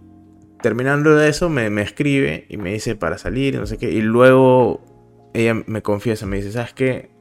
terminando 0.63 1.15
de 1.15 1.29
eso, 1.29 1.49
me, 1.49 1.69
me 1.69 1.83
escribe 1.83 2.47
y 2.49 2.57
me 2.57 2.73
dice 2.73 2.95
para 2.95 3.19
salir, 3.19 3.59
no 3.59 3.67
sé 3.67 3.77
qué. 3.77 3.91
Y 3.91 4.01
luego 4.01 4.81
ella 5.35 5.53
me 5.67 5.83
confiesa, 5.83 6.25
me 6.25 6.37
dice, 6.37 6.51
¿sabes 6.51 6.73
qué? 6.73 7.11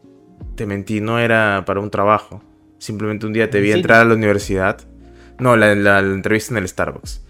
Te 0.57 0.65
mentí, 0.65 1.03
no 1.03 1.19
era 1.19 1.65
para 1.67 1.81
un 1.81 1.91
trabajo. 1.91 2.43
Simplemente 2.79 3.27
un 3.27 3.35
día 3.35 3.51
te 3.51 3.61
vi 3.61 3.73
Sí. 3.73 3.79
entrar 3.79 4.01
a 4.01 4.05
la 4.07 4.15
universidad. 4.15 4.79
No, 5.39 5.55
la, 5.55 5.75
la- 5.75 6.01
la 6.01 6.15
entrevista 6.15 6.55
en 6.55 6.59
el 6.63 6.67
Starbucks. 6.69 7.23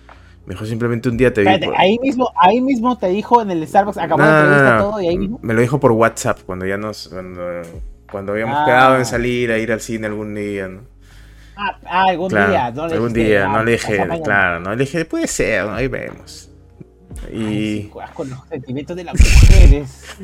Me 0.47 0.55
dijo 0.55 0.65
simplemente 0.65 1.09
un 1.09 1.17
día 1.17 1.33
te 1.33 1.41
vi. 1.43 1.59
Por- 1.67 1.75
ahí 1.77 1.99
mismo, 1.99 2.31
ahí 2.41 2.61
mismo 2.61 2.97
te 2.99 3.09
dijo 3.09 3.43
en 3.43 3.51
el 3.51 3.67
Starbucks, 3.67 3.99
acabó 3.99 4.23
No, 4.23 4.27
la 4.27 4.33
no, 4.33 4.41
entrevista 4.47 4.77
no, 4.77 4.83
todo 4.91 5.01
y 5.01 5.09
ahí 5.09 5.19
mismo. 5.19 5.41
Me 5.43 5.55
lo 5.55 5.61
dijo 5.61 5.81
por 5.81 5.91
WhatsApp 5.91 6.39
cuando 6.47 6.67
ya 6.67 6.77
nos. 6.77 7.09
Cuando, 7.09 7.43
cuando 8.13 8.31
habíamos 8.33 8.59
Ah. 8.61 8.65
quedado 8.65 8.97
en 8.97 9.05
salir 9.07 9.51
a 9.51 9.59
ir 9.59 9.73
al 9.73 9.81
cine 9.81 10.07
algún 10.07 10.37
día, 10.37 10.69
¿no? 10.69 10.83
Ah, 11.63 11.79
ah, 11.85 12.05
algún 12.09 12.29
Claro, 12.31 12.51
día. 12.51 12.71
No 12.71 12.87
le 12.89 12.95
algún 12.95 13.13
día, 13.13 13.45
ah, 13.45 13.49
no 13.53 13.65
le 13.65 13.73
dije, 13.73 14.07
claro, 14.25 14.61
no 14.61 14.71
le 14.71 14.77
dije, 14.85 15.05
puede 15.05 15.27
ser, 15.27 15.69
ahí 15.69 15.89
vemos. 15.89 16.51
Ay, 17.27 17.37
Y 17.39 17.83
sí, 17.83 17.91
juegas 17.93 18.11
con 18.13 18.31
los 18.31 18.39
sentimientos 18.49 18.97
de 18.97 19.05
las 19.05 19.15
mujeres. 19.21 20.17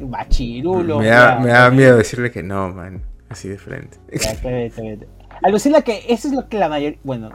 Machirulo. 0.00 0.98
me 0.98 1.06
da, 1.06 1.38
me 1.38 1.50
da 1.50 1.70
miedo 1.70 1.96
decirle 1.98 2.30
que 2.30 2.42
no, 2.42 2.70
man, 2.70 3.02
así 3.28 3.48
de 3.48 3.58
frente. 3.58 3.98
Alucina 5.42 5.82
que 5.82 6.04
eso 6.08 6.28
es 6.28 6.34
lo 6.34 6.48
que 6.48 6.58
la 6.58 6.68
mayoría. 6.68 6.98
Bueno, 7.04 7.30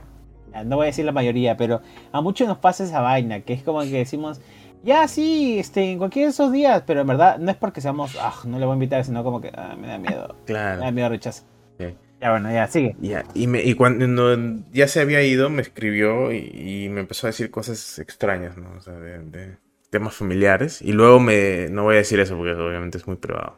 no 0.66 0.76
voy 0.78 0.86
a 0.86 0.88
decir 0.88 1.06
la 1.06 1.12
mayoría, 1.12 1.56
pero 1.58 1.82
a 2.12 2.22
muchos 2.22 2.48
nos 2.48 2.58
pasa 2.58 2.84
esa 2.84 3.02
vaina, 3.02 3.42
que 3.42 3.54
es 3.54 3.64
como 3.64 3.82
que 3.82 3.90
decimos. 3.92 4.42
Ya, 4.84 5.08
sí, 5.08 5.58
este, 5.60 5.92
en 5.92 5.98
cualquiera 5.98 6.28
de 6.28 6.32
esos 6.32 6.52
días, 6.52 6.84
pero 6.86 7.02
en 7.02 7.08
verdad 7.08 7.40
no 7.40 7.50
es 7.52 7.58
porque 7.58 7.82
seamos, 7.82 8.16
ah, 8.22 8.34
no 8.46 8.60
le 8.60 8.66
voy 8.66 8.74
a 8.74 8.76
invitar, 8.76 9.04
sino 9.04 9.24
como 9.24 9.42
que 9.42 9.52
ah, 9.56 9.76
me 9.80 9.88
da 9.88 9.98
miedo, 9.98 10.28
me 10.48 10.54
da 10.54 10.76
Claro. 10.78 10.92
miedo 10.92 11.10
rechazo. 11.10 11.44
Sí. 11.80 11.96
Ya, 12.20 12.32
bueno, 12.32 12.52
ya, 12.52 12.68
sigue. 12.68 12.98
Ya, 13.00 13.26
y, 13.36 13.46
me, 13.48 13.64
y 13.64 13.76
cuando 13.76 14.64
ya 14.72 14.88
se 14.88 15.02
había 15.02 15.22
ido, 15.22 15.50
me 15.50 15.62
escribió 15.62 16.32
y, 16.32 16.38
y 16.86 16.90
me 16.90 17.02
empezó 17.02 17.28
a 17.28 17.30
decir 17.30 17.52
cosas 17.52 18.00
extrañas, 18.00 18.58
¿no? 18.58 18.72
O 18.76 18.82
sea, 18.82 18.94
de, 18.94 19.20
de 19.20 19.58
temas 19.92 20.16
familiares. 20.16 20.82
Y 20.82 20.94
luego 20.94 21.20
me, 21.20 21.70
no 21.70 21.84
voy 21.84 21.96
a 21.96 21.98
decir 22.00 22.20
eso 22.20 22.36
porque 22.36 22.54
obviamente 22.54 22.98
es 22.98 23.06
muy 23.08 23.18
privado 23.18 23.58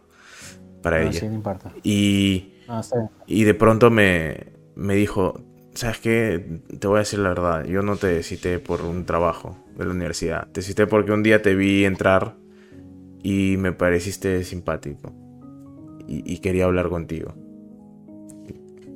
para 0.84 1.02
No, 1.02 1.12
ella. 1.12 1.22
sí, 1.22 1.28
no 1.28 1.34
importa. 1.36 1.74
Y, 1.84 2.54
No, 2.68 2.82
bien. 2.82 3.10
y 3.28 3.44
de 3.46 3.54
pronto 3.56 3.92
me, 3.92 4.54
me 4.76 4.96
dijo, 4.96 5.42
¿sabes 5.76 6.00
qué? 6.00 6.62
Te 6.80 6.88
voy 6.88 6.98
a 6.98 7.00
decir 7.00 7.20
la 7.20 7.30
verdad, 7.30 7.66
yo 7.66 7.82
no 7.84 7.98
te 7.98 8.24
cité 8.24 8.60
por 8.60 8.82
un 8.84 9.06
trabajo 9.06 9.58
de 9.78 9.86
la 9.86 9.92
universidad. 9.92 10.48
Te 10.52 10.62
cité 10.62 10.88
porque 10.88 11.12
un 11.14 11.24
día 11.24 11.42
te 11.42 11.56
vi 11.56 11.86
entrar 11.86 12.36
y 13.24 13.58
me 13.58 13.74
pareciste 13.74 14.44
simpático. 14.44 15.14
Y, 16.08 16.24
y 16.34 16.40
quería 16.40 16.66
hablar 16.66 16.90
contigo. 16.90 17.36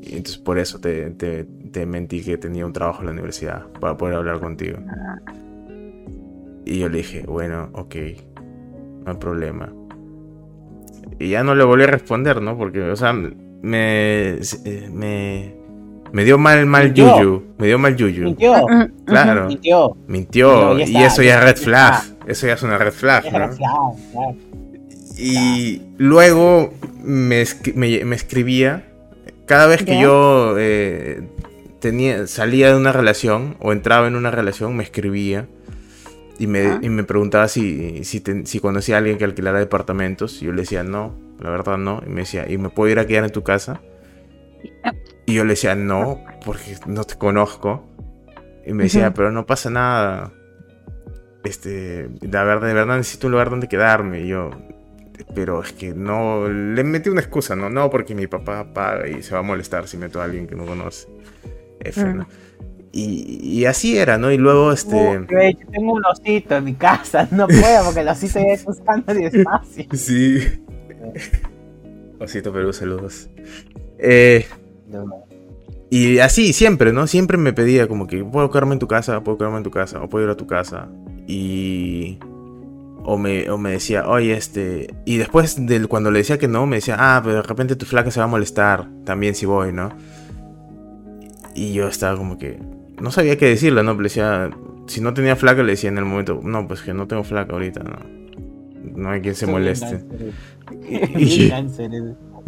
Y 0.05 0.17
entonces 0.17 0.37
por 0.37 0.59
eso 0.59 0.79
te, 0.79 1.11
te, 1.11 1.45
te 1.71 1.85
mentí 1.85 2.21
que 2.21 2.37
tenía 2.37 2.65
un 2.65 2.73
trabajo 2.73 2.99
en 2.99 3.05
la 3.05 3.11
universidad, 3.13 3.67
para 3.79 3.95
poder 3.95 4.15
hablar 4.15 4.39
contigo. 4.41 4.79
Y 6.65 6.79
yo 6.79 6.89
le 6.89 6.97
dije, 6.97 7.23
bueno, 7.25 7.69
ok, 7.73 7.95
no 9.05 9.11
hay 9.11 9.17
problema. 9.17 9.71
Y 11.19 11.29
ya 11.29 11.43
no 11.43 11.55
le 11.55 11.63
volví 11.63 11.83
a 11.83 11.87
responder, 11.87 12.41
¿no? 12.41 12.57
Porque, 12.57 12.81
o 12.81 12.95
sea, 12.97 13.13
me, 13.13 13.31
me, 13.61 14.39
me 16.11 16.23
dio 16.25 16.37
mal, 16.37 16.65
mal 16.65 16.85
Mintió. 16.85 17.15
yuyu. 17.17 17.43
Me 17.57 17.67
dio 17.67 17.79
mal 17.79 17.95
yuyu. 17.95 18.23
Mintió, 18.25 18.53
Claro. 19.05 19.47
mintió. 19.47 19.97
Mintió. 20.07 20.79
Y 20.79 20.83
está, 20.83 21.05
eso 21.05 21.23
ya 21.23 21.37
es 21.39 21.43
red 21.45 21.57
flag. 21.57 22.03
Eso 22.27 22.47
ya 22.47 22.53
es 22.53 22.63
una 22.63 22.77
red 22.77 22.91
flag, 22.91 23.25
Es 23.25 23.31
¿no? 23.33 23.39
verdad, 23.39 23.57
claro. 23.57 24.35
Y 25.17 25.81
luego 25.97 26.73
me, 27.03 27.43
me- 27.75 28.03
me 28.05 28.15
escribía. 28.15 28.85
Cada 29.53 29.67
vez 29.67 29.83
que 29.83 29.93
¿Ya? 29.95 30.01
yo 30.01 30.55
eh, 30.57 31.21
tenía, 31.79 32.25
salía 32.27 32.69
de 32.69 32.75
una 32.75 32.91
relación 32.91 33.55
o 33.59 33.71
entraba 33.71 34.07
en 34.07 34.15
una 34.15 34.31
relación, 34.31 34.75
me 34.75 34.83
escribía. 34.83 35.47
Y 36.39 36.47
me, 36.47 36.61
Ah. 36.65 36.79
y 36.81 36.89
me 36.89 37.03
preguntaba 37.03 37.47
si, 37.47 38.03
si, 38.03 38.19
ten- 38.19 38.47
si 38.47 38.59
conocía 38.59 38.95
a 38.95 38.97
alguien 38.97 39.17
que 39.19 39.23
alquilara 39.25 39.59
departamentos. 39.59 40.41
Y 40.41 40.45
yo 40.45 40.51
le 40.51 40.61
decía, 40.61 40.83
no, 40.83 41.15
la 41.39 41.51
verdad 41.51 41.77
no. 41.77 42.01
Y 42.05 42.09
me 42.09 42.21
decía, 42.21 42.49
¿y 42.49 42.57
me 42.57 42.69
puedo 42.69 42.91
ir 42.91 42.97
a 42.99 43.05
quedar 43.05 43.23
en 43.25 43.31
tu 43.31 43.43
casa? 43.43 43.81
Y 45.27 45.35
yo 45.35 45.43
le 45.43 45.51
decía, 45.51 45.75
no, 45.75 46.23
porque 46.43 46.75
no 46.87 47.03
te 47.03 47.15
conozco. 47.15 47.85
Y 48.65 48.73
me 48.73 48.83
decía, 48.85 49.13
pero 49.13 49.31
no 49.31 49.45
pasa 49.45 49.69
nada. 49.69 50.31
Este, 51.43 52.09
la 52.21 52.43
verdad, 52.43 52.67
de 52.67 52.73
verdad 52.73 52.97
necesito 52.97 53.27
un 53.27 53.31
lugar 53.33 53.49
donde 53.51 53.67
quedarme. 53.67 54.21
Y 54.21 54.27
yo, 54.29 54.49
pero 55.35 55.61
es 55.61 55.71
que 55.73 55.93
no, 55.93 56.47
le 56.47 56.83
metí 56.83 57.09
una 57.09 57.21
excusa, 57.21 57.55
¿no? 57.55 57.69
No, 57.69 57.89
porque 57.89 58.15
mi 58.15 58.27
papá 58.27 58.73
paga 58.73 59.07
y 59.07 59.21
se 59.23 59.33
va 59.33 59.39
a 59.39 59.43
molestar 59.43 59.87
si 59.87 59.97
meto 59.97 60.21
a 60.21 60.25
alguien 60.25 60.47
que 60.47 60.55
no 60.55 60.65
conoce. 60.65 61.07
F, 61.79 62.03
Mm. 62.03 62.17
¿no? 62.17 62.27
Y, 62.95 63.39
y 63.41 63.65
así 63.65 63.97
era, 63.97 64.19
¿no? 64.19 64.31
Y 64.31 64.37
luego, 64.37 64.71
este... 64.71 64.95
Yo 64.95 65.67
tengo 65.71 65.93
un 65.93 66.05
osito 66.05 66.55
en 66.57 66.63
mi 66.63 66.75
casa, 66.75 67.27
no 67.31 67.47
puedo 67.47 67.85
porque 67.85 68.01
el 68.01 68.07
osito 68.07 68.39
ya 68.39 68.53
está 68.53 68.71
usando 68.71 69.11
espacio. 69.13 69.85
Sí. 69.93 70.39
Osito 72.19 72.53
Perú, 72.53 72.71
saludos. 72.71 73.29
Eh, 73.97 74.45
y 75.89 76.19
así, 76.19 76.53
siempre, 76.53 76.93
¿no? 76.93 77.07
Siempre 77.07 77.37
me 77.37 77.51
pedía 77.51 77.87
como 77.87 78.05
que, 78.05 78.23
¿puedo 78.23 78.49
quedarme 78.51 78.73
en 78.73 78.79
tu 78.79 78.87
casa? 78.87 79.21
¿Puedo 79.23 79.39
quedarme 79.39 79.57
en 79.57 79.63
tu 79.63 79.71
casa? 79.71 80.01
¿O 80.01 80.07
puedo 80.09 80.25
ir 80.25 80.31
a 80.31 80.37
tu 80.37 80.45
casa? 80.47 80.87
Y... 81.27 82.19
O 83.05 83.17
me, 83.17 83.49
o 83.49 83.57
me 83.57 83.71
decía, 83.71 84.07
oye, 84.07 84.33
este... 84.33 84.93
Y 85.05 85.17
después, 85.17 85.65
del, 85.65 85.87
cuando 85.87 86.09
le 86.09 86.19
decía 86.19 86.37
que 86.37 86.47
no, 86.47 86.65
me 86.65 86.77
decía, 86.77 86.95
ah, 86.97 87.21
pero 87.23 87.35
de 87.35 87.41
repente 87.41 87.75
tu 87.75 87.85
flaca 87.85 88.11
se 88.11 88.19
va 88.19 88.25
a 88.25 88.29
molestar 88.29 88.87
también 89.03 89.35
si 89.35 89.45
voy, 89.45 89.73
¿no? 89.73 89.89
Y 91.53 91.73
yo 91.73 91.87
estaba 91.87 92.17
como 92.17 92.37
que... 92.37 92.59
No 93.01 93.11
sabía 93.11 93.37
qué 93.37 93.47
decirle, 93.47 93.83
¿no? 93.83 93.93
Le 93.93 94.03
decía... 94.03 94.49
Si 94.87 95.01
no 95.01 95.13
tenía 95.13 95.35
flaca, 95.35 95.63
le 95.63 95.71
decía 95.71 95.89
en 95.89 95.97
el 95.97 96.05
momento, 96.05 96.39
no, 96.43 96.67
pues 96.67 96.81
que 96.81 96.93
no 96.93 97.07
tengo 97.07 97.23
flaca 97.23 97.53
ahorita, 97.53 97.83
¿no? 97.83 97.99
No 98.95 99.09
hay 99.09 99.21
quien 99.21 99.35
se 99.35 99.47
moleste. 99.47 100.03
Y. 101.17 101.43
Y 101.43 101.53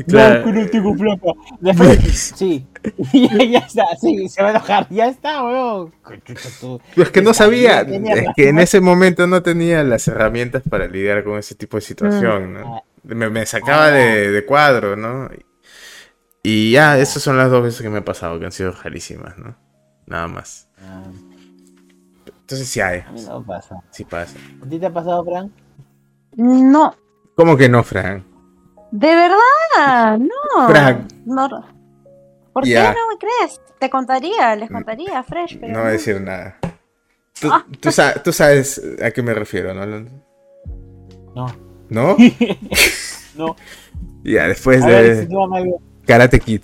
claro, 0.04 0.40
No, 0.40 0.46
que 0.54 0.60
no 0.60 0.70
tengo 0.70 0.96
plata. 0.96 1.28
Después, 1.62 2.34
sí. 2.36 2.66
ya, 3.14 3.44
ya 3.46 3.60
está, 3.60 3.84
sí, 4.00 4.28
se 4.30 4.42
va 4.42 4.50
a 4.50 4.52
enojar. 4.52 4.88
Ya 4.90 5.08
está, 5.08 5.44
weón. 5.44 5.92
Conchucha 6.04 6.50
tú. 6.60 6.80
es 6.96 7.10
que 7.10 7.22
no 7.22 7.34
sabía, 7.34 7.82
es 7.82 8.28
que 8.36 8.50
en 8.50 8.60
ese 8.60 8.82
momento 8.82 9.26
no 9.28 9.42
tenía 9.42 9.84
las 9.84 10.08
herramientas 10.08 10.64
para 10.70 10.88
lidiar 10.88 11.24
con 11.24 11.38
ese 11.40 11.56
tipo 11.56 11.78
de 11.78 11.82
situación, 11.82 12.54
¿no? 12.54 12.76
Ah. 12.78 12.84
Me, 13.04 13.30
me 13.30 13.46
sacaba 13.46 13.88
Ah. 13.88 13.92
de, 13.92 14.32
de 14.32 14.46
cuadro, 14.46 14.96
¿no? 14.96 15.30
Y 16.44 16.72
ya, 16.72 17.00
esas 17.00 17.24
son 17.24 17.38
las 17.38 17.50
dos 17.50 17.64
veces 17.64 17.82
que 17.82 17.90
me 17.90 18.00
ha 18.00 18.06
pasado, 18.06 18.38
que 18.40 18.46
han 18.46 18.52
sido 18.52 18.72
rarísimas, 18.72 19.38
¿no? 19.38 19.56
Nada 20.06 20.28
más. 20.28 20.68
Ah, 20.80 21.04
Entonces 22.28 22.68
sí 22.68 22.80
hay, 22.82 23.00
a 23.00 23.12
mí 23.12 23.22
no 23.24 23.44
pasa. 23.44 23.82
sí 23.92 24.04
pasa. 24.06 24.38
¿A 24.64 24.70
ti 24.70 24.78
te 24.78 24.86
ha 24.86 24.94
pasado, 24.94 25.24
Frank? 25.26 25.52
No, 26.36 26.96
¿Cómo 27.36 27.58
que 27.58 27.68
no, 27.70 27.84
Fran? 27.84 28.24
De 28.92 29.08
verdad, 29.16 30.18
no. 30.20 30.68
Frank. 30.70 31.12
No. 31.26 31.48
¿Por 32.54 32.64
qué 32.64 32.76
no 32.76 33.08
me 33.10 33.18
crees? 33.20 33.60
Te 33.80 33.90
contaría, 33.90 34.56
les 34.56 34.70
contaría, 34.70 35.22
Fresh, 35.24 35.58
pero 35.60 35.74
No 35.74 35.80
voy 35.80 35.90
a 35.90 35.92
decir 35.92 36.22
nada. 36.22 36.58
Tú, 37.40 37.50
tú 37.82 37.92
sa- 37.92 38.14
tú 38.24 38.32
sabes 38.32 38.82
a 39.04 39.12
qué 39.12 39.22
me 39.22 39.34
refiero, 39.34 39.74
¿no? 39.74 39.86
No. 39.86 40.10
¿No? 41.90 42.16
No. 43.36 43.56
Ya, 44.24 44.48
después 44.48 44.82
A 44.82 44.88
ver, 44.88 45.16
si 45.16 45.28
de 45.28 45.28
vio. 45.28 45.82
Karate 46.08 46.40
Kid. 46.40 46.64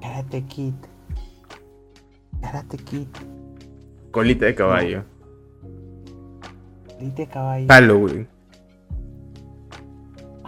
Karate 0.00 0.44
Kid. 0.44 0.74
Karate 2.42 2.76
Kid. 2.76 3.08
Colita 4.10 4.46
de 4.46 4.54
caballo. 4.54 5.04
Dite 7.00 7.26
caballo. 7.26 7.66
Halloween. 7.68 8.28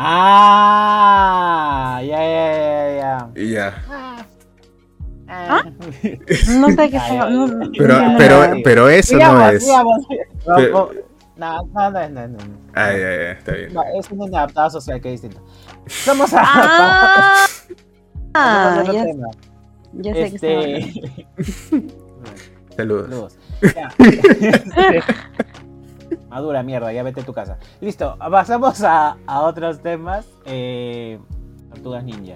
Ah, 0.01 1.99
ya, 2.05 2.18
ya, 2.22 2.46
ya, 2.55 2.86
ya. 2.94 3.28
Y 3.34 3.51
ya. 3.51 3.74
Ah. 5.30 5.62
no 6.49 6.68
sé 6.70 6.88
qué 6.90 6.99
ay, 7.03 7.16
no-. 7.18 7.70
Pero, 7.76 8.01
no- 8.01 8.16
pero, 8.18 8.42
Ay. 8.42 8.62
pero 8.62 8.88
eso 8.88 9.14
no 9.14 9.18
Sigamos, 9.20 9.53
es. 9.55 9.64
sigamos. 9.64 9.99
No, 10.46 10.55
Pero- 10.57 10.90
no, 11.36 11.62
no, 11.74 11.90
no, 11.90 12.09
no, 12.09 12.09
no, 12.09 12.28
no. 12.28 12.38
Ay, 12.74 12.96
ay, 12.96 13.03
ay, 13.03 13.36
está 13.38 13.53
bien. 13.53 13.74
No, 13.74 13.82
es 13.99 14.11
un 14.11 14.22
inadaptado 14.22 14.70
social 14.70 15.01
que 15.01 15.14
es 15.14 15.20
distinto. 15.22 15.44
Vamos 16.07 16.32
a. 16.32 16.42
Ah, 16.44 17.46
ah, 18.34 18.82
ya, 18.92 19.05
tema. 19.05 19.26
ya 19.94 20.14
sé 20.14 20.30
que. 20.38 20.76
Este. 20.78 21.26
Saludos. 22.76 23.09
Saludos. 23.11 23.38
Ya. 23.74 23.88
Madura 26.28 26.62
mierda, 26.62 26.92
ya 26.92 27.02
vete 27.02 27.20
a 27.22 27.24
tu 27.24 27.32
casa. 27.32 27.58
Listo, 27.80 28.16
pasamos 28.18 28.82
a, 28.82 29.16
a 29.26 29.40
otros 29.42 29.80
temas. 29.80 30.26
Eh, 30.44 31.18
Tortugas 31.70 32.04
Ninja. 32.04 32.34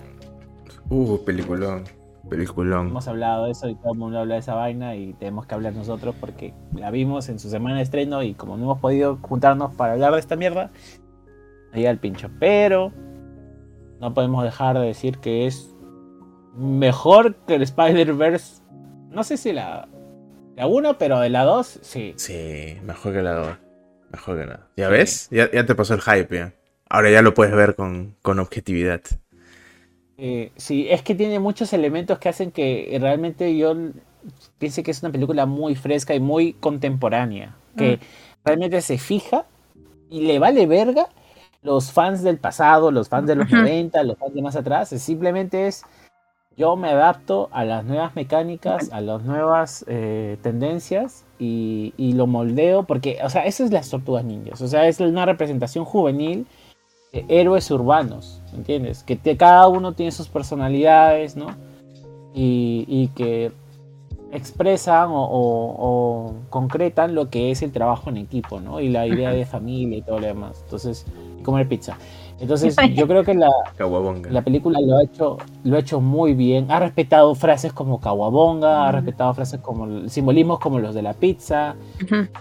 Uh, 0.88 1.18
peliculón. 1.24 1.84
Peliculón. 2.28 2.88
Hemos 2.88 3.08
hablado 3.08 3.46
de 3.46 3.52
eso 3.52 3.68
y 3.68 3.74
todo 3.74 3.92
el 3.92 3.98
mundo 3.98 4.18
habla 4.18 4.34
de 4.34 4.40
esa 4.40 4.54
vaina 4.54 4.94
y 4.94 5.12
tenemos 5.14 5.46
que 5.46 5.54
hablar 5.54 5.74
nosotros 5.74 6.14
porque 6.20 6.54
la 6.74 6.90
vimos 6.90 7.28
en 7.28 7.38
su 7.38 7.50
semana 7.50 7.76
de 7.76 7.82
estreno 7.82 8.22
y 8.22 8.34
como 8.34 8.56
no 8.56 8.64
hemos 8.64 8.78
podido 8.78 9.18
juntarnos 9.20 9.74
para 9.74 9.94
hablar 9.94 10.12
de 10.12 10.20
esta 10.20 10.36
mierda, 10.36 10.70
llega 11.74 11.90
el 11.90 11.98
pincho. 11.98 12.30
Pero 12.38 12.92
no 14.00 14.14
podemos 14.14 14.44
dejar 14.44 14.78
de 14.78 14.86
decir 14.86 15.18
que 15.18 15.46
es 15.46 15.74
mejor 16.54 17.34
que 17.46 17.56
el 17.56 17.62
Spider-Verse. 17.62 18.62
No 19.10 19.24
sé 19.24 19.36
si 19.36 19.52
la, 19.52 19.88
la 20.56 20.66
1, 20.66 20.98
pero 20.98 21.20
de 21.20 21.28
la 21.28 21.44
2, 21.44 21.80
sí. 21.82 22.14
Sí, 22.16 22.78
mejor 22.82 23.12
que 23.12 23.22
la 23.22 23.32
2. 23.32 23.48
Mejor 24.12 24.38
que 24.38 24.46
2. 24.46 24.58
¿Ya 24.76 24.88
ves? 24.88 25.28
Ya, 25.30 25.50
ya 25.50 25.66
te 25.66 25.74
pasó 25.74 25.94
el 25.94 26.02
hype, 26.02 26.36
ya. 26.36 26.52
Ahora 26.88 27.10
ya 27.10 27.22
lo 27.22 27.34
puedes 27.34 27.54
ver 27.54 27.74
con, 27.74 28.14
con 28.22 28.38
objetividad. 28.38 29.00
Eh, 30.18 30.52
sí, 30.56 30.86
es 30.90 31.02
que 31.02 31.14
tiene 31.14 31.40
muchos 31.40 31.72
elementos 31.72 32.18
que 32.18 32.28
hacen 32.28 32.52
que 32.52 32.96
realmente 33.00 33.56
yo 33.56 33.74
piense 34.58 34.82
que 34.82 34.90
es 34.90 35.02
una 35.02 35.10
película 35.10 35.46
muy 35.46 35.74
fresca 35.74 36.14
y 36.14 36.20
muy 36.20 36.52
contemporánea, 36.52 37.56
que 37.76 37.98
realmente 38.44 38.80
se 38.82 38.98
fija 38.98 39.46
y 40.10 40.20
le 40.20 40.38
vale 40.38 40.66
verga 40.66 41.08
los 41.62 41.90
fans 41.90 42.22
del 42.22 42.38
pasado, 42.38 42.90
los 42.90 43.08
fans 43.08 43.26
de 43.26 43.36
los 43.36 43.50
90, 43.50 44.02
los 44.04 44.18
fans 44.18 44.34
de 44.34 44.42
más 44.42 44.56
atrás, 44.56 44.90
simplemente 44.90 45.66
es 45.66 45.82
yo 46.56 46.76
me 46.76 46.90
adapto 46.90 47.48
a 47.52 47.64
las 47.64 47.84
nuevas 47.84 48.14
mecánicas, 48.14 48.92
a 48.92 49.00
las 49.00 49.22
nuevas 49.22 49.84
eh, 49.88 50.36
tendencias 50.42 51.24
y, 51.38 51.92
lo 52.14 52.26
moldeo, 52.26 52.84
porque, 52.84 53.18
o 53.24 53.30
sea, 53.30 53.46
eso 53.46 53.64
es 53.64 53.72
las 53.72 53.90
tortugas 53.90 54.24
ninjas, 54.24 54.60
o 54.60 54.68
sea, 54.68 54.86
es 54.86 55.00
una 55.00 55.26
representación 55.26 55.84
juvenil 55.84 56.46
de 57.12 57.24
héroes 57.28 57.70
urbanos, 57.70 58.42
¿entiendes? 58.54 59.02
Que 59.02 59.18
cada 59.36 59.66
uno 59.68 59.92
tiene 59.94 60.12
sus 60.12 60.28
personalidades, 60.28 61.36
¿no? 61.36 61.56
Y, 62.34 63.10
que 63.14 63.52
expresan 64.30 65.08
o, 65.10 66.34
concretan 66.48 67.14
lo 67.14 67.28
que 67.28 67.50
es 67.50 67.62
el 67.62 67.72
trabajo 67.72 68.10
en 68.10 68.18
equipo, 68.18 68.60
¿no? 68.60 68.80
Y 68.80 68.88
la 68.88 69.06
idea 69.06 69.32
de 69.32 69.44
familia 69.44 69.98
y 69.98 70.02
todo 70.02 70.20
lo 70.20 70.26
demás. 70.26 70.60
Entonces, 70.64 71.06
comer 71.42 71.68
pizza. 71.68 71.98
Entonces, 72.42 72.76
yo 72.94 73.06
creo 73.06 73.22
que 73.22 73.34
la, 73.34 73.48
la 74.28 74.42
película 74.42 74.80
lo 74.80 74.98
ha, 74.98 75.04
hecho, 75.04 75.38
lo 75.62 75.76
ha 75.76 75.78
hecho 75.78 76.00
muy 76.00 76.34
bien. 76.34 76.70
Ha 76.70 76.80
respetado 76.80 77.34
frases 77.36 77.72
como 77.72 78.00
Kawabonga, 78.00 78.88
ha 78.88 78.92
respetado 78.92 79.32
frases 79.32 79.60
como 79.60 80.08
simbolismos 80.08 80.58
como 80.58 80.80
los 80.80 80.92
de 80.94 81.02
la 81.02 81.14
pizza, 81.14 81.76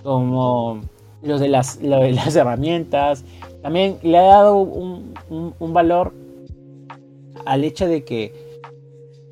como 0.02 0.82
los 1.22 1.40
de 1.40 1.50
las, 1.50 1.80
las 1.84 2.36
herramientas. 2.36 3.24
También 3.62 4.00
le 4.02 4.18
ha 4.18 4.24
dado 4.24 4.58
un, 4.58 5.74
valor 5.74 6.14
al 7.46 7.64
hecho 7.64 7.88
de 7.88 8.04
que 8.04 8.24
eh, 8.24 8.32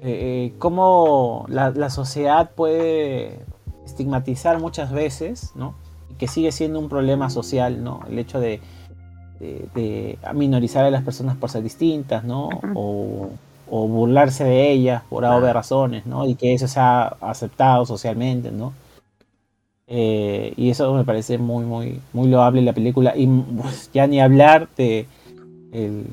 eh, 0.01 0.53
cómo 0.59 1.45
la, 1.49 1.71
la, 1.71 1.89
sociedad 1.89 2.51
puede 2.55 3.39
estigmatizar 3.85 4.59
muchas 4.59 4.91
veces, 4.91 5.51
¿no? 5.55 5.75
Y 6.09 6.13
que 6.13 6.27
sigue 6.27 6.51
siendo 6.51 6.79
un 6.79 6.89
problema 6.89 7.29
social, 7.29 7.83
¿no? 7.83 8.01
El 8.07 8.17
hecho 8.19 8.39
de 8.39 8.61
de, 9.39 10.17
minorizar 10.33 10.85
a 10.85 10.91
las 10.91 11.03
personas 11.03 11.37
por 11.37 11.49
ser 11.49 11.63
distintas, 11.63 12.23
¿no? 12.23 12.49
O, 12.73 13.29
burlarse 13.69 14.43
de 14.43 14.71
ellas 14.71 15.03
por 15.09 15.23
obvias 15.23 15.53
razones, 15.53 16.05
¿no? 16.05 16.25
Y 16.25 16.35
que 16.35 16.53
eso 16.53 16.67
sea 16.67 17.15
aceptado 17.21 17.85
socialmente, 17.85 18.51
¿no? 18.51 18.73
Eh, 19.91 20.53
y 20.55 20.69
eso 20.69 20.93
me 20.93 21.03
parece 21.03 21.37
muy, 21.39 21.65
muy, 21.65 21.99
muy 22.13 22.29
loable 22.29 22.59
en 22.59 22.65
la 22.65 22.73
película. 22.73 23.13
Y 23.15 23.27
pues, 23.27 23.89
ya 23.93 24.07
ni 24.07 24.21
hablar 24.21 24.69
de 24.77 25.07
el, 25.71 26.05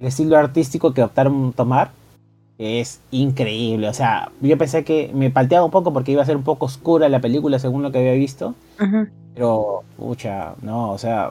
estilo 0.00 0.36
artístico 0.36 0.92
que 0.92 1.02
optaron 1.02 1.52
tomar, 1.52 1.90
es 2.58 3.00
increíble. 3.10 3.88
O 3.88 3.94
sea, 3.94 4.30
yo 4.40 4.56
pensé 4.58 4.84
que 4.84 5.10
me 5.14 5.30
palteaba 5.30 5.64
un 5.64 5.70
poco 5.70 5.92
porque 5.92 6.12
iba 6.12 6.22
a 6.22 6.26
ser 6.26 6.36
un 6.36 6.44
poco 6.44 6.66
oscura 6.66 7.08
la 7.08 7.20
película 7.20 7.58
según 7.58 7.82
lo 7.82 7.92
que 7.92 7.98
había 7.98 8.12
visto. 8.12 8.54
Pero, 9.34 9.82
pucha, 9.96 10.54
no, 10.62 10.92
o 10.92 10.98
sea, 10.98 11.30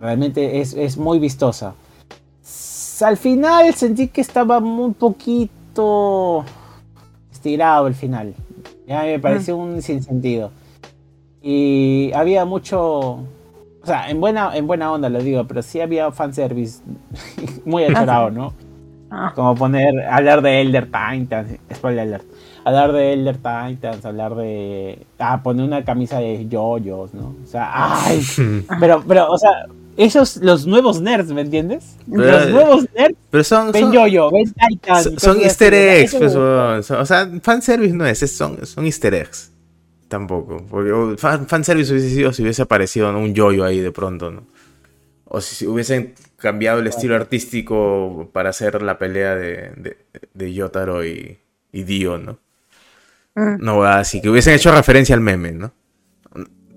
Realmente 0.00 0.60
es, 0.60 0.96
muy 0.96 1.18
vistosa. 1.18 1.74
Al 3.00 3.16
final 3.16 3.74
sentí 3.74 4.08
que 4.08 4.20
estaba 4.20 4.58
un 4.58 4.94
poquito 4.94 6.44
estirado 7.30 7.86
el 7.86 7.94
final. 7.94 8.34
Ya 8.86 9.02
me 9.02 9.18
pareció 9.18 9.56
un 9.56 9.82
sinsentido. 9.82 10.50
Y 11.42 12.10
había 12.14 12.44
mucho. 12.44 12.80
O 12.80 13.86
sea, 13.86 14.10
en 14.10 14.20
buena, 14.20 14.56
en 14.56 14.66
buena 14.66 14.92
onda 14.92 15.08
lo 15.08 15.20
digo, 15.20 15.46
pero 15.46 15.62
sí 15.62 15.80
había 15.80 16.10
fanservice 16.10 16.82
muy 17.64 17.84
achorado, 17.84 18.26
ah, 18.26 18.30
¿no? 18.30 18.52
Ah. 19.10 19.32
Como 19.34 19.54
poner, 19.54 20.04
hablar 20.10 20.42
de 20.42 20.60
Elder 20.60 20.86
Titans, 20.86 21.58
spoiler 21.72 22.00
alert, 22.00 22.24
hablar 22.64 22.92
de 22.92 23.12
Elder 23.14 23.36
Titans, 23.36 24.04
hablar 24.04 24.34
de, 24.34 25.06
ah, 25.18 25.42
poner 25.42 25.64
una 25.64 25.84
camisa 25.84 26.18
de 26.18 26.46
yoyos, 26.46 27.14
¿no? 27.14 27.34
O 27.42 27.46
sea, 27.46 27.70
ay, 27.72 28.20
pero, 28.80 29.02
pero, 29.06 29.30
o 29.30 29.38
sea, 29.38 29.66
esos, 29.98 30.36
los 30.36 30.66
nuevos 30.66 31.00
nerds, 31.00 31.32
¿me 31.32 31.40
entiendes? 31.40 31.96
los 32.06 32.48
nuevos 32.50 32.86
nerds. 32.96 33.16
Pero 33.30 33.44
son. 33.44 33.72
Ven 33.72 33.92
yo-yo, 33.92 34.30
ven 34.30 34.52
Titan. 34.52 35.18
Son, 35.18 35.40
easter 35.40 35.74
eggs, 35.74 36.14
pues, 36.14 36.34
o 36.34 37.04
sea, 37.04 37.30
fanservice 37.42 37.94
no 37.94 38.06
es, 38.06 38.18
son, 38.30 38.64
son 38.64 38.86
easter 38.86 39.12
eggs. 39.12 39.52
Tampoco. 40.08 40.64
Porque 40.70 41.16
fan, 41.18 41.46
fanservice 41.46 41.92
hubiese 41.92 42.10
sido 42.10 42.32
si 42.32 42.42
hubiese 42.42 42.62
aparecido 42.62 43.10
un 43.10 43.34
yoyo 43.34 43.64
ahí 43.64 43.80
de 43.80 43.92
pronto, 43.92 44.30
¿no? 44.30 44.44
O 45.24 45.40
si 45.40 45.66
hubiesen 45.66 46.14
cambiado 46.36 46.78
el 46.78 46.86
estilo 46.86 47.14
artístico 47.16 48.30
para 48.32 48.50
hacer 48.50 48.80
la 48.80 48.98
pelea 48.98 49.34
de, 49.34 49.72
de, 49.76 49.96
de 50.32 50.54
Yotaro 50.54 51.04
y, 51.04 51.38
y 51.72 51.82
Dio, 51.82 52.16
¿no? 52.18 52.38
Mm. 53.34 53.56
No, 53.58 53.82
así 53.82 54.20
que 54.22 54.30
hubiesen 54.30 54.54
hecho 54.54 54.72
referencia 54.72 55.14
al 55.14 55.20
meme, 55.20 55.52
¿no? 55.52 55.72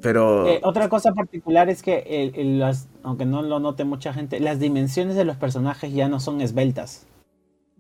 Pero... 0.01 0.47
Eh, 0.47 0.59
otra 0.63 0.89
cosa 0.89 1.13
particular 1.13 1.69
es 1.69 1.82
que, 1.82 2.32
las, 2.36 2.88
aunque 3.04 3.26
no 3.26 3.41
lo 3.41 3.60
note 3.60 3.84
mucha 3.84 4.14
gente, 4.14 4.39
las 4.39 4.60
dimensiones 4.60 5.16
de 5.16 5.26
los 5.26 5.38
personajes 5.38 5.93
ya 5.93 6.08
no 6.08 6.20
son 6.20 6.41
esbeltas. 6.41 7.06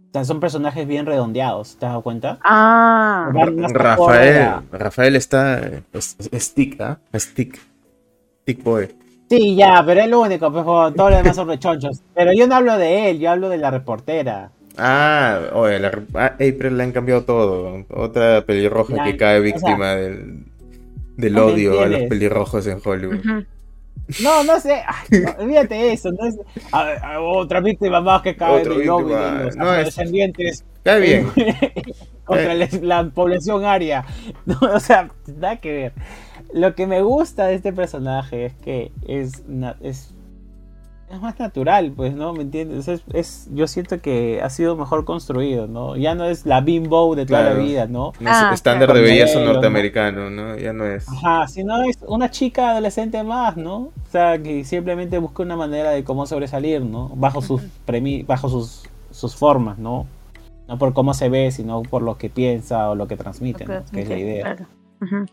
O 0.09 0.11
sea, 0.11 0.25
son 0.25 0.39
personajes 0.39 0.85
bien 0.87 1.05
redondeados, 1.05 1.77
¿te 1.77 1.85
has 1.85 1.91
dado 1.91 2.01
cuenta? 2.01 2.37
Ah. 2.43 3.31
Rafael, 3.33 4.63
Rafael 4.71 5.15
está 5.15 5.61
stick, 5.95 6.81
¿ah? 6.81 6.99
Stick. 7.15 7.59
Stick 8.41 8.63
boy. 8.63 8.89
Sí, 9.29 9.55
ya, 9.55 9.81
pero 9.85 10.01
es 10.01 10.09
lo 10.09 10.19
único, 10.19 10.51
pues, 10.51 10.65
todo 10.65 11.09
lo 11.09 11.15
demás 11.15 11.35
son 11.35 11.47
rechonchos. 11.47 12.01
Pero 12.13 12.33
yo 12.33 12.47
no 12.47 12.55
hablo 12.55 12.77
de 12.77 13.09
él, 13.09 13.19
yo 13.19 13.31
hablo 13.31 13.47
de 13.47 13.57
la 13.57 13.71
reportera. 13.71 14.51
Ah, 14.77 15.39
oye, 15.53 15.79
la, 15.79 15.91
ah, 16.15 16.33
April 16.33 16.77
le 16.77 16.83
han 16.83 16.91
cambiado 16.91 17.23
todo. 17.23 17.85
Otra 17.89 18.45
pelirroja 18.45 19.05
que 19.05 19.15
cae 19.15 19.39
víctima 19.39 19.95
del, 19.95 20.45
del 21.15 21.37
odio 21.37 21.81
a 21.81 21.87
los 21.87 22.01
pelirrojos 22.03 22.67
en 22.67 22.79
Hollywood. 22.83 23.45
No, 24.21 24.43
no 24.43 24.59
sé. 24.59 24.83
olvídate 25.39 25.93
eso. 25.93 26.11
No 26.11 26.27
es, 26.27 26.37
otra 27.19 27.61
víctima 27.61 28.01
más 28.01 28.21
que 28.21 28.35
cae 28.35 28.59
del 28.59 28.89
odio 28.89 29.07
de 29.07 29.43
los 29.45 29.55
no, 29.55 29.71
descendientes. 29.71 30.65
Cae 30.83 30.99
bien. 30.99 31.31
contra 32.25 32.53
eh. 32.53 32.69
la, 32.81 33.09
población 33.09 33.65
aria. 33.65 34.05
o 34.61 34.79
sea, 34.79 35.09
nada 35.37 35.57
que 35.57 35.71
ver. 35.71 35.93
Lo 36.53 36.75
que 36.75 36.87
me 36.87 37.01
gusta 37.01 37.45
de 37.45 37.55
este 37.55 37.71
personaje 37.71 38.45
es 38.45 38.53
que 38.55 38.91
es, 39.07 39.43
es 39.81 40.13
es 41.11 41.21
más 41.21 41.39
natural, 41.39 41.91
pues, 41.95 42.13
¿no? 42.13 42.33
¿Me 42.33 42.41
entiendes? 42.41 42.87
Es, 43.13 43.49
yo 43.53 43.67
siento 43.67 43.99
que 44.01 44.41
ha 44.41 44.49
sido 44.49 44.75
mejor 44.75 45.05
construido, 45.05 45.67
¿no? 45.67 45.95
Ya 45.97 46.15
no 46.15 46.25
es 46.25 46.45
la 46.45 46.61
bimbo 46.61 47.15
de 47.15 47.25
toda 47.25 47.43
la 47.43 47.53
vida, 47.53 47.85
¿no? 47.85 48.13
No 48.19 48.29
es 48.29 48.37
ah, 48.37 48.51
estándar 48.53 48.93
de 48.93 49.01
belleza 49.01 49.39
norteamericano, 49.39 50.29
¿no? 50.29 50.57
Ya 50.57 50.73
no 50.73 50.85
es. 50.85 51.07
Ajá, 51.09 51.47
sino 51.47 51.83
es 51.83 51.99
una 52.07 52.31
chica 52.31 52.71
adolescente 52.71 53.21
más, 53.23 53.57
¿no? 53.57 53.77
O 53.77 54.11
sea, 54.11 54.41
que 54.41 54.63
simplemente 54.63 55.17
busca 55.17 55.43
una 55.43 55.55
manera 55.55 55.91
de 55.91 56.03
cómo 56.03 56.25
sobresalir, 56.25 56.81
¿no? 56.81 57.09
Bajo 57.15 57.41
sus 57.41 57.61
premi 57.85 58.23
bajo 58.23 58.49
sus, 58.49 58.83
sus 59.11 59.35
formas, 59.35 59.77
¿no? 59.77 60.07
No 60.67 60.77
por 60.77 60.93
cómo 60.93 61.13
se 61.13 61.29
ve, 61.29 61.51
sino 61.51 61.81
por 61.83 62.01
lo 62.01 62.17
que 62.17 62.29
piensa 62.29 62.89
o 62.89 62.95
lo 62.95 63.07
que 63.07 63.17
transmite, 63.17 63.65
¿no? 63.65 63.83
que 63.91 64.01
es 64.01 64.09
la 64.09 64.17
idea. 64.17 64.67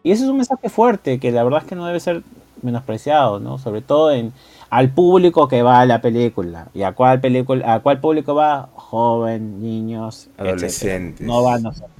Y 0.03 0.13
eso 0.13 0.25
es 0.25 0.31
un 0.31 0.39
mensaje 0.39 0.69
fuerte 0.69 1.21
que 1.21 1.31
la 1.31 1.45
verdad 1.45 1.61
es 1.63 1.69
que 1.69 1.75
no 1.75 1.87
debe 1.87 2.01
ser 2.01 2.23
menospreciado, 2.63 3.39
¿no? 3.39 3.59
Sobre 3.59 3.83
todo 3.83 4.11
en 4.11 4.33
al 4.71 4.93
público 4.93 5.49
que 5.49 5.63
va 5.63 5.81
a 5.81 5.87
la 5.87 6.01
película. 6.01 6.69
¿Y 6.75 6.83
a 6.83 6.93
cuál 6.93 7.21
película, 7.21 7.75
a 7.75 7.81
cuál 7.81 8.01
público 8.01 8.35
va? 8.35 8.71
Joven, 8.75 9.61
niños, 9.61 10.29
adolescentes. 10.37 11.27
No 11.27 11.43
va 11.43 11.55
a 11.55 11.59
nosotros. 11.59 11.91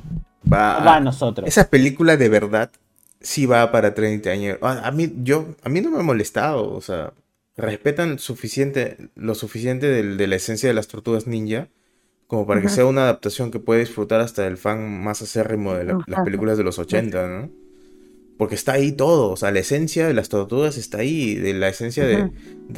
Va, 0.51 0.97
a, 0.97 1.01
nosotros. 1.01 1.47
Esa 1.47 1.69
película 1.69 2.17
de 2.17 2.29
verdad 2.29 2.71
sí 3.21 3.47
va 3.47 3.71
para 3.71 3.95
30 3.95 4.31
años. 4.31 4.59
A, 4.63 4.91
mí, 4.91 5.13
yo, 5.23 5.47
a 5.63 5.69
mí 5.69 5.81
no 5.81 5.91
me 5.91 5.99
ha 5.99 6.03
molestado, 6.03 6.73
o 6.73 6.81
sea, 6.81 7.13
respetan 7.57 8.19
suficiente, 8.19 9.11
lo 9.15 9.35
suficiente 9.35 9.87
de, 9.89 10.27
la 10.27 10.37
esencia 10.37 10.69
de 10.69 10.75
las 10.75 10.89
tortugas 10.89 11.27
ninja 11.27 11.69
como 12.27 12.47
para 12.47 12.61
que 12.61 12.69
sea 12.69 12.85
una 12.85 13.03
adaptación 13.03 13.51
que 13.51 13.59
pueda 13.59 13.81
disfrutar 13.81 14.21
hasta 14.21 14.47
el 14.47 14.59
fan 14.59 15.03
más 15.03 15.23
acérrimo 15.23 15.73
de 15.73 15.85
las 16.07 16.25
películas 16.25 16.59
de 16.59 16.65
los 16.65 16.79
80, 16.79 17.27
¿no? 17.27 17.51
Porque 18.39 18.55
está 18.55 18.75
ahí 18.75 18.93
todo, 18.93 19.33
o 19.33 19.37
sea, 19.37 19.51
la 19.51 19.59
esencia 19.59 20.07
de 20.07 20.15
las 20.15 20.29
tortugas 20.29 20.79
está 20.79 20.99
ahí, 20.99 21.35
de 21.35 21.55
la 21.55 21.69
esencia 21.69 22.07
de, 22.07 22.31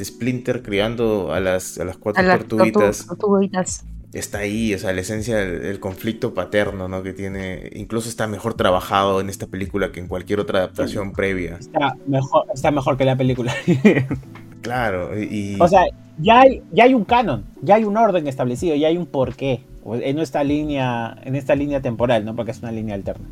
Splinter 0.03 0.63
criando 0.63 1.31
a 1.33 1.39
las, 1.39 1.77
a 1.77 1.85
las 1.85 1.97
cuatro 1.97 2.25
tortuguitas. 2.25 3.85
Está 4.11 4.39
ahí, 4.39 4.73
o 4.73 4.79
sea, 4.79 4.91
la 4.91 5.01
esencia 5.01 5.37
del, 5.37 5.79
conflicto 5.79 6.33
paterno, 6.33 6.87
¿no? 6.87 7.03
Que 7.03 7.13
tiene, 7.13 7.69
incluso 7.73 8.09
está 8.09 8.25
mejor 8.25 8.55
trabajado 8.55 9.21
en 9.21 9.29
esta 9.29 9.45
película 9.45 9.91
que 9.91 9.99
en 9.99 10.07
cualquier 10.07 10.39
otra 10.39 10.59
adaptación 10.59 11.13
previa. 11.13 11.57
Está 11.59 11.95
mejor, 12.07 12.45
está 12.51 12.71
mejor 12.71 12.97
que 12.97 13.05
la 13.05 13.15
película. 13.15 13.53
claro, 14.61 15.17
y... 15.17 15.57
O 15.61 15.67
sea, 15.67 15.83
ya 16.17 16.41
hay, 16.41 16.63
ya 16.71 16.85
hay 16.85 16.95
un 16.95 17.05
canon, 17.05 17.45
ya 17.61 17.75
hay 17.75 17.83
un 17.83 17.97
orden 17.97 18.27
establecido, 18.27 18.75
ya 18.75 18.87
hay 18.87 18.97
un 18.97 19.05
porqué 19.05 19.61
en 19.85 20.17
esta 20.17 20.43
línea, 20.43 21.15
en 21.23 21.35
esta 21.35 21.53
línea 21.53 21.81
temporal, 21.81 22.25
¿no? 22.25 22.35
Porque 22.35 22.49
es 22.49 22.59
una 22.61 22.71
línea 22.71 22.95
alterna 22.95 23.27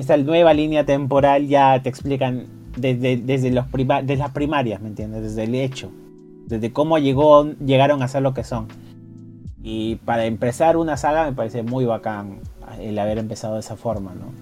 esta 0.00 0.16
nueva 0.16 0.54
línea 0.54 0.84
temporal 0.84 1.46
ya 1.46 1.80
te 1.82 1.88
explican 1.88 2.46
desde, 2.76 3.16
desde, 3.16 3.50
los 3.50 3.66
desde 3.70 4.16
las 4.16 4.30
primarias, 4.30 4.80
¿me 4.80 4.88
entiendes? 4.88 5.22
Desde 5.22 5.44
el 5.44 5.54
hecho, 5.54 5.90
desde 6.46 6.72
cómo 6.72 6.98
llegó, 6.98 7.50
llegaron 7.64 8.02
a 8.02 8.08
ser 8.08 8.22
lo 8.22 8.34
que 8.34 8.44
son. 8.44 8.68
Y 9.62 9.96
para 9.96 10.24
empezar 10.24 10.76
una 10.76 10.96
saga 10.96 11.26
me 11.26 11.32
parece 11.32 11.62
muy 11.62 11.84
bacán 11.84 12.40
el 12.80 12.98
haber 12.98 13.18
empezado 13.18 13.54
de 13.54 13.60
esa 13.60 13.76
forma, 13.76 14.14
¿no? 14.14 14.32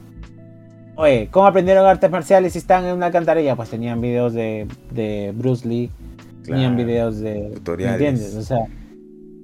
Oye, 0.94 1.28
¿cómo 1.30 1.46
aprendieron 1.46 1.86
artes 1.86 2.10
marciales 2.10 2.52
si 2.52 2.58
están 2.58 2.84
en 2.84 2.94
una 2.94 3.06
alcantarilla? 3.06 3.54
Pues 3.56 3.70
tenían 3.70 4.00
videos 4.00 4.32
de, 4.32 4.66
de 4.90 5.32
Bruce 5.34 5.66
Lee, 5.66 5.90
tenían 6.44 6.76
videos 6.76 7.18
de... 7.18 7.50
Tutoriales. 7.54 8.00
¿me 8.00 8.08
¿Entiendes? 8.08 8.36
O 8.36 8.42
sea, 8.42 8.66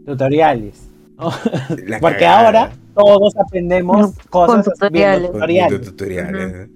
tutoriales. 0.05 0.89
Porque 2.01 2.19
cagada. 2.19 2.47
ahora 2.47 2.73
todos 2.95 3.37
aprendemos 3.37 4.13
cosas 4.31 4.65
tutoriales. 4.65 5.31
Con 5.31 5.41
tutoriales. 5.41 5.81
tutoriales. 5.83 6.69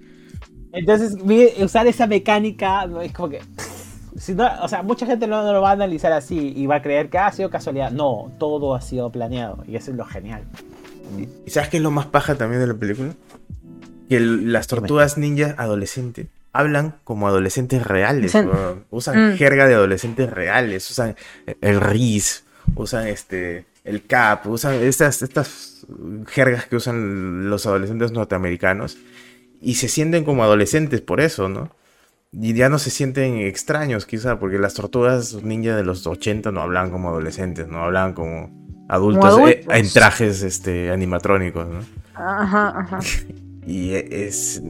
Entonces, 0.71 1.15
usar 1.61 1.87
esa 1.87 2.07
mecánica 2.07 2.87
es 3.01 3.11
como 3.11 3.29
que. 3.29 3.41
Si 4.17 4.33
no, 4.33 4.47
o 4.61 4.67
sea, 4.67 4.83
mucha 4.83 5.05
gente 5.05 5.27
no, 5.27 5.43
no 5.43 5.53
lo 5.53 5.61
va 5.61 5.69
a 5.69 5.73
analizar 5.73 6.11
así 6.11 6.53
y 6.55 6.65
va 6.67 6.75
a 6.75 6.81
creer 6.81 7.09
que 7.09 7.17
ha 7.17 7.31
sido 7.31 7.49
casualidad. 7.49 7.89
No, 7.91 8.31
todo 8.37 8.75
ha 8.75 8.81
sido 8.81 9.09
planeado 9.11 9.63
y 9.67 9.75
eso 9.77 9.91
es 9.91 9.97
lo 9.97 10.03
genial. 10.05 10.43
¿Y 11.45 11.49
sabes 11.49 11.69
qué 11.69 11.77
es 11.77 11.83
lo 11.83 11.91
más 11.91 12.05
paja 12.07 12.35
también 12.35 12.59
de 12.61 12.67
la 12.67 12.73
película? 12.73 13.13
Que 14.09 14.17
el- 14.17 14.51
las 14.51 14.67
tortugas 14.67 15.17
ninja 15.17 15.55
adolescentes 15.57 16.27
hablan 16.51 16.95
como 17.03 17.27
adolescentes 17.27 17.85
reales. 17.85 18.35
Usan- 18.91 19.33
Mm. 19.33 19.37
jerga 19.37 19.67
de 19.67 19.75
adolescentes 19.75 20.29
reales. 20.29 20.89
Usan 20.91 21.15
el 21.61 21.79
RIS. 21.79 22.43
Usan 22.75 23.07
este 23.07 23.65
el 23.85 24.05
CAP. 24.05 24.47
Usan 24.47 24.73
estas, 24.75 25.21
estas 25.21 25.68
jergas 26.27 26.65
que 26.65 26.75
usan 26.75 27.49
los 27.49 27.65
adolescentes 27.65 28.11
norteamericanos. 28.11 28.97
Y 29.61 29.75
se 29.75 29.87
sienten 29.89 30.23
como 30.23 30.43
adolescentes 30.43 31.01
por 31.01 31.19
eso, 31.19 31.49
¿no? 31.49 31.75
Y 32.31 32.53
ya 32.53 32.69
no 32.69 32.77
se 32.79 32.91
sienten 32.91 33.39
extraños, 33.39 34.05
quizá, 34.05 34.39
porque 34.39 34.59
las 34.59 34.75
tortugas 34.75 35.43
ninja 35.43 35.75
de 35.75 35.83
los 35.83 36.05
80 36.05 36.51
no 36.51 36.61
hablaban 36.61 36.91
como 36.91 37.09
adolescentes, 37.09 37.67
no 37.67 37.83
hablaban 37.83 38.13
como 38.13 38.85
adultos, 38.87 39.33
Como 39.33 39.47
eh, 39.47 39.63
adultos. 39.63 39.75
en 39.75 39.89
trajes 39.89 40.43
este, 40.43 40.91
animatrónicos, 40.91 41.67
¿no? 41.67 41.79
Ajá, 42.13 42.79
ajá. 42.79 42.99
Y 43.65 43.93
es. 43.93 44.63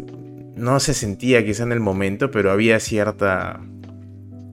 No 0.55 0.79
se 0.81 0.93
sentía 0.93 1.45
quizá 1.45 1.63
en 1.63 1.71
el 1.71 1.79
momento, 1.79 2.31
pero 2.31 2.51
había 2.51 2.79
cierta. 2.81 3.61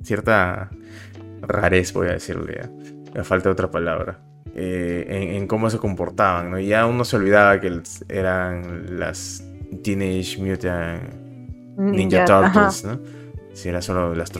cierta 0.04 0.70
rarez, 1.42 1.92
voy 1.92 2.08
a 2.08 2.12
decirle. 2.12 2.68
Me 3.12 3.24
falta 3.24 3.50
otra 3.50 3.70
palabra. 3.70 4.20
Eh, 4.54 5.04
en, 5.08 5.36
en 5.36 5.46
cómo 5.46 5.68
se 5.70 5.78
comportaban, 5.78 6.50
¿no? 6.50 6.58
Y 6.58 6.66
ya 6.66 6.86
uno 6.86 7.04
se 7.04 7.16
olvidaba 7.16 7.60
que 7.60 7.80
eran 8.08 8.98
las 8.98 9.44
Teenage 9.82 10.38
Mutant 10.38 11.02
Ninja. 11.78 12.24
Turtles, 12.26 12.84
¿no? 12.84 13.00
Si 13.52 13.68
era 13.68 13.82
solo 13.82 14.14
las. 14.14 14.30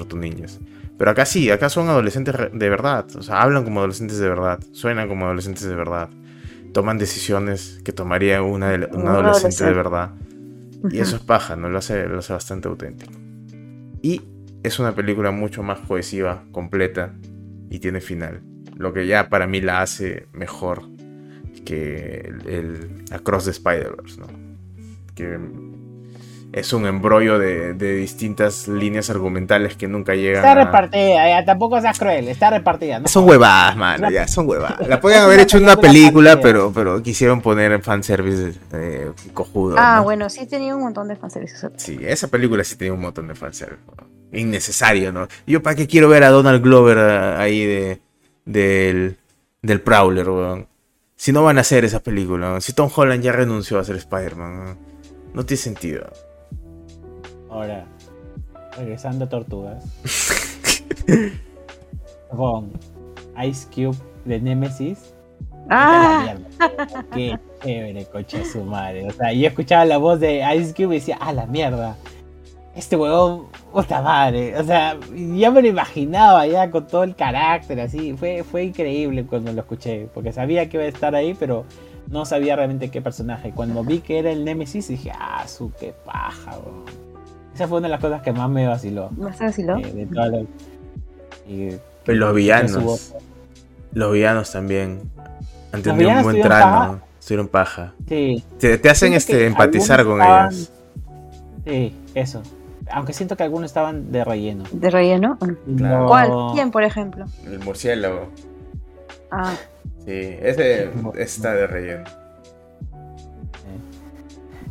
Pero 0.99 1.11
acá 1.11 1.27
sí, 1.27 1.51
acá 1.51 1.69
son 1.69 1.89
adolescentes 1.89 2.35
de 2.53 2.69
verdad. 2.71 3.07
O 3.17 3.23
sea, 3.23 3.43
hablan 3.43 3.65
como 3.65 3.81
adolescentes 3.81 4.19
de 4.19 4.29
verdad. 4.29 4.59
Suenan 4.73 5.09
como 5.09 5.25
adolescentes 5.27 5.65
de 5.65 5.75
verdad. 5.75 6.09
Toman 6.73 6.99
decisiones 6.99 7.81
que 7.85 7.93
tomaría 7.93 8.43
una, 8.43 8.71
de- 8.71 8.89
adolescente 9.11 9.65
de 9.65 9.73
verdad. 9.77 10.11
Y 10.91 10.99
eso 11.01 11.17
es 11.17 11.23
paja, 11.23 11.57
¿no? 11.57 11.69
Lo 11.69 11.79
hace, 11.79 12.07
lo 12.07 12.19
hace 12.19 12.33
bastante 12.33 12.69
auténtico. 12.69 13.13
Y 14.03 14.23
es 14.63 14.79
una 14.79 14.95
película 14.95 15.31
mucho 15.31 15.63
más 15.63 15.81
cohesiva, 15.81 16.45
completa 16.53 17.15
y 17.71 17.79
tiene 17.79 18.01
final. 18.01 18.41
Lo 18.77 18.93
que 18.93 19.07
ya 19.07 19.29
para 19.29 19.47
mí 19.47 19.61
la 19.61 19.81
hace 19.81 20.27
mejor 20.33 20.83
que 21.65 22.21
el, 22.29 22.49
el 22.49 23.05
Across 23.11 23.47
the 23.47 23.51
Spider-Verse, 23.51 24.21
¿no? 24.21 24.27
Que 25.15 25.39
es 26.57 26.73
un 26.73 26.87
embrollo 26.87 27.39
de, 27.39 27.75
de 27.75 27.97
distintas 27.97 28.67
líneas 28.67 29.11
argumentales 29.11 29.77
que 29.77 29.89
nunca 29.89 30.15
llegan 30.15 30.37
Está 30.37 30.53
a... 30.53 30.65
repartida, 30.65 31.29
ya, 31.29 31.45
tampoco 31.45 31.81
seas 31.83 31.99
cruel, 31.99 32.29
está 32.29 32.49
repartida. 32.49 32.99
¿no? 32.99 33.09
Son 33.09 33.29
huevadas, 33.29 33.77
mano, 33.77 34.11
ya, 34.11 34.27
son 34.27 34.49
huevadas. 34.49 34.89
La 34.89 34.99
podían 34.99 35.25
haber 35.25 35.41
hecho 35.41 35.59
en 35.59 35.65
una 35.65 35.77
película, 35.77 36.41
pero, 36.41 36.73
pero 36.73 37.03
quisieron 37.03 37.43
poner 37.43 37.73
en 37.73 37.83
fanservice 37.83 38.59
eh, 38.73 39.11
cojudo. 39.35 39.77
Ah, 39.79 39.97
¿no? 39.97 40.05
bueno, 40.05 40.31
sí 40.31 40.47
tenía 40.47 40.75
un 40.75 40.83
montón 40.83 41.09
de 41.09 41.17
fanservice. 41.17 41.69
Sí, 41.77 41.99
esa 42.01 42.29
película 42.29 42.65
sí 42.65 42.77
tenía 42.77 42.95
un 42.95 43.01
montón 43.01 43.29
de 43.29 43.35
fanservice. 43.35 43.83
¿no? 43.99 44.39
Innecesario, 44.39 45.13
¿no? 45.13 45.29
Yo 45.47 45.63
para 45.63 45.77
qué 45.77 45.87
quiero 45.87 46.09
ver 46.09 46.25
a 46.25 46.31
Donald 46.31 46.63
Glover 46.63 46.99
ah, 46.99 47.39
ahí 47.39 47.67
de, 47.67 48.01
del, 48.47 49.19
del 49.61 49.81
Prowler, 49.83 50.31
weón. 50.31 50.69
Si 51.17 51.33
no 51.33 51.43
van 51.43 51.59
a 51.59 51.63
hacer 51.63 51.85
esa 51.85 52.01
película, 52.01 52.53
¿no? 52.53 52.61
si 52.61 52.73
Tom 52.73 52.91
Holland 52.95 53.23
ya 53.23 53.33
renunció 53.33 53.79
a 53.79 53.85
ser 53.85 53.97
Spider-Man, 53.97 54.65
¿no? 54.65 54.77
no 55.35 55.47
tiene 55.47 55.63
sentido. 55.63 56.11
Ahora, 57.51 57.87
regresando 58.77 59.25
a 59.25 59.29
Tortugas. 59.29 59.85
con 62.31 62.73
Ice 63.45 63.67
Cube 63.75 63.97
de 64.25 64.41
Nemesis. 64.41 65.15
Ah. 65.69 66.37
Qué 67.13 67.39
chévere, 67.63 68.05
coche 68.07 68.45
su 68.45 68.63
madre. 68.63 69.07
O 69.09 69.11
sea, 69.11 69.33
yo 69.33 69.49
escuchaba 69.49 69.85
la 69.85 69.99
voz 69.99 70.21
de 70.21 70.45
Ice 70.57 70.75
Cube 70.75 70.97
y 70.97 70.99
decía, 71.01 71.19
ah, 71.21 71.33
la 71.33 71.47
mierda. 71.47 71.97
Este 72.77 72.95
huevón, 72.95 73.47
puta 73.73 74.03
madre. 74.03 74.57
O 74.59 74.63
sea, 74.65 74.99
ya 75.15 75.51
me 75.51 75.63
lo 75.63 75.69
imaginaba 75.69 76.47
ya 76.47 76.71
con 76.71 76.87
todo 76.87 77.05
el 77.05 77.17
carácter 77.17 77.81
así. 77.81 78.15
Fue, 78.17 78.45
fue 78.45 78.65
increíble 78.65 79.25
cuando 79.25 79.53
lo 79.53 79.61
escuché. 79.63 80.09
Porque 80.13 80.33
sabía 80.33 80.69
que 80.69 80.77
iba 80.77 80.85
a 80.85 80.89
estar 80.89 81.15
ahí, 81.15 81.35
pero 81.35 81.65
no 82.09 82.27
sabía 82.27 82.55
realmente 82.55 82.91
qué 82.91 83.01
personaje. 83.01 83.53
Cuando 83.53 83.83
vi 83.83 84.01
que 84.01 84.19
era 84.19 84.31
el 84.31 84.45
Nemesis, 84.45 84.89
dije, 84.89 85.11
ah, 85.19 85.45
su 85.49 85.73
qué 85.81 85.95
paja, 86.05 86.53
weón. 86.59 86.85
Esa 87.55 87.67
fue 87.67 87.79
una 87.79 87.87
de 87.89 87.93
las 87.93 88.01
cosas 88.01 88.21
que 88.21 88.33
más 88.33 88.51
me 88.51 88.69
vaciló. 88.69 89.09
si 89.55 89.63
lo. 89.63 89.79
eh, 89.79 89.93
de 89.95 90.07
toda 90.07 90.29
la- 90.29 90.41
y- 91.49 91.77
Pero 92.05 92.19
los 92.19 92.35
villanos, 92.35 93.15
los 93.93 94.13
villanos 94.13 94.53
también 94.53 95.01
han 95.73 95.81
tenido 95.83 96.11
un 96.11 96.23
buen 96.23 96.43
trano, 96.43 96.65
paja. 96.77 96.99
estuvieron 97.19 97.49
paja. 97.49 97.95
Sí, 98.07 98.45
Te, 98.59 98.77
te 98.77 98.91
hacen 98.91 99.15
este 99.15 99.47
empatizar 99.47 100.05
con 100.05 100.21
estaban- 100.21 100.53
ellos. 100.53 100.71
sí, 101.65 101.95
eso. 102.15 102.43
Aunque 102.91 103.13
siento 103.13 103.37
que 103.37 103.43
algunos 103.43 103.71
estaban 103.71 104.13
de 104.13 104.25
relleno. 104.25 104.65
¿De 104.73 104.91
relleno? 104.91 105.39
Claro. 105.77 106.07
¿Cuál? 106.07 106.31
¿Quién, 106.55 106.71
por 106.71 106.85
ejemplo? 106.85 107.27
El 107.45 107.59
murciélago. 107.61 108.29
Ah, 109.31 109.55
Sí, 110.05 110.13
ese 110.13 110.89
está 111.17 111.53
de 111.53 111.67
relleno. 111.67 112.05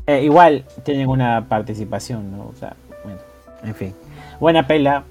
Eh, 0.08 0.24
igual 0.24 0.64
tienen 0.84 1.10
una 1.10 1.46
participación, 1.50 2.32
¿no? 2.32 2.46
O 2.48 2.54
sea, 2.56 2.76
bueno, 3.04 3.20
en 3.64 3.76
fin. 3.76 3.94
Buena 4.40 4.66
pela 4.68 5.04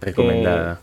Recomendada. 0.00 0.80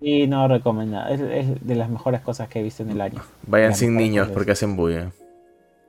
y 0.00 0.26
no 0.26 0.46
recomendada. 0.48 1.10
Es, 1.10 1.20
es 1.20 1.66
de 1.66 1.74
las 1.76 1.88
mejores 1.88 2.20
cosas 2.20 2.48
que 2.48 2.58
he 2.60 2.62
visto 2.62 2.82
en 2.82 2.90
el 2.90 3.00
año. 3.00 3.22
Vayan 3.46 3.74
sin 3.74 3.96
niños 3.96 4.28
porque 4.30 4.50
hacen 4.50 4.76
bulla. 4.76 5.10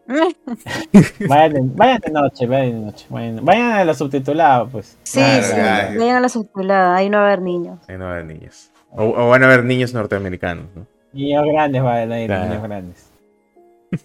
Vayan 1.27 1.53
de, 1.53 1.61
vayan 1.75 1.99
de 1.99 2.11
noche, 2.11 2.45
vayan 2.47 2.71
de 2.79 2.79
noche. 2.85 3.05
Vayan, 3.09 3.43
vayan 3.43 3.71
a 3.71 3.85
los 3.85 3.97
subtitulados, 3.97 4.69
pues. 4.71 4.97
sí, 5.03 5.19
Claro, 5.19 5.43
sí. 5.43 5.53
claro. 5.53 5.99
Vayan 5.99 6.15
a 6.15 6.19
la 6.19 6.29
subtitulada, 6.29 6.95
ahí 6.95 7.09
no 7.09 7.17
va 7.17 7.23
a 7.23 7.27
haber 7.27 7.41
niños. 7.41 7.79
Ahí 7.87 7.97
no 7.97 8.05
va 8.05 8.11
a 8.11 8.13
haber 8.13 8.25
niños. 8.25 8.71
O, 8.91 9.03
o 9.03 9.29
van 9.29 9.43
a 9.43 9.45
haber 9.47 9.63
niños 9.65 9.93
norteamericanos, 9.93 10.65
¿no? 10.75 10.85
Niños 11.13 11.43
grandes 11.45 11.81
vayan 11.81 12.11
a 12.11 12.19
ir, 12.21 12.27
Claro. 12.27 12.45
niños 12.45 12.63
grandes. 12.63 13.09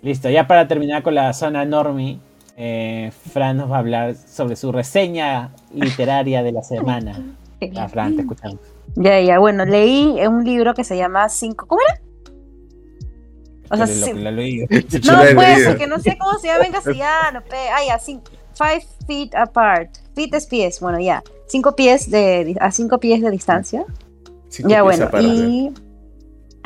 Listo, 0.03 0.29
ya 0.31 0.47
para 0.47 0.69
terminar 0.69 1.03
con 1.03 1.15
la 1.15 1.33
zona 1.33 1.65
normie, 1.65 2.19
eh, 2.57 3.11
Fran 3.33 3.57
nos 3.57 3.71
va 3.71 3.77
a 3.77 3.79
hablar 3.81 4.15
sobre 4.15 4.57
su 4.57 4.71
reseña 4.73 5.51
literaria 5.75 6.43
de 6.43 6.53
la 6.53 6.63
semana. 6.63 7.19
Ah, 7.77 7.89
Fran, 7.89 8.15
te 8.17 8.23
escuchamos. 8.23 8.59
Ya, 8.97 9.21
ya, 9.21 9.39
bueno, 9.39 9.65
leí 9.65 10.17
un 10.27 10.45
libro 10.45 10.75
que 10.75 10.83
se 10.85 10.97
llama 10.97 11.29
Cinco. 11.29 11.67
¿Cómo 11.67 11.81
era? 11.89 12.01
O 13.71 13.77
sea, 13.77 13.87
Lo- 13.87 13.95
lo- 13.95 14.07
sí- 14.07 14.13
No, 15.07 15.19
pues, 15.35 15.77
que 15.77 15.87
no 15.87 15.99
sé 16.01 16.19
cómo 16.19 16.39
se 16.39 16.49
llama 16.49 16.65
en 16.67 16.73
castellano. 16.73 17.43
Pe. 17.49 17.57
Ah, 17.73 17.81
ya, 17.87 17.99
cin- 17.99 18.23
five 18.55 18.85
feet 19.07 19.35
apart. 19.35 19.91
Feet 20.15 20.35
es 20.35 20.47
pies, 20.47 20.81
bueno, 20.81 20.99
ya. 21.01 21.23
Cinco 21.47 21.75
pies 21.77 22.11
de, 22.11 22.57
a 22.61 22.71
cinco 22.73 22.99
pies 22.99 23.23
de 23.23 23.31
distancia. 23.31 23.85
Cinco 24.49 24.69
ya, 24.69 24.77
pies 24.77 24.85
bueno, 24.85 25.05
aparte. 25.07 25.27
y 25.27 25.73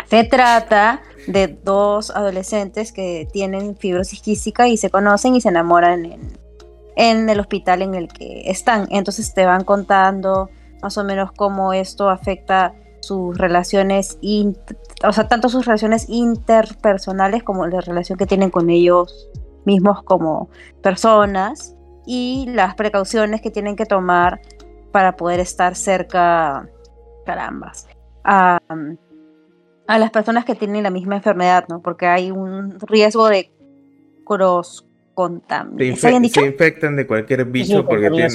se 0.09 0.25
trata 0.25 1.03
de 1.27 1.49
dos 1.49 2.11
adolescentes 2.11 2.93
que 2.93 3.29
tienen 3.33 3.77
fibrosis 3.77 4.21
quística 4.21 4.69
y 4.69 4.77
se 4.77 4.91
conocen 4.91 5.35
y 5.37 5.41
se 5.41 5.49
enamoran 5.49 6.05
en, 6.05 6.21
en 6.97 7.29
el 7.29 7.41
hospital 7.41 7.83
en 7.83 7.95
el 7.95 8.09
que 8.09 8.51
están. 8.51 8.89
Entonces 8.91 9.33
te 9.35 9.45
van 9.45 9.65
contando 9.65 10.51
más 10.83 10.99
o 10.99 11.05
menos 11.05 11.33
cómo 11.33 11.73
esto 11.73 12.11
afecta 12.11 12.75
sus 13.01 13.37
relaciones, 13.39 14.19
o 15.07 15.13
sea, 15.13 15.29
tanto 15.29 15.49
sus 15.49 15.67
relaciones 15.67 16.07
interpersonales 16.09 17.43
como 17.43 17.67
la 17.67 17.81
relación 17.81 18.19
que 18.19 18.27
tienen 18.27 18.51
con 18.51 18.71
ellos 18.71 19.29
mismos 19.65 20.03
como 20.03 20.49
personas 20.83 21.75
y 22.07 22.47
las 22.53 22.75
precauciones 22.75 23.41
que 23.41 23.51
tienen 23.51 23.77
que 23.77 23.87
tomar 23.87 24.41
para 24.93 25.17
poder 25.17 25.41
estar 25.41 25.75
cerca, 25.75 26.69
carambas, 27.25 27.89
a, 28.23 28.59
a 29.87 29.99
las 29.99 30.11
personas 30.11 30.45
que 30.45 30.55
tienen 30.55 30.83
la 30.83 30.91
misma 30.91 31.17
enfermedad, 31.17 31.65
¿no? 31.69 31.81
Porque 31.81 32.07
hay 32.07 32.31
un 32.31 32.79
riesgo 32.81 33.29
de 33.29 33.51
cross 34.25 34.87
Se, 34.87 35.15
contaminación. 35.15 35.97
infe- 35.97 36.17
¿Se 36.17 36.21
dicho? 36.21 36.41
se 36.41 36.47
infectan 36.47 36.97
de 36.97 37.07
cualquier 37.07 37.45
bicho 37.47 37.79
Sí, 37.79 37.83
porque 37.87 38.11
tienen, 38.11 38.31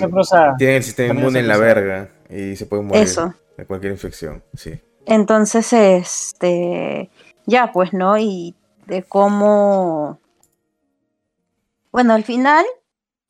tienen 0.58 0.76
el 0.78 0.84
sistema 0.84 1.14
inmune 1.14 1.40
en 1.40 1.48
la 1.48 1.58
verga 1.58 2.10
y 2.30 2.56
se 2.56 2.66
pueden 2.66 2.88
morir 2.88 3.04
Eso. 3.04 3.34
de 3.58 3.66
cualquier 3.66 3.92
infección. 3.94 4.44
Sí. 4.54 4.80
Entonces, 5.06 5.74
este, 5.74 7.10
ya 7.46 7.72
pues, 7.72 7.94
¿no? 7.94 8.18
Y 8.18 8.56
de 8.88 9.04
cómo 9.04 10.20
Bueno, 11.92 12.14
al 12.14 12.24
final, 12.24 12.66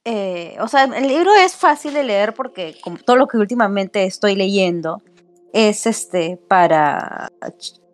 eh, 0.05 0.57
o 0.59 0.67
sea, 0.67 0.83
el 0.85 1.07
libro 1.07 1.33
es 1.35 1.55
fácil 1.55 1.93
de 1.93 2.03
leer 2.03 2.33
porque 2.33 2.75
como 2.83 2.97
todo 2.97 3.15
lo 3.15 3.27
que 3.27 3.37
últimamente 3.37 4.05
estoy 4.05 4.35
leyendo 4.35 5.01
es 5.53 5.85
este 5.87 6.37
para, 6.47 7.29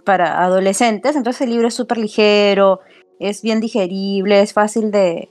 para 0.05 0.43
adolescentes, 0.43 1.15
entonces 1.15 1.41
el 1.41 1.51
libro 1.51 1.67
es 1.67 1.73
súper 1.73 1.97
ligero, 1.97 2.81
es 3.19 3.41
bien 3.41 3.59
digerible, 3.61 4.41
es 4.41 4.53
fácil 4.53 4.91
de, 4.91 5.29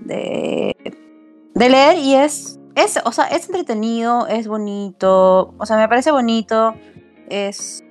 de, 0.00 0.76
de 1.54 1.68
leer 1.68 1.98
y 1.98 2.14
es, 2.14 2.58
es, 2.76 2.98
o 3.04 3.12
sea, 3.12 3.26
es 3.26 3.46
entretenido, 3.46 4.26
es 4.26 4.46
bonito, 4.48 5.54
o 5.58 5.66
sea, 5.66 5.76
me 5.76 5.88
parece 5.88 6.12
bonito, 6.12 6.74
es 7.28 7.84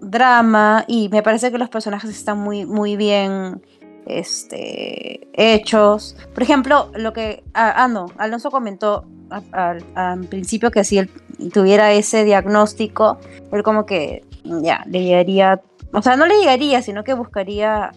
drama 0.00 0.84
y 0.86 1.08
me 1.08 1.22
parece 1.22 1.50
que 1.50 1.58
los 1.58 1.68
personajes 1.68 2.10
están 2.10 2.38
muy, 2.38 2.64
muy 2.64 2.96
bien 2.96 3.62
este, 4.06 5.28
hechos. 5.32 6.16
Por 6.32 6.42
ejemplo, 6.42 6.90
lo 6.94 7.12
que, 7.12 7.42
ah, 7.54 7.74
ah 7.76 7.88
no, 7.88 8.06
Alonso 8.18 8.50
comentó 8.50 9.04
al 9.52 10.24
principio 10.28 10.70
que 10.70 10.84
si 10.84 10.98
él 10.98 11.10
tuviera 11.52 11.92
ese 11.92 12.24
diagnóstico, 12.24 13.18
él 13.52 13.62
como 13.62 13.84
que 13.84 14.24
ya 14.44 14.84
le 14.86 15.02
llegaría, 15.02 15.60
o 15.92 16.02
sea, 16.02 16.16
no 16.16 16.26
le 16.26 16.38
llegaría, 16.38 16.82
sino 16.82 17.02
que 17.02 17.14
buscaría 17.14 17.90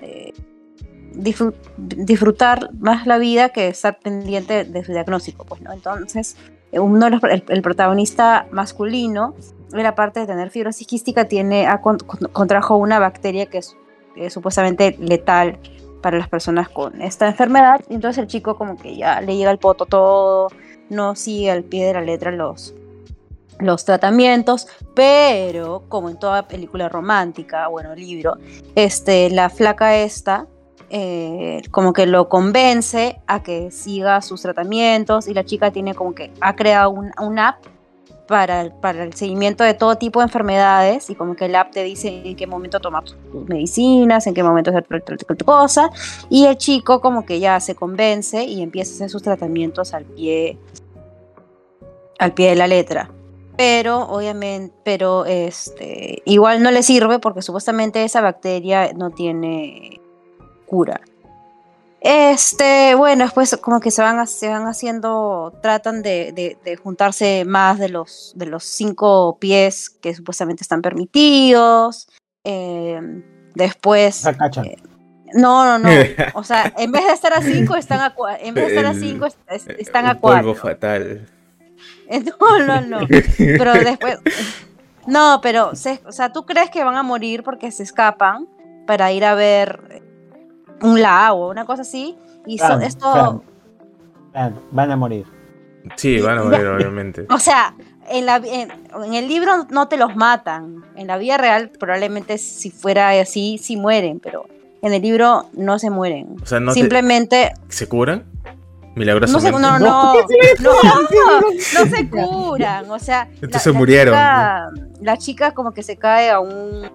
eh, 0.00 0.32
disfrutar 1.14 2.70
más 2.74 3.06
la 3.06 3.18
vida 3.18 3.50
que 3.50 3.68
estar 3.68 3.98
pendiente 4.00 4.64
de 4.64 4.84
su 4.84 4.92
diagnóstico, 4.92 5.44
pues, 5.44 5.60
¿no? 5.60 5.72
Entonces, 5.72 6.36
el, 6.72 7.62
protagonista 7.62 8.46
masculino, 8.50 9.34
era 9.74 9.94
parte 9.94 10.20
de 10.20 10.26
tener 10.26 10.50
fibrosis 10.50 10.86
quística, 10.86 11.26
tiene, 11.26 11.68
contrajo 12.32 12.76
una 12.76 12.98
bacteria 12.98 13.46
que 13.46 13.58
es, 13.58 13.76
supuestamente 14.28 14.96
letal 14.98 15.58
para 16.02 16.18
las 16.18 16.28
personas 16.28 16.68
con 16.68 17.00
esta 17.00 17.28
enfermedad. 17.28 17.80
Y 17.88 17.94
entonces 17.94 18.22
el 18.22 18.26
chico 18.26 18.56
como 18.56 18.76
que 18.76 18.96
ya 18.96 19.20
le 19.20 19.36
llega 19.36 19.50
el 19.50 19.58
poto 19.58 19.86
todo, 19.86 20.48
no 20.90 21.14
sigue 21.14 21.50
al 21.50 21.64
pie 21.64 21.86
de 21.86 21.94
la 21.94 22.00
letra 22.02 22.30
los, 22.30 22.74
los 23.58 23.84
tratamientos, 23.84 24.66
pero 24.94 25.84
como 25.88 26.10
en 26.10 26.18
toda 26.18 26.48
película 26.48 26.88
romántica, 26.88 27.68
bueno, 27.68 27.94
libro, 27.94 28.36
este, 28.74 29.30
la 29.30 29.48
flaca 29.48 29.96
esta 29.96 30.46
eh, 30.94 31.62
como 31.70 31.94
que 31.94 32.04
lo 32.04 32.28
convence 32.28 33.18
a 33.26 33.42
que 33.42 33.70
siga 33.70 34.20
sus 34.20 34.42
tratamientos 34.42 35.26
y 35.26 35.32
la 35.32 35.42
chica 35.42 35.70
tiene 35.70 35.94
como 35.94 36.14
que 36.14 36.30
ha 36.42 36.54
creado 36.54 36.90
un, 36.90 37.38
app 37.38 37.64
para, 38.28 38.68
para, 38.78 39.02
el 39.02 39.14
seguimiento 39.14 39.64
de 39.64 39.72
todo 39.72 39.96
tipo 39.96 40.20
de 40.20 40.24
enfermedades 40.24 41.08
y 41.08 41.14
como 41.14 41.34
que 41.34 41.46
el 41.46 41.54
app 41.54 41.70
te 41.70 41.82
dice 41.82 42.20
en 42.22 42.36
qué 42.36 42.46
momento 42.46 42.78
tomar 42.78 43.04
tus 43.04 43.16
medicinas, 43.48 44.26
en 44.26 44.34
qué 44.34 44.42
momento 44.42 44.68
hacer 44.68 44.84
tu 45.02 45.44
cosa 45.46 45.88
y 46.28 46.44
el 46.44 46.58
chico 46.58 47.00
como 47.00 47.24
que 47.24 47.40
ya 47.40 47.58
se 47.60 47.74
convence 47.74 48.44
y 48.44 48.60
empieza 48.60 48.92
a 48.92 48.94
hacer 48.96 49.08
sus 49.08 49.22
tratamientos 49.22 49.94
al 49.94 50.04
pie 50.04 50.58
al 52.18 52.34
pie 52.34 52.50
de 52.50 52.56
la 52.56 52.66
letra. 52.66 53.10
Pero 53.56 54.02
obviamente, 54.10 54.74
pero 54.84 55.24
este, 55.24 56.20
igual 56.26 56.62
no 56.62 56.70
le 56.70 56.82
sirve 56.82 57.18
porque 57.18 57.40
supuestamente 57.40 58.04
esa 58.04 58.20
bacteria 58.20 58.92
no 58.92 59.08
tiene 59.08 60.01
Este, 62.00 62.96
bueno, 62.96 63.24
después 63.24 63.56
como 63.60 63.78
que 63.78 63.92
se 63.92 64.02
van, 64.02 64.26
se 64.26 64.48
van 64.48 64.66
haciendo, 64.66 65.56
tratan 65.62 66.02
de, 66.02 66.58
juntarse 66.82 67.44
más 67.44 67.78
de 67.78 67.88
los, 67.88 68.32
de 68.34 68.46
los 68.46 68.64
cinco 68.64 69.38
pies 69.38 69.88
que 69.88 70.12
supuestamente 70.14 70.62
están 70.62 70.82
permitidos. 70.82 72.08
Em, 72.42 73.22
después... 73.54 74.26
Eh, 74.26 74.76
no, 75.34 75.64
no, 75.64 75.78
no. 75.78 75.88
O 76.34 76.42
sea, 76.42 76.72
en 76.76 76.90
vez 76.90 77.06
de 77.06 77.12
estar 77.12 77.32
a 77.32 77.40
cinco, 77.40 77.76
están 77.76 78.00
a, 78.00 78.14
en 78.40 78.54
vez 78.54 78.66
de 78.66 78.74
estar 78.74 78.86
a 78.86 78.94
cinco, 78.94 79.28
están 79.78 80.06
a 80.06 80.18
cuatro. 80.18 80.54
fatal. 80.54 81.28
No, 82.40 82.58
no, 82.58 82.80
no. 82.80 83.06
Pero 83.38 83.72
después... 83.72 84.18
No, 85.06 85.40
pero, 85.42 85.70
o 85.70 85.74
sea, 86.12 86.32
¿tú 86.32 86.44
crees 86.44 86.70
que 86.70 86.84
van 86.84 86.96
a 86.96 87.02
morir 87.02 87.42
porque 87.42 87.70
se 87.70 87.82
escapan 87.82 88.46
para 88.86 89.12
ir 89.12 89.24
a 89.24 89.34
ver 89.34 90.02
un 90.82 91.00
lago, 91.00 91.48
una 91.48 91.64
cosa 91.64 91.82
así. 91.82 92.16
Y 92.46 92.60
esto. 92.82 93.42
van 94.32 94.90
a 94.90 94.96
morir. 94.96 95.26
Sí, 95.96 96.20
van 96.20 96.38
a 96.38 96.44
morir, 96.44 96.66
obviamente. 96.76 97.26
O 97.30 97.38
sea, 97.38 97.74
en, 98.08 98.26
la, 98.26 98.36
en, 98.36 99.14
el 99.14 99.28
libro 99.28 99.66
no 99.70 99.88
te 99.88 99.96
los 99.96 100.16
matan. 100.16 100.84
En 100.96 101.06
la 101.06 101.18
vida 101.18 101.38
real, 101.38 101.70
probablemente 101.70 102.38
si 102.38 102.70
fuera 102.70 103.10
así, 103.10 103.58
sí 103.58 103.76
mueren, 103.76 104.20
pero 104.20 104.46
en 104.82 104.92
el 104.92 105.02
libro 105.02 105.48
no 105.54 105.78
se 105.78 105.90
mueren. 105.90 106.36
O 106.42 106.46
sea, 106.46 106.60
no 106.60 106.72
Simplemente. 106.72 107.52
¿Se 107.68 107.88
curan? 107.88 108.24
Milagrosamente. 108.94 109.58
No, 109.58 109.78
no, 109.78 110.14
no, 110.60 111.40
no, 111.40 111.86
se 111.88 112.10
curan. 112.10 112.90
O 112.90 112.98
sea, 112.98 113.28
entonces 113.40 113.72
murieron. 113.72 114.14
la 114.14 115.16
chica 115.18 115.52
como 115.52 115.72
que 115.72 115.82
se 115.82 115.96
cae 115.96 116.30
a 116.30 116.40
un 116.40 116.90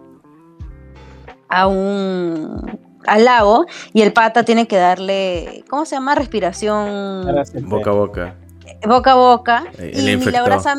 a 1.49 1.68
un 1.68 2.86
al 3.08 3.26
lago 3.26 3.66
y 3.94 4.02
el 4.02 4.14
pata 4.14 4.44
tiene 4.44 4.68
que 4.68 4.78
darle, 4.78 5.64
¿cómo 5.70 5.86
se 5.86 5.96
llama? 5.96 6.14
Respiración. 6.16 7.26
Boca 7.64 7.90
a 7.90 7.94
boca. 7.94 8.36
Boca 8.86 9.12
a 9.14 9.16
boca. 9.16 9.64
Y 9.94 10.18
milagrosa, 10.18 10.76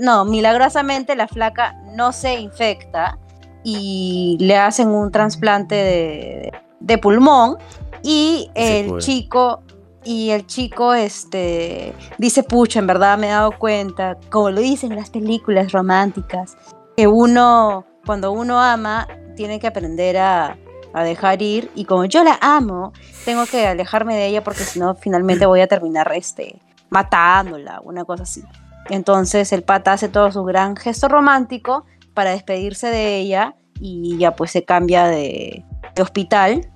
no, 0.00 0.24
milagrosamente 0.24 1.16
la 1.16 1.28
flaca 1.28 1.76
no 1.94 2.12
se 2.12 2.40
infecta 2.40 3.18
y 3.64 4.36
le 4.40 4.56
hacen 4.56 4.88
un 4.88 5.10
trasplante 5.10 6.52
de, 6.80 6.98
pulmón 6.98 7.58
y 8.02 8.50
el 8.54 8.98
chico 8.98 9.62
y 10.04 10.30
el 10.30 10.46
chico 10.46 10.94
este 10.94 11.92
dice 12.16 12.42
pucha 12.44 12.78
en 12.78 12.86
verdad 12.86 13.18
me 13.18 13.26
he 13.26 13.30
dado 13.30 13.50
cuenta 13.58 14.16
como 14.30 14.50
lo 14.50 14.60
dicen 14.60 14.94
las 14.96 15.10
películas 15.10 15.72
románticas 15.72 16.56
que 16.96 17.06
uno 17.06 17.84
cuando 18.06 18.32
uno 18.32 18.58
ama 18.58 19.06
tiene 19.36 19.60
que 19.60 19.66
aprender 19.66 20.16
a, 20.16 20.56
a 20.92 21.02
dejar 21.02 21.42
ir 21.42 21.70
y 21.74 21.84
como 21.84 22.04
yo 22.04 22.24
la 22.24 22.38
amo, 22.40 22.92
tengo 23.24 23.46
que 23.46 23.66
alejarme 23.66 24.16
de 24.16 24.26
ella 24.26 24.44
porque 24.44 24.64
si 24.64 24.78
no 24.78 24.94
finalmente 24.94 25.46
voy 25.46 25.60
a 25.60 25.66
terminar 25.66 26.10
este, 26.14 26.60
matándola, 26.90 27.80
una 27.84 28.04
cosa 28.04 28.22
así. 28.22 28.42
Entonces 28.90 29.52
el 29.52 29.62
pata 29.62 29.92
hace 29.92 30.08
todo 30.08 30.30
su 30.32 30.44
gran 30.44 30.76
gesto 30.76 31.08
romántico 31.08 31.84
para 32.14 32.30
despedirse 32.30 32.88
de 32.88 33.16
ella 33.18 33.54
y 33.80 34.16
ya 34.18 34.34
pues 34.34 34.50
se 34.50 34.64
cambia 34.64 35.04
de, 35.06 35.64
hospital 36.00 36.70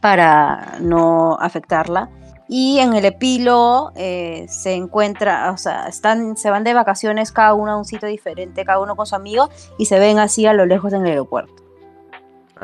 para 0.00 0.78
no 0.80 1.36
afectarla. 1.40 2.10
Y 2.48 2.80
en 2.80 2.94
el 2.94 3.04
epílogo 3.04 3.92
eh, 3.94 4.46
se 4.48 4.74
encuentra, 4.74 5.50
o 5.52 5.56
sea, 5.56 5.86
están, 5.86 6.36
se 6.36 6.50
van 6.50 6.64
de 6.64 6.74
vacaciones 6.74 7.32
cada 7.32 7.54
uno 7.54 7.72
a 7.72 7.76
un 7.76 7.84
sitio 7.84 8.08
diferente, 8.08 8.64
cada 8.64 8.80
uno 8.80 8.96
con 8.96 9.06
su 9.06 9.14
amigo, 9.14 9.48
y 9.78 9.86
se 9.86 9.98
ven 9.98 10.18
así 10.18 10.44
a 10.44 10.52
lo 10.52 10.66
lejos 10.66 10.92
en 10.92 11.02
el 11.02 11.12
aeropuerto. 11.12 11.61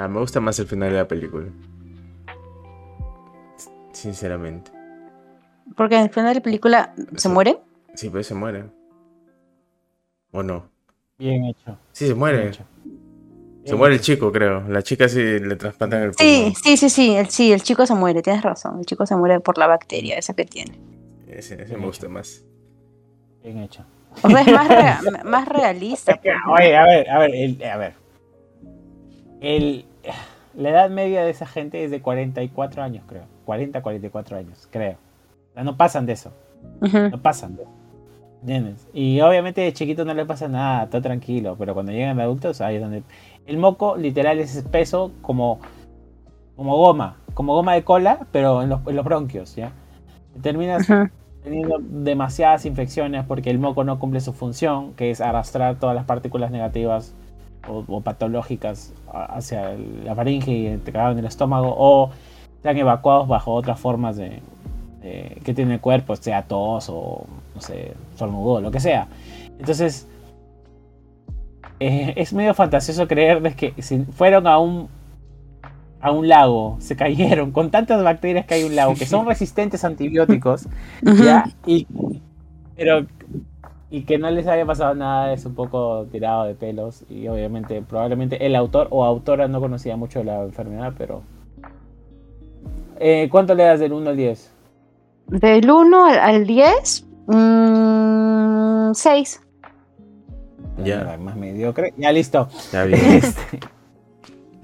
Ah, 0.00 0.06
me 0.06 0.20
gusta 0.20 0.38
más 0.38 0.56
el 0.60 0.68
final 0.68 0.90
de 0.92 0.96
la 0.96 1.08
película. 1.08 1.46
Sinceramente. 3.90 4.70
Porque 5.76 5.96
en 5.96 6.02
el 6.02 6.10
final 6.10 6.28
de 6.28 6.34
la 6.36 6.40
película 6.40 6.94
se 7.16 7.28
muere. 7.28 7.58
Sí, 7.94 8.08
pues 8.08 8.28
se 8.28 8.34
muere. 8.36 8.66
¿O 10.30 10.44
no? 10.44 10.70
Bien 11.18 11.46
hecho. 11.46 11.76
Sí, 11.90 12.06
se 12.06 12.14
muere. 12.14 12.52
Se 13.64 13.74
muere 13.74 13.96
el 13.96 14.00
chico, 14.00 14.30
creo. 14.30 14.60
La 14.68 14.84
chica 14.84 15.08
sí 15.08 15.40
le 15.40 15.56
trasplantan 15.56 16.02
el 16.02 16.14
Sí, 16.14 16.54
sí, 16.62 16.76
sí, 16.76 16.90
sí. 16.90 17.16
El, 17.16 17.28
sí, 17.28 17.52
el 17.52 17.64
chico 17.64 17.84
se 17.84 17.96
muere, 17.96 18.22
tienes 18.22 18.42
razón. 18.42 18.78
El 18.78 18.86
chico 18.86 19.04
se 19.04 19.16
muere 19.16 19.40
por 19.40 19.58
la 19.58 19.66
bacteria 19.66 20.16
esa 20.16 20.32
que 20.32 20.44
tiene. 20.44 20.78
Ese, 21.26 21.56
me 21.56 21.84
gusta 21.84 22.08
más. 22.08 22.44
Bien 23.42 23.58
hecho. 23.58 23.84
O 24.22 24.30
sea, 24.30 24.42
es 24.42 24.52
más, 24.52 25.24
más 25.24 25.48
realista. 25.48 26.20
Oye, 26.48 26.76
a 26.76 26.84
ver, 26.84 27.10
a 27.10 27.18
ver, 27.18 27.64
a 27.64 27.76
ver. 27.78 28.07
El, 29.40 29.84
la 30.54 30.70
edad 30.70 30.90
media 30.90 31.22
de 31.22 31.30
esa 31.30 31.46
gente 31.46 31.84
es 31.84 31.90
de 31.90 32.00
44 32.00 32.82
años, 32.82 33.04
creo. 33.06 33.24
40, 33.44 33.82
44 33.82 34.36
años, 34.36 34.68
creo. 34.70 34.96
no 35.54 35.76
pasan 35.76 36.06
de 36.06 36.12
eso. 36.12 36.32
No 36.80 37.22
pasan 37.22 37.56
de 37.56 37.62
eso. 37.62 37.72
Y 38.92 39.20
obviamente 39.20 39.60
de 39.60 39.72
chiquito 39.72 40.04
no 40.04 40.14
le 40.14 40.24
pasa 40.24 40.48
nada, 40.48 40.88
todo 40.88 41.02
tranquilo, 41.02 41.56
pero 41.58 41.74
cuando 41.74 41.92
llegan 41.92 42.20
adultos, 42.20 42.60
ahí 42.60 42.76
es 42.76 42.82
donde. 42.82 43.02
El 43.46 43.56
moco 43.56 43.96
literal 43.96 44.38
es 44.38 44.54
espeso 44.54 45.12
como, 45.22 45.58
como 46.56 46.76
goma, 46.76 47.16
como 47.34 47.54
goma 47.54 47.74
de 47.74 47.82
cola, 47.82 48.26
pero 48.30 48.62
en 48.62 48.68
los, 48.68 48.80
en 48.86 48.96
los 48.96 49.04
bronquios, 49.04 49.56
¿ya? 49.56 49.72
Terminas 50.42 50.86
teniendo 51.42 51.78
demasiadas 51.80 52.66
infecciones 52.66 53.24
porque 53.24 53.50
el 53.50 53.58
moco 53.58 53.84
no 53.84 53.98
cumple 53.98 54.20
su 54.20 54.32
función, 54.32 54.92
que 54.94 55.10
es 55.10 55.20
arrastrar 55.20 55.78
todas 55.78 55.96
las 55.96 56.04
partículas 56.04 56.50
negativas 56.50 57.14
o, 57.68 58.00
patológicas 58.00 58.92
hacia 59.12 59.76
la 60.04 60.14
faringe 60.14 60.50
y 60.50 60.76
te 60.78 60.90
en 60.90 61.18
el 61.18 61.24
estómago 61.24 61.74
o 61.76 62.10
sean 62.62 62.76
evacuados 62.76 63.28
bajo 63.28 63.54
otras 63.54 63.78
formas 63.78 64.16
de, 64.16 64.40
que 65.44 65.54
tiene 65.54 65.74
el 65.74 65.80
cuerpo, 65.80 66.16
sea 66.16 66.42
tos 66.42 66.88
o 66.88 67.24
no 67.54 67.60
sé, 67.60 67.94
sornudo, 68.16 68.60
lo 68.60 68.70
que 68.70 68.80
sea. 68.80 69.08
Entonces, 69.58 70.06
eh, 71.80 72.14
es 72.16 72.32
medio 72.32 72.54
fantasioso 72.54 73.06
creer 73.06 73.54
que 73.54 73.74
si 73.80 74.00
fueron 74.04 74.46
a 74.46 74.58
un 74.58 74.88
a 76.00 76.12
un 76.12 76.28
lago, 76.28 76.76
se 76.80 76.96
cayeron 76.96 77.52
con 77.52 77.70
tantas 77.70 78.02
bacterias 78.02 78.46
que 78.46 78.54
hay 78.54 78.62
en 78.62 78.68
un 78.68 78.76
lago, 78.76 78.94
que 78.94 79.06
son 79.06 79.26
resistentes 79.26 79.84
a 79.84 79.88
antibióticos, 79.88 80.68
¿ya? 81.02 81.44
Y, 81.66 81.86
pero, 82.76 83.06
y 83.90 84.02
que 84.02 84.18
no 84.18 84.30
les 84.30 84.46
haya 84.46 84.66
pasado 84.66 84.94
nada 84.94 85.32
es 85.32 85.46
un 85.46 85.54
poco 85.54 86.06
tirado 86.10 86.44
de 86.44 86.54
pelos. 86.54 87.04
Y 87.08 87.28
obviamente, 87.28 87.82
probablemente 87.82 88.44
el 88.44 88.54
autor 88.54 88.88
o 88.90 89.04
autora 89.04 89.48
no 89.48 89.60
conocía 89.60 89.96
mucho 89.96 90.22
la 90.22 90.42
enfermedad, 90.42 90.92
pero... 90.96 91.22
Eh, 93.00 93.28
¿Cuánto 93.30 93.54
le 93.54 93.64
das 93.64 93.80
del 93.80 93.92
1 93.92 94.10
al 94.10 94.16
10? 94.16 94.50
Del 95.28 95.70
1 95.70 96.04
al, 96.04 96.18
al 96.18 96.46
10, 96.46 97.06
6. 98.94 99.42
Ya. 100.84 101.16
Más 101.18 101.36
mediocre. 101.36 101.94
Ya 101.96 102.12
listo. 102.12 102.48
Está 102.56 102.84
bien. 102.84 103.00
Este, 103.14 103.60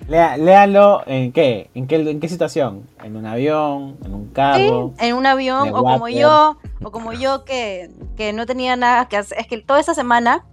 lea- 0.09 0.37
léalo 0.37 1.03
en 1.07 1.33
qué? 1.33 1.71
¿En 1.75 1.87
qué 1.87 1.97
en 1.97 2.21
qué 2.21 2.29
situación? 2.29 2.87
¿En 3.03 3.17
un 3.17 3.27
avión? 3.27 3.97
¿En 4.05 4.15
un 4.15 4.25
Sí, 4.27 4.31
carro? 4.35 4.93
en 4.99 5.15
un 5.15 5.27
avión, 5.27 5.65
de 5.65 5.71
o 5.71 5.75
como 5.77 6.05
water. 6.05 6.19
yo, 6.19 6.57
o 6.83 6.91
como 6.91 7.13
yo 7.13 7.45
que, 7.45 7.91
que 8.17 8.33
no 8.33 8.47
tenía 8.47 8.77
nada 8.77 9.09
que 9.09 9.17
hacer. 9.17 9.39
Es 9.39 9.47
que 9.47 9.59
toda 9.59 9.81
esta 9.81 9.95
semana, 9.95 10.45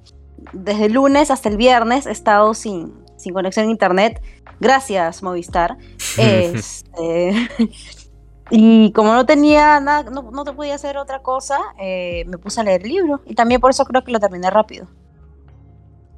desde 0.53 0.85
el 0.85 0.93
lunes 0.93 1.31
hasta 1.31 1.49
el 1.49 1.57
viernes, 1.57 2.05
he 2.05 2.11
estado 2.11 2.53
sin, 2.53 2.93
sin 3.17 3.33
conexión 3.33 3.67
a 3.67 3.71
internet. 3.71 4.21
Gracias, 4.59 5.23
Movistar. 5.23 5.77
Este, 6.17 7.33
y 8.49 8.91
como 8.91 9.13
no 9.13 9.25
tenía 9.25 9.79
nada, 9.79 10.09
no, 10.09 10.29
no 10.31 10.43
te 10.43 10.51
podía 10.53 10.75
hacer 10.75 10.97
otra 10.97 11.19
cosa, 11.21 11.57
eh, 11.79 12.25
me 12.27 12.37
puse 12.37 12.59
a 12.61 12.63
leer 12.63 12.81
el 12.83 12.89
libro. 12.89 13.21
Y 13.25 13.33
también 13.35 13.61
por 13.61 13.71
eso 13.71 13.85
creo 13.85 14.03
que 14.03 14.11
lo 14.11 14.19
terminé 14.19 14.49
rápido. 14.49 14.87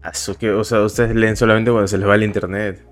Asu, 0.01 0.35
que, 0.35 0.51
o 0.51 0.63
sea, 0.63 0.81
ustedes 0.81 1.15
leen 1.15 1.37
solamente 1.37 1.71
cuando 1.71 1.87
se 1.87 1.97
les 1.97 2.07
va 2.07 2.15
el 2.15 2.23
internet. 2.23 2.85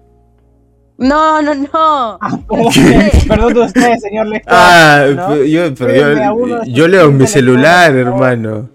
No, 1.01 1.41
no, 1.41 1.55
no. 1.55 2.19
Perdón, 2.47 3.09
perdón 3.27 3.53
de 3.55 3.59
usted, 3.61 3.97
señor 3.97 4.27
lector. 4.27 4.53
Ah, 4.55 5.05
¿no? 5.15 5.27
pero 5.29 5.43
yo, 5.45 5.75
pero 5.75 5.93
yo, 6.47 6.63
yo 6.65 6.87
leo 6.87 7.07
en 7.09 7.17
mi 7.17 7.25
celular, 7.27 7.95
hermano. 7.95 8.69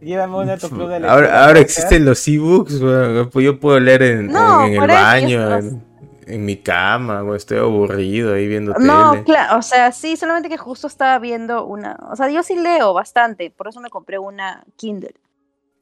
Llévame 0.00 0.46
de 0.46 0.56
tu 0.56 0.68
club 0.68 0.88
de 0.88 1.00
lectura, 1.00 1.12
Ahora, 1.12 1.40
ahora 1.42 1.54
¿no? 1.54 1.58
existen 1.60 2.04
los 2.04 2.26
ebooks, 2.28 2.80
weón. 2.80 3.28
Pues 3.30 3.44
yo 3.44 3.58
puedo 3.60 3.78
leer 3.80 4.02
en, 4.02 4.26
No, 4.28 4.64
en- 4.64 4.72
en 4.74 4.80
por 4.80 4.90
el 4.90 4.96
baño, 4.96 5.58
en, 5.58 5.84
en 6.26 6.44
mi 6.44 6.56
cama, 6.56 7.16
cuando 7.16 7.34
estoy 7.34 7.58
aburrido 7.58 8.32
ahí 8.34 8.46
viendo 8.46 8.72
No, 8.78 9.12
tele. 9.12 9.24
claro, 9.24 9.58
o 9.58 9.62
sea, 9.62 9.92
sí, 9.92 10.16
solamente 10.16 10.48
que 10.48 10.56
justo 10.58 10.86
estaba 10.86 11.18
viendo 11.18 11.66
una, 11.66 11.98
o 12.10 12.16
sea, 12.16 12.30
yo 12.30 12.42
sí 12.42 12.54
leo 12.56 12.94
bastante, 12.94 13.50
por 13.50 13.68
eso 13.68 13.80
me 13.80 13.90
compré 13.90 14.18
una 14.18 14.64
Kindle, 14.76 15.14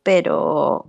pero 0.02 0.86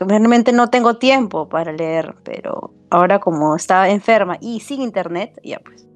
realmente 0.00 0.52
no 0.52 0.68
tengo 0.70 0.96
tiempo 0.96 1.48
para 1.48 1.72
leer, 1.72 2.14
pero 2.22 2.72
ahora 2.90 3.18
como 3.18 3.56
estaba 3.56 3.88
enferma 3.88 4.38
y 4.40 4.60
sin 4.60 4.82
internet, 4.82 5.40
ya 5.42 5.60
pues. 5.60 5.86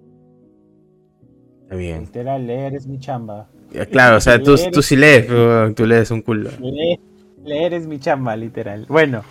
Está 1.63 1.77
bien. 1.77 2.01
Literal, 2.01 2.47
leer 2.47 2.75
es 2.75 2.87
mi 2.87 2.99
chamba. 2.99 3.49
Ya, 3.73 3.85
Claro, 3.87 4.17
o 4.17 4.21
sea, 4.21 4.43
tú, 4.43 4.57
tú 4.73 4.83
sí 4.83 4.97
lees, 4.97 5.31
weón, 5.31 5.75
tú 5.75 5.87
lees 5.87 6.11
un 6.11 6.23
culo. 6.23 6.51
Leer, 6.61 6.99
leer 7.45 7.75
es 7.75 7.87
mi 7.87 7.99
chamba, 7.99 8.35
literal. 8.37 8.87
Bueno, 8.89 9.23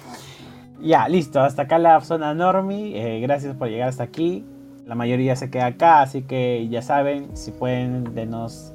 ya, 0.81 1.07
listo. 1.09 1.41
Hasta 1.41 1.63
acá 1.63 1.79
la 1.79 1.99
zona 2.01 2.33
normie. 2.33 2.95
Eh, 2.95 3.19
gracias 3.21 3.55
por 3.55 3.69
llegar 3.69 3.89
hasta 3.89 4.03
aquí. 4.03 4.45
La 4.85 4.95
mayoría 4.95 5.35
se 5.35 5.49
queda 5.49 5.65
acá, 5.67 6.01
así 6.01 6.21
que 6.21 6.67
ya 6.69 6.81
saben, 6.81 7.35
si 7.35 7.51
pueden, 7.51 8.15
denos, 8.15 8.73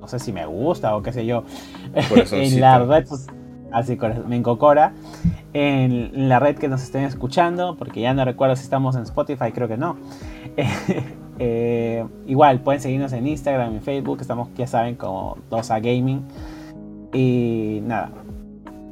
no 0.00 0.06
sé 0.06 0.18
si 0.18 0.30
me 0.30 0.44
gusta 0.44 0.94
o 0.94 1.02
qué 1.02 1.12
sé 1.12 1.24
yo, 1.24 1.44
en 2.32 2.60
la 2.60 2.80
red, 2.80 3.06
pues, 3.08 3.28
así, 3.72 3.98
me 4.26 4.36
encocora, 4.36 4.92
en, 5.52 6.28
la 6.28 6.38
red 6.38 6.56
que 6.56 6.68
nos 6.68 6.82
estén 6.82 7.04
escuchando, 7.04 7.76
porque 7.76 8.00
ya 8.00 8.14
no 8.14 8.24
recuerdo 8.24 8.56
si 8.56 8.62
estamos 8.62 8.96
en 8.96 9.02
Spotify, 9.02 9.52
creo 9.52 9.68
que 9.68 9.76
no. 9.76 9.96
Eh, 11.40 12.04
igual, 12.26 12.58
pueden 12.62 12.80
seguirnos 12.80 13.12
en 13.12 13.24
Instagram, 13.24 13.74
en 13.74 13.80
Facebook, 13.80 14.18
estamos, 14.20 14.48
ya 14.56 14.66
saben, 14.66 14.96
como 14.96 15.36
2A 15.50 15.80
Gaming. 15.80 16.26
Y 17.12 17.78
nada, 17.84 18.10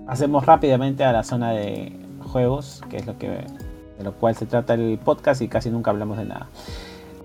hacemos 0.06 0.46
rápidamente 0.46 1.02
a 1.02 1.10
la 1.10 1.24
zona 1.24 1.50
de 1.50 1.92
juegos, 2.20 2.84
que 2.88 2.98
es 2.98 3.06
lo 3.08 3.18
que 3.18 3.28
de 3.98 4.04
lo 4.04 4.12
cual 4.12 4.36
se 4.36 4.46
trata 4.46 4.74
el 4.74 4.98
podcast 5.02 5.42
y 5.42 5.48
casi 5.48 5.70
nunca 5.70 5.90
hablamos 5.90 6.18
de 6.18 6.26
nada. 6.26 6.48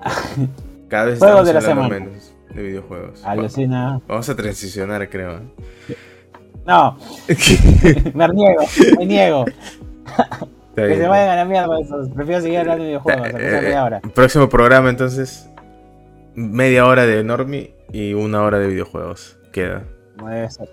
Cada 0.87 1.05
vez 1.05 1.19
Juegos 1.19 1.45
de 1.45 1.53
la 1.53 1.61
semana. 1.61 1.87
menos 1.87 2.33
de 2.53 2.63
videojuegos. 2.63 3.23
Alucina. 3.23 4.01
Vamos 4.07 4.27
a 4.29 4.35
transicionar, 4.35 5.09
creo. 5.09 5.41
No, 6.65 6.97
me 8.13 8.27
niego, 8.29 8.63
me 8.99 9.05
niego. 9.07 9.45
Está 9.45 10.47
Que 10.75 10.87
bien. 10.87 10.99
se 10.99 11.07
vayan 11.07 11.29
a 11.29 11.35
la 11.37 11.45
mierda 11.45 11.79
esos. 11.79 12.09
Prefiero 12.09 12.41
seguir 12.41 12.59
hablando 12.59 12.83
de 12.83 12.89
videojuegos, 12.89 13.27
Eh, 13.29 13.59
media 13.63 13.83
hora. 13.83 14.01
Próximo 14.13 14.47
programa, 14.49 14.89
entonces. 14.89 15.49
Media 16.35 16.85
hora 16.85 17.05
de 17.05 17.23
Normie 17.23 17.75
y 17.91 18.13
una 18.13 18.41
hora 18.43 18.59
de 18.59 18.67
videojuegos. 18.67 19.37
Queda. 19.51 19.83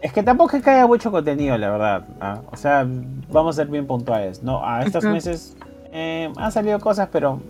Es 0.03 0.13
que 0.13 0.23
tampoco 0.23 0.57
es 0.57 0.63
que 0.63 0.71
haya 0.71 0.87
mucho 0.87 1.11
contenido, 1.11 1.57
la 1.57 1.71
verdad. 1.71 2.05
¿ah? 2.21 2.43
O 2.53 2.57
sea, 2.57 2.87
vamos 3.31 3.57
a 3.57 3.63
ser 3.63 3.69
bien 3.73 3.87
puntuales. 3.87 4.43
No, 4.43 4.65
a 4.65 4.83
estos 4.83 5.05
meses 5.05 5.57
eh, 5.93 6.31
han 6.37 6.53
salido 6.53 6.79
cosas, 6.81 7.09
pero 7.11 7.41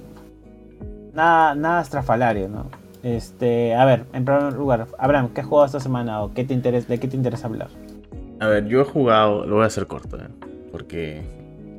nada, 1.13 1.55
nada 1.57 1.83
estrafalario, 1.83 2.49
¿no? 2.49 2.67
Este, 3.03 3.75
a 3.75 3.85
ver, 3.85 4.05
en 4.13 4.25
primer 4.25 4.53
lugar, 4.55 4.87
Abraham, 4.99 5.31
¿qué 5.35 5.41
has 5.41 5.47
jugado 5.47 5.67
esta 5.67 5.81
semana 5.81 6.23
o 6.23 6.33
qué 6.33 6.45
te 6.45 6.55
interesa, 6.55 6.87
de 6.89 6.99
qué 7.01 7.09
te 7.09 7.17
interesa 7.17 7.47
hablar? 7.49 7.69
A 8.41 8.47
ver, 8.47 8.67
yo 8.67 8.81
he 8.81 8.85
jugado, 8.85 9.47
lo 9.47 9.57
voy 9.57 9.65
a 9.65 9.67
hacer 9.67 9.87
corto, 9.87 10.17
¿eh? 10.17 10.29
porque 10.71 11.23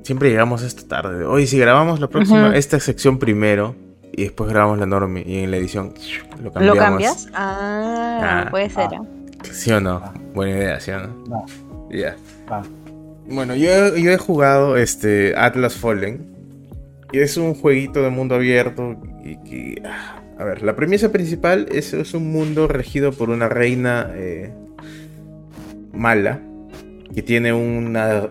siempre 0.04 0.30
llegamos 0.30 0.62
esta 0.64 0.88
tarde. 0.88 1.24
Oye, 1.26 1.48
si 1.48 1.58
grabamos 1.60 2.00
la 2.00 2.08
próxima, 2.08 2.56
esta 2.56 2.80
sección 2.80 3.18
primero 3.20 3.76
y 4.12 4.24
después 4.24 4.50
grabamos 4.50 4.78
la 4.80 4.86
normie 4.86 5.24
y 5.26 5.44
en 5.44 5.52
la 5.52 5.58
edición 5.58 5.94
lo 6.44 6.52
cambiamos. 6.52 6.76
¿Lo 6.78 6.82
cambias? 6.84 7.28
Ah, 7.34 8.44
Ah, 8.46 8.48
puede 8.52 8.70
ser. 8.70 8.90
ah. 8.94 9.02
¿Sí 9.52 9.72
o 9.72 9.80
no? 9.80 10.02
Ah. 10.04 10.14
Buena 10.34 10.58
idea, 10.58 10.80
¿sí 10.80 10.92
o 10.92 11.00
no? 11.00 11.08
No, 11.28 11.46
Ya. 11.92 12.16
va. 12.52 12.64
Bueno, 13.30 13.56
yo, 13.56 13.96
yo 13.96 14.12
he 14.12 14.18
jugado 14.18 14.76
este 14.76 15.36
Atlas 15.38 15.76
Fallen. 15.76 16.28
Y 17.12 17.20
es 17.20 17.38
un 17.38 17.54
jueguito 17.56 18.02
de 18.04 18.10
mundo 18.10 18.36
abierto. 18.36 18.96
Y 19.24 19.38
que. 19.44 19.82
ah, 19.86 20.16
A 20.40 20.44
ver, 20.44 20.62
la 20.64 20.76
premisa 20.76 21.12
principal 21.12 21.68
es, 21.72 21.94
es 21.94 22.14
un 22.14 22.32
mundo 22.32 22.68
regido 22.68 23.12
por 23.14 23.30
una 23.30 23.48
reina 23.48 24.10
eh, 24.16 24.52
mala. 25.94 26.40
Que 27.14 27.22
tiene 27.24 27.54
una 27.54 28.30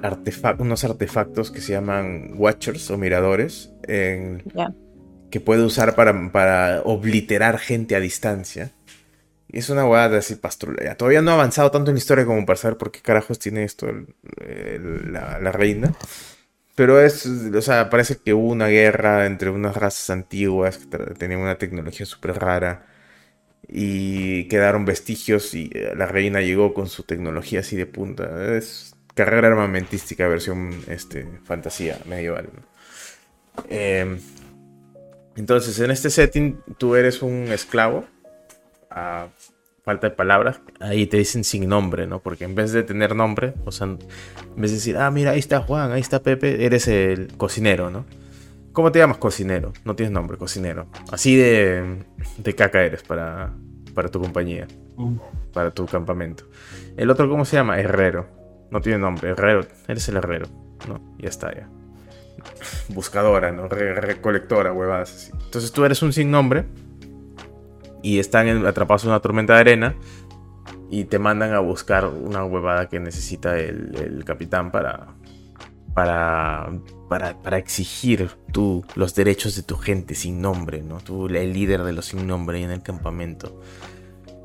unos 0.59 0.84
artefactos 0.84 1.50
que 1.50 1.60
se 1.60 1.72
llaman 1.72 2.32
Watchers 2.36 2.90
o 2.90 2.98
miradores. 2.98 3.72
en- 3.86 4.42
que 5.30 5.40
puede 5.40 5.62
usar 5.62 5.94
para, 5.94 6.30
para 6.32 6.80
obliterar 6.84 7.59
gente 7.59 7.94
a 7.96 8.00
distancia. 8.00 8.72
Y 9.50 9.59
es 9.59 9.70
una 9.70 9.86
hueá 9.86 10.05
así 10.06 10.34
pastrula. 10.36 10.94
Todavía 10.94 11.22
no 11.22 11.30
ha 11.30 11.34
avanzado 11.34 11.70
tanto 11.70 11.90
en 11.90 11.96
la 11.96 11.98
historia 11.98 12.24
como 12.26 12.44
para 12.46 12.56
saber 12.59 12.76
por 12.78 12.90
qué 12.90 13.00
carajos 13.00 13.38
tiene 13.38 13.64
esto 13.64 13.88
el- 13.88 14.14
el- 14.46 15.12
la, 15.12 15.38
la 15.40 15.52
reina. 15.52 15.92
Pero 16.74 17.00
es, 17.00 17.26
o 17.26 17.60
sea, 17.62 17.90
parece 17.90 18.18
que 18.18 18.32
hubo 18.34 18.48
una 18.52 18.68
guerra 18.68 19.26
entre 19.26 19.50
unas 19.50 19.76
razas 19.76 20.10
antiguas 20.10 20.78
que 20.78 20.96
tenían 21.14 21.40
una 21.40 21.56
tecnología 21.59 22.06
súper 22.06 22.38
rara. 22.38 22.86
Y 23.69 24.49
quedaron 24.49 24.85
vestigios 24.85 25.55
y 25.55 25.70
eh, 25.74 25.93
la 25.95 26.07
reina 26.07 26.40
llegó 26.40 26.73
con 26.73 26.89
su 26.89 27.03
tecnología 27.03 27.61
así 27.61 27.77
de 27.77 27.86
punta. 27.86 28.57
Es 28.57 28.95
carrera 29.15 29.49
armamentística 29.49 30.27
versión 30.27 30.82
este, 30.89 31.27
fantasía 31.45 31.99
medieval. 32.07 32.49
¿no? 32.55 33.65
Em, 33.69 34.19
entonces, 35.36 35.78
en 35.81 35.90
este 35.90 36.11
setting, 36.11 36.61
tú 36.78 36.97
eres 36.97 37.23
un 37.23 37.49
esclavo. 37.53 38.07
A 38.90 39.28
falta 39.89 40.11
de 40.11 40.15
palabras. 40.15 40.61
Ahí 40.81 41.07
te 41.07 41.16
dicen 41.16 41.45
sin 41.45 41.66
nombre, 41.66 42.07
¿no? 42.07 42.20
Porque 42.20 42.45
en 42.45 42.55
vez 42.55 42.73
de 42.73 42.82
tener 42.82 43.16
nombre, 43.16 43.55
o 43.65 43.73
sea, 43.73 43.86
en 43.86 43.99
vez 44.55 44.70
de 44.70 44.77
decir, 44.77 44.99
ah, 44.99 45.11
mira, 45.11 45.31
ahí 45.31 45.39
está 45.39 45.61
Juan, 45.61 45.93
ahí 45.93 46.03
está 46.03 46.23
Pepe, 46.23 46.66
eres 46.66 46.89
el 46.89 47.28
cocinero, 47.39 47.89
¿no? 47.89 48.05
¿Cómo 48.78 48.92
te 48.92 49.00
llamas 49.00 49.16
cocinero? 49.18 49.72
No 49.84 49.96
tienes 49.96 50.12
nombre, 50.12 50.36
cocinero. 50.38 50.86
Así 51.10 51.34
de, 51.34 52.05
de 52.36 52.55
caca 52.55 52.80
eres 52.84 53.02
para, 53.02 53.52
para 53.92 54.09
tu 54.09 54.20
compañía, 54.20 54.68
Mm. 54.96 55.16
para 55.52 55.72
tu 55.72 55.84
campamento. 55.86 56.44
El 56.96 57.10
otro, 57.10 57.28
¿cómo 57.28 57.44
se 57.44 57.56
llama? 57.56 57.80
Herrero. 57.80 58.28
No 58.70 58.80
tiene 58.80 58.98
nombre, 59.00 59.30
herrero. 59.30 59.62
Eres 59.88 60.09
el 60.09 60.16
herrero, 60.18 60.46
¿no? 60.86 61.00
Ya 61.18 61.28
está, 61.28 61.52
ya 61.52 61.68
buscadora, 62.90 63.50
¿no? 63.50 63.66
Re- 63.66 64.00
recolectora, 64.00 64.72
huevadas 64.72 65.12
así. 65.12 65.32
Entonces 65.46 65.72
tú 65.72 65.84
eres 65.84 66.00
un 66.02 66.12
sin 66.12 66.30
nombre 66.30 66.64
y 68.00 68.20
están 68.20 68.46
en- 68.46 68.64
atrapados 68.64 69.02
en 69.02 69.10
una 69.10 69.18
tormenta 69.18 69.55
de 69.55 69.59
arena 69.60 69.96
y 70.88 71.02
te 71.06 71.18
mandan 71.18 71.52
a 71.52 71.59
buscar 71.59 72.06
una 72.06 72.44
huevada 72.44 72.88
que 72.88 73.00
necesita 73.00 73.59
el, 73.59 73.92
el 73.96 74.24
capitán 74.24 74.70
para, 74.70 75.09
para, 75.94 76.70
para, 77.09 77.40
para 77.43 77.59
exigir 77.59 78.30
tú 78.52 78.85
los 78.94 79.14
derechos 79.14 79.56
de 79.56 79.62
tu 79.62 79.76
gente 79.76 80.14
sin 80.14 80.40
nombre, 80.40 80.82
¿no? 80.82 80.98
Tú, 80.98 81.26
el 81.26 81.52
líder 81.52 81.82
de 81.82 81.93
los 81.93 82.06
sin 82.06 82.26
nombre 82.26 82.62
en 82.62 82.70
el 82.70 82.82
campamento. 82.82 83.60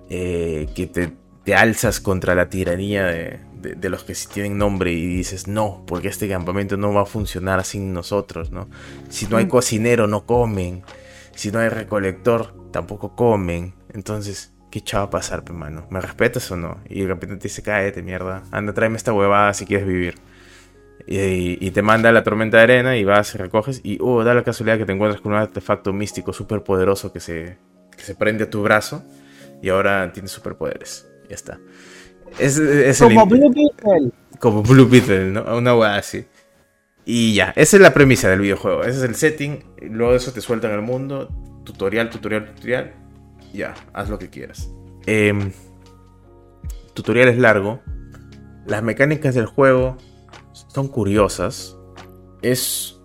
Eh, 0.10 0.68
que 0.76 0.86
te 0.86 1.14
te 1.44 1.56
alzas 1.56 2.00
contra 2.00 2.36
la 2.36 2.50
tiranía 2.50 3.06
de, 3.06 3.40
de, 3.62 3.90
los 3.90 4.04
que 4.04 4.16
sí 4.16 4.28
tienen 4.34 4.58
nombre 4.58 4.94
y 4.94 5.06
dices, 5.06 5.48
no, 5.48 5.84
porque 5.86 6.08
este 6.08 6.30
campamento 6.30 6.78
no 6.78 6.94
va 6.94 7.02
a 7.02 7.06
funcionar 7.06 7.64
sin 7.66 7.94
nosotros, 7.94 8.52
¿no? 8.52 8.70
Si 9.10 9.28
no 9.28 9.38
hay 9.38 9.46
mm. 9.46 9.50
cocinero, 9.50 10.08
no 10.08 10.26
comen. 10.26 10.84
Si 11.36 11.52
no 11.52 11.60
hay 11.60 11.70
recolector, 11.70 12.54
tampoco 12.72 13.16
comen. 13.16 13.74
Entonces, 13.94 14.54
¿qué 14.72 14.82
chava 14.82 15.04
va 15.04 15.08
a 15.08 15.12
pasar, 15.12 15.44
hermano? 15.46 15.86
¿Me 15.90 16.00
respetas 16.00 16.50
o 16.52 16.56
no? 16.56 16.78
Y 16.88 17.02
de 17.02 17.08
repente 17.08 17.36
te 17.36 17.44
dice, 17.44 17.62
cállate, 17.62 18.02
mierda. 18.02 18.44
Anda, 18.52 18.74
tráeme 18.74 18.98
esta 18.98 19.12
huevada 19.12 19.54
si 19.54 19.66
quieres 19.66 19.88
vivir. 19.88 20.16
Y, 21.06 21.72
te 21.72 21.82
manda 21.82 22.12
la 22.12 22.24
tormenta 22.24 22.58
de 22.58 22.64
arena 22.64 22.98
y 22.98 23.04
vas 23.04 23.36
y 23.36 23.38
recoges. 23.38 23.82
Y, 23.84 23.98
oh, 24.02 24.24
da 24.24 24.34
la 24.34 24.44
casualidad 24.44 24.78
que 24.78 24.86
te 24.86 24.94
encuentras 24.94 25.22
con 25.22 25.34
un 25.34 25.38
artefacto 25.38 25.92
místico 25.92 26.32
súper 26.32 26.64
poderoso 26.64 27.12
que 27.12 27.20
se, 27.20 27.58
que 27.96 28.04
se 28.04 28.16
prende 28.16 28.46
a 28.46 28.50
tu 28.50 28.64
brazo. 28.64 29.04
Y 29.62 29.70
ahora 29.70 30.12
tienes 30.14 30.32
superpoderes. 30.32 31.08
Ya 31.30 31.36
está. 31.36 31.60
Es, 32.40 32.60
como 33.00 33.26
Blue 33.26 33.54
Beetle. 33.54 34.12
Como 34.40 34.64
Blue 34.64 34.88
Beetle, 34.88 35.32
¿no? 35.32 35.58
Una 35.58 35.76
hueá 35.76 35.96
así. 35.96 36.26
Y 37.06 37.34
ya, 37.34 37.54
esa 37.56 37.78
es 37.78 37.82
la 37.82 37.94
premisa 37.94 38.30
del 38.30 38.40
videojuego. 38.40 38.84
Ese 38.84 39.00
es 39.00 39.04
el 39.04 39.16
setting. 39.16 39.64
Luego 39.82 40.12
de 40.12 40.18
eso 40.18 40.32
te 40.32 40.42
sueltan 40.42 40.72
el 40.72 40.82
mundo. 40.82 41.30
Tutorial, 41.66 42.10
tutorial, 42.10 42.54
tutorial. 42.54 42.94
Ya, 43.54 43.74
haz 43.94 44.10
lo 44.10 44.18
que 44.18 44.30
quieras. 44.30 44.70
Eh, 45.06 45.34
tutorial 46.94 47.28
es 47.28 47.38
largo. 47.38 47.82
Las 48.66 48.82
mecánicas 48.84 49.36
del 49.36 49.46
juego 49.46 49.98
son 50.74 50.88
curiosas. 50.88 51.78
Es. 52.42 53.00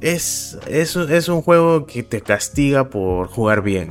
Es, 0.00 0.58
es, 0.66 0.96
es, 0.96 1.28
un 1.28 1.42
juego 1.42 1.86
que 1.86 2.02
te 2.02 2.20
castiga 2.20 2.88
por 2.88 3.28
jugar 3.28 3.62
bien. 3.62 3.90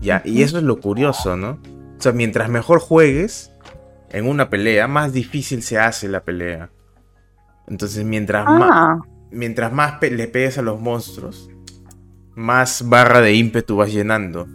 Ya, 0.00 0.20
y 0.24 0.42
eso 0.42 0.58
es 0.58 0.64
lo 0.64 0.80
curioso, 0.80 1.36
¿no? 1.36 1.58
O 1.98 2.02
sea, 2.02 2.12
mientras 2.12 2.50
mejor 2.50 2.80
juegues 2.80 3.52
en 4.10 4.26
una 4.26 4.50
pelea, 4.50 4.86
más 4.88 5.12
difícil 5.12 5.62
se 5.62 5.78
hace 5.78 6.08
la 6.08 6.24
pelea. 6.24 6.70
Entonces, 7.68 8.04
mientras 8.04 8.44
más, 8.44 8.70
ah. 8.72 8.98
mientras 9.30 9.72
más 9.72 10.00
le 10.02 10.28
pegues 10.28 10.58
a 10.58 10.62
los 10.62 10.80
monstruos, 10.80 11.50
más 12.34 12.88
barra 12.88 13.20
de 13.20 13.34
ímpetu 13.34 13.76
vas 13.76 13.92
llenando. 13.92 14.46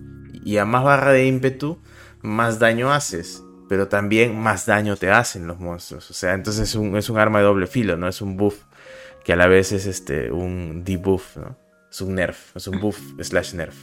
Y 0.43 0.57
a 0.57 0.65
más 0.65 0.83
barra 0.83 1.11
de 1.11 1.25
ímpetu, 1.25 1.79
más 2.21 2.59
daño 2.59 2.91
haces. 2.91 3.44
Pero 3.67 3.87
también 3.87 4.37
más 4.39 4.65
daño 4.65 4.95
te 4.95 5.09
hacen 5.09 5.47
los 5.47 5.59
monstruos. 5.59 6.09
O 6.11 6.13
sea, 6.13 6.33
entonces 6.33 6.69
es 6.69 6.75
un, 6.75 6.95
es 6.97 7.09
un 7.09 7.17
arma 7.17 7.39
de 7.39 7.45
doble 7.45 7.67
filo, 7.67 7.97
¿no? 7.97 8.07
Es 8.07 8.21
un 8.21 8.37
buff 8.37 8.63
que 9.23 9.33
a 9.33 9.35
la 9.35 9.47
vez 9.47 9.71
es 9.71 9.87
este, 9.87 10.31
un 10.31 10.83
debuff, 10.83 11.37
¿no? 11.37 11.57
Es 11.89 12.01
un 12.01 12.15
nerf, 12.15 12.55
es 12.55 12.67
un 12.67 12.79
buff 12.79 12.99
slash 13.19 13.53
nerf. 13.55 13.75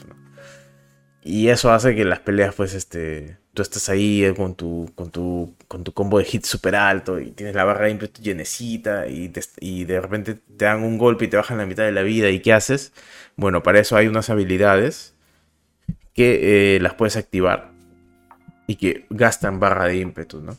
Y 1.24 1.48
eso 1.48 1.72
hace 1.72 1.94
que 1.94 2.04
las 2.04 2.20
peleas, 2.20 2.54
pues, 2.54 2.74
este, 2.74 3.38
tú 3.54 3.62
estás 3.62 3.88
ahí 3.88 4.24
eh, 4.24 4.34
con 4.34 4.54
tu, 4.54 4.90
con 4.94 5.10
tu, 5.10 5.56
con 5.68 5.84
tu 5.84 5.92
combo 5.92 6.18
de 6.18 6.26
hits 6.30 6.48
super 6.48 6.74
alto 6.74 7.20
y 7.20 7.30
tienes 7.32 7.54
la 7.54 7.64
barra 7.64 7.86
de 7.86 7.92
ímpetu 7.92 8.22
llenecita 8.22 9.06
y, 9.06 9.32
y 9.60 9.84
de 9.84 10.00
repente 10.00 10.34
te 10.34 10.64
dan 10.64 10.82
un 10.82 10.98
golpe 10.98 11.26
y 11.26 11.28
te 11.28 11.36
bajan 11.36 11.58
la 11.58 11.66
mitad 11.66 11.84
de 11.84 11.92
la 11.92 12.02
vida 12.02 12.30
y 12.30 12.40
¿qué 12.40 12.52
haces? 12.52 12.92
Bueno, 13.36 13.62
para 13.62 13.80
eso 13.80 13.96
hay 13.96 14.08
unas 14.08 14.30
habilidades 14.30 15.14
que 16.14 16.76
eh, 16.76 16.80
las 16.80 16.94
puedes 16.94 17.16
activar 17.16 17.71
y 18.72 18.76
que 18.76 19.04
gastan 19.10 19.60
barra 19.60 19.84
de 19.84 19.98
ímpetu, 19.98 20.40
¿no? 20.40 20.56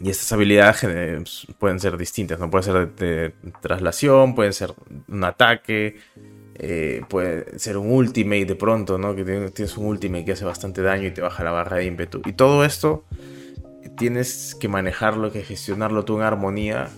Y 0.00 0.10
estas 0.10 0.30
habilidades 0.32 1.46
pueden 1.58 1.80
ser 1.80 1.96
distintas, 1.96 2.38
¿no? 2.38 2.50
Puede 2.50 2.64
ser 2.64 2.94
de 2.94 3.32
traslación, 3.62 4.34
pueden 4.34 4.52
ser 4.52 4.74
un 5.08 5.24
ataque, 5.24 5.96
eh, 6.56 7.02
puede 7.08 7.58
ser 7.58 7.78
un 7.78 7.90
ultimate 7.90 8.44
de 8.44 8.54
pronto, 8.54 8.98
¿no? 8.98 9.16
Que 9.16 9.24
tienes 9.24 9.78
un 9.78 9.86
ultimate 9.86 10.26
que 10.26 10.32
hace 10.32 10.44
bastante 10.44 10.82
daño 10.82 11.08
y 11.08 11.10
te 11.10 11.22
baja 11.22 11.42
la 11.42 11.52
barra 11.52 11.78
de 11.78 11.86
ímpetu. 11.86 12.20
Y 12.26 12.34
todo 12.34 12.64
esto 12.64 13.04
tienes 13.96 14.54
que 14.54 14.68
manejarlo, 14.68 15.32
que 15.32 15.42
gestionarlo 15.42 16.04
tú 16.04 16.18
en 16.18 16.22
armonía 16.22 16.88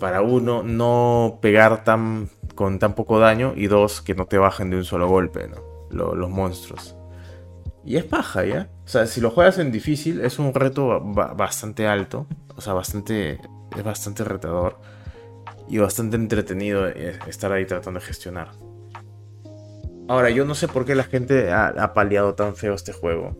para 0.00 0.22
uno 0.22 0.62
no 0.62 1.38
pegar 1.42 1.84
tan 1.84 2.30
con 2.54 2.78
tan 2.78 2.94
poco 2.94 3.18
daño 3.18 3.52
y 3.54 3.66
dos 3.66 4.00
que 4.00 4.14
no 4.14 4.24
te 4.24 4.38
bajen 4.38 4.70
de 4.70 4.78
un 4.78 4.84
solo 4.84 5.08
golpe, 5.08 5.46
¿no? 5.46 5.76
los 5.90 6.30
monstruos. 6.30 6.95
Y 7.86 7.96
es 7.96 8.04
paja, 8.04 8.44
¿ya? 8.44 8.68
O 8.84 8.88
sea, 8.88 9.06
si 9.06 9.20
lo 9.20 9.30
juegas 9.30 9.58
en 9.58 9.70
difícil 9.70 10.20
es 10.20 10.40
un 10.40 10.52
reto 10.52 11.00
bastante 11.00 11.86
alto, 11.86 12.26
o 12.56 12.60
sea, 12.60 12.72
bastante 12.72 13.38
es 13.76 13.84
bastante 13.84 14.24
retador 14.24 14.78
y 15.68 15.78
bastante 15.78 16.16
entretenido 16.16 16.88
eh, 16.88 17.18
estar 17.28 17.52
ahí 17.52 17.64
tratando 17.64 18.00
de 18.00 18.06
gestionar. 18.06 18.50
Ahora, 20.08 20.30
yo 20.30 20.44
no 20.44 20.54
sé 20.54 20.68
por 20.68 20.84
qué 20.84 20.94
la 20.94 21.04
gente 21.04 21.52
ha, 21.52 21.92
paliado 21.94 22.34
tan 22.34 22.54
feo 22.54 22.74
este 22.74 22.92
juego. 22.92 23.36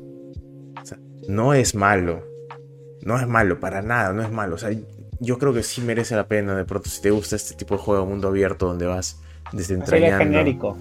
O 0.81 0.85
sea, 0.85 0.98
no 1.28 1.55
es 1.55 1.74
malo. 1.74 2.24
No 3.02 3.18
es 3.18 3.27
malo, 3.27 3.60
para 3.60 3.82
nada, 3.82 4.12
no 4.12 4.23
es 4.23 4.31
malo. 4.31 4.56
O 4.56 4.59
sea, 4.59 4.70
yo 5.20 5.39
creo 5.39 5.52
que 5.55 5.62
sí 5.62 5.81
merece 5.81 6.16
la 6.16 6.27
pena 6.27 6.56
de 6.56 6.64
pronto 6.64 6.89
si 6.89 7.01
te 7.01 7.10
gusta 7.10 7.36
este 7.36 7.55
tipo 7.55 7.77
de 7.77 7.82
juego 7.82 8.05
mundo 8.05 8.28
abierto 8.28 8.66
donde 8.66 8.86
vas 8.86 9.23
desentrañando. 9.52 10.16
Es 10.16 10.28
genérico. 10.28 10.77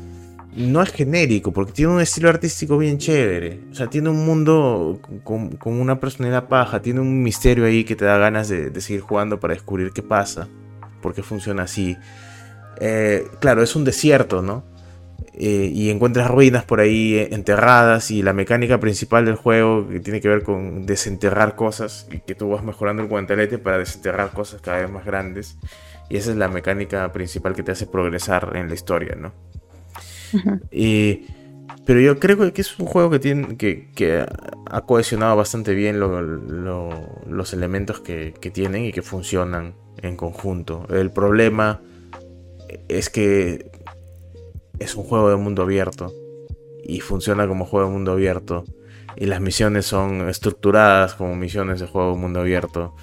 No 0.55 0.81
es 0.81 0.91
genérico, 0.91 1.51
porque 1.51 1.73
tiene 1.73 1.93
un 1.93 2.01
estilo 2.01 2.29
artístico 2.29 2.77
bien 2.77 2.97
chévere. 2.97 3.59
O 3.71 3.75
sea, 3.75 3.87
tiene 3.87 4.09
un 4.09 4.25
mundo 4.25 4.99
con, 5.23 5.57
una 5.63 5.99
personalidad 5.99 6.47
paja, 6.47 6.81
tiene 6.81 7.01
un 7.01 7.21
misterio 7.21 7.65
ahí 7.65 7.83
que 7.83 7.95
te 7.95 8.05
da 8.05 8.17
ganas 8.17 8.47
de, 8.47 8.79
seguir 8.79 9.01
jugando 9.01 9.39
para 9.39 9.53
descubrir 9.53 9.91
qué 9.91 10.01
pasa, 10.01 10.47
por 11.01 11.13
qué 11.13 11.23
funciona 11.23 11.63
así. 11.63 11.97
Eh, 12.79 13.27
claro, 13.41 13.63
es 13.63 13.75
un 13.75 13.83
desierto, 13.83 14.41
¿no? 14.41 14.63
Eh, 15.33 15.69
y 15.73 15.89
encuentras 15.89 16.29
ruinas 16.29 16.63
por 16.63 16.79
ahí 16.79 17.15
eh, 17.15 17.29
enterradas 17.33 18.09
y 18.09 18.21
la 18.23 18.31
mecánica 18.31 18.79
principal 18.79 19.25
del 19.25 19.35
juego 19.35 19.89
que 19.89 19.99
tiene 19.99 20.21
que 20.21 20.29
ver 20.29 20.43
con 20.43 20.85
desenterrar 20.85 21.55
cosas 21.55 22.07
y 22.09 22.19
que 22.19 22.35
tú 22.35 22.49
vas 22.49 22.63
mejorando 22.63 23.03
el 23.03 23.09
guantelete 23.09 23.57
para 23.57 23.77
desenterrar 23.77 24.31
cosas 24.31 24.61
cada 24.61 24.79
vez 24.79 24.89
más 24.89 25.03
grandes 25.03 25.57
y 26.09 26.15
esa 26.15 26.31
es 26.31 26.37
la 26.37 26.47
mecánica 26.47 27.11
principal 27.11 27.53
que 27.53 27.63
te 27.63 27.73
hace 27.73 27.85
progresar 27.87 28.53
en 28.55 28.69
la 28.69 28.75
historia, 28.75 29.15
¿no? 29.15 29.33
Pero 31.85 31.99
yo 31.99 32.19
creo 32.19 32.53
que 32.53 32.61
es 32.61 32.79
un 32.79 32.87
juego 32.87 33.09
que, 33.09 33.19
tiene, 33.19 33.57
que, 33.57 34.25
ha 34.65 34.81
cohesionado 34.81 35.35
bastante 35.35 35.73
bien 35.73 35.99
los 35.99 37.53
elementos 37.53 37.99
que, 38.01 38.33
que 38.39 38.51
tienen 38.51 38.85
y 38.85 38.91
que 38.91 39.01
funcionan 39.01 39.75
en 40.01 40.15
conjunto. 40.17 40.87
El 40.89 41.11
problema 41.11 41.81
es 42.87 43.09
que 43.09 43.71
es 44.79 44.95
un 44.95 45.03
juego 45.03 45.29
de 45.29 45.35
mundo 45.37 45.61
abierto 45.61 46.11
y 46.83 46.99
funciona 46.99 47.47
como 47.47 47.65
juego 47.65 47.87
de 47.87 47.93
mundo 47.93 48.11
abierto. 48.11 48.65
Y 49.15 49.27
las 49.27 49.39
misiones 49.39 49.85
son 49.85 50.27
estructuradas 50.27 51.13
como 51.13 51.35
misiones 51.35 51.79
de 51.79 51.87
juego 51.87 52.11
de 52.11 52.17
mundo 52.17 52.41
abierto 52.41 52.95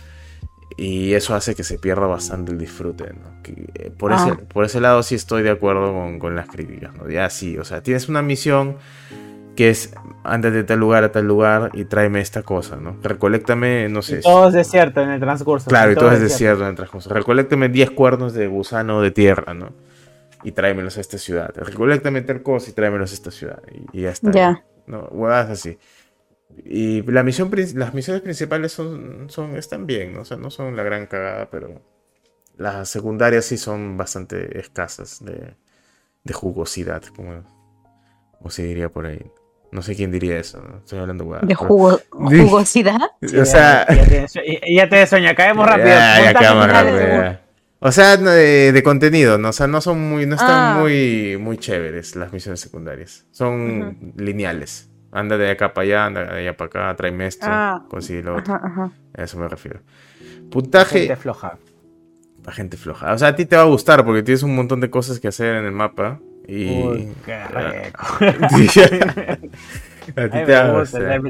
y 0.76 1.14
eso 1.14 1.34
hace 1.34 1.54
que 1.54 1.64
se 1.64 1.78
pierda 1.78 2.06
bastante 2.06 2.52
el 2.52 2.58
disfrute 2.58 3.12
eh, 3.44 3.90
por, 3.96 4.12
ese, 4.12 4.30
ah. 4.30 4.40
por 4.52 4.64
ese 4.64 4.80
lado 4.80 5.02
sí 5.02 5.14
estoy 5.14 5.42
de 5.42 5.50
acuerdo 5.50 5.92
con, 6.18 6.36
las 6.36 6.48
críticas 6.48 6.94
¿no? 6.94 7.08
ya 7.08 7.28
sí 7.30 7.58
o 7.58 7.64
sea 7.64 7.82
tienes 7.82 8.08
una 8.08 8.22
misión 8.22 8.76
que 9.56 9.70
es 9.70 9.94
antes 10.24 10.52
de 10.52 10.64
tal 10.64 10.78
lugar 10.78 11.04
a 11.04 11.12
tal 11.12 11.26
lugar 11.26 11.70
y 11.74 11.84
tráeme 11.84 12.22
esta 12.22 12.42
cosa, 12.42 12.76
¿no? 12.76 12.96
Recoléctame, 13.02 13.86
no 13.90 14.00
sé. 14.00 14.20
todo 14.22 14.48
es 14.48 14.54
desierto 14.54 15.02
en 15.02 15.10
el 15.10 15.20
transcurso. 15.20 15.68
Claro, 15.68 15.92
y 15.92 15.94
todo, 15.94 16.10
es 16.10 16.22
desierto 16.22 16.62
en 16.62 16.70
el 16.70 16.74
transcurso. 16.74 17.12
Recoléctame 17.12 17.68
10 17.68 17.90
cuernos 17.90 18.32
de 18.32 18.46
gusano 18.46 19.02
de 19.02 19.10
tierra, 19.10 19.52
¿no? 19.52 19.74
y 20.44 20.52
tráemelos 20.52 20.98
a 20.98 21.00
esta 21.00 21.18
ciudad. 21.18 21.52
Recolecta 21.54 22.10
tal 22.24 22.42
cosa 22.42 22.70
y 22.70 22.72
tráemelos 22.72 23.10
a 23.12 23.14
esta 23.14 23.30
ciudad. 23.30 23.62
Y, 23.92 24.02
ya 24.02 24.10
está. 24.10 24.30
Ya. 24.32 24.64
No, 24.86 25.08
huevadas 25.10 25.50
así. 25.50 25.78
Y 26.64 27.02
la 27.02 27.22
misión, 27.22 27.50
las 27.74 27.94
misiones 27.94 28.22
principales 28.22 28.72
son, 28.72 29.28
son, 29.28 29.56
están 29.56 29.86
bien, 29.86 30.16
o 30.16 30.24
sea, 30.24 30.36
no 30.36 30.50
son 30.50 30.76
la 30.76 30.82
gran 30.82 31.06
cagada, 31.06 31.50
pero 31.50 31.82
las 32.56 32.88
secundarias 32.88 33.44
sí 33.44 33.56
son 33.56 33.96
bastante 33.96 34.58
escasas 34.58 35.24
de, 35.24 35.54
de 36.24 36.32
jugosidad, 36.34 37.02
como, 37.16 37.42
como, 38.38 38.50
se 38.50 38.64
diría 38.64 38.88
por 38.88 39.06
ahí. 39.06 39.24
No 39.70 39.80
sé 39.80 39.96
quién 39.96 40.12
diría 40.12 40.38
eso, 40.38 40.60
¿no? 40.60 40.78
estoy 40.78 40.98
hablando. 40.98 41.24
¿De 41.42 41.54
jugosidad? 41.54 43.00
o 43.22 43.44
sea... 43.44 43.86
Ya, 44.68 44.88
te, 44.88 45.06
sueña, 45.06 45.34
caemos 45.34 45.66
rápido. 45.66 45.88
Ya, 45.88 46.24
ya 46.24 46.34
caemos 46.34 46.66
rápido. 46.66 47.38
O 47.84 47.90
sea, 47.90 48.16
de, 48.16 48.82
contenido, 48.84 49.38
¿no? 49.38 49.48
O 49.48 49.52
sea, 49.52 49.66
no 49.66 49.80
son 49.80 50.08
muy, 50.08 50.24
no 50.24 50.36
están 50.36 50.76
ah. 50.76 50.78
muy, 50.78 51.36
muy 51.36 51.58
chéveres 51.58 52.14
las 52.14 52.32
misiones 52.32 52.60
secundarias. 52.60 53.26
Son 53.32 54.12
lineales. 54.16 54.91
Anda 55.12 55.36
de 55.36 55.50
acá 55.50 55.74
para 55.74 55.84
allá, 55.84 56.06
anda 56.06 56.24
de 56.24 56.40
allá 56.40 56.56
para 56.56 56.66
acá, 56.66 56.96
tráeme 56.96 57.26
esto, 57.26 57.46
ah. 57.48 57.84
consigue 57.88 58.22
lo 58.22 58.36
otro. 58.36 58.54
A 58.54 58.90
eso 59.22 59.38
me 59.38 59.46
refiero. 59.46 59.80
Puntaje. 60.50 61.00
Gente 61.00 61.16
floja. 61.16 61.58
Para 62.42 62.56
gente 62.56 62.76
floja. 62.78 63.12
O 63.12 63.18
sea, 63.18 63.28
a 63.28 63.36
ti 63.36 63.44
te 63.44 63.54
va 63.56 63.62
a 63.62 63.66
gustar 63.66 64.04
porque 64.04 64.22
tienes 64.22 64.42
un 64.42 64.56
montón 64.56 64.80
de 64.80 64.90
cosas 64.90 65.20
que 65.20 65.28
hacer 65.28 65.54
en 65.54 65.66
el 65.66 65.72
mapa. 65.72 66.18
Y. 66.48 66.66
Uy, 66.70 67.12
qué 67.24 67.34
a 70.16 70.28
ti 70.28 70.38
te 70.44 70.52
va 70.52 70.60
a 70.60 70.78
gustar. 70.78 71.20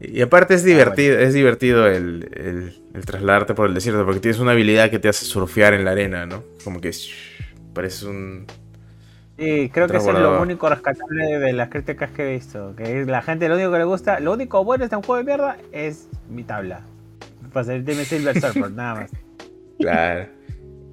Y 0.00 0.20
aparte 0.20 0.54
es 0.54 0.62
divertido, 0.62 1.18
es 1.18 1.34
divertido 1.34 1.88
el, 1.88 2.76
trasladarte 3.04 3.54
por 3.54 3.66
el 3.66 3.74
desierto, 3.74 4.04
porque 4.04 4.20
tienes 4.20 4.38
una 4.40 4.52
habilidad 4.52 4.90
que 4.90 5.00
te 5.00 5.08
hace 5.08 5.24
surfear 5.24 5.74
en 5.74 5.84
la 5.84 5.90
arena, 5.90 6.24
¿no? 6.24 6.44
Como 6.62 6.80
que 6.80 6.92
parece 7.74 8.06
un... 8.06 8.46
Sí, 9.38 9.70
creo 9.72 9.86
que 9.86 9.96
es 9.96 10.02
Transbordador. 10.02 10.36
lo 10.36 10.42
único 10.42 10.68
rescatable 10.68 11.38
de 11.38 11.52
las 11.52 11.68
críticas 11.68 12.10
que 12.10 12.28
he 12.28 12.34
visto. 12.34 12.74
Que 12.76 13.04
la 13.06 13.22
gente 13.22 13.48
lo 13.48 13.54
único 13.54 13.70
que 13.72 13.78
le 13.78 13.84
gusta, 13.84 14.18
lo 14.20 14.32
único 14.32 14.64
bueno 14.64 14.80
de 14.82 14.84
este 14.86 14.96
juego 14.96 15.16
de 15.16 15.24
mierda 15.24 15.56
es 15.70 16.08
mi 16.28 16.42
tabla. 16.42 16.80
Para 17.52 17.64
sentirme 17.64 18.04
Silver 18.04 18.40
Surfer, 18.40 18.70
nada 18.72 18.94
más. 19.02 19.10
Claro. 19.78 20.26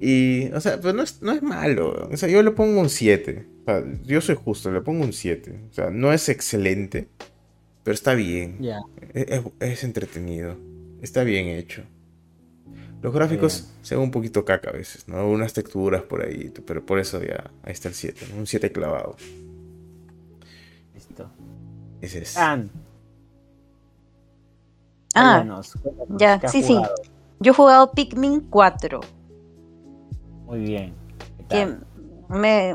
Y, 0.00 0.48
o 0.52 0.60
sea, 0.60 0.80
pues 0.80 0.94
no 0.94 1.02
es, 1.02 1.20
no 1.20 1.32
es 1.32 1.42
malo. 1.42 2.08
O 2.12 2.16
sea, 2.16 2.28
yo 2.28 2.40
le 2.44 2.52
pongo 2.52 2.80
un 2.80 2.88
7. 2.88 3.46
O 3.62 3.64
sea, 3.64 3.82
yo 4.04 4.20
soy 4.20 4.36
justo, 4.36 4.70
le 4.70 4.80
pongo 4.80 5.02
un 5.04 5.12
7. 5.12 5.58
O 5.68 5.72
sea, 5.74 5.90
no 5.90 6.12
es 6.12 6.28
excelente, 6.28 7.08
pero 7.82 7.94
está 7.94 8.14
bien. 8.14 8.58
Ya. 8.60 8.78
Es, 9.12 9.26
es- 9.28 9.42
es 9.58 9.82
entretenido. 9.84 10.56
Está 11.02 11.24
bien 11.24 11.48
hecho. 11.48 11.82
Los 13.06 13.14
gráficos 13.14 13.62
Bien. 13.62 13.84
se 13.84 13.94
ven 13.94 14.02
un 14.02 14.10
poquito 14.10 14.44
caca 14.44 14.70
a 14.70 14.72
veces, 14.72 15.06
¿no? 15.06 15.28
Unas 15.28 15.52
texturas 15.52 16.02
por 16.02 16.24
ahí, 16.24 16.52
pero 16.66 16.84
por 16.84 16.98
eso 16.98 17.22
ya, 17.22 17.52
ahí 17.62 17.72
está 17.72 17.86
el 17.86 17.94
7, 17.94 18.26
¿no? 18.32 18.40
Un 18.40 18.48
7 18.48 18.72
clavado. 18.72 19.14
Listo. 20.92 21.30
Ese 22.00 22.22
es. 22.22 22.36
Ah, 22.36 22.58
cuéntanos, 25.14 25.74
ya, 26.18 26.40
¿qué 26.40 26.46
has 26.46 26.52
sí, 26.52 26.64
sí. 26.64 26.82
yo 27.38 27.52
he 27.52 27.54
jugado 27.54 27.92
Pikmin 27.92 28.40
4. 28.50 28.98
Muy 30.46 30.58
bien. 30.58 30.92
¿Qué 31.38 31.44
que 31.48 31.76
me 32.28 32.74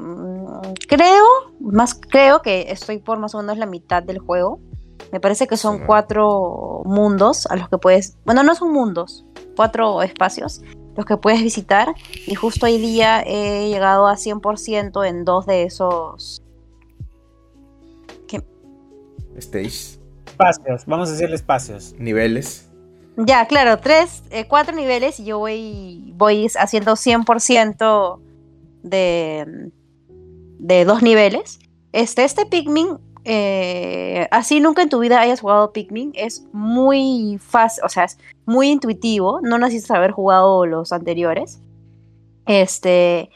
creo, 0.87 1.25
más 1.59 1.93
creo 1.93 2.41
que 2.41 2.71
estoy 2.71 2.99
por 2.99 3.19
más 3.19 3.35
o 3.35 3.39
menos 3.39 3.57
la 3.57 3.65
mitad 3.65 4.01
del 4.01 4.19
juego. 4.19 4.61
Me 5.11 5.19
parece 5.19 5.45
que 5.45 5.57
son 5.57 5.79
Sí. 5.79 5.83
cuatro 5.85 6.83
mundos 6.85 7.47
a 7.47 7.57
los 7.57 7.67
que 7.67 7.77
puedes, 7.77 8.15
bueno, 8.23 8.43
no 8.43 8.55
son 8.55 8.71
mundos, 8.71 9.25
cuatro 9.55 10.01
espacios 10.01 10.61
los 10.95 11.05
que 11.05 11.17
puedes 11.17 11.41
visitar 11.41 11.93
y 12.27 12.35
justo 12.35 12.65
hoy 12.65 12.77
día 12.77 13.21
he 13.25 13.69
llegado 13.69 14.07
a 14.07 14.15
100% 14.15 15.07
en 15.07 15.25
dos 15.25 15.45
de 15.45 15.63
esos. 15.63 16.41
Stage, 19.37 19.99
Espacios, 20.25 20.85
vamos 20.85 21.09
a 21.09 21.13
decirle 21.13 21.35
espacios. 21.35 21.93
niveles. 21.97 22.67
Ya, 23.17 23.45
claro, 23.47 23.79
tres, 23.79 24.23
eh, 24.29 24.45
cuatro 24.47 24.75
niveles 24.75 25.19
y 25.19 25.25
yo 25.25 25.39
voy, 25.39 26.13
voy 26.15 26.47
haciendo 26.59 26.93
100% 26.93 28.19
de, 28.83 29.71
de 30.59 30.85
dos 30.85 31.01
niveles. 31.01 31.59
Este, 31.91 32.23
este 32.23 32.45
Pikmin, 32.45 32.97
eh, 33.23 34.27
así 34.31 34.59
nunca 34.59 34.81
en 34.81 34.89
tu 34.89 34.99
vida 34.99 35.21
hayas 35.21 35.41
jugado 35.41 35.71
Pikmin, 35.73 36.11
es 36.15 36.45
muy 36.53 37.37
fácil, 37.39 37.83
o 37.85 37.89
sea, 37.89 38.05
es 38.05 38.17
muy 38.45 38.69
intuitivo, 38.69 39.39
no 39.41 39.57
necesitas 39.57 39.97
haber 39.97 40.11
jugado 40.11 40.65
los 40.65 40.91
anteriores. 40.91 41.61
Este, 42.47 43.29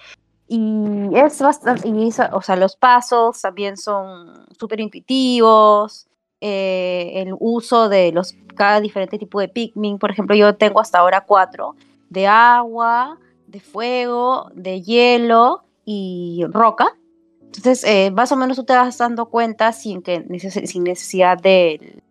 y 0.47 1.09
es 1.13 1.39
bastante, 1.41 1.89
o 2.31 2.41
sea, 2.41 2.55
los 2.55 2.75
pasos 2.75 3.41
también 3.41 3.77
son 3.77 4.45
súper 4.57 4.79
intuitivos. 4.79 6.07
eh, 6.41 7.13
el 7.15 7.35
uso 7.39 7.89
de 7.89 8.11
los 8.11 8.35
cada 8.55 8.79
diferente 8.79 9.17
tipo 9.17 9.39
de 9.39 9.47
Pikmin, 9.47 9.97
por 9.97 10.11
ejemplo, 10.11 10.35
yo 10.35 10.55
tengo 10.55 10.79
hasta 10.79 10.99
ahora 10.99 11.25
cuatro: 11.25 11.75
de 12.09 12.27
agua, 12.27 13.17
de 13.47 13.59
fuego, 13.59 14.49
de 14.53 14.81
hielo 14.81 15.63
y 15.85 16.45
roca. 16.49 16.95
Entonces, 17.57 17.83
eh, 17.83 18.11
más 18.11 18.31
o 18.31 18.35
menos 18.35 18.57
tú 18.57 18.63
te 18.63 18.73
vas 18.73 18.97
dando 18.97 19.27
cuenta 19.27 19.71
sin, 19.71 20.01
que 20.01 20.23
sin 20.39 20.83
necesidad 20.83 21.37
del 21.37 22.01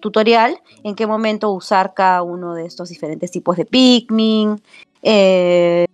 tutorial 0.00 0.60
en 0.82 0.94
qué 0.94 1.06
momento 1.06 1.50
usar 1.50 1.94
cada 1.94 2.22
uno 2.22 2.54
de 2.54 2.66
estos 2.66 2.90
diferentes 2.90 3.30
tipos 3.30 3.56
de 3.56 3.64
Pikmin. 3.64 4.60
eh, 5.02 5.86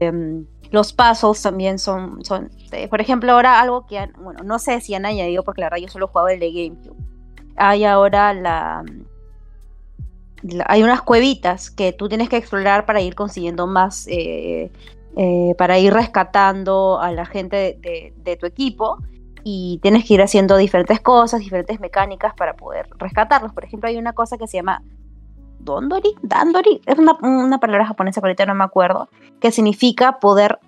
em, 0.00 0.46
los 0.70 0.92
puzzles 0.92 1.42
también 1.42 1.78
son, 1.78 2.24
son 2.24 2.50
eh, 2.72 2.88
por 2.88 3.00
ejemplo, 3.00 3.32
ahora 3.32 3.60
algo 3.60 3.86
que, 3.86 3.98
han- 3.98 4.12
bueno, 4.18 4.42
no 4.44 4.58
sé 4.58 4.80
si 4.80 4.94
han 4.94 5.06
añadido, 5.06 5.42
porque 5.44 5.60
la 5.60 5.66
verdad 5.68 5.82
yo 5.82 5.88
solo 5.88 6.06
he 6.06 6.08
jugado 6.08 6.28
el 6.28 6.40
de 6.40 6.52
GameCube. 6.52 6.96
Hay 7.56 7.84
ahora 7.84 8.34
la, 8.34 8.84
hay 10.66 10.82
unas 10.82 11.02
cuevitas 11.02 11.70
que 11.70 11.92
tú 11.92 12.08
tienes 12.08 12.28
que 12.28 12.36
explorar 12.36 12.86
para 12.86 13.00
ir 13.00 13.14
consiguiendo 13.14 13.66
más, 13.66 14.06
eh, 14.08 14.70
eh, 15.16 15.54
para 15.58 15.78
ir 15.78 15.92
rescatando 15.92 17.00
a 17.00 17.10
la 17.12 17.26
gente 17.26 17.78
de 17.82 18.36
tu 18.36 18.46
equipo 18.46 18.98
y 19.42 19.78
tienes 19.82 20.04
que 20.04 20.14
ir 20.14 20.22
haciendo 20.22 20.56
diferentes 20.56 21.00
cosas, 21.00 21.40
diferentes 21.40 21.80
mecánicas 21.80 22.34
para 22.34 22.54
poder 22.54 22.88
rescatarlos. 22.98 23.52
Por 23.52 23.64
ejemplo, 23.64 23.88
hay 23.88 23.96
una 23.96 24.12
cosa 24.12 24.36
que 24.36 24.46
se 24.46 24.58
llama 24.58 24.82
Dondori, 25.66 26.14
Dandori, 26.22 26.80
es 26.86 26.98
una, 26.98 27.18
una 27.20 27.58
palabra 27.60 27.84
japonesa, 27.86 28.22
pero 28.22 28.30
ahorita 28.30 28.46
no 28.46 28.54
me 28.54 28.64
acuerdo, 28.64 29.10
que 29.40 29.50
significa 29.50 30.18
poder 30.18 30.58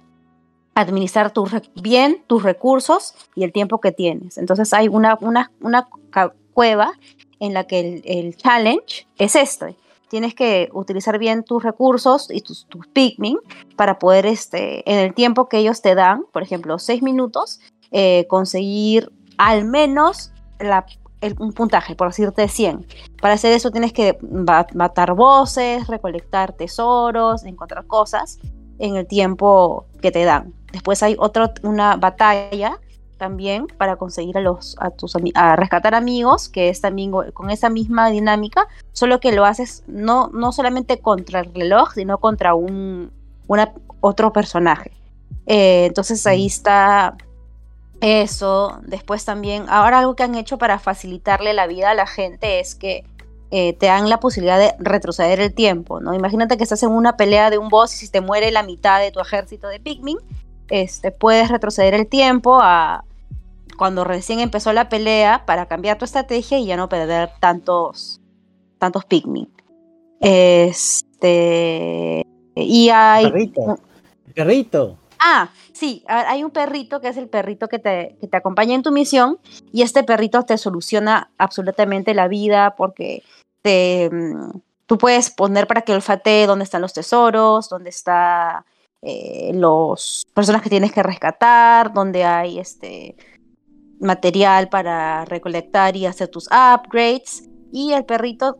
administrar 0.74 1.32
bien 1.74 2.22
tus 2.26 2.42
recursos 2.42 3.14
y 3.34 3.44
el 3.44 3.52
tiempo 3.52 3.80
que 3.80 3.92
tienes. 3.92 4.38
Entonces 4.38 4.72
hay 4.74 4.88
una, 4.88 5.16
una, 5.20 5.50
una 5.60 5.88
cueva 6.52 6.92
en 7.40 7.54
la 7.54 7.64
que 7.64 7.80
el, 7.80 8.02
el 8.04 8.36
challenge 8.36 9.06
es 9.18 9.34
este. 9.34 9.76
Tienes 10.08 10.34
que 10.34 10.68
utilizar 10.72 11.18
bien 11.18 11.44
tus 11.44 11.62
recursos 11.62 12.28
y 12.30 12.40
tus, 12.40 12.66
tus 12.66 12.86
Pikmin 12.88 13.38
para 13.76 13.98
poder, 13.98 14.24
este, 14.26 14.88
en 14.90 14.98
el 14.98 15.14
tiempo 15.14 15.48
que 15.48 15.58
ellos 15.58 15.82
te 15.82 15.94
dan, 15.94 16.24
por 16.32 16.42
ejemplo, 16.42 16.78
seis 16.78 17.02
minutos, 17.02 17.60
eh, 17.90 18.26
conseguir 18.28 19.10
al 19.36 19.64
menos 19.64 20.32
la- 20.58 20.86
el- 21.20 21.36
un 21.38 21.52
puntaje, 21.52 21.94
por 21.94 22.08
decirte 22.08 22.48
100. 22.48 22.86
Para 23.20 23.34
hacer 23.34 23.52
eso 23.52 23.70
tienes 23.70 23.92
que 23.92 24.18
matar 24.74 25.14
voces, 25.14 25.86
recolectar 25.88 26.52
tesoros, 26.52 27.44
encontrar 27.44 27.86
cosas 27.86 28.38
en 28.78 28.96
el 28.96 29.06
tiempo 29.06 29.86
que 30.00 30.10
te 30.10 30.24
dan. 30.24 30.54
Después 30.72 31.02
hay 31.02 31.16
otra 31.18 31.52
una 31.62 31.96
batalla 31.96 32.78
también 33.16 33.66
para 33.66 33.96
conseguir 33.96 34.38
a 34.38 34.40
los 34.40 34.76
a 34.78 34.90
tus 34.90 35.16
a 35.34 35.56
rescatar 35.56 35.94
amigos, 35.96 36.48
que 36.48 36.68
es 36.68 36.80
también 36.80 37.10
con 37.10 37.50
esa 37.50 37.68
misma 37.68 38.10
dinámica, 38.10 38.68
solo 38.92 39.18
que 39.18 39.32
lo 39.32 39.44
haces 39.44 39.82
no 39.88 40.28
no 40.32 40.52
solamente 40.52 41.00
contra 41.00 41.40
el 41.40 41.52
reloj, 41.52 41.94
sino 41.94 42.18
contra 42.18 42.54
un 42.54 43.10
una, 43.48 43.72
otro 44.00 44.32
personaje. 44.32 44.92
Eh, 45.46 45.86
entonces 45.86 46.24
ahí 46.26 46.46
está 46.46 47.16
eso. 48.00 48.80
Después 48.82 49.24
también, 49.24 49.66
ahora 49.68 49.98
algo 49.98 50.14
que 50.14 50.22
han 50.22 50.34
hecho 50.34 50.58
para 50.58 50.78
facilitarle 50.78 51.52
la 51.52 51.66
vida 51.66 51.90
a 51.90 51.94
la 51.94 52.06
gente 52.06 52.60
es 52.60 52.74
que 52.74 53.04
eh, 53.50 53.72
te 53.74 53.86
dan 53.86 54.08
la 54.10 54.20
posibilidad 54.20 54.58
de 54.58 54.74
retroceder 54.78 55.40
el 55.40 55.54
tiempo, 55.54 56.00
¿no? 56.00 56.14
Imagínate 56.14 56.56
que 56.56 56.64
estás 56.64 56.82
en 56.82 56.90
una 56.90 57.16
pelea 57.16 57.48
de 57.50 57.58
un 57.58 57.70
boss 57.70 57.94
y 57.94 58.06
si 58.06 58.12
te 58.12 58.20
muere 58.20 58.50
la 58.50 58.62
mitad 58.62 59.00
de 59.00 59.10
tu 59.10 59.20
ejército 59.20 59.68
de 59.68 59.80
Pikmin, 59.80 60.18
este, 60.68 61.10
puedes 61.12 61.48
retroceder 61.50 61.94
el 61.94 62.06
tiempo 62.06 62.58
a 62.60 63.04
cuando 63.78 64.04
recién 64.04 64.40
empezó 64.40 64.72
la 64.72 64.88
pelea 64.88 65.44
para 65.46 65.66
cambiar 65.66 65.96
tu 65.96 66.04
estrategia 66.04 66.58
y 66.58 66.66
ya 66.66 66.76
no 66.76 66.90
perder 66.90 67.30
tantos, 67.40 68.20
tantos 68.78 69.04
Pikmin. 69.06 69.48
Este, 70.20 71.06
y 72.54 72.90
hay... 72.90 73.30
Perrito. 73.30 73.78
Perrito. 74.34 74.98
Ah, 75.20 75.50
sí, 75.72 76.04
hay 76.06 76.44
un 76.44 76.50
perrito 76.50 77.00
que 77.00 77.08
es 77.08 77.16
el 77.16 77.28
perrito 77.28 77.68
que 77.68 77.78
te, 77.78 78.16
que 78.20 78.28
te 78.28 78.36
acompaña 78.36 78.74
en 78.74 78.82
tu 78.82 78.92
misión 78.92 79.38
y 79.72 79.82
este 79.82 80.04
perrito 80.04 80.42
te 80.44 80.58
soluciona 80.58 81.30
absolutamente 81.38 82.14
la 82.14 82.28
vida 82.28 82.74
porque 82.76 83.22
te, 83.62 84.08
mm, 84.12 84.60
tú 84.86 84.98
puedes 84.98 85.30
poner 85.30 85.66
para 85.66 85.82
que 85.82 85.92
olfatee 85.92 86.46
dónde 86.46 86.64
están 86.64 86.82
los 86.82 86.92
tesoros, 86.92 87.68
dónde 87.68 87.90
está 87.90 88.64
eh, 89.02 89.52
los 89.54 90.26
personas 90.34 90.62
que 90.62 90.70
tienes 90.70 90.92
que 90.92 91.02
rescatar, 91.02 91.92
dónde 91.92 92.24
hay 92.24 92.58
este 92.58 93.16
material 94.00 94.68
para 94.68 95.24
recolectar 95.24 95.96
y 95.96 96.06
hacer 96.06 96.28
tus 96.28 96.48
upgrades. 96.48 97.48
Y 97.72 97.92
el 97.92 98.04
perrito 98.04 98.58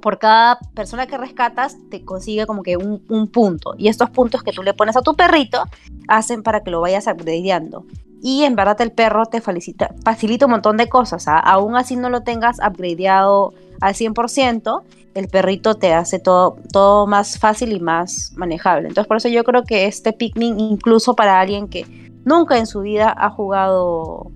por 0.00 0.18
cada 0.18 0.58
persona 0.74 1.06
que 1.06 1.16
rescatas 1.16 1.76
te 1.90 2.04
consigue 2.04 2.46
como 2.46 2.62
que 2.62 2.76
un, 2.76 3.04
un 3.08 3.28
punto. 3.28 3.74
Y 3.78 3.88
estos 3.88 4.10
puntos 4.10 4.42
que 4.42 4.52
tú 4.52 4.62
le 4.62 4.74
pones 4.74 4.96
a 4.96 5.02
tu 5.02 5.14
perrito 5.14 5.64
hacen 6.08 6.42
para 6.42 6.62
que 6.62 6.70
lo 6.70 6.80
vayas 6.80 7.06
upgradeando. 7.06 7.84
Y 8.22 8.44
en 8.44 8.56
verdad 8.56 8.80
el 8.80 8.92
perro 8.92 9.26
te 9.26 9.40
facilita, 9.40 9.94
facilita 10.04 10.46
un 10.46 10.52
montón 10.52 10.76
de 10.76 10.88
cosas. 10.88 11.28
¿ah? 11.28 11.38
Aún 11.38 11.76
así 11.76 11.96
no 11.96 12.10
lo 12.10 12.22
tengas 12.22 12.58
upgradeado 12.58 13.52
al 13.80 13.94
100%, 13.94 14.82
el 15.14 15.28
perrito 15.28 15.76
te 15.76 15.92
hace 15.92 16.18
todo, 16.18 16.56
todo 16.72 17.06
más 17.06 17.38
fácil 17.38 17.72
y 17.72 17.80
más 17.80 18.32
manejable. 18.36 18.88
Entonces 18.88 19.08
por 19.08 19.18
eso 19.18 19.28
yo 19.28 19.44
creo 19.44 19.64
que 19.64 19.86
este 19.86 20.12
Pikmin, 20.12 20.60
incluso 20.60 21.14
para 21.14 21.40
alguien 21.40 21.68
que 21.68 21.86
nunca 22.24 22.58
en 22.58 22.66
su 22.66 22.80
vida 22.80 23.14
ha 23.16 23.30
jugado 23.30 24.30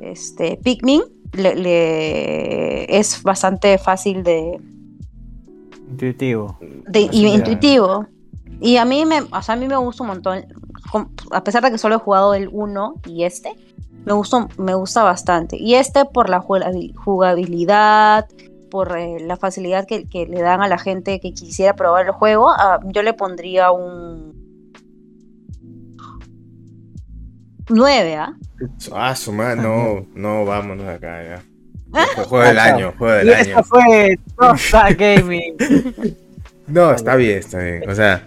este 0.00 0.58
Pikmin, 0.62 1.02
le, 1.32 2.98
es 2.98 3.22
bastante 3.22 3.78
fácil 3.78 4.22
de, 4.22 4.60
Intuitivo. 5.90 6.58
de- 6.60 7.08
y 7.12 7.26
intuitivo. 7.26 8.06
Y 8.60 8.76
a 8.76 8.84
mí 8.84 9.04
me, 9.04 9.20
o 9.22 9.42
sea, 9.42 9.54
a 9.54 9.56
mí 9.58 9.66
me 9.68 9.76
gusta 9.76 10.02
un 10.02 10.08
montón, 10.08 10.44
a 11.30 11.44
pesar 11.44 11.62
de 11.62 11.70
que 11.70 11.78
solo 11.78 11.96
he 11.96 11.98
jugado 11.98 12.34
el 12.34 12.48
1 12.50 12.94
y 13.06 13.24
este, 13.24 13.52
me 14.04 14.12
gustó, 14.12 14.48
me 14.58 14.74
gusta 14.74 15.02
bastante. 15.02 15.56
Y 15.56 15.74
este 15.74 16.04
por 16.06 16.28
la 16.28 16.40
jugabil- 16.40 16.94
jugabilidad, 16.96 18.26
por 18.70 18.96
eh, 18.98 19.18
la 19.20 19.36
facilidad 19.36 19.86
que, 19.86 20.06
que 20.08 20.26
le 20.26 20.40
dan 20.42 20.60
a 20.60 20.68
la 20.68 20.78
gente 20.78 21.20
que 21.20 21.32
quisiera 21.32 21.74
probar 21.74 22.06
el 22.06 22.12
juego, 22.12 22.50
ah, 22.50 22.80
yo 22.86 23.02
le 23.02 23.12
pondría 23.14 23.70
un 23.70 24.34
9, 27.70 28.16
¿ah? 28.16 28.34
Ah, 28.94 29.14
su 29.14 29.32
madre, 29.32 29.60
no, 29.62 30.06
no, 30.14 30.44
vámonos 30.44 30.86
acá 30.88 31.22
ya. 31.22 31.42
Juego 31.90 32.40
del 32.44 32.58
año, 32.58 32.94
juego 32.98 33.14
del 33.14 33.28
Y 33.28 33.32
año. 33.32 33.40
esto 33.58 33.62
fue 33.64 34.18
Rockstar 34.36 34.94
Gaming. 34.96 35.56
No, 36.66 36.92
está 36.92 37.16
bien, 37.16 37.38
está 37.38 37.58
bien. 37.60 37.88
O 37.88 37.94
sea, 37.94 38.26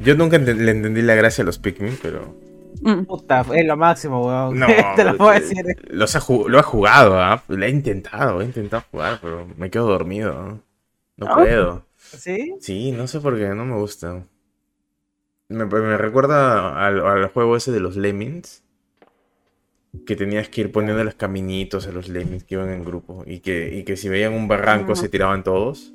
yo 0.00 0.14
nunca 0.14 0.38
le 0.38 0.70
entendí 0.70 1.02
la 1.02 1.14
gracia 1.14 1.42
a 1.42 1.44
los 1.44 1.58
Pikmin, 1.58 1.98
pero. 2.02 2.34
Mm. 2.80 3.04
Puta, 3.04 3.44
es 3.54 3.64
lo 3.66 3.76
máximo, 3.76 4.26
weón. 4.26 4.58
No, 4.58 4.66
Te 4.96 5.04
lo 5.04 5.16
puedo 5.16 5.32
decir. 5.32 5.64
Los 5.88 6.16
ha 6.16 6.20
ju- 6.20 6.48
lo 6.48 6.58
he 6.58 6.62
jugado, 6.62 7.20
¿ah? 7.20 7.42
Lo 7.48 7.64
he 7.64 7.68
intentado, 7.70 8.40
he 8.40 8.44
intentado 8.46 8.82
jugar, 8.90 9.18
pero 9.22 9.46
me 9.56 9.70
quedo 9.70 9.86
dormido. 9.86 10.32
No, 10.34 10.60
No 11.16 11.26
Ah. 11.28 11.34
puedo. 11.36 11.86
¿Sí? 11.98 12.54
Sí, 12.60 12.92
no 12.92 13.06
sé 13.06 13.20
por 13.20 13.36
qué, 13.36 13.48
no 13.48 13.64
me 13.64 13.76
gusta. 13.76 14.22
Me, 15.48 15.64
me 15.66 15.96
recuerda 15.98 16.84
al, 16.86 17.04
al 17.06 17.28
juego 17.28 17.56
ese 17.56 17.70
de 17.70 17.80
los 17.80 17.96
Lemmings. 17.96 18.62
Que 20.06 20.16
tenías 20.16 20.48
que 20.48 20.62
ir 20.62 20.72
poniendo 20.72 21.02
los 21.04 21.14
caminitos 21.14 21.86
a 21.86 21.92
los 21.92 22.08
Lemmings 22.08 22.44
que 22.44 22.54
iban 22.56 22.70
en 22.70 22.84
grupo. 22.84 23.22
Y 23.26 23.40
que, 23.40 23.74
y 23.76 23.84
que 23.84 23.96
si 23.96 24.08
veían 24.08 24.32
un 24.34 24.48
barranco 24.48 24.92
Ah. 24.92 24.96
se 24.96 25.08
tiraban 25.08 25.42
todos. 25.44 25.94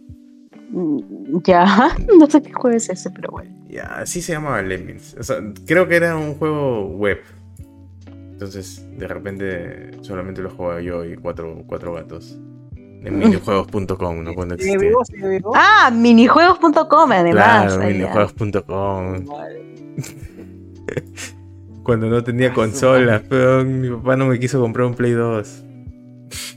Mm, 0.71 1.39
Ya, 1.45 1.65
no 2.19 2.29
sé 2.29 2.41
qué 2.41 2.51
juego 2.53 2.75
es 2.77 2.89
ese, 2.89 3.09
pero 3.11 3.29
bueno. 3.31 3.51
Ya, 3.69 3.83
así 3.99 4.21
se 4.21 4.33
llamaba 4.33 4.61
Lemmings. 4.61 5.15
O 5.19 5.23
sea, 5.23 5.37
creo 5.67 5.87
que 5.87 5.95
era 5.97 6.15
un 6.17 6.35
juego 6.35 6.87
web. 6.87 7.19
Entonces, 8.31 8.87
de 8.97 9.07
repente, 9.07 9.91
solamente 10.01 10.41
lo 10.41 10.49
jugaba 10.49 10.81
yo 10.81 11.03
y 11.05 11.15
cuatro, 11.17 11.63
cuatro 11.67 11.93
gatos. 11.93 12.39
En 12.75 13.17
minijuegos.com, 13.19 14.23
¿no? 14.23 14.33
Cuando 14.33 14.55
¿Sigue 14.57 14.69
existía. 14.71 14.89
vivo? 14.89 15.05
¿Sigue 15.05 15.27
vivo? 15.29 15.51
Ah, 15.55 15.91
minijuegos.com 15.93 17.11
además. 17.11 17.73
Claro, 17.75 17.91
minijuegos.com. 17.91 19.25
Madre. 19.25 19.63
Cuando 21.89 22.07
no 22.07 22.23
tenía 22.23 22.49
Ah, 22.49 22.53
consolas, 22.53 23.23
pero 23.27 23.65
mi 23.65 23.89
papá 23.89 24.15
no 24.15 24.27
me 24.27 24.37
quiso 24.39 24.61
comprar 24.61 24.85
un 24.85 24.93
Play 24.93 25.13
2. 25.13 25.63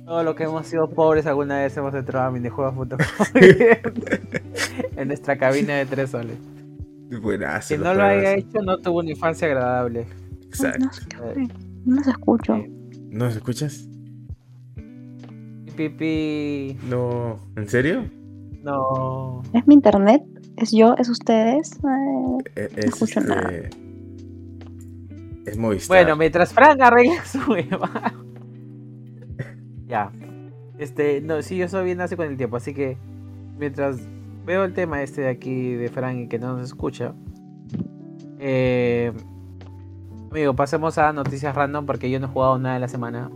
Todo 0.05 0.23
lo 0.25 0.35
que 0.35 0.45
hemos 0.45 0.67
sido 0.67 0.91
pobres 0.91 1.25
alguna 1.27 1.59
vez 1.61 1.75
hemos 1.79 1.95
entrado 1.95 2.27
a 2.27 2.31
minijuegos.com 2.31 2.99
en 4.97 5.09
nuestra 5.09 5.39
cabina 5.39 5.77
de 5.77 5.87
tres 5.87 6.11
soles. 6.11 6.37
Buenazo. 7.23 7.69
Si 7.69 7.79
no 7.79 7.95
lo 7.95 8.03
haya 8.03 8.35
hecho, 8.35 8.61
no 8.63 8.77
tuvo 8.79 8.99
una 8.99 9.11
infancia 9.11 9.47
agradable. 9.49 10.07
Exacto. 10.49 10.85
No. 11.17 11.97
No 11.97 12.05
se 12.05 12.11
escucho. 12.11 12.55
Eh, 12.57 12.71
¿No 13.11 13.25
los 13.25 13.37
escuchas? 13.37 13.89
Pipi. 15.77 16.77
No. 16.89 17.39
¿En 17.57 17.69
serio? 17.69 18.05
No. 18.63 19.43
¿Es 19.55 19.67
mi 19.67 19.75
internet? 19.75 20.23
¿Es 20.59 20.73
yo? 20.73 20.95
¿Es 20.99 21.09
ustedes? 21.09 21.73
Eh, 21.73 22.39
Eh, 22.57 22.69
Es, 22.77 22.85
escucho 22.87 23.21
este, 23.21 23.35
nada. 23.35 23.51
Es 25.47 25.57
Movistar. 25.57 25.97
Bueno, 25.97 26.17
mientras 26.17 26.53
Frank 26.53 26.81
arregla 26.81 27.25
su 27.25 27.39
hueva. 27.51 28.13
ya. 29.87 30.13
Este, 30.79 31.21
no, 31.21 31.43
sí, 31.43 31.57
yo 31.57 31.69
soy 31.69 31.85
bien 31.85 31.99
nace 31.99 32.17
con 32.17 32.27
el 32.27 32.37
tiempo, 32.37 32.57
así 32.57 32.75
que 32.75 32.97
mientras 33.59 34.01
veo 34.45 34.65
el 34.65 34.73
tema 34.73 35.03
este 35.03 35.23
de 35.23 35.29
aquí 35.29 35.75
de 35.75 35.89
Frank 35.89 36.19
y 36.19 36.29
que 36.29 36.39
no 36.39 36.57
nos 36.57 36.67
escucha. 36.67 37.15
Eh, 38.39 39.13
amigo, 40.31 40.55
pasemos 40.55 40.99
a 40.99 41.13
noticias 41.13 41.55
random 41.55 41.87
porque 41.87 42.11
yo 42.11 42.19
no 42.19 42.27
he 42.27 42.31
jugado 42.31 42.59
nada 42.59 42.75
de 42.75 42.81
la 42.81 42.89
semana. 42.89 43.31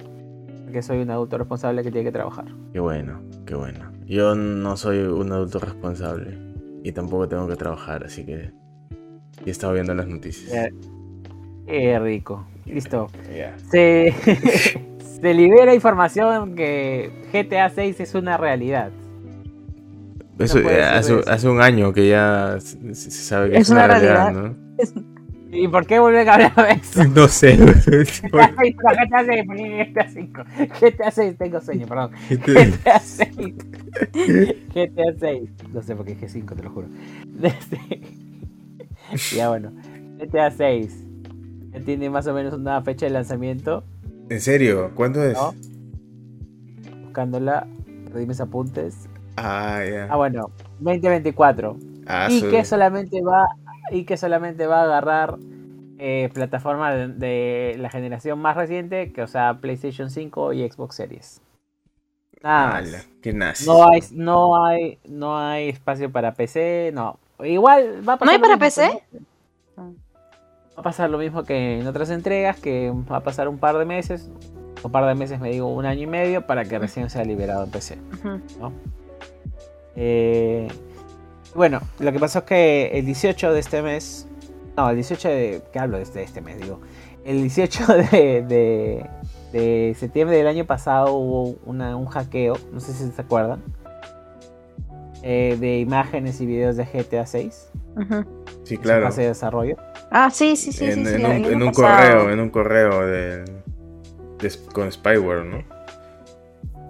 Porque 0.65 0.83
soy 0.83 0.99
un 0.99 1.11
adulto 1.11 1.39
responsable 1.39 1.85
que 1.85 1.93
tiene 1.93 2.07
que 2.07 2.13
trabajar. 2.13 2.47
Qué 2.73 2.81
bueno, 2.81 3.23
qué 3.47 3.55
bueno. 3.55 3.93
Yo 4.05 4.35
no 4.35 4.77
soy 4.77 4.99
un 4.99 5.31
adulto 5.31 5.61
responsable. 5.61 6.37
Y 6.83 6.91
tampoco 6.91 7.29
tengo 7.29 7.47
que 7.47 7.55
trabajar, 7.55 8.03
así 8.05 8.27
que. 8.27 8.53
Y 9.45 9.49
he 9.49 9.51
estado 9.53 9.75
viendo 9.75 9.95
las 9.95 10.09
noticias. 10.09 10.73
Qué 11.67 11.99
rico. 11.99 12.47
Listo. 12.65 13.09
Ya. 13.37 13.57
Se, 13.71 14.15
se 15.21 15.35
libera 15.35 15.75
información 15.75 16.55
que 16.55 17.11
GTA 17.33 17.71
6 17.71 18.01
es 18.01 18.15
una 18.15 18.37
realidad. 18.37 18.91
Eso, 20.39 20.61
No 20.61 20.71
eh, 20.71 20.83
hace, 20.83 21.19
eso. 21.19 21.31
hace 21.31 21.49
un 21.49 21.61
año 21.61 21.93
que 21.93 22.09
ya 22.09 22.59
se, 22.61 22.95
sabe 23.11 23.51
que 23.51 23.57
es, 23.57 23.63
Es 23.63 23.71
una, 23.71 23.87
realidad, 23.87 24.33
realidad. 24.33 24.57
¿Y 25.51 25.69
por 25.69 25.87
qué 25.87 25.99
vuelven 25.99 26.29
a 26.29 26.35
hablar 26.35 26.55
de 26.55 26.73
eso? 26.73 27.05
¿no? 27.05 27.11
No 27.23 27.29
sé. 27.29 27.57
GTA 27.57 28.53
6, 28.59 28.77
GTA 28.77 29.25
6, 29.25 29.45
porque 29.47 29.85
GTA 29.85 30.09
5. 30.09 30.43
GTA 30.81 31.11
6, 31.11 31.39
tengo 31.39 31.61
sueño, 31.61 31.87
perdón. 31.87 32.11
GTA 32.29 32.99
6. 33.01 33.55
GTA 34.75 35.15
6. 35.19 35.51
No 35.73 35.83
sé 35.83 35.97
por 35.97 36.05
qué 36.05 36.15
dije 36.15 36.29
5, 36.29 36.55
te 36.55 36.63
lo 36.63 36.71
juro. 36.71 36.89
Ya 39.31 39.49
bueno. 39.49 39.73
GTA 40.19 40.51
6. 40.51 41.06
Tiene 41.85 42.11
más 42.11 42.27
o 42.27 42.35
menos 42.35 42.55
una 42.55 42.81
fecha 42.83 43.07
de 43.07 43.11
lanzamiento. 43.11 43.85
¿En 44.29 44.41
serio? 44.41 44.93
¿Cuánto 44.95 45.23
es? 45.23 45.35
¿No? 45.35 45.55
Buscándola. 47.05 47.67
Perdí 48.05 48.27
mis 48.27 48.41
apuntes. 48.41 49.09
Ah, 49.37 49.83
ya. 49.89 50.09
Ah, 50.11 50.17
bueno. 50.17 50.51
2024. 50.81 51.77
Ah, 52.07 52.29
y 52.31 52.41
que 52.43 52.65
solamente 52.65 53.21
va 53.21 53.47
y 53.91 54.05
que 54.05 54.17
solamente 54.17 54.67
va 54.67 54.81
a 54.81 54.85
agarrar 54.85 55.37
eh, 55.99 56.31
plataformas 56.33 56.95
de, 56.95 57.09
de 57.09 57.77
la 57.79 57.91
generación 57.91 58.39
más 58.41 58.57
reciente 58.57 59.13
que 59.13 59.23
o 59.23 59.27
sea 59.27 59.59
PlayStation 59.61 60.11
5 60.11 60.53
y 60.53 60.69
Xbox 60.71 60.95
Series 60.97 61.41
nada 62.43 62.67
más. 62.69 62.89
Ala, 62.89 62.99
qué 63.23 63.33
nazi. 63.33 63.67
no 63.67 63.89
hay 63.89 64.01
no 64.13 64.65
hay 64.65 64.99
no 65.09 65.39
hay 65.39 65.69
espacio 65.71 66.11
para 66.13 66.35
PC 66.35 66.91
no 66.95 67.19
igual 67.45 68.07
va 68.09 68.15
a 68.15 68.17
pasar 68.19 68.27
¿No 68.27 68.33
hay 68.33 68.39
para 68.39 68.59
PC? 68.59 69.03
que- 69.11 69.19
va 70.77 70.81
a 70.81 70.83
pasar 70.83 71.09
lo 71.11 71.19
mismo 71.19 71.43
que 71.45 71.81
en 71.81 71.87
otras 71.87 72.11
entregas 72.11 72.59
que 72.61 72.93
va 73.11 73.17
a 73.19 73.23
pasar 73.23 73.49
un 73.49 73.59
par 73.59 73.79
de 73.79 73.85
meses 73.85 74.31
un 74.85 74.93
par 74.93 75.07
de 75.07 75.15
meses 75.15 75.41
me 75.41 75.51
digo 75.51 75.67
un 75.69 75.87
año 75.87 76.03
y 76.03 76.07
medio 76.07 76.47
para 76.47 76.65
que 76.65 76.79
recién 76.79 77.09
sea 77.11 77.25
liberado 77.25 77.65
en 77.65 77.71
PC. 77.71 77.99
Eh, 79.97 80.69
bueno, 81.55 81.81
lo 81.99 82.13
que 82.13 82.21
pasó 82.21 82.41
es 82.41 82.45
que 82.45 82.91
el 82.99 83.07
18 83.07 83.53
de 83.53 83.61
este 83.61 83.83
mes, 83.83 84.29
no, 84.77 84.91
el 84.91 84.97
18 84.97 85.29
de, 85.29 85.63
¿qué 85.73 85.79
hablo 85.79 85.97
de 85.97 86.03
este, 86.03 86.19
de 86.21 86.25
este 86.27 86.41
mes? 86.41 86.61
Digo, 86.61 86.81
el 87.25 87.41
18 87.43 87.87
de, 88.13 88.43
de, 88.47 89.07
de 89.53 89.97
septiembre 89.99 90.37
del 90.37 90.47
año 90.47 90.67
pasado 90.67 91.15
hubo 91.15 91.57
una- 91.65 91.97
un 91.97 92.07
hackeo, 92.07 92.57
no 92.73 92.79
sé 92.81 92.93
si 92.93 93.11
se 93.11 93.21
acuerdan, 93.23 93.63
eh, 95.23 95.57
de 95.59 95.79
imágenes 95.79 96.41
y 96.41 96.47
videos 96.47 96.77
de 96.77 96.85
GTA 96.85 97.27
6, 97.27 97.71
Ujú. 97.97 98.25
Sí, 98.65 98.75
en 98.75 98.81
claro. 98.83 99.07
fase 99.07 99.23
de 99.23 99.29
desarrollo. 99.29 99.77
Ah, 100.11 100.31
sí, 100.31 100.57
sí, 100.57 100.73
sí. 100.73 100.85
en, 100.85 100.95
sí, 100.95 101.01
en 101.01 101.07
sí, 101.21 101.25
un, 101.25 101.53
en 101.53 101.63
un 101.63 101.73
correo, 101.73 102.31
en 102.31 102.41
un 102.41 102.51
correo 102.51 103.07
de, 103.07 103.45
de- 104.39 104.53
con 104.73 104.91
spyware, 104.91 105.45
¿no? 105.45 105.63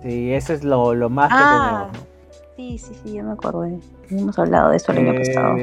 Sí, 0.02 0.32
eso 0.32 0.52
es 0.52 0.62
lo, 0.62 0.94
lo 0.94 1.08
más 1.08 1.30
Ah. 1.32 1.38
que 1.38 1.44
tenemos. 1.44 1.92
¿no? 1.92 2.16
Sí, 2.56 2.78
sí, 2.78 3.00
sí, 3.04 3.14
yo 3.14 3.24
me 3.24 3.32
acordé. 3.32 3.78
Hemos 4.10 4.38
hablado 4.38 4.70
de 4.70 4.76
eso 4.76 4.92
el 4.92 4.98
año 4.98 5.12
Eh, 5.14 5.18
pasado. 5.26 5.56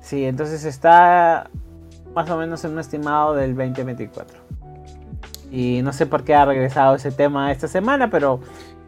Sí, 0.00 0.24
entonces 0.24 0.64
está 0.64 1.48
más 2.14 2.28
o 2.30 2.36
menos 2.38 2.64
en 2.64 2.72
un 2.72 2.78
estimado 2.78 3.34
del 3.34 3.54
2024. 3.54 4.38
Y 5.50 5.80
no 5.82 5.92
sé 5.92 6.06
por 6.06 6.24
qué 6.24 6.34
ha 6.34 6.44
regresado 6.44 6.96
ese 6.96 7.10
tema 7.12 7.52
esta 7.52 7.68
semana, 7.68 8.10
pero 8.10 8.40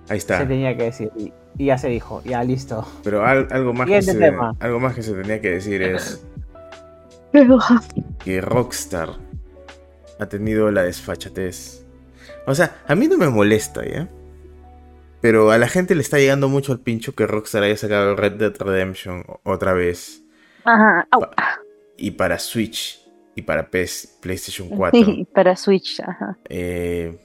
Ahí 0.09 0.19
está. 0.19 0.39
se 0.39 0.47
tenía 0.47 0.77
que 0.77 0.85
decir. 0.85 1.11
Y, 1.17 1.33
y 1.57 1.67
ya 1.67 1.79
se 1.79 1.89
dijo, 1.89 2.23
ya 2.25 2.43
listo. 2.43 2.87
Pero 3.05 3.25
al- 3.25 3.49
algo, 3.51 3.73
más 3.73 3.87
que 3.87 4.03
se, 4.03 4.33
algo 4.61 4.81
más 4.81 4.95
que 4.95 5.03
se 5.03 5.13
tenía 5.15 5.41
que 5.41 5.51
decir 5.53 5.83
es 5.83 6.27
que 8.25 8.41
Rockstar 8.41 9.11
ha 10.19 10.27
tenido 10.27 10.71
la 10.71 10.83
desfachatez. 10.83 11.87
O 12.47 12.55
sea, 12.55 12.83
a 12.87 12.95
mí 12.95 13.09
no 13.09 13.17
me 13.17 13.29
molesta, 13.29 13.85
¿ya? 13.85 14.09
Pero 15.21 15.51
a 15.51 15.59
la 15.59 15.69
gente 15.69 15.95
le 15.95 16.01
está 16.01 16.19
llegando 16.19 16.49
mucho 16.49 16.73
al 16.73 16.81
pincho 16.81 17.15
que 17.15 17.27
Rockstar 17.27 17.63
haya 17.63 17.77
sacado 17.77 18.17
Red 18.17 18.33
Dead 18.33 18.55
Redemption 18.59 19.25
otra 19.45 19.75
vez. 19.75 20.23
Ajá. 20.65 21.07
Y 21.97 22.13
para 22.13 22.39
Switch 22.39 23.01
y 23.35 23.43
para 23.43 23.71
PS, 23.71 24.19
PlayStation 24.21 24.69
4. 24.69 25.05
Sí, 25.05 25.27
para 25.35 25.57
Switch, 25.57 26.01
ajá. 26.01 26.39
Eh, 26.49 27.19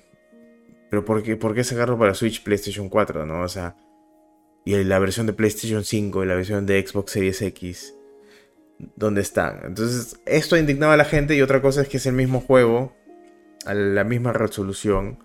pero 0.89 1.05
¿por 1.05 1.23
qué, 1.23 1.35
por 1.35 1.55
qué 1.55 1.63
sacarlo 1.63 1.97
para 1.97 2.13
Switch 2.13 2.43
PlayStation 2.43 2.89
4, 2.89 3.25
no? 3.25 3.41
O 3.41 3.47
sea, 3.47 3.75
y 4.65 4.83
la 4.83 4.99
versión 4.99 5.25
de 5.25 5.33
PlayStation 5.33 5.83
5 5.83 6.23
y 6.23 6.27
la 6.27 6.35
versión 6.35 6.65
de 6.65 6.85
Xbox 6.85 7.11
Series 7.11 7.41
X, 7.41 7.95
¿dónde 8.95 9.21
están? 9.21 9.61
Entonces, 9.65 10.19
esto 10.25 10.57
indignaba 10.57 10.93
a 10.93 10.97
la 10.97 11.05
gente 11.05 11.35
y 11.35 11.41
otra 11.41 11.61
cosa 11.61 11.81
es 11.81 11.87
que 11.87 11.97
es 11.97 12.05
el 12.05 12.13
mismo 12.13 12.41
juego, 12.41 12.95
a 13.65 13.73
la 13.73 14.03
misma 14.03 14.33
resolución, 14.33 15.19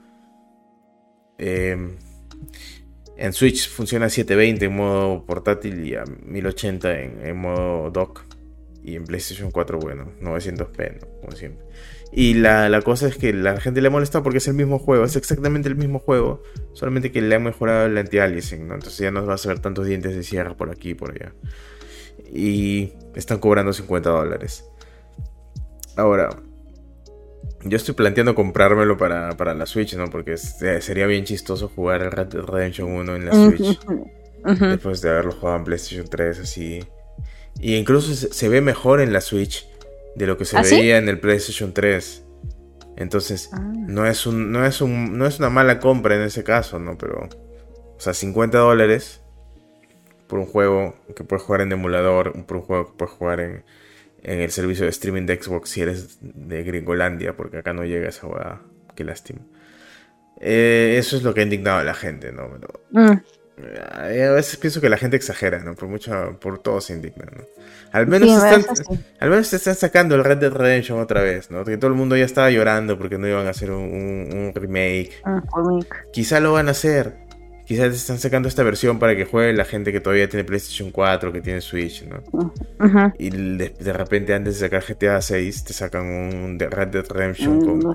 Eh, 1.42 1.74
en 3.20 3.32
Switch 3.34 3.68
funciona 3.68 4.06
a 4.06 4.08
720 4.08 4.64
en 4.64 4.76
modo 4.76 5.26
portátil 5.26 5.86
y 5.86 5.94
a 5.94 6.04
1080 6.04 7.00
en, 7.00 7.36
modo 7.36 7.90
dock. 7.90 8.24
Y 8.82 8.96
en 8.96 9.04
PlayStation 9.04 9.50
4, 9.50 9.78
bueno, 9.78 10.12
900p, 10.22 11.00
¿no? 11.00 11.20
como 11.20 11.32
siempre. 11.36 11.66
Y 12.12 12.34
la, 12.34 12.70
la, 12.70 12.80
cosa 12.80 13.08
es 13.08 13.16
que 13.18 13.34
la 13.34 13.60
gente 13.60 13.82
le 13.82 13.90
molesta 13.90 14.22
porque 14.22 14.38
es 14.38 14.48
el 14.48 14.54
mismo 14.54 14.78
juego, 14.78 15.04
es 15.04 15.16
exactamente 15.16 15.68
el 15.68 15.76
mismo 15.76 15.98
juego, 15.98 16.42
solamente 16.72 17.12
que 17.12 17.20
le 17.20 17.34
han 17.34 17.44
mejorado 17.44 17.86
el 17.86 17.98
anti-aliasing, 17.98 18.66
¿no? 18.66 18.74
Entonces 18.74 18.98
ya 18.98 19.10
no 19.10 19.24
vas 19.26 19.44
a 19.44 19.50
ver 19.50 19.58
tantos 19.58 19.86
dientes 19.86 20.16
de 20.16 20.22
sierra 20.22 20.56
por 20.56 20.70
aquí 20.70 20.90
y 20.90 20.94
por 20.94 21.12
allá. 21.12 21.34
Y 22.32 22.92
están 23.14 23.38
cobrando 23.38 23.72
50 23.72 24.08
dólares. 24.10 24.64
Ahora, 25.96 26.30
yo 27.64 27.76
estoy 27.76 27.94
planteando 27.94 28.34
comprármelo 28.34 28.96
para, 28.96 29.36
para 29.36 29.54
la 29.54 29.66
Switch, 29.66 29.94
¿no? 29.94 30.06
Porque 30.06 30.34
eh, 30.34 30.80
sería 30.80 31.06
bien 31.06 31.24
chistoso 31.24 31.68
jugar 31.68 32.02
el 32.02 32.10
Red 32.10 32.28
Dead 32.28 32.42
Redemption 32.42 32.90
1 32.90 33.16
en 33.16 33.24
la 33.26 33.32
Switch. 33.32 33.80
Después 34.60 35.02
de 35.02 35.10
haberlo 35.10 35.32
jugado 35.32 35.58
en 35.58 35.64
PlayStation 35.64 36.06
3, 36.08 36.40
así. 36.40 36.84
Y 37.60 37.76
incluso 37.76 38.14
se, 38.14 38.48
ve 38.48 38.60
mejor 38.62 39.00
en 39.00 39.12
la 39.12 39.20
Switch 39.20 39.68
de 40.16 40.26
lo 40.26 40.38
que 40.38 40.46
se 40.46 40.56
¿Ah, 40.56 40.62
veía 40.62 40.96
en 40.96 41.08
el 41.08 41.20
PlayStation 41.20 41.74
3. 41.74 42.24
Entonces, 42.96 43.50
ah. 43.52 43.60
no, 43.60 44.06
es 44.06 44.26
un, 44.26 44.52
no, 44.52 44.64
es 44.64 44.80
un, 44.80 45.18
no 45.18 45.26
es 45.26 45.38
una 45.38 45.50
mala 45.50 45.80
compra 45.80 46.14
en 46.14 46.22
ese 46.22 46.42
caso, 46.42 46.78
¿no? 46.78 46.96
Pero, 46.96 47.28
o 47.96 48.00
sea, 48.00 48.14
50 48.14 48.56
dólares 48.56 49.20
por 50.30 50.38
un 50.38 50.46
juego 50.46 50.94
que 51.14 51.24
puedes 51.24 51.42
jugar 51.42 51.60
en 51.60 51.72
emulador, 51.72 52.32
por 52.46 52.58
un 52.58 52.62
juego 52.62 52.86
que 52.86 52.92
puedes 52.96 53.14
jugar 53.14 53.40
en, 53.40 53.64
en 54.22 54.40
el 54.40 54.50
servicio 54.50 54.84
de 54.84 54.90
streaming 54.90 55.26
de 55.26 55.42
Xbox 55.42 55.70
si 55.70 55.82
eres 55.82 56.18
de 56.20 56.62
Gringolandia, 56.62 57.36
porque 57.36 57.58
acá 57.58 57.72
no 57.72 57.84
llega 57.84 58.08
esa 58.08 58.26
hueá. 58.26 58.62
Qué 58.94 59.04
lástima. 59.04 59.40
Eh, 60.40 60.96
eso 60.98 61.16
es 61.16 61.22
lo 61.22 61.34
que 61.34 61.40
ha 61.40 61.42
indignado 61.44 61.78
a 61.78 61.84
la 61.84 61.94
gente, 61.94 62.32
¿no? 62.32 62.48
Mm. 62.92 63.20
Eh, 63.62 64.24
a 64.24 64.32
veces 64.32 64.56
pienso 64.56 64.80
que 64.80 64.88
la 64.88 64.96
gente 64.96 65.16
exagera, 65.16 65.58
¿no? 65.58 65.74
Por 65.74 65.88
mucho, 65.88 66.38
por 66.40 66.58
todo 66.62 66.80
se 66.80 66.94
indigna, 66.94 67.26
¿no? 67.36 67.44
Al 67.92 68.06
menos, 68.06 68.30
están, 68.30 68.64
al 69.18 69.30
menos 69.30 69.50
te 69.50 69.56
están 69.56 69.74
sacando 69.74 70.14
el 70.14 70.24
Red 70.24 70.38
Dead 70.38 70.52
Redemption 70.52 71.00
otra 71.00 71.22
vez, 71.22 71.50
¿no? 71.50 71.64
Que 71.64 71.76
todo 71.76 71.90
el 71.90 71.96
mundo 71.96 72.16
ya 72.16 72.24
estaba 72.24 72.50
llorando 72.50 72.96
porque 72.96 73.18
no 73.18 73.28
iban 73.28 73.46
a 73.46 73.50
hacer 73.50 73.70
un, 73.70 73.82
un 73.82 74.52
remake. 74.54 75.22
Quizá 76.12 76.40
lo 76.40 76.52
van 76.52 76.68
a 76.68 76.70
hacer, 76.70 77.14
quizás 77.70 77.94
están 77.94 78.18
sacando 78.18 78.48
esta 78.48 78.64
versión 78.64 78.98
para 78.98 79.14
que 79.14 79.24
juegue 79.24 79.52
la 79.52 79.64
gente 79.64 79.92
que 79.92 80.00
todavía 80.00 80.28
tiene 80.28 80.42
PlayStation 80.42 80.90
4, 80.90 81.32
que 81.32 81.40
tiene 81.40 81.60
Switch, 81.60 82.04
¿no? 82.04 82.52
Y 83.16 83.30
de, 83.30 83.92
repente 83.92 84.34
antes 84.34 84.58
de 84.58 84.66
sacar 84.66 84.82
GTA 84.82 85.22
6 85.22 85.62
te 85.62 85.72
sacan 85.72 86.04
un 86.04 86.58
Red 86.58 86.88
Dead 86.88 87.04
Redemption 87.08 87.58
mm, 87.58 87.94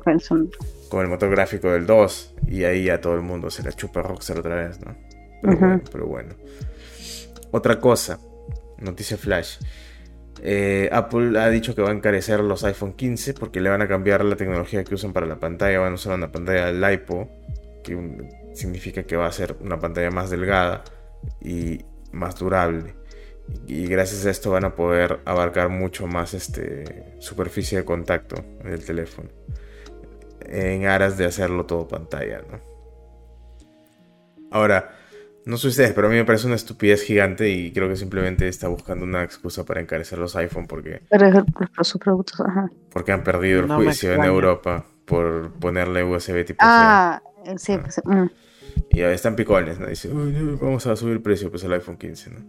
con, 0.88 1.02
el 1.02 1.10
motor 1.10 1.30
gráfico 1.30 1.73
del 1.73 1.85
2 1.85 2.35
y 2.47 2.64
ahí 2.64 2.88
a 2.88 3.02
todo 3.02 3.15
el 3.15 3.22
mundo 3.22 3.49
se 3.49 3.64
la 3.64 3.73
chupa 3.73 4.02
Rockstar 4.02 4.39
otra 4.39 4.56
vez, 4.56 4.80
¿no? 4.80 4.95
Pero, 5.41 6.07
bueno, 6.07 6.35
Otra 7.52 7.77
cosa, 7.77 8.18
noticia 8.80 9.18
flash. 9.18 9.57
Eh, 10.41 10.88
Apple 10.89 11.38
ha 11.38 11.49
dicho 11.49 11.76
que 11.76 11.81
va 11.81 11.89
a 11.89 11.93
encarecer 11.93 12.39
los 12.39 12.64
iPhone 12.64 12.93
15 12.93 13.34
porque 13.34 13.60
le 13.60 13.69
van 13.69 13.81
a 13.81 13.89
cambiar 13.89 14.23
la 14.23 14.38
tecnología 14.38 14.85
que 14.85 14.95
usan 14.95 15.11
para 15.11 15.26
la 15.26 15.35
pantalla, 15.35 15.80
van 15.80 15.91
a 15.91 15.95
usar 15.95 16.14
una 16.15 16.31
pantalla 16.31 16.72
LiPo, 16.72 17.27
que 17.84 17.97
significa 18.56 19.03
que 19.03 19.15
va 19.15 19.27
a 19.27 19.32
ser 19.32 19.56
una 19.61 19.80
pantalla 19.80 20.11
más 20.11 20.30
delgada 20.30 20.84
y 21.41 21.86
más 22.11 22.36
durable. 22.40 22.95
Y 23.68 23.88
gracias 23.88 24.26
a 24.26 24.32
esto 24.32 24.52
van 24.52 24.65
a 24.65 24.76
poder 24.76 25.19
abarcar 25.26 25.69
mucho 25.69 26.07
más 26.07 26.34
este, 26.34 27.15
superficie 27.19 27.77
de 27.77 27.86
contacto 27.86 28.36
en 28.64 28.73
el 28.73 28.84
teléfono. 28.84 29.30
En 30.41 30.86
aras 30.88 31.18
de 31.18 31.26
hacerlo 31.26 31.65
todo 31.65 31.88
pantalla, 31.88 32.41
Ahora, 34.52 34.95
no 35.45 35.57
sé 35.57 35.68
ustedes, 35.68 35.91
pero 35.94 36.07
a 36.07 36.10
mí 36.10 36.15
me 36.15 36.26
parece 36.26 36.48
una 36.48 36.56
estupidez 36.56 37.03
gigante 37.03 37.49
y 37.49 37.72
creo 37.72 37.90
que 37.90 37.95
simplemente 37.95 38.48
está 38.48 38.68
buscando 38.68 39.06
una 39.06 39.23
excusa 39.23 39.65
para 39.65 39.82
encarecer 39.82 40.18
los 40.18 40.36
iPhone 40.36 40.65
porque... 40.65 41.02
Porque 42.91 43.11
han 43.11 43.23
perdido 43.23 43.60
el 43.60 43.68
juicio 43.68 44.14
en 44.14 44.23
Europa 44.23 44.86
por 45.06 45.52
ponerle 45.60 46.03
USB 46.03 46.45
tipo 46.45 46.60
ah, 46.61 47.22
sí, 47.57 47.73
ah. 47.73 47.80
Pues, 47.82 48.02
mm. 48.06 48.26
Y 48.89 48.99
ya 48.99 49.11
están 49.11 49.35
picones, 49.35 49.80
¿no? 49.80 49.88
Dice, 49.88 50.10
vamos 50.11 50.85
a 50.88 50.95
subir 50.95 51.14
el 51.14 51.22
precio, 51.22 51.49
pues 51.49 51.64
el 51.64 51.73
iPhone 51.73 51.97
15, 51.97 52.30
¿no? 52.31 52.39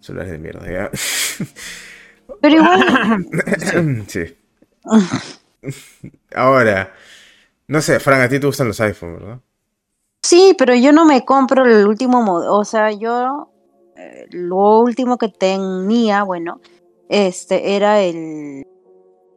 Celulares 0.00 0.32
de 0.32 0.38
mierda, 0.38 0.70
ya. 0.70 0.90
Pero 2.40 2.54
igual. 2.56 4.04
sí. 4.08 4.36
Ahora, 6.34 6.92
no 7.68 7.80
sé, 7.80 8.00
Fran, 8.00 8.20
a 8.20 8.28
ti 8.28 8.40
te 8.40 8.46
gustan 8.46 8.68
los 8.68 8.80
iPhones, 8.80 9.20
¿verdad? 9.20 9.40
Sí, 10.22 10.54
pero 10.56 10.74
yo 10.74 10.92
no 10.92 11.04
me 11.04 11.24
compro 11.24 11.64
el 11.64 11.86
último 11.86 12.22
modelo. 12.22 12.54
O 12.54 12.64
sea, 12.64 12.90
yo. 12.92 13.50
Eh, 13.96 14.26
lo 14.30 14.80
último 14.80 15.18
que 15.18 15.28
tenía, 15.28 16.22
bueno, 16.22 16.60
este 17.08 17.76
era 17.76 18.00
el. 18.00 18.64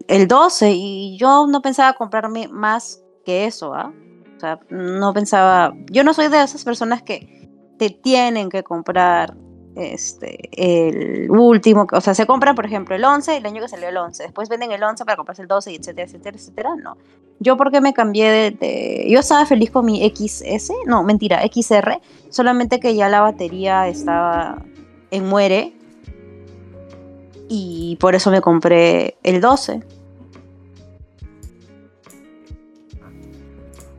El 0.08 0.28
12, 0.28 0.72
y 0.72 1.18
yo 1.18 1.48
no 1.48 1.64
pensaba 1.64 1.94
comprarme 1.94 2.48
más 2.48 3.04
que 3.26 3.46
eso, 3.46 3.74
¿ah? 3.74 3.92
O 4.36 4.40
sea, 4.40 4.60
no 4.70 5.14
pensaba, 5.14 5.74
yo 5.90 6.04
no 6.04 6.14
soy 6.14 6.28
de 6.28 6.44
esas 6.44 6.64
personas 6.64 7.02
que 7.02 7.50
te 7.78 7.90
tienen 7.90 8.50
que 8.50 8.64
comprar 8.64 9.36
este 9.76 10.50
el 10.56 11.30
último, 11.30 11.86
o 11.92 12.02
sea, 12.02 12.14
se 12.14 12.26
compran, 12.26 12.56
por 12.56 12.66
ejemplo, 12.66 12.96
el 12.96 13.04
11, 13.04 13.38
el 13.38 13.46
año 13.46 13.62
que 13.62 13.68
salió 13.68 13.90
el 13.90 13.98
11, 13.98 14.24
después 14.24 14.48
venden 14.48 14.72
el 14.72 14.82
11 14.82 15.04
para 15.04 15.18
comprarse 15.18 15.42
el 15.42 15.48
12, 15.48 15.72
y 15.72 15.76
etcétera, 15.76 16.08
etcétera, 16.08 16.38
etcétera, 16.38 16.76
no. 16.76 16.98
Yo 17.40 17.58
porque 17.58 17.82
me 17.82 17.94
cambié 17.94 18.52
de, 18.52 19.06
yo 19.10 19.20
estaba 19.20 19.46
feliz 19.46 19.72
con 19.72 19.86
mi 19.86 20.10
XS, 20.10 20.72
no, 20.86 21.04
mentira, 21.04 21.42
XR, 21.44 22.00
solamente 22.30 22.80
que 22.80 22.96
ya 22.96 23.10
la 23.10 23.22
batería 23.22 23.88
estaba 23.88 24.64
en 25.12 25.26
muere 25.26 25.74
y 27.50 27.98
por 28.00 28.16
eso 28.16 28.32
me 28.32 28.42
compré 28.42 29.18
el 29.24 29.42
12. 29.42 29.84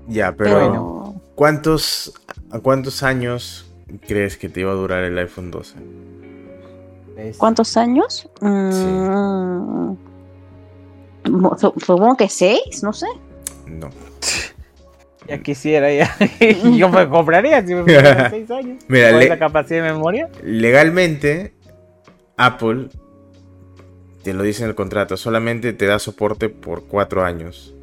Ya, 0.08 0.32
pero, 0.32 1.14
¿cuántos, 1.34 2.14
¿a 2.50 2.60
cuántos 2.60 3.02
años 3.02 3.66
crees 4.06 4.36
que 4.36 4.48
te 4.48 4.60
iba 4.60 4.72
a 4.72 4.74
durar 4.74 5.04
el 5.04 5.18
iPhone 5.18 5.50
12? 5.50 5.74
¿Cuántos 7.38 7.76
años? 7.76 8.28
Mm, 8.40 9.94
supongo 11.58 12.16
que 12.16 12.28
seis, 12.28 12.82
no 12.82 12.92
sé. 12.92 13.06
No. 13.66 13.90
Ya 15.28 15.42
quisiera, 15.42 15.92
ya. 15.92 16.16
Yo 16.76 16.88
me 16.88 17.08
compraría 17.08 17.60
si 17.66 17.74
me 17.74 17.82
fuera 17.84 18.30
seis 18.30 18.48
años. 18.48 18.84
Mira, 18.86 19.10
la 19.10 19.36
capacidad 19.36 19.82
de 19.82 19.92
memoria. 19.92 20.28
Legalmente, 20.44 21.52
Apple 22.36 22.90
te 24.22 24.34
lo 24.34 24.44
dice 24.44 24.62
en 24.62 24.68
el 24.68 24.74
contrato, 24.76 25.16
solamente 25.16 25.72
te 25.72 25.86
da 25.86 25.98
soporte 25.98 26.48
por 26.48 26.84
cuatro 26.84 27.24
años 27.24 27.74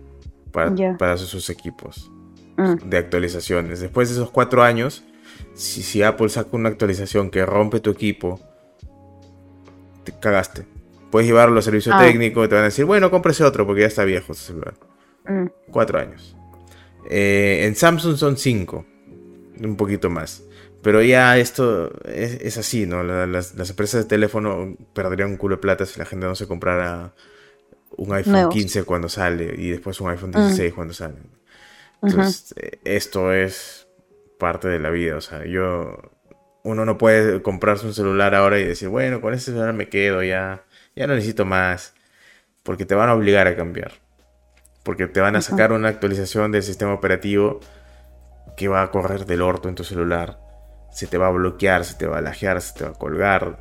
para, 0.53 0.73
para 0.97 1.17
sus 1.17 1.49
equipos. 1.49 2.11
Mm. 2.57 2.89
de 2.89 2.97
actualizaciones. 2.97 3.79
Después 3.79 4.09
de 4.09 4.15
esos 4.15 4.29
cuatro 4.29 4.61
años, 4.63 5.03
si, 5.55 5.81
si, 5.81 6.03
Apple 6.03 6.29
saca 6.29 6.49
una 6.51 6.69
actualización 6.69 7.29
que 7.29 7.45
rompe 7.45 7.79
tu 7.79 7.89
equipo, 7.89 8.39
te 10.03 10.13
cagaste. 10.19 10.65
Puedes 11.11 11.27
llevarlo 11.27 11.59
a 11.59 11.61
servicio 11.61 11.93
ah. 11.93 11.99
técnico, 11.99 12.47
te 12.47 12.55
van 12.55 12.63
a 12.63 12.67
decir, 12.67 12.85
bueno, 12.85 13.09
cómprese 13.11 13.43
otro 13.43 13.65
porque 13.65 13.81
ya 13.81 13.87
está 13.87 14.03
viejo 14.03 14.33
celular. 14.33 14.75
Mm. 15.27 15.45
Cuatro 15.71 15.99
años. 15.99 16.35
Eh, 17.09 17.65
en 17.65 17.75
Samsung 17.75 18.17
son 18.17 18.37
cinco, 18.37 18.85
un 19.59 19.75
poquito 19.75 20.09
más. 20.09 20.43
Pero 20.81 21.01
ya 21.01 21.37
esto 21.37 21.93
es, 22.03 22.57
así, 22.57 22.85
¿no? 22.85 23.03
Las, 23.03 23.53
empresas 23.69 24.03
de 24.03 24.09
teléfono 24.09 24.75
perderían 24.93 25.29
un 25.29 25.37
culo 25.37 25.55
de 25.55 25.61
plata 25.61 25.85
si 25.85 25.97
la 25.97 26.05
gente 26.05 26.25
no 26.25 26.35
se 26.35 26.45
comprara 26.45 27.13
un 27.95 28.11
iPhone 28.11 28.49
15 28.49 28.83
cuando 28.83 29.07
sale 29.07 29.55
y 29.57 29.69
después 29.69 30.01
un 30.01 30.09
iPhone 30.09 30.31
16 30.31 30.71
mm. 30.71 30.75
cuando 30.75 30.93
sale. 30.93 31.15
Entonces, 32.03 32.53
eh, 32.57 32.79
esto 32.83 33.31
es 33.31 33.87
parte 34.37 34.67
de 34.67 34.79
la 34.79 34.89
vida. 34.89 35.15
O 35.15 35.21
sea, 35.21 35.45
yo. 35.45 35.97
Uno 36.65 36.85
no 36.85 36.97
puede 36.97 37.41
comprarse 37.41 37.85
un 37.85 37.93
celular 37.93 38.33
ahora 38.35 38.57
y 38.57 38.63
decir, 38.63 38.87
bueno, 38.87 39.19
con 39.19 39.33
este 39.33 39.51
celular 39.51 39.73
me 39.73 39.89
quedo, 39.89 40.23
ya, 40.23 40.63
ya 40.95 41.07
no 41.07 41.13
necesito 41.13 41.43
más. 41.43 41.93
Porque 42.63 42.85
te 42.85 42.95
van 42.95 43.09
a 43.09 43.15
obligar 43.15 43.47
a 43.47 43.55
cambiar. 43.57 43.91
Porque 44.83 45.07
te 45.07 45.19
van 45.19 45.35
a 45.35 45.41
sacar 45.41 45.73
una 45.73 45.89
actualización 45.89 46.53
del 46.53 46.63
sistema 46.63 46.93
operativo 46.93 47.59
que 48.55 48.69
va 48.69 48.81
a 48.81 48.91
correr 48.91 49.25
del 49.25 49.41
orto 49.41 49.67
en 49.67 49.75
tu 49.75 49.83
celular. 49.83 50.39
Se 50.91 51.07
te 51.07 51.17
va 51.17 51.27
a 51.27 51.31
bloquear, 51.31 51.83
se 51.83 51.95
te 51.95 52.07
va 52.07 52.19
a 52.19 52.21
lajear, 52.21 52.61
se 52.61 52.73
te 52.75 52.85
va 52.85 52.91
a 52.91 52.93
colgar. 52.93 53.57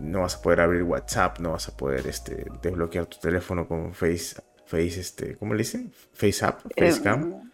No 0.00 0.22
vas 0.22 0.34
a 0.34 0.42
poder 0.42 0.62
abrir 0.62 0.82
WhatsApp, 0.82 1.38
no 1.38 1.52
vas 1.52 1.68
a 1.68 1.76
poder 1.76 2.08
este, 2.08 2.46
desbloquear 2.60 3.06
tu 3.06 3.18
teléfono 3.18 3.68
con 3.68 3.94
Face, 3.94 4.34
Face, 4.66 4.98
este, 4.98 5.36
¿cómo 5.36 5.54
le 5.54 5.58
dicen? 5.58 5.92
Face 6.12 6.44
App, 6.44 6.60
eh, 6.74 6.90
Facecam. 6.90 7.51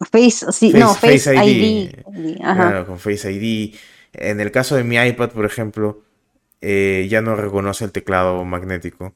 Face, 0.00 0.52
sí, 0.52 0.72
no, 0.72 0.94
Face, 0.94 1.34
ID. 1.34 1.90
Claro, 2.36 2.86
con 2.86 2.98
Face 2.98 3.32
ID. 3.32 3.74
En 4.12 4.40
el 4.40 4.50
caso 4.50 4.76
de 4.76 4.84
mi 4.84 4.96
iPad, 4.96 5.30
por 5.30 5.44
ejemplo, 5.44 6.02
eh, 6.60 7.06
ya 7.08 7.22
no 7.22 7.34
reconoce 7.36 7.84
el 7.84 7.92
teclado 7.92 8.44
magnético. 8.44 9.14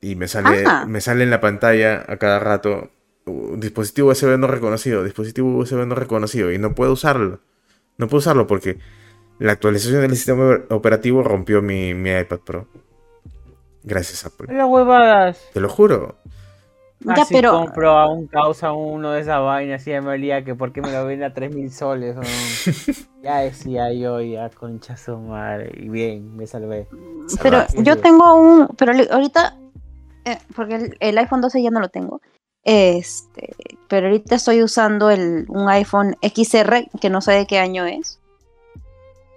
Y 0.00 0.14
me 0.14 0.28
sale, 0.28 0.64
ah. 0.66 0.86
me 0.86 1.00
sale 1.00 1.24
en 1.24 1.30
la 1.30 1.40
pantalla 1.40 2.04
a 2.08 2.16
cada 2.16 2.38
rato 2.38 2.90
uh, 3.26 3.56
dispositivo 3.56 4.10
USB 4.10 4.38
no 4.38 4.46
reconocido, 4.46 5.04
dispositivo 5.04 5.58
USB 5.58 5.86
no 5.86 5.94
reconocido 5.94 6.52
y 6.52 6.58
no 6.58 6.74
puedo 6.74 6.92
usarlo. 6.92 7.40
No 7.98 8.08
puedo 8.08 8.18
usarlo 8.18 8.46
porque 8.46 8.78
la 9.38 9.52
actualización 9.52 10.02
del 10.02 10.16
sistema 10.16 10.60
operativo 10.70 11.22
rompió 11.22 11.60
mi, 11.60 11.94
mi 11.94 12.10
iPad 12.10 12.40
Pro. 12.40 12.68
Gracias 13.82 14.24
Apple. 14.24 14.54
Las 14.54 14.68
huevadas. 14.68 15.38
Te 15.52 15.60
lo 15.60 15.68
juro. 15.68 16.19
Ya, 17.02 17.14
Así 17.14 17.34
pero 17.34 17.52
compro 17.52 17.92
a 17.92 18.12
un 18.12 18.26
causa 18.26 18.72
uno 18.72 19.12
de 19.12 19.22
esas 19.22 19.40
vainas 19.42 19.86
y 19.86 19.90
me 19.92 20.10
olía 20.10 20.44
que 20.44 20.54
por 20.54 20.72
qué 20.72 20.82
me 20.82 20.92
lo 20.92 21.06
venden 21.06 21.30
a 21.30 21.34
3 21.34 21.54
mil 21.54 21.72
soles. 21.72 22.14
weón. 22.14 23.06
ya 23.22 23.38
decía 23.38 23.92
yo, 23.92 24.20
ya 24.20 24.50
concha 24.50 24.96
su 24.98 25.16
madre. 25.16 25.72
Y 25.76 25.88
bien, 25.88 26.36
me 26.36 26.46
salvé. 26.46 26.86
Pero 27.42 27.60
Salvaje. 27.60 27.82
yo 27.82 27.98
tengo 27.98 28.34
un, 28.34 28.68
pero 28.76 28.92
ahorita, 29.10 29.56
eh, 30.26 30.38
porque 30.54 30.74
el, 30.74 30.96
el 31.00 31.18
iPhone 31.18 31.40
12 31.40 31.62
ya 31.62 31.70
no 31.70 31.80
lo 31.80 31.88
tengo, 31.88 32.20
este, 32.64 33.54
pero 33.88 34.08
ahorita 34.08 34.34
estoy 34.34 34.62
usando 34.62 35.10
el, 35.10 35.46
un 35.48 35.68
iPhone 35.68 36.16
XR 36.22 36.88
que 37.00 37.10
no 37.10 37.20
sé 37.20 37.32
de 37.32 37.46
qué 37.46 37.58
año 37.58 37.86
es. 37.86 38.20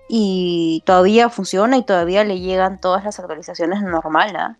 Y 0.10 0.84
todavía 0.86 1.30
funciona 1.30 1.78
y 1.78 1.84
todavía 1.84 2.24
le 2.24 2.40
llegan 2.40 2.80
todas 2.80 3.06
las 3.06 3.20
actualizaciones 3.20 3.82
normal, 3.82 4.36
¿ah? 4.36 4.58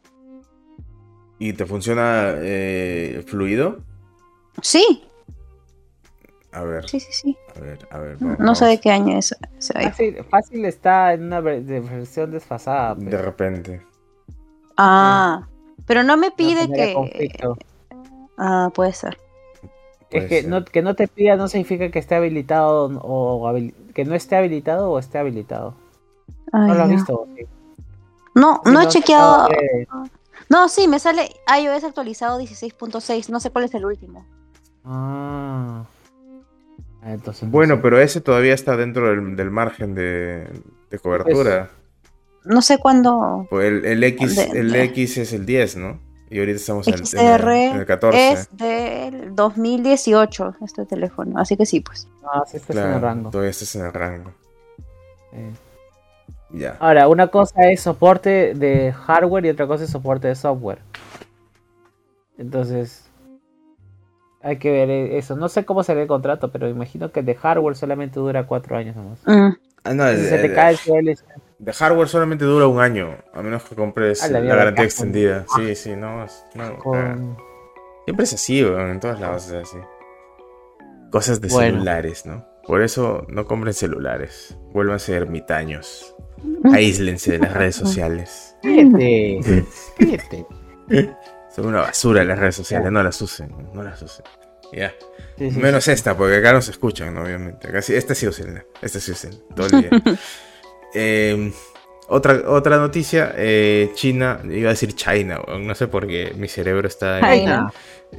¿Y 1.44 1.52
te 1.52 1.66
funciona 1.66 2.36
eh, 2.38 3.22
fluido? 3.28 3.80
Sí, 4.62 5.04
A 6.54 6.64
ver, 6.64 6.88
sí, 6.88 7.02
sí, 7.02 7.12
sí. 7.12 7.38
a 7.54 7.60
ver, 7.60 7.80
a 7.92 7.98
ver. 7.98 8.22
No 8.22 8.36
vamos. 8.38 8.60
sé 8.60 8.66
de 8.66 8.80
qué 8.80 8.92
año 8.92 9.18
es. 9.18 9.36
Fácil, 9.60 10.24
fácil 10.30 10.64
está 10.64 11.12
en 11.14 11.24
una 11.24 11.42
versión 11.42 12.32
desfasada. 12.32 12.96
pues. 12.96 13.10
De 13.10 13.18
repente. 13.18 13.82
Ah, 14.78 15.46
pero 15.86 16.04
no 16.04 16.16
me 16.16 16.32
pide 16.32 16.72
que... 16.72 16.94
conflicto. 16.94 17.58
Ah, 18.38 18.72
puede 18.74 18.94
ser. 18.94 19.18
Es 20.12 20.30
que 20.30 20.42
ser. 20.44 20.50
no, 20.50 20.64
que 20.64 20.82
no 20.82 20.96
te 20.96 21.10
pida 21.10 21.36
no 21.36 21.50
significa 21.50 21.90
que 21.92 22.00
esté 22.00 22.16
habilitado 22.16 22.86
o 23.02 23.50
habil- 23.50 23.74
que 23.94 24.06
no 24.06 24.16
esté 24.16 24.38
habilitado 24.38 24.92
o 24.92 24.98
esté 24.98 25.18
habilitado. 25.18 25.76
Ay, 26.54 26.70
No 26.70 26.74
lo 26.76 26.84
has 26.84 26.90
visto. 26.90 27.28
Sí. 27.36 27.44
No, 28.36 28.62
Si 28.64 28.72
no 28.72 28.82
he 28.82 28.88
chequeado. 28.88 29.48
de- 29.50 29.88
No, 30.54 30.70
sí, 30.70 30.88
me 30.88 31.00
sale 31.00 31.30
iOS 31.60 31.84
actualizado 31.84 32.40
16.6. 32.40 33.30
No 33.30 33.40
sé 33.40 33.50
cuál 33.50 33.66
es 33.66 33.74
el 33.74 33.86
último. 33.86 34.24
Ah. 34.86 35.84
Ah, 37.02 37.12
Entonces, 37.14 37.44
no 37.44 37.50
Bueno, 37.50 37.76
sé. 37.76 37.82
pero 37.82 38.00
ese 38.00 38.22
todavía 38.22 38.54
está 38.54 38.78
dentro 38.78 39.08
del, 39.10 39.36
del 39.36 39.50
margen 39.52 39.96
de, 39.96 40.48
de 40.92 41.00
cobertura. 41.00 41.70
No 42.46 42.62
sé 42.62 42.78
cuándo 42.78 43.48
Pues 43.50 43.68
el, 43.68 43.86
el 43.86 44.04
X, 44.04 44.36
De- 44.36 44.60
el 44.60 44.72
de- 44.72 44.84
X 44.84 45.18
es 45.18 45.34
el 45.34 45.46
10, 45.46 45.76
¿no? 45.78 46.00
Y 46.30 46.40
ahorita 46.40 46.58
estamos 46.58 46.88
en, 46.88 46.94
el- 46.96 47.02
en 47.02 47.28
el, 47.28 47.48
en 47.74 47.76
el 47.80 47.86
14. 47.86 48.32
es 48.32 48.50
del 48.58 49.36
2018 49.36 50.56
este 50.64 50.86
teléfono. 50.86 51.40
Así 51.40 51.58
que 51.58 51.66
sí, 51.66 51.80
pues. 51.82 52.08
Ah, 52.24 52.44
sí, 52.48 52.58
estás 52.58 52.76
en 52.76 52.82
Claro, 52.82 52.96
el 52.98 53.02
rango. 53.02 53.30
Todavía 53.32 53.52
estás 53.52 53.76
en 53.76 53.86
el 53.86 53.94
rango. 53.94 54.32
Sí. 55.32 55.38
Ahora, 56.80 57.08
una 57.08 57.28
cosa 57.28 57.70
es 57.70 57.82
soporte 57.82 58.54
de 58.54 58.92
hardware 58.94 59.46
y 59.46 59.50
otra 59.50 59.66
cosa 59.68 59.84
es 59.86 59.90
soporte 59.90 60.28
de 60.28 60.36
software. 60.36 60.80
Entonces, 62.38 63.10
hay 64.42 64.58
que 64.58 64.72
ver 64.72 64.90
eso. 64.90 65.36
No 65.36 65.50
sé 65.50 65.66
cómo 65.66 65.84
será 65.84 66.02
el 66.02 66.08
contrato, 66.08 66.52
pero 66.52 66.68
imagino 66.68 67.12
que 67.12 67.22
de 67.24 67.36
hardware 67.36 67.76
solamente 67.76 68.20
dura 68.20 68.46
cuatro 68.46 68.76
años 68.78 68.96
nomás. 68.96 69.20
Mm. 69.26 69.54
Ah, 69.86 69.94
no, 69.94 70.08
el- 70.08 70.18
se 70.26 70.38
te 70.38 70.46
el- 70.48 70.54
cae 70.54 70.72
el 70.72 70.78
suelo, 70.78 71.12
de 71.60 71.74
hardware 71.74 72.08
solamente 72.08 72.46
dura 72.46 72.68
un 72.68 72.80
año, 72.80 73.18
a 73.34 73.42
menos 73.42 73.64
que 73.64 73.76
compres 73.76 74.22
A 74.24 74.30
la 74.30 74.40
garantía 74.42 74.86
extendida. 74.86 75.46
Sí, 75.56 75.76
sí, 75.76 75.96
no. 75.96 76.24
es- 76.24 76.46
no, 76.56 76.64
ah. 76.64 76.78
con... 76.78 77.38
Siempre 78.06 78.24
es 78.26 78.34
así, 78.34 78.64
weón, 78.64 78.90
en 78.92 79.00
todos 79.00 79.20
lados 79.20 79.48
es 79.48 79.54
así. 79.68 79.78
Cosas 81.10 81.40
de 81.40 81.48
Bueno. 81.48 81.74
celulares, 81.78 82.26
¿no? 82.26 82.46
Por 82.68 82.82
eso 82.82 83.26
no 83.30 83.46
compren 83.46 83.74
celulares. 83.74 84.58
Vuélvanse 84.74 85.16
ermitaños. 85.16 86.16
Aíslense 86.74 87.32
de 87.34 87.40
las 87.40 87.54
redes 87.54 87.76
sociales. 87.76 88.56
Son 91.56 91.66
una 91.68 91.82
basura 91.82 92.24
las 92.24 92.40
redes 92.40 92.56
sociales, 92.56 92.92
no 92.92 93.04
las 93.04 93.22
usen, 93.22 93.54
no 93.74 93.84
las 93.84 94.02
usen. 94.02 94.26
Ya. 94.72 94.92
Sí, 95.38 95.52
sí, 95.52 95.60
Menos 95.60 95.84
sí. 95.84 95.92
esta, 95.92 96.18
porque 96.18 96.38
acá 96.38 96.52
no 96.54 96.62
se 96.62 96.72
escuchan, 96.72 97.16
obviamente. 97.18 97.68
Acá 97.68 97.82
sí, 97.82 97.94
esta 97.96 98.16
sí 98.16 98.28
usen, 98.28 98.64
esta 98.82 99.00
sí 99.00 99.12
usen, 99.12 99.32
todo 99.56 99.68
el 99.68 99.82
día. 99.82 99.90
Eh, 100.96 101.52
otra, 102.08 102.44
otra 102.46 102.78
noticia, 102.78 103.34
eh, 103.36 103.90
China, 103.96 104.42
iba 104.48 104.70
a 104.70 104.74
decir 104.74 104.94
China, 104.94 105.42
no 105.60 105.74
sé 105.74 105.88
por 105.88 106.06
qué, 106.06 106.36
mi 106.38 106.48
cerebro 106.48 106.88
está 106.88 107.18
en, 107.34 107.40
China. 107.40 107.74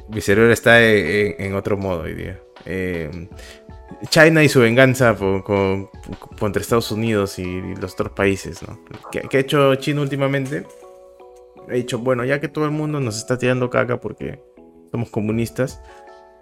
mi 0.08 0.20
cerebro 0.20 0.52
está 0.52 0.82
en, 0.82 1.06
en- 1.06 1.34
en 1.38 1.54
otro 1.54 1.76
modo 1.76 2.00
hoy 2.02 2.14
día. 2.14 2.40
Eh, 2.66 3.28
China 4.08 4.42
y 4.42 4.48
su 4.48 4.60
venganza 4.60 5.14
por- 5.16 5.42
con- 5.44 5.88
contra 6.38 6.60
Estados 6.62 6.90
Unidos 6.90 7.38
y 7.38 7.74
los 7.76 7.92
otros 7.94 8.12
países, 8.12 8.62
¿no? 8.66 8.78
¿Qué, 9.10 9.22
qué 9.22 9.36
ha 9.38 9.40
hecho 9.40 9.74
China 9.76 10.02
últimamente? 10.02 10.66
Ha 11.68 11.72
dicho, 11.72 11.98
bueno, 11.98 12.24
ya 12.24 12.40
que 12.40 12.48
todo 12.48 12.64
el 12.66 12.70
mundo 12.72 13.00
nos 13.00 13.16
está 13.16 13.38
tirando 13.38 13.70
caca 13.70 13.98
porque 14.00 14.42
somos 14.90 15.10
comunistas. 15.10 15.80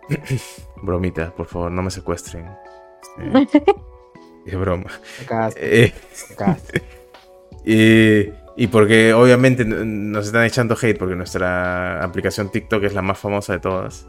Bromita, 0.82 1.32
por 1.34 1.46
favor, 1.46 1.70
no 1.70 1.82
me 1.82 1.90
secuestren. 1.90 2.46
Eh, 3.18 3.46
es 4.46 4.58
broma. 4.58 4.90
Eh, 5.56 5.92
y, 7.64 8.32
y 8.56 8.66
porque 8.66 9.12
obviamente 9.12 9.64
nos 9.64 10.26
están 10.26 10.44
echando 10.44 10.76
hate 10.80 10.98
porque 10.98 11.14
nuestra 11.14 12.02
aplicación 12.02 12.50
TikTok 12.50 12.82
es 12.84 12.94
la 12.94 13.02
más 13.02 13.18
famosa 13.18 13.52
de 13.54 13.60
todas. 13.60 14.06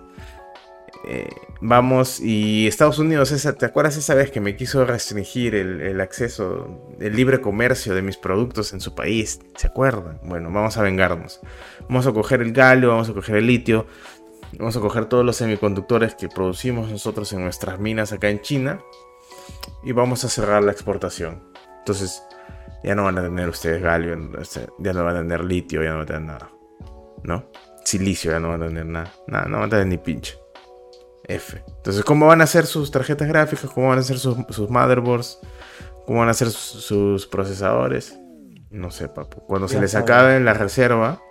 Eh, 1.06 1.30
vamos 1.60 2.22
y 2.22 2.66
Estados 2.68 2.98
Unidos, 2.98 3.32
esa, 3.32 3.54
¿te 3.54 3.66
acuerdas 3.66 3.98
esa 3.98 4.16
vez 4.16 4.32
que 4.32 4.40
me 4.40 4.56
quiso 4.56 4.86
restringir 4.86 5.54
el, 5.54 5.82
el 5.82 6.00
acceso, 6.00 6.94
el 7.00 7.16
libre 7.16 7.42
comercio 7.42 7.94
de 7.94 8.02
mis 8.02 8.18
productos 8.18 8.74
en 8.74 8.80
su 8.80 8.96
país? 8.96 9.40
¿Se 9.58 9.68
acuerdan? 9.68 10.20
Bueno, 10.24 10.50
vamos 10.52 10.78
a 10.78 10.82
vengarnos. 10.82 11.42
Vamos 11.82 12.08
a 12.08 12.14
coger 12.14 12.42
el 12.42 12.54
galio, 12.54 12.90
vamos 12.90 13.10
a 13.10 13.14
coger 13.14 13.36
el 13.36 13.48
litio, 13.48 13.86
vamos 14.58 14.78
a 14.78 14.80
coger 14.80 15.06
todos 15.06 15.26
los 15.26 15.36
semiconductores 15.36 16.16
que 16.16 16.30
producimos 16.30 16.90
nosotros 16.90 17.32
en 17.34 17.44
nuestras 17.44 17.80
minas 17.80 18.14
acá 18.14 18.30
en 18.30 18.42
China 18.42 18.80
y 19.84 19.92
vamos 19.92 20.24
a 20.24 20.30
cerrar 20.30 20.64
la 20.64 20.72
exportación. 20.72 21.44
Entonces, 21.80 22.24
ya 22.84 22.96
no 22.96 23.04
van 23.04 23.18
a 23.18 23.24
tener 23.24 23.50
ustedes 23.50 23.82
galio, 23.82 24.18
ya 24.80 24.94
no 24.94 25.04
van 25.04 25.16
a 25.18 25.20
tener 25.20 25.44
litio, 25.44 25.84
ya 25.84 25.90
no 25.90 25.96
van 25.98 26.04
a 26.04 26.06
tener 26.06 26.22
nada. 26.22 26.50
¿No? 27.24 27.46
Silicio, 27.84 28.32
ya 28.32 28.40
no 28.40 28.50
van 28.50 28.64
a 28.64 28.68
tener 28.68 28.86
nada. 28.86 29.14
Nada, 29.28 29.46
no 29.46 29.60
van 29.60 29.68
a 29.68 29.70
tener 29.70 29.88
ni 29.88 29.98
pinche. 29.98 30.43
F. 31.28 31.64
Entonces, 31.68 32.04
¿cómo 32.04 32.28
van 32.28 32.42
a 32.42 32.46
hacer 32.46 32.66
sus 32.66 32.92
tarjetas 32.92 33.28
gráficas? 33.28 33.70
¿Cómo 33.72 33.90
van 33.90 33.98
a 33.98 34.02
hacer 34.02 34.18
sus, 34.20 34.38
sus 34.50 34.70
motherboards? 34.70 35.40
¿Cómo 36.06 36.20
van 36.20 36.28
a 36.28 36.32
hacer 36.32 36.50
sus, 36.50 36.84
sus 36.84 37.28
procesadores? 37.28 38.18
No 38.70 38.92
sé, 38.92 39.08
papu. 39.08 39.42
Cuando 39.46 39.68
se 39.68 39.80
les 39.80 39.94
acabe 39.96 40.40
la 40.40 40.54
reserva, 40.54 41.22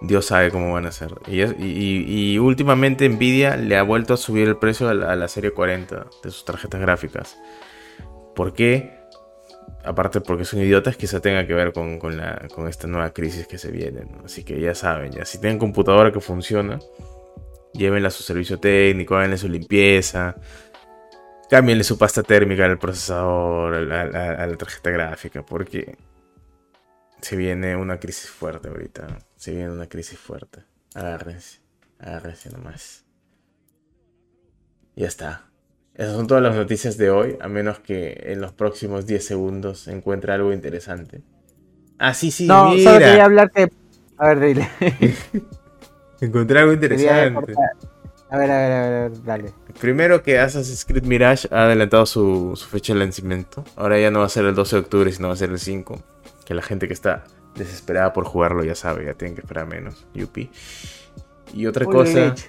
Dios 0.00 0.26
sabe 0.26 0.50
cómo 0.50 0.72
van 0.72 0.86
a 0.86 0.88
hacer. 0.88 1.14
Y, 1.28 1.42
es- 1.42 1.54
y- 1.58 1.64
y- 1.64 2.32
y 2.34 2.38
últimamente 2.38 3.08
Nvidia 3.08 3.56
le 3.56 3.76
ha 3.76 3.82
vuelto 3.84 4.14
a 4.14 4.16
subir 4.16 4.48
el 4.48 4.56
precio 4.56 4.88
a 4.88 4.94
la, 4.94 5.12
a 5.12 5.16
la 5.16 5.28
serie 5.28 5.52
40 5.52 6.06
de 6.24 6.30
sus 6.30 6.44
tarjetas 6.44 6.80
gráficas. 6.80 7.36
¿Por 8.34 8.52
qué? 8.54 8.98
Aparte 9.84 10.20
porque 10.20 10.44
son 10.44 10.60
idiotas, 10.60 10.96
quizá 10.96 11.20
tenga 11.20 11.46
que 11.46 11.54
ver 11.54 11.72
con, 11.72 11.98
con 11.98 12.16
la, 12.16 12.48
con 12.54 12.66
esta 12.68 12.88
nueva 12.88 13.10
crisis 13.10 13.46
que 13.46 13.58
se 13.58 13.70
viene. 13.70 14.04
¿no? 14.04 14.24
Así 14.24 14.42
que 14.44 14.60
ya 14.60 14.74
saben, 14.74 15.12
ya 15.12 15.24
si 15.24 15.38
tienen 15.40 15.58
computadora 15.58 16.10
que 16.12 16.20
funciona, 16.20 16.78
llévenla 17.74 18.08
a 18.08 18.10
su 18.10 18.22
servicio 18.22 18.58
técnico, 18.58 19.16
háganle 19.16 19.38
su 19.38 19.48
limpieza, 19.48 20.36
cámbienle 21.50 21.84
su 21.84 21.98
pasta 21.98 22.22
térmica 22.22 22.64
al 22.64 22.78
procesador, 22.78 23.74
a 23.74 23.80
la, 23.80 24.00
a- 24.02 24.42
a 24.42 24.46
la 24.46 24.56
tarjeta 24.56 24.90
gráfica, 24.90 25.42
porque 25.44 25.96
se 27.20 27.36
viene 27.36 27.76
una 27.76 27.98
crisis 28.00 28.30
fuerte 28.30 28.68
ahorita. 28.68 29.06
Se 29.36 29.52
viene 29.52 29.70
una 29.70 29.86
crisis 29.88 30.18
fuerte. 30.18 30.64
Agárrense, 30.94 31.60
agárrense 31.98 32.50
nomás. 32.50 33.04
Ya 34.96 35.06
está. 35.08 35.48
Esas 35.94 36.14
son 36.16 36.26
todas 36.26 36.42
las 36.42 36.56
noticias 36.56 36.96
de 36.96 37.10
hoy, 37.10 37.36
a 37.40 37.48
menos 37.48 37.78
que 37.80 38.18
en 38.26 38.40
los 38.40 38.52
próximos 38.52 39.06
10 39.06 39.24
segundos 39.26 39.88
encuentre 39.88 40.32
algo 40.32 40.52
interesante. 40.52 41.22
Ah, 41.98 42.14
sí, 42.14 42.30
sí, 42.30 42.46
No, 42.48 42.70
solo 42.70 42.76
mira. 42.76 42.98
quería 42.98 43.24
hablar 43.24 43.50
que. 43.52 43.68
A 44.16 44.28
ver, 44.28 44.40
dile. 44.40 44.68
Encontré 46.22 46.60
algo 46.60 46.72
interesante. 46.72 47.54
A 48.30 48.38
ver, 48.38 48.50
a 48.50 48.56
ver, 48.56 48.72
a 48.72 48.80
ver, 48.80 48.92
a 48.94 49.08
ver, 49.08 49.22
dale. 49.24 49.52
Primero 49.78 50.22
que 50.22 50.38
Assassin's 50.38 50.84
Creed 50.86 51.04
Mirage 51.04 51.48
ha 51.50 51.64
adelantado 51.64 52.06
su, 52.06 52.52
su 52.56 52.66
fecha 52.66 52.94
de 52.94 53.00
lanzamiento. 53.00 53.62
Ahora 53.76 53.98
ya 54.00 54.10
no 54.10 54.20
va 54.20 54.26
a 54.26 54.30
ser 54.30 54.46
el 54.46 54.54
12 54.54 54.76
de 54.76 54.80
octubre, 54.82 55.12
sino 55.12 55.28
va 55.28 55.34
a 55.34 55.36
ser 55.36 55.50
el 55.50 55.58
5. 55.58 55.98
Que 56.46 56.54
la 56.54 56.62
gente 56.62 56.86
que 56.86 56.94
está 56.94 57.24
desesperada 57.54 58.12
por 58.14 58.24
jugarlo 58.24 58.64
ya 58.64 58.74
sabe, 58.74 59.04
ya 59.04 59.14
tienen 59.14 59.34
que 59.34 59.42
esperar 59.42 59.66
menos. 59.66 60.06
Yupi. 60.14 60.50
Y 61.52 61.66
otra 61.66 61.86
Uy, 61.86 61.92
cosa 61.92 62.20
leche. 62.20 62.48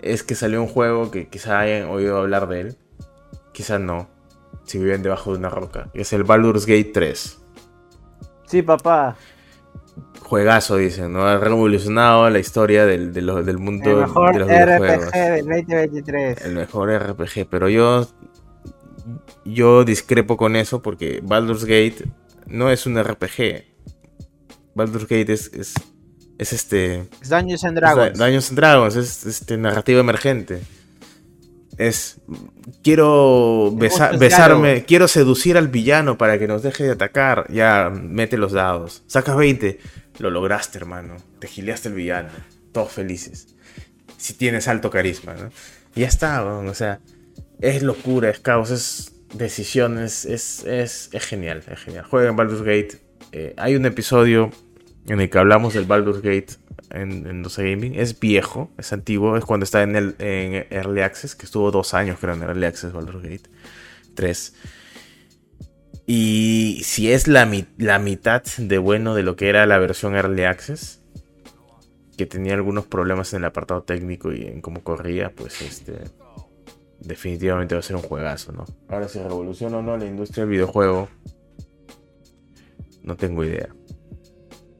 es 0.00 0.22
que 0.22 0.36
salió 0.36 0.62
un 0.62 0.68
juego 0.68 1.10
que 1.10 1.26
quizá 1.28 1.58
hayan 1.58 1.88
oído 1.88 2.18
hablar 2.18 2.46
de 2.48 2.60
él. 2.60 2.76
Quizá 3.52 3.78
no. 3.80 4.08
Si 4.64 4.78
viven 4.78 5.02
debajo 5.02 5.32
de 5.32 5.38
una 5.38 5.48
roca. 5.48 5.88
Es 5.94 6.12
el 6.12 6.22
Baldur's 6.22 6.66
Gate 6.66 6.90
3. 6.92 7.38
Sí, 8.46 8.62
papá. 8.62 9.16
Juegazo, 10.26 10.76
dicen, 10.76 11.12
¿no? 11.12 11.24
Ha 11.24 11.38
revolucionado 11.38 12.28
la 12.30 12.40
historia 12.40 12.84
del, 12.84 13.12
de 13.12 13.20
del 13.20 13.58
mundo 13.58 13.90
El 13.90 13.96
mejor 13.98 14.32
de 14.32 14.38
los 14.40 14.48
videojuegos. 14.48 15.06
RPG 15.06 15.12
del 15.14 15.46
2023. 15.46 16.44
El 16.44 16.54
mejor 16.54 16.90
RPG, 16.90 17.46
pero 17.48 17.68
yo 17.68 18.08
yo 19.44 19.84
discrepo 19.84 20.36
con 20.36 20.56
eso 20.56 20.82
porque 20.82 21.20
Baldur's 21.22 21.64
Gate 21.64 22.06
no 22.46 22.70
es 22.70 22.86
un 22.86 23.00
RPG. 23.00 23.64
Baldur's 24.74 25.04
Gate 25.04 25.32
es 25.32 25.52
es, 25.54 25.74
es 26.38 26.52
este 26.52 27.08
Es 27.22 27.28
Dungeons 27.28 27.64
and 27.64 27.78
Dragons. 27.78 28.18
Dungeons 28.18 28.48
and 28.50 28.58
Dragons, 28.58 28.96
es 28.96 29.26
este 29.26 29.56
narrativa 29.56 30.00
emergente. 30.00 30.60
Es 31.78 32.18
quiero 32.82 33.70
besa- 33.74 34.16
besarme, 34.18 34.84
quiero 34.84 35.08
seducir 35.08 35.56
al 35.58 35.68
villano 35.68 36.16
para 36.16 36.38
que 36.38 36.46
nos 36.48 36.62
deje 36.62 36.84
de 36.84 36.92
atacar. 36.92 37.46
Ya, 37.52 37.90
mete 37.92 38.38
los 38.38 38.52
dados. 38.52 39.02
Sacas 39.06 39.36
20. 39.36 39.78
Lo 40.18 40.30
lograste, 40.30 40.78
hermano. 40.78 41.16
Te 41.38 41.46
gileaste 41.48 41.88
el 41.88 41.94
villano. 41.94 42.30
Todos 42.72 42.92
felices. 42.92 43.54
Si 44.16 44.34
tienes 44.34 44.68
alto 44.68 44.90
carisma, 44.90 45.34
¿no? 45.34 45.50
Y 45.94 46.00
ya 46.00 46.08
está, 46.08 46.44
o 46.44 46.74
sea, 46.74 47.00
es 47.60 47.82
locura, 47.82 48.30
es 48.30 48.38
caos, 48.40 48.70
es 48.70 49.12
decisiones, 49.34 50.24
es, 50.24 50.64
es, 50.64 51.08
es 51.12 51.24
genial, 51.24 51.62
es 51.70 51.78
genial. 51.80 52.04
Jueguen 52.04 52.36
Baldur's 52.36 52.62
Gate. 52.62 52.98
Eh, 53.32 53.54
hay 53.56 53.76
un 53.76 53.84
episodio 53.86 54.50
en 55.08 55.20
el 55.20 55.28
que 55.30 55.38
hablamos 55.38 55.74
del 55.74 55.84
Baldur's 55.84 56.22
Gate 56.22 56.48
en, 56.90 57.26
en 57.26 57.42
12 57.42 57.70
Gaming. 57.70 57.94
Es 57.94 58.18
viejo, 58.18 58.70
es 58.78 58.92
antiguo, 58.92 59.36
es 59.36 59.44
cuando 59.44 59.64
está 59.64 59.82
en, 59.82 59.96
el, 59.96 60.16
Early 60.18 61.02
Access, 61.02 61.34
que 61.34 61.46
estuvo 61.46 61.70
dos 61.70 61.94
años 61.94 62.18
creo 62.20 62.34
en 62.34 62.42
Early 62.42 62.66
Access 62.66 62.92
Baldur's 62.92 63.22
Gate 63.22 63.50
3. 64.14 64.54
Y 66.06 66.80
si 66.84 67.10
es 67.10 67.26
la, 67.26 67.50
la 67.78 67.98
mitad 67.98 68.42
de 68.58 68.78
bueno 68.78 69.14
de 69.14 69.22
lo 69.22 69.36
que 69.36 69.48
era 69.48 69.66
la 69.66 69.78
versión 69.78 70.14
Early 70.14 70.44
Access, 70.44 71.02
que 72.16 72.26
tenía 72.26 72.54
algunos 72.54 72.86
problemas 72.86 73.32
en 73.34 73.38
el 73.38 73.44
apartado 73.46 73.82
técnico 73.82 74.32
y 74.32 74.42
en 74.44 74.60
cómo 74.60 74.82
corría, 74.82 75.30
pues 75.30 75.60
este 75.62 75.98
definitivamente 77.00 77.74
va 77.74 77.80
a 77.80 77.82
ser 77.82 77.96
un 77.96 78.02
juegazo, 78.02 78.52
¿no? 78.52 78.64
Ahora 78.88 79.08
si 79.08 79.18
revoluciona 79.18 79.78
o 79.78 79.82
no 79.82 79.96
la 79.96 80.06
industria 80.06 80.44
del 80.44 80.50
videojuego, 80.50 81.08
no 83.02 83.16
tengo 83.16 83.44
idea. 83.44 83.75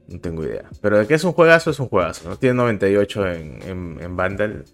No 0.08 0.20
tengo 0.20 0.44
idea. 0.44 0.68
Pero 0.80 0.98
de 0.98 1.06
que 1.06 1.14
es 1.14 1.24
un 1.24 1.32
juegazo, 1.32 1.70
es 1.70 1.80
un 1.80 1.88
juegazo, 1.88 2.28
¿no? 2.28 2.36
Tiene 2.38 2.54
98 2.56 3.26
en, 3.32 3.62
en, 3.62 3.98
en 4.00 4.16
Vandal. 4.16 4.64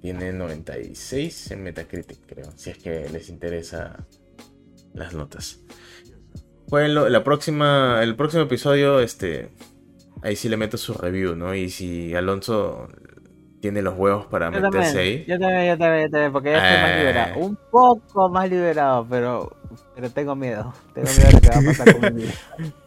Tiene 0.00 0.32
96 0.32 1.50
en 1.50 1.62
Metacritic, 1.62 2.18
creo. 2.26 2.50
Si 2.56 2.70
es 2.70 2.78
que 2.78 3.08
les 3.10 3.28
interesa 3.28 4.06
las 4.94 5.14
notas. 5.14 5.60
Bueno, 6.68 7.08
la 7.08 7.24
próxima, 7.24 8.00
el 8.02 8.14
próximo 8.16 8.44
episodio, 8.44 9.00
este, 9.00 9.50
ahí 10.22 10.36
sí 10.36 10.48
le 10.48 10.56
meto 10.56 10.76
su 10.76 10.94
review, 10.94 11.34
¿no? 11.34 11.54
Y 11.54 11.68
si 11.68 12.14
Alonso 12.14 12.88
tiene 13.60 13.82
los 13.82 13.98
huevos 13.98 14.26
para 14.26 14.46
Yo 14.52 14.60
meterse 14.60 14.94
también, 14.94 14.98
ahí. 14.98 15.24
yo 15.26 15.38
también, 15.38 15.66
yo 15.66 15.78
también, 15.78 16.04
yo 16.06 16.10
también, 16.10 16.32
porque 16.32 16.50
ya 16.52 16.56
estoy 16.58 16.82
más 16.82 16.90
Eh. 16.92 16.98
liberado. 17.00 17.38
Un 17.40 17.58
poco 17.70 18.28
más 18.30 18.48
liberado, 18.48 19.06
pero, 19.10 19.56
pero 19.94 20.10
tengo 20.10 20.34
miedo. 20.36 20.72
Tengo 20.94 21.08
miedo 21.10 21.26
de 21.26 21.32
lo 21.32 21.40
que 21.40 21.48
va 21.48 21.56
a 21.58 21.62
pasar 21.64 22.00
con 22.00 22.14
mi 22.14 22.22
vida. 22.22 22.32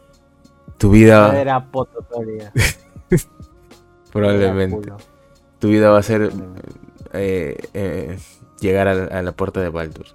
Tu 0.78 0.90
vida, 0.90 1.40
Era 1.40 1.64
probablemente, 4.12 4.92
tu 5.58 5.68
vida 5.68 5.90
va 5.90 5.98
a 5.98 6.02
ser 6.02 6.30
eh, 7.12 7.56
eh, 7.74 8.18
llegar 8.60 8.88
a, 8.88 9.18
a 9.18 9.22
la 9.22 9.32
puerta 9.32 9.60
de 9.60 9.68
Baldur's. 9.68 10.14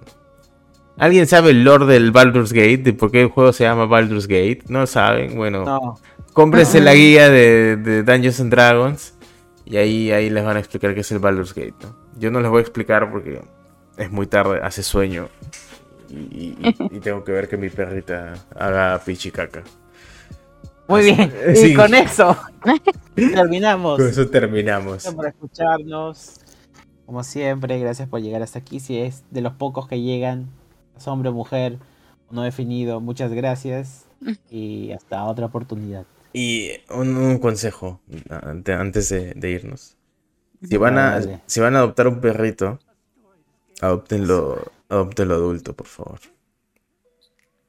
¿Alguien 0.98 1.26
sabe 1.26 1.50
el 1.50 1.64
lore 1.64 1.86
del 1.86 2.12
Baldur's 2.12 2.52
Gate? 2.52 2.78
¿De 2.78 2.92
por 2.92 3.10
qué 3.10 3.22
el 3.22 3.28
juego 3.28 3.52
se 3.52 3.64
llama 3.64 3.86
Baldur's 3.86 4.26
Gate? 4.26 4.60
¿No 4.68 4.86
saben? 4.86 5.36
Bueno, 5.36 5.64
No, 5.64 5.98
cómprense 6.32 6.80
la 6.80 6.92
guía 6.94 7.28
de, 7.30 7.76
de 7.76 8.02
Dungeons 8.02 8.40
and 8.40 8.50
Dragons 8.50 9.14
y 9.64 9.76
ahí, 9.78 10.10
ahí 10.12 10.28
les 10.30 10.44
van 10.44 10.56
a 10.56 10.60
explicar 10.60 10.94
qué 10.94 11.00
es 11.00 11.12
el 11.12 11.18
Baldur's 11.18 11.54
Gate. 11.54 11.74
¿no? 11.82 11.96
Yo 12.18 12.30
no 12.30 12.40
les 12.40 12.50
voy 12.50 12.58
a 12.58 12.62
explicar 12.62 13.10
porque 13.10 13.40
es 13.96 14.10
muy 14.10 14.26
tarde, 14.26 14.60
hace 14.62 14.82
sueño 14.82 15.28
y, 16.10 16.14
y- 16.16 16.76
y 16.90 17.00
tengo 17.00 17.24
que 17.24 17.32
ver 17.32 17.48
que 17.48 17.56
mi 17.56 17.70
perrita 17.70 18.34
haga 18.54 19.00
pichicaca. 19.04 19.62
Muy 20.90 21.02
bien. 21.04 21.32
Y 21.54 21.74
con 21.74 21.94
eso 21.94 22.36
terminamos. 23.14 23.98
Con 23.98 24.08
eso 24.08 24.28
terminamos. 24.28 24.92
Gracias 24.92 25.14
por 25.14 25.26
escucharnos. 25.26 26.40
Como 27.06 27.24
siempre, 27.24 27.78
gracias 27.78 28.08
por 28.08 28.20
llegar 28.20 28.42
hasta 28.42 28.58
aquí. 28.60 28.78
Si 28.80 28.98
es 28.98 29.24
de 29.30 29.40
los 29.40 29.54
pocos 29.54 29.88
que 29.88 30.00
llegan, 30.00 30.48
es 30.96 31.08
hombre 31.08 31.30
o 31.30 31.32
mujer, 31.32 31.78
no 32.30 32.42
definido, 32.42 33.00
muchas 33.00 33.32
gracias. 33.32 34.04
Y 34.50 34.92
hasta 34.92 35.24
otra 35.24 35.46
oportunidad. 35.46 36.04
Y 36.34 36.72
un, 36.90 37.16
un 37.16 37.38
consejo 37.38 38.00
ante- 38.28 38.74
antes 38.74 39.08
de, 39.08 39.32
de 39.34 39.50
irnos. 39.50 39.96
Si 40.62 40.76
van, 40.76 40.98
a, 40.98 41.20
si 41.46 41.58
van 41.60 41.74
a 41.74 41.78
adoptar 41.78 42.06
un 42.06 42.20
perrito, 42.20 42.78
adoptenlo, 43.80 44.70
adoptenlo 44.88 45.34
adulto, 45.34 45.72
por 45.74 45.86
favor. 45.86 46.20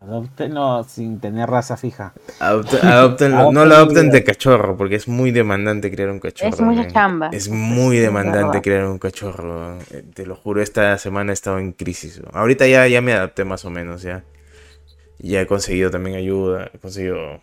Adoptenlo 0.02 0.84
sin 0.84 1.20
tener 1.20 1.48
raza 1.50 1.78
fija. 1.78 2.14
Adopte- 2.40 2.80
adóptenlo- 2.82 3.52
no 3.54 3.66
lo 3.66 3.76
adopten 3.76 4.10
de 4.10 4.24
cachorro, 4.24 4.76
porque 4.76 4.96
es 4.96 5.08
muy 5.08 5.30
demandante 5.32 5.92
criar 5.92 6.10
un 6.10 6.20
cachorro. 6.20 6.50
Es 6.50 6.60
mucha 6.60 6.82
men. 6.82 6.92
chamba. 6.92 7.30
Es 7.32 7.50
muy 7.50 7.98
demandante 7.98 8.62
criar 8.62 8.86
un 8.88 8.98
cachorro. 8.98 9.78
eh, 9.92 10.04
Te 10.14 10.26
lo 10.26 10.36
juro, 10.36 10.62
esta 10.62 10.98
semana 10.98 11.32
he 11.32 11.34
estado 11.34 11.60
en 11.60 11.72
crisis. 11.74 12.20
Ahorita 12.34 12.68
ya, 12.68 12.88
ya 12.88 13.00
me 13.02 13.14
adapté 13.14 13.46
más 13.46 13.64
o 13.64 13.70
menos, 13.70 14.02
ya. 14.02 14.24
Ya 15.20 15.42
he 15.42 15.46
conseguido 15.46 15.92
también 15.92 16.16
ayuda, 16.16 16.72
he 16.74 16.80
conseguido 16.80 17.40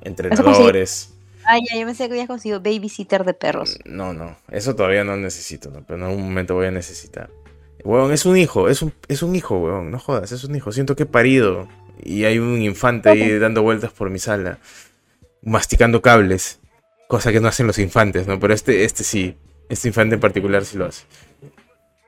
entrenadores. 0.00 1.12
Ay, 1.44 1.60
ya, 1.70 1.78
yo 1.78 1.86
pensé 1.86 2.06
que 2.06 2.12
habías 2.14 2.28
conseguido 2.28 2.60
babysitter 2.60 3.24
de 3.24 3.34
perros. 3.34 3.78
No, 3.84 4.12
no, 4.12 4.36
eso 4.50 4.74
todavía 4.74 5.04
no 5.04 5.16
necesito, 5.16 5.70
¿no? 5.70 5.82
pero 5.86 5.98
en 5.98 6.04
algún 6.06 6.22
momento 6.22 6.54
voy 6.54 6.66
a 6.66 6.70
necesitar. 6.70 7.30
Huevón, 7.82 8.12
es 8.12 8.26
un 8.26 8.36
hijo, 8.36 8.68
es 8.68 8.82
un, 8.82 8.92
es 9.08 9.22
un 9.22 9.34
hijo, 9.34 9.56
huevón, 9.58 9.90
no 9.90 9.98
jodas, 9.98 10.32
es 10.32 10.44
un 10.44 10.54
hijo. 10.54 10.70
Siento 10.70 10.96
que 10.96 11.04
he 11.04 11.06
parido 11.06 11.66
y 12.04 12.24
hay 12.24 12.38
un 12.38 12.60
infante 12.62 13.08
ahí 13.08 13.38
dando 13.38 13.62
vueltas 13.62 13.92
por 13.92 14.10
mi 14.10 14.18
sala, 14.18 14.58
masticando 15.42 16.02
cables, 16.02 16.60
cosa 17.08 17.32
que 17.32 17.40
no 17.40 17.48
hacen 17.48 17.66
los 17.66 17.78
infantes, 17.78 18.26
¿no? 18.26 18.38
Pero 18.40 18.54
este, 18.54 18.84
este 18.84 19.04
sí, 19.04 19.36
este 19.68 19.88
infante 19.88 20.14
en 20.16 20.20
particular 20.20 20.64
sí 20.64 20.76
lo 20.78 20.86
hace. 20.86 21.04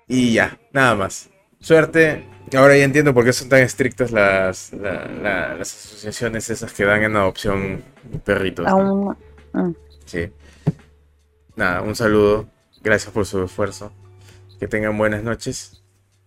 Y 0.09 0.33
ya, 0.35 0.59
nada 0.73 0.95
más. 0.95 1.29
Suerte. 1.61 2.27
Ahora 2.57 2.77
ya 2.77 2.85
entiendo 2.85 3.15
por 3.15 3.25
qué 3.25 3.33
son 3.33 3.49
tan 3.49 3.61
estrictas 3.61 4.11
las, 4.11 4.73
la- 4.73 5.07
la- 5.07 5.55
las 5.55 5.73
asociaciones 5.73 6.51
esas 6.51 6.73
que 6.73 6.85
dan 6.85 7.03
en 7.03 7.17
adopción 7.17 7.83
perritos. 8.25 8.67
¿no? 8.67 9.17
Mm. 9.53 9.73
Sí. 10.05 10.29
Nada, 11.57 11.83
un 11.83 11.95
saludo. 11.95 12.49
Gracias 12.83 13.13
por 13.13 13.27
su 13.27 13.43
esfuerzo. 13.45 13.93
Que 14.59 14.67
tengan 14.69 14.99
buenas 14.99 15.23
noches, 15.23 15.82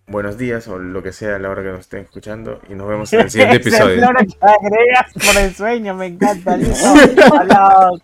buenos 0.08 0.38
días 0.38 0.68
o 0.68 0.78
lo 0.78 1.02
que 1.02 1.12
sea 1.12 1.36
a 1.36 1.38
la 1.38 1.50
hora 1.50 1.62
que 1.62 1.70
nos 1.70 1.80
estén 1.80 2.00
escuchando. 2.00 2.60
Y 2.68 2.74
nos 2.74 2.88
vemos 2.88 3.12
en 3.12 3.20
el 3.20 3.30
siguiente 3.30 3.56
episodio. 3.56 4.00
que 4.00 4.46
agregas 4.46 5.12
por 5.14 5.42
el 5.42 5.54
sueño, 5.54 5.94
me 5.94 6.06
encanta. 6.06 6.56
Listo. 6.56 6.86
Hablamos. 7.34 8.02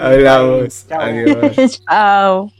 Hablamos. 0.00 0.86
Chao. 0.88 1.00
Adiós. 1.00 1.82
Chao. 1.86 2.59